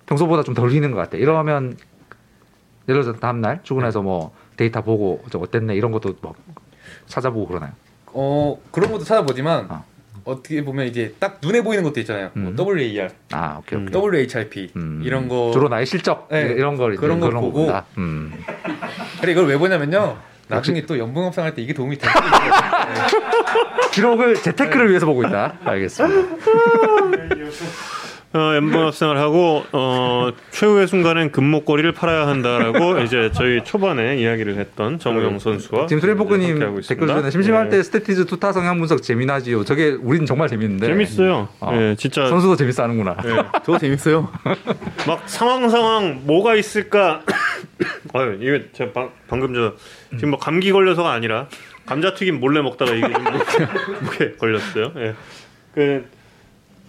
평소보다 0.06 0.42
좀덜 0.42 0.70
휘는 0.70 0.90
것 0.90 0.98
같아. 0.98 1.16
이러면 1.16 1.76
예를 2.88 3.02
들어서 3.02 3.18
다음 3.18 3.40
날 3.40 3.60
출근해서 3.62 4.02
뭐 4.02 4.34
데이터 4.56 4.82
보고 4.82 5.22
저 5.30 5.38
어땠네 5.38 5.74
이런 5.74 5.92
것도 5.92 6.14
뭐 6.20 6.34
찾아보고 7.06 7.46
그러나요? 7.46 7.72
어 8.06 8.58
그런 8.70 8.90
것도 8.92 9.04
찾아보지만 9.04 9.66
어. 9.70 9.84
어. 10.24 10.36
떻게 10.36 10.64
보면 10.64 10.86
이제 10.86 11.14
딱 11.18 11.38
눈에 11.42 11.62
보이는 11.62 11.84
것도 11.84 12.00
있잖아요. 12.00 12.30
뭐 12.34 12.50
음. 12.50 12.56
WAR, 12.58 13.10
아 13.32 13.58
오케이 13.58 13.78
오케이. 13.78 14.26
WHIP 14.26 14.72
음. 14.76 15.02
이런 15.04 15.28
거 15.28 15.50
주로 15.52 15.68
나의 15.68 15.84
실적 15.86 16.28
네, 16.30 16.40
이런 16.56 16.76
걸 16.76 16.96
그런 16.96 17.20
걸 17.20 17.32
보고. 17.32 17.70
음. 17.98 18.32
그래 19.20 19.32
이걸 19.32 19.46
왜 19.46 19.58
보냐면요. 19.58 20.16
나중에 20.48 20.82
또 20.82 20.98
연봉 20.98 21.24
협상할 21.26 21.54
때 21.54 21.62
이게 21.62 21.72
도움이 21.72 21.96
돼요. 21.98 22.12
기록을 23.92 24.34
재테크를 24.36 24.90
위해서 24.90 25.06
보고 25.06 25.22
있다. 25.24 25.58
알겠습니다. 25.64 26.36
어, 28.34 28.52
엠번 28.56 28.86
합성을 28.86 29.16
하고 29.16 29.64
어, 29.70 30.32
최후의 30.50 30.88
순간엔 30.88 31.30
금목걸이를 31.30 31.92
팔아야 31.92 32.26
한다라고 32.26 32.98
이제 33.06 33.30
저희 33.32 33.62
초반에 33.62 34.16
이야기를 34.18 34.56
했던 34.56 34.98
정우영 34.98 35.38
선수와 35.38 35.86
지금 35.86 35.98
이렇게 35.98 36.18
하고 36.18 36.28
트레이포크님 36.34 36.56
있습니다. 36.56 36.88
댓글 36.88 37.06
주변에 37.06 37.30
심심할 37.30 37.66
예. 37.66 37.70
때 37.70 37.82
스태티즈 37.84 38.24
투타 38.26 38.50
성향 38.52 38.78
분석 38.78 39.04
재미나지요. 39.04 39.64
저게 39.64 39.90
우린 39.90 40.26
정말 40.26 40.48
재밌는데 40.48 40.84
재밌어요. 40.88 41.48
어. 41.60 41.70
예, 41.74 41.94
진짜 41.96 42.26
선수도 42.26 42.56
재밌어 42.56 42.82
하는구나. 42.82 43.16
예. 43.24 43.36
저거 43.64 43.78
재밌어요. 43.78 44.28
막 45.06 45.22
상황 45.26 45.68
상황 45.68 46.22
뭐가 46.24 46.56
있을까? 46.56 47.22
아유 48.14 48.36
이게 48.40 48.68
제가 48.72 48.92
방, 48.92 49.10
방금 49.28 49.54
저 49.54 49.74
지금 50.16 50.30
뭐 50.30 50.40
감기 50.40 50.72
걸려서가 50.72 51.12
아니라 51.12 51.46
감자튀김 51.86 52.40
몰래 52.40 52.62
먹다가 52.62 52.94
이게 52.94 53.06
목에 53.06 54.32
걸렸어요. 54.40 54.92
예. 54.96 55.14
그 55.72 56.04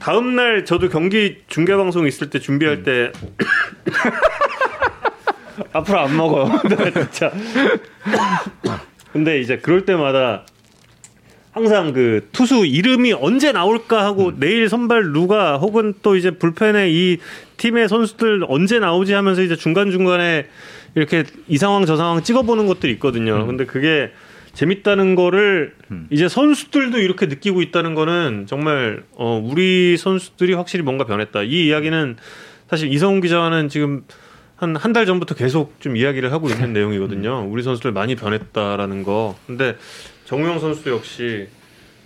다음 0.05 0.35
날 0.35 0.65
저도 0.65 0.89
경기 0.89 1.37
중계 1.47 1.75
방송 1.75 2.05
있을 2.05 2.29
때 2.29 2.37
준비할 2.37 2.83
때 2.83 3.11
앞으로 5.73 5.99
안 5.99 6.15
먹어요. 6.15 6.45
나 6.45 6.91
진짜. 7.09 7.31
근데 9.11 9.39
이제 9.39 9.57
그럴 9.57 9.83
때마다 9.83 10.45
항상 11.53 11.91
그 11.91 12.29
투수 12.31 12.67
이름이 12.67 13.13
언제 13.13 13.51
나올까 13.51 14.05
하고 14.05 14.31
내일 14.37 14.69
선발 14.69 15.11
누가 15.11 15.57
혹은 15.57 15.95
또 16.03 16.15
이제 16.15 16.29
불펜에 16.29 16.91
이 16.91 17.17
팀의 17.57 17.89
선수들 17.89 18.45
언제 18.47 18.77
나오지 18.77 19.13
하면서 19.13 19.41
이제 19.41 19.55
중간 19.55 19.89
중간에 19.89 20.45
이렇게 20.93 21.23
이 21.47 21.57
상황 21.57 21.83
저 21.87 21.97
상황 21.97 22.21
찍어보는 22.21 22.67
것들이 22.67 22.91
있거든요. 22.93 23.47
근데 23.47 23.65
그게 23.65 24.11
재밌다는 24.55 25.13
거를 25.15 25.75
이제 26.09 26.27
선수들도 26.27 26.97
이렇게 26.99 27.27
느끼고 27.27 27.61
있다는 27.61 27.93
거는 27.93 28.45
정말 28.47 29.03
어 29.13 29.39
우리 29.43 29.97
선수들이 29.97 30.53
확실히 30.53 30.83
뭔가 30.83 31.05
변했다. 31.05 31.43
이 31.43 31.67
이야기는 31.67 32.17
사실 32.69 32.91
이성훈 32.91 33.21
기자와는 33.21 33.69
지금 33.69 34.03
한 34.55 34.75
한 34.77 34.93
달 34.93 35.05
전부터 35.05 35.35
계속 35.35 35.79
좀 35.81 35.97
이야기를 35.97 36.31
하고 36.31 36.49
있는 36.49 36.71
내용이거든요. 36.73 37.45
우리 37.49 37.61
선수들 37.61 37.91
많이 37.91 38.15
변했다라는 38.15 39.03
거. 39.03 39.35
근데 39.45 39.75
정우영 40.25 40.59
선수도 40.59 40.91
역시 40.91 41.47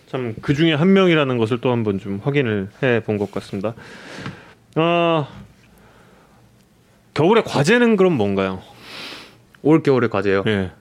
참 0.07 0.33
그 0.41 0.55
중에 0.55 0.73
한 0.73 0.91
명이라는 0.93 1.37
것을 1.37 1.59
또 1.61 1.71
한번 1.71 1.99
좀 1.99 2.19
확인을 2.23 2.69
해 2.81 2.99
본 3.01 3.19
것 3.19 3.31
같습니다. 3.31 3.75
어, 4.75 5.27
겨울의 7.13 7.43
과제는 7.43 7.95
그럼 7.95 8.13
뭔가요? 8.13 8.61
올 9.61 9.83
겨울의 9.83 10.09
과제요. 10.09 10.43
예. 10.47 10.71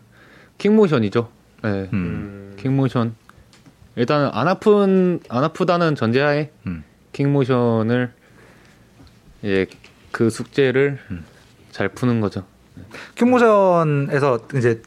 킥모션이죠. 0.57 1.31
네. 1.63 1.71
음. 1.71 1.89
음. 1.93 2.57
킥모션. 2.59 3.15
일단은 3.97 4.31
안 4.33 4.47
아픈 4.49 5.21
안 5.29 5.45
아프다는 5.45 5.95
전제하에 5.95 6.51
음. 6.67 6.85
킥모션을 7.13 8.13
예, 9.45 9.67
그 10.13 10.31
숙제를 10.31 10.99
잘 11.71 11.89
푸는 11.89 12.21
거죠. 12.21 12.45
큐모션에서 13.17 14.47
이제 14.57 14.83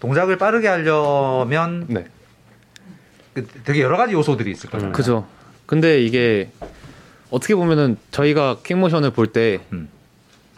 동작을 0.00 0.36
빠르게 0.38 0.68
하려면 0.68 1.86
네. 1.88 2.06
그 3.34 3.46
되게 3.64 3.82
여러 3.82 3.96
가지 3.96 4.14
요소들이 4.14 4.50
있을 4.50 4.70
거잖아요. 4.70 4.92
그죠. 4.92 5.26
근데 5.66 6.02
이게 6.02 6.50
어떻게 7.30 7.54
보면은 7.54 7.96
저희가 8.10 8.58
킥모션을 8.62 9.10
볼때 9.10 9.60
음. 9.72 9.88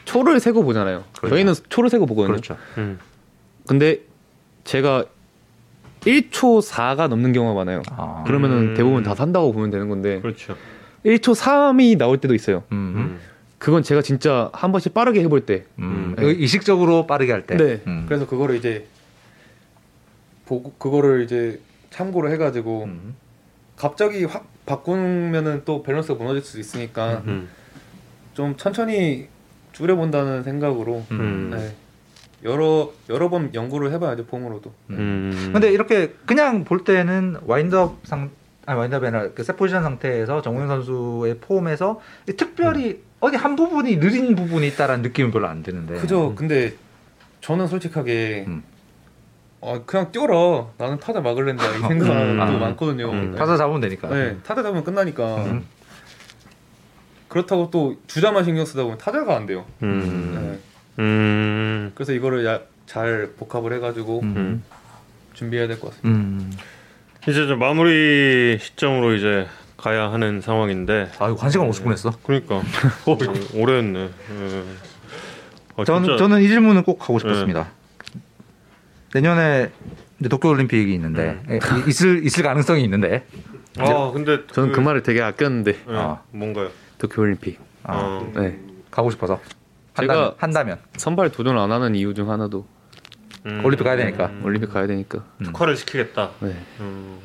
초를 0.05 0.41
세고 0.41 0.65
보잖아요. 0.65 1.05
그렇죠. 1.17 1.35
저희는 1.35 1.55
초를 1.69 1.91
세고 1.91 2.07
보거든요. 2.07 2.33
그렇죠. 2.33 2.57
음. 2.79 2.99
근데 3.67 4.01
제가 4.65 5.05
1초 6.09 6.63
4가 6.67 7.09
넘는 7.09 7.33
경우가 7.33 7.55
많아요. 7.55 7.83
아. 7.91 8.25
그러면은 8.27 8.71
음. 8.71 8.75
대부분 8.75 9.03
다 9.03 9.15
산다고 9.15 9.53
보면 9.53 9.71
되는 9.71 9.89
건데 9.89 10.21
그렇죠. 10.21 10.57
1초 11.05 11.35
3이 11.35 11.99
나올 11.99 12.19
때도 12.19 12.35
있어요. 12.35 12.65
음. 12.73 12.95
음. 12.97 13.19
그건 13.59 13.83
제가 13.83 14.03
진짜 14.03 14.51
한 14.53 14.73
번씩 14.73 14.95
빠르게 14.95 15.23
해볼 15.23 15.45
때. 15.45 15.65
음. 15.79 16.15
네. 16.17 16.25
의식적으로 16.25 17.07
빠르게 17.07 17.33
할 17.33 17.47
때. 17.47 17.57
네. 17.57 17.83
음. 17.87 18.07
그래서 18.09 18.27
그거를 18.27 18.57
이제 18.57 18.87
보고 20.47 20.73
그거를 20.79 21.25
이제 21.25 21.61
참고를 21.91 22.31
해가지고 22.33 22.85
음. 22.85 23.15
갑자기 23.77 24.25
확 24.25 24.47
바꾸면은 24.65 25.63
또 25.65 25.83
밸런스가 25.83 26.19
무너질 26.19 26.43
수 26.43 26.59
있으니까 26.59 27.23
음. 27.27 27.49
좀 28.35 28.57
천천히 28.57 29.29
줄여본다는 29.73 30.43
생각으로 30.43 31.05
음. 31.11 31.51
네. 31.53 31.75
여러 32.45 32.93
여러 33.09 33.29
번 33.29 33.53
연구를 33.55 33.93
해봐야죠 33.93 34.27
폼으로도. 34.27 34.73
음. 34.91 35.51
근데 35.53 35.71
이렇게 35.73 36.15
그냥 36.27 36.65
볼 36.65 36.85
때는 36.85 37.39
와인드업 37.47 38.01
상 38.05 38.31
아니 38.67 38.79
와인드업이 38.79 39.07
아니라 39.07 39.31
그 39.35 39.43
세트 39.43 39.57
포지션 39.57 39.83
상태에서 39.83 40.43
정우영 40.43 40.69
선수의 40.69 41.39
폼에서 41.41 42.01
특별히 42.37 43.03
어디 43.21 43.37
한 43.37 43.57
부분이 43.57 43.99
느린 43.99 44.35
부분이 44.35 44.69
있다라는 44.69 45.03
느낌은 45.03 45.31
별로 45.31 45.49
안 45.49 45.63
드는데. 45.63 45.95
그죠. 45.95 46.35
근데 46.37 46.75
저는 47.41 47.67
솔직하게 47.67 48.45
음. 48.47 48.63
어, 49.61 49.83
그냥 49.85 50.13
뛰어라. 50.13 50.69
나는 50.79 51.01
타자 51.01 51.21
막을랜다 51.21 51.65
이 51.65 51.81
생각도 51.81 52.13
음. 52.13 52.61
많거든요. 52.61 53.11
음. 53.11 53.33
네. 53.33 53.39
타자 53.39 53.57
잡으면 53.57 53.81
되니까. 53.81 54.09
네, 54.09 54.37
타자 54.45 54.63
잡으면 54.63 54.85
끝나니까. 54.85 55.37
음. 55.47 55.67
그렇다고 57.27 57.71
또 57.71 57.97
주자만 58.07 58.45
신경 58.45 58.65
쓰다 58.65 58.85
보면 58.85 58.99
타자가 58.99 59.37
안 59.37 59.47
돼요. 59.47 59.67
음. 59.83 60.33
네. 60.35 60.68
음. 60.99 61.93
그래서 61.95 62.13
이거를 62.13 62.45
야, 62.47 62.61
잘 62.87 63.31
복합을 63.39 63.73
해가지고 63.75 64.21
음. 64.23 64.63
준비해야 65.35 65.69
될 65.69 65.79
것 65.79 65.91
같습니다. 65.91 66.09
음. 66.21 66.53
이제 67.29 67.47
좀 67.47 67.59
마무리 67.59 68.59
시점으로 68.61 69.15
이제 69.15 69.47
가야 69.77 70.11
하는 70.11 70.41
상황인데 70.41 71.11
아유 71.19 71.37
한 71.39 71.51
시간 71.51 71.69
50분 71.69 71.93
했어. 71.93 72.13
그러니까 72.25 72.57
어, 72.57 73.19
오래 73.55 73.79
했네. 73.79 74.01
예. 74.09 74.63
어, 75.77 75.85
저는 75.85 76.05
진짜- 76.05 76.17
저는 76.19 76.43
이 76.43 76.49
질문은 76.49 76.83
꼭 76.83 77.03
하고 77.03 77.19
싶었습니다. 77.19 77.69
내년에 79.15 79.71
이제 80.21 80.29
도쿄 80.29 80.49
올림픽이 80.49 80.93
있는데 80.95 81.41
예, 81.51 81.57
이- 81.57 81.89
있을 81.89 82.25
있을 82.25 82.43
가능성이 82.43 82.83
있는데. 82.85 83.25
아 83.79 84.11
근데 84.13 84.45
저는 84.53 84.73
그, 84.73 84.81
말을 84.81 85.03
되게 85.05 85.23
아꼈는데 85.23 85.71
예, 85.71 85.95
아. 85.95 86.21
뭔가요? 86.33 86.71
도쿄 86.99 87.23
올림픽. 87.23 87.61
아, 87.85 87.95
어. 87.97 88.33
네. 88.35 88.59
가고 88.91 89.11
싶어서 89.11 89.41
한다면, 90.07 90.33
한다면 90.39 90.79
선발 90.97 91.31
도전 91.31 91.59
안 91.59 91.71
하는 91.73 91.95
이유 91.95 92.15
중 92.15 92.31
하나도 92.31 92.67
음. 93.47 93.65
올림픽 93.65 93.85
가야 93.85 93.97
되니까. 93.97 94.31
올림픽 94.43 94.73
가야 94.73 94.87
되니까. 94.87 95.25
특화를 95.45 95.77
시키겠다. 95.77 96.31
네. 96.41 96.55
음. 96.81 97.19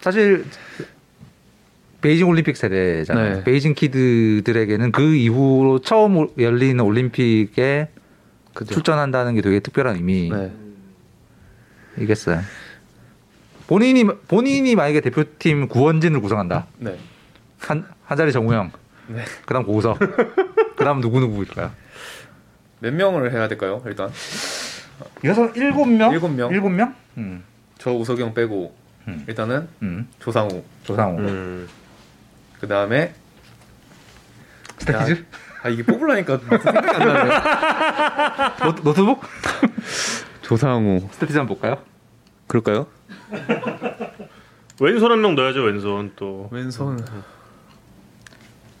사실 0.00 0.44
베이징 2.00 2.28
올림픽 2.28 2.56
세대잖아요. 2.56 3.34
네. 3.36 3.44
베이징 3.44 3.74
키드들에게는 3.74 4.92
그 4.92 5.14
이후로 5.14 5.80
처음 5.80 6.16
올- 6.16 6.30
열리는 6.38 6.78
올림픽에 6.80 7.88
그죠. 8.54 8.74
출전한다는 8.74 9.34
게 9.34 9.40
되게 9.40 9.60
특별한 9.60 9.96
의미이겠어요. 9.96 10.50
네. 12.36 12.42
본인이 13.68 14.04
본인이 14.04 14.74
만약에 14.74 15.00
대표팀 15.00 15.68
구원진을 15.68 16.20
구성한다. 16.20 16.66
네. 16.78 16.98
한 17.58 17.84
한 18.04 18.18
자리 18.18 18.32
정우영. 18.32 18.72
네. 19.08 19.22
그다음 19.46 19.64
고우석. 19.64 19.98
그다음 20.76 21.00
누구 21.00 21.20
누구일까요? 21.20 21.70
몇 22.82 22.92
명을 22.92 23.32
해야 23.32 23.46
될까요? 23.46 23.80
일단 23.86 24.10
여섯 25.24 25.56
일곱 25.56 25.86
명. 25.86 26.12
일곱 26.12 26.28
명. 26.28 26.50
일곱 26.52 26.68
명. 26.68 26.94
음. 27.16 27.44
저 27.78 27.92
우석이 27.92 28.20
형 28.22 28.34
빼고 28.34 28.74
음. 29.06 29.24
일단은 29.28 29.68
음. 29.82 30.08
조상우. 30.18 30.62
조상우. 30.82 31.18
음. 31.20 31.68
그 32.60 32.66
다음에 32.66 33.14
스탯티즈? 34.78 35.24
아 35.62 35.68
이게 35.68 35.84
뽑으려니까 35.84 36.38
생각이 36.38 36.88
안 36.88 36.98
나네요. 37.08 37.40
노, 38.74 38.74
노트북? 38.82 39.20
조상우. 40.42 41.08
스탯티즈 41.12 41.38
한번 41.38 41.56
볼까요? 41.56 41.80
그럴까요? 42.48 42.86
왼손 44.80 45.12
한 45.12 45.20
명 45.20 45.36
넣어야죠 45.36 45.62
왼손 45.62 46.12
또 46.16 46.48
왼손. 46.50 46.98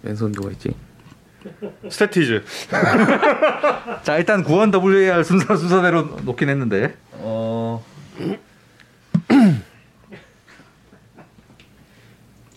왼손 0.02 0.32
누가 0.32 0.50
있지? 0.50 0.74
스탯티즈. 1.88 2.42
자 4.02 4.16
일단 4.18 4.42
구원 4.42 4.72
WAR 4.72 5.22
순서 5.24 5.56
순서대로 5.56 6.02
놓긴 6.24 6.48
했는데 6.48 6.94
어. 7.12 7.84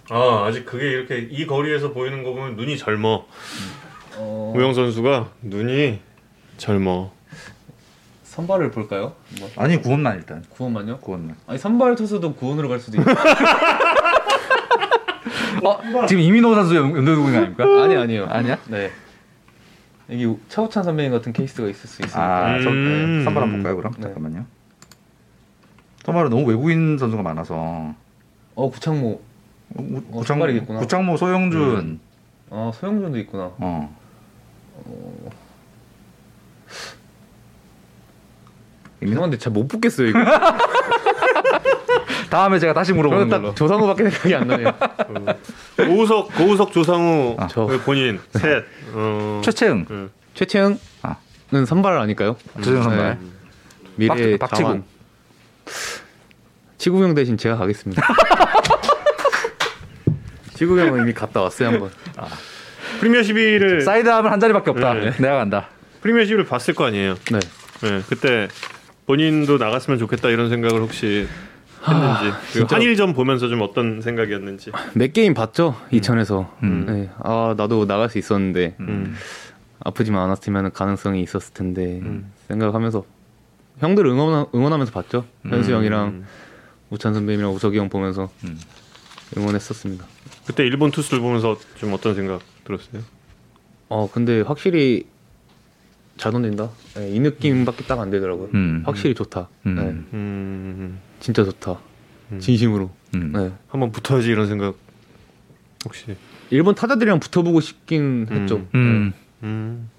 아 0.10 0.46
아직 0.48 0.66
그게 0.66 0.90
이렇게 0.92 1.28
이 1.32 1.48
거리에서 1.48 1.92
보이는 1.92 2.24
거 2.24 2.34
보면 2.34 2.56
눈이 2.56 2.78
젊어. 2.78 3.26
어. 4.18 4.54
우영 4.56 4.74
선수가 4.74 5.30
눈이 5.42 6.00
젊어. 6.58 7.12
선발을 8.24 8.72
볼까요? 8.72 9.16
뭐 9.40 9.50
아니 9.56 9.82
구원만 9.82 10.18
일단 10.18 10.44
구원만요? 10.50 10.98
구원만 11.00 11.38
아니 11.48 11.58
선발 11.58 11.96
투수도 11.96 12.34
구원으로 12.36 12.68
갈 12.70 12.80
수도 12.80 13.00
있고. 13.00 13.10
어 15.70 16.06
지금 16.08 16.22
이민호 16.22 16.54
선수 16.56 16.76
연- 16.76 16.96
연도구인 16.96 17.36
아닙니까? 17.36 17.64
아니 17.84 17.96
아니요. 17.96 18.26
아니야? 18.30 18.58
네. 18.68 18.92
여기 20.12 20.38
차우찬 20.50 20.84
선배님 20.84 21.12
같은 21.12 21.34
케이스가 21.34 21.68
있을 21.68 21.90
수 21.90 22.02
있으니까. 22.04 22.22
아 22.24 22.62
선- 22.62 22.74
음. 22.74 23.18
네, 23.20 23.24
선발 23.24 23.42
한번 23.44 23.64
볼까요 23.64 23.76
그럼? 23.78 23.94
네. 23.98 24.04
잠깐만요 24.04 24.46
선발은 26.06 26.30
너무 26.30 26.46
외국인 26.48 26.98
선수가 27.00 27.24
많아서 27.24 27.94
어 28.56 28.70
구창모. 28.70 29.08
우- 29.78 29.98
어, 29.98 30.02
구창모, 30.12 30.24
선발이겠구나. 30.24 30.80
구창모 30.80 31.18
소영준 31.18 32.00
아 32.52 32.72
소영준도 32.76 33.18
있구나. 33.20 33.52
어 33.58 33.96
죄송한데 39.02 39.38
잘 39.38 39.52
못 39.54 39.68
붙겠어요 39.68 40.08
이거. 40.10 40.20
다음에 42.30 42.60
제가 42.60 42.74
다시 42.74 42.94
물어보는 42.94 43.30
걸로 43.30 43.48
딱 43.50 43.56
조상우밖에 43.56 44.10
생각이 44.10 44.36
안 44.36 44.48
나네요. 44.48 44.74
고우석 45.78 46.34
고우석 46.36 46.72
조상우 46.72 47.36
아. 47.40 47.48
저. 47.48 47.66
본인 47.86 48.20
셋. 48.32 48.64
어. 48.94 49.42
최채응 49.44 49.86
응. 49.90 50.10
최채영은 50.34 50.80
아. 51.04 51.16
선발 51.66 51.98
아닐까요? 51.98 52.36
최채응 52.58 52.84
선발 52.84 53.18
네. 53.20 53.28
미래 53.96 54.38
박- 54.38 54.50
박치구. 54.50 54.82
치구형 56.78 57.16
대신 57.16 57.38
제가 57.38 57.58
가겠습니다. 57.58 58.02
치구형은 60.56 61.02
이미 61.02 61.14
갔다 61.14 61.42
왔어요 61.42 61.70
한번. 61.70 61.90
프리미어 63.00 63.22
12를 63.22 63.82
사이드하면 63.82 64.32
한 64.32 64.40
자리밖에 64.40 64.70
없다 64.72 64.94
네. 64.94 65.12
내가 65.18 65.38
간다 65.38 65.68
프리미어 66.02 66.24
12를 66.24 66.48
봤을 66.48 66.74
거 66.74 66.86
아니에요. 66.86 67.16
네. 67.32 67.40
네, 67.82 68.02
그때 68.08 68.48
본인도 69.06 69.58
나갔으면 69.58 70.00
좋겠다 70.00 70.30
이런 70.30 70.50
생각을 70.50 70.82
혹시 70.82 71.28
했는지 71.88 72.38
진짜. 72.52 72.76
한일전 72.76 73.14
보면서 73.14 73.48
좀 73.48 73.62
어떤 73.62 74.02
생각이었는지. 74.02 74.72
몇 74.94 75.14
게임 75.14 75.34
봤죠 75.34 75.76
이천에서. 75.92 76.52
음. 76.64 76.86
네. 76.88 77.10
아 77.20 77.54
나도 77.58 77.86
나갈 77.86 78.10
수 78.10 78.18
있었는데 78.18 78.76
음. 78.80 79.16
아프지만 79.80 80.24
않았으면 80.24 80.72
가능성이 80.72 81.22
있었을 81.22 81.54
텐데 81.54 82.00
음. 82.02 82.32
생각하면서 82.48 83.04
형들 83.80 84.06
응원 84.06 84.48
응원하면서 84.54 84.92
봤죠. 84.92 85.26
현수 85.44 85.72
음. 85.72 85.78
형이랑 85.78 86.24
우찬 86.90 87.14
선배님이랑 87.14 87.52
우석이 87.54 87.78
형 87.78 87.90
보면서 87.90 88.30
음. 88.46 88.58
응원했었습니다. 89.38 90.06
그때 90.48 90.64
일본 90.64 90.92
투수를 90.92 91.20
보면서 91.22 91.58
좀 91.78 91.94
어떤 91.94 92.16
생각 92.16 92.42
들었어요? 92.64 93.02
어 93.90 94.10
근데 94.12 94.42
확실히 94.42 95.06
잘 96.18 96.32
던진다. 96.32 96.70
네, 96.96 97.10
이 97.10 97.20
느낌밖에 97.20 97.84
딱 97.86 98.00
안 98.00 98.10
되더라고요. 98.10 98.50
음. 98.54 98.84
확실히 98.86 99.14
좋다. 99.16 99.50
음. 99.66 99.76
네, 99.76 99.82
음, 100.14 101.00
진짜 101.26 101.44
좋다. 101.44 101.80
음. 102.34 102.40
진심으로. 102.40 102.92
음. 103.16 103.32
네. 103.34 103.52
한번 103.68 103.92
붙어야지 103.92 104.30
이런 104.30 104.48
생각 104.48 104.76
혹시? 105.84 106.16
일본 106.52 106.76
타자들이랑 106.76 107.20
붙어보고 107.20 107.62
싶긴 107.62 108.28
음. 108.30 108.42
했죠. 108.42 108.68
음. 108.76 109.12
음. 109.42 109.90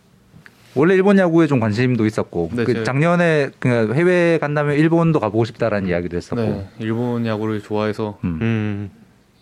원래 0.77 0.95
일본 0.95 1.19
야구에 1.19 1.49
좀 1.49 1.59
관심도 1.59 2.07
있었고 2.07 2.51
네, 2.53 2.63
그 2.63 2.85
작년에 2.85 3.51
그냥 3.59 3.93
해외 3.95 4.39
간다면 4.39 4.77
일본도 4.77 5.19
가보고 5.19 5.45
싶다라는 5.47 5.89
이야기도 5.89 6.17
했었고 6.17 6.41
네. 6.41 6.69
일본 6.79 7.27
야구를 7.27 7.61
좋아해서 7.61 8.19
음. 8.23 8.39
음. 8.41 8.91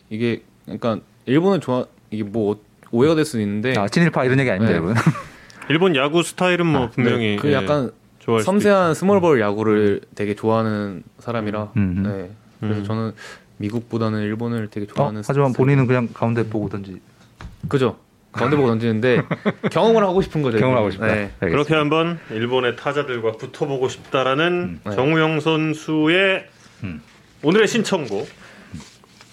이게 0.08 0.42
그러니까 0.64 1.00
일본을 1.26 1.60
좋아 1.60 1.86
이게 2.10 2.22
뭐 2.22 2.62
오해가 2.92 3.14
될 3.16 3.24
수도 3.24 3.40
있는데 3.40 3.74
아, 3.76 3.88
친일파 3.88 4.24
이런 4.24 4.38
얘기 4.38 4.48
아닙니다 4.48 4.72
네. 4.72 4.76
여러분 4.78 4.94
일본 5.68 5.96
야구 5.96 6.22
스타일은 6.22 6.66
뭐 6.66 6.88
분명히 6.90 7.30
네, 7.32 7.36
그 7.36 7.48
예, 7.48 7.54
약간 7.54 7.90
섬세한 8.42 8.94
스몰볼 8.94 9.40
야구를 9.40 10.00
되게 10.14 10.34
좋아하는 10.34 11.02
사람이라 11.18 11.72
음. 11.76 12.02
네. 12.02 12.30
그래서 12.60 12.80
음. 12.80 12.84
저는 12.84 13.12
미국보다는 13.58 14.20
일본을 14.22 14.68
되게 14.70 14.86
어, 14.90 14.94
좋아하는 14.94 15.22
하지만 15.26 15.52
스- 15.52 15.56
본인은 15.58 15.86
그냥 15.86 16.08
가운데 16.12 16.48
보고 16.48 16.68
던지 16.68 17.00
그죠 17.68 17.98
가운데 18.32 18.56
보고 18.56 18.68
던지는데 18.68 19.22
경험을 19.70 20.02
하고 20.02 20.20
싶은 20.22 20.42
거죠 20.42 20.58
경험을 20.58 20.78
하고 20.78 20.88
이거는. 20.88 21.08
싶다 21.14 21.46
네. 21.46 21.50
그렇게 21.52 21.74
한번 21.74 22.18
일본의 22.30 22.76
타자들과 22.76 23.32
붙어보고 23.32 23.88
싶다라는 23.88 24.80
네. 24.84 24.94
정우영 24.96 25.40
선수의 25.40 26.46
음. 26.82 27.00
오늘의 27.42 27.68
신청곡. 27.68 28.26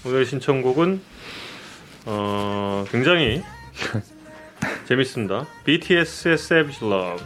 오늘의 0.06 0.26
신청곡은 0.26 1.02
어, 2.08 2.84
굉장히 2.92 3.42
재밌습니다. 4.86 5.48
BTS의 5.64 6.34
Savage 6.34 6.86
Love. 6.88 7.24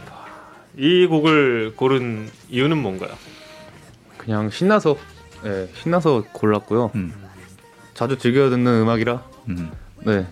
이 0.76 1.06
곡을 1.06 1.74
고른 1.76 2.28
이유는 2.50 2.76
뭔가요? 2.78 3.10
그냥 4.18 4.50
신나서 4.50 4.96
네, 5.42 5.68
신나서 5.74 6.24
골랐고요 6.32 6.90
음. 6.94 7.12
자주 7.94 8.18
즐겨 8.18 8.50
듣는 8.50 8.82
음악이라 8.82 9.22
음. 9.48 9.70
네. 10.04 10.26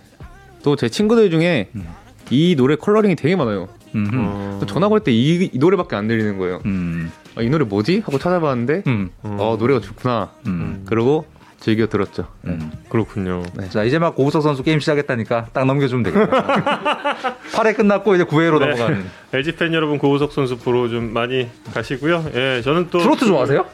또 0.63 0.77
제 0.77 0.89
친구들 0.89 1.31
중에 1.31 1.69
음. 1.75 1.87
이 2.31 2.55
노래 2.57 2.75
컬러링이 2.77 3.17
되게 3.17 3.37
많아요. 3.37 3.69
음. 3.95 4.09
어. 4.15 4.61
전화 4.67 4.89
걸 4.89 5.01
때 5.01 5.13
이 5.13 5.51
노래밖에 5.55 5.95
안 5.95 6.09
들리는 6.09 6.39
거예요. 6.39 6.63
음. 6.65 7.11
아, 7.37 7.43
이 7.43 7.51
노래 7.51 7.65
뭐지? 7.67 8.01
하고 8.01 8.19
찾아봤는데 8.19 8.83
음. 8.87 9.11
어 9.23 9.57
노래가 9.59 9.81
좋구나. 9.81 10.33
음. 10.47 10.85
그러고 10.87 11.27
즐겨 11.65 11.87
들었죠. 11.87 12.27
음. 12.45 12.71
그렇군요. 12.91 13.43
자 13.71 13.85
이제 13.85 13.99
막 13.99 14.15
고우석 14.15 14.43
선수 14.43 14.63
게임 14.63 14.81
시작했다니까 14.81 15.47
딱 15.55 15.65
넘겨주면 15.65 16.03
되겠다. 16.03 17.37
8회 17.53 17.75
끝났고 17.75 18.15
이제 18.15 18.25
9회로 18.25 18.59
네. 18.59 18.67
넘어가는. 18.67 19.05
LG 19.33 19.53
팬 19.53 19.73
여러분 19.73 19.97
고우석 19.97 20.33
선수 20.33 20.59
보러 20.59 20.89
좀 20.89 21.15
많이 21.15 21.49
가시고요. 21.73 22.27
예, 22.35 22.61
저는 22.63 22.89
또 22.91 22.99
트로트 22.99 23.25
좋아하세요? 23.25 23.65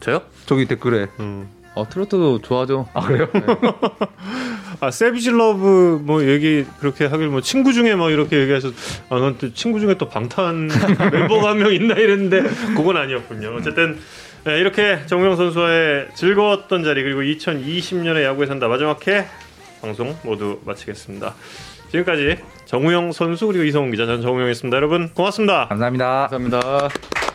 저요? 0.00 0.20
저기 0.44 0.66
댓글에. 0.66 1.06
음. 1.20 1.48
어 1.74 1.88
트로트도 1.88 2.42
좋아하죠. 2.42 2.88
아 2.92 3.00
그래요? 3.06 3.28
아 4.80 4.90
Savage 4.90 5.30
Love 5.30 6.00
뭐 6.04 6.22
얘기 6.26 6.66
그렇게 6.78 7.06
하길 7.06 7.28
뭐 7.28 7.40
친구 7.40 7.72
중에 7.72 7.94
뭐 7.94 8.10
이렇게 8.10 8.38
얘기해서 8.38 8.70
아난 9.08 9.36
또 9.38 9.54
친구 9.54 9.80
중에 9.80 9.94
또 9.94 10.08
방탄 10.10 10.68
멤버가 11.12 11.50
한 11.50 11.58
명 11.58 11.72
있나 11.72 11.94
이랬는데 11.94 12.42
그건 12.76 12.98
아니었군요. 12.98 13.54
어쨌든 13.56 13.98
네, 14.44 14.58
이렇게 14.58 15.04
정우영 15.04 15.36
선수와의 15.36 16.08
즐거웠던 16.14 16.82
자리 16.82 17.02
그리고 17.02 17.20
2020년의 17.20 18.24
야구에 18.24 18.46
산다 18.46 18.68
마지막 18.68 19.06
회 19.06 19.26
방송 19.82 20.16
모두 20.22 20.60
마치겠습니다. 20.64 21.34
지금까지 21.90 22.38
정우영 22.64 23.12
선수 23.12 23.46
그리고 23.46 23.64
이성훈 23.64 23.90
기자 23.90 24.06
저는 24.06 24.22
정우영이었습니다. 24.22 24.76
여러분 24.76 25.10
고맙습니다. 25.12 25.66
감사합니다. 25.68 26.28
감사합니다. 26.30 27.29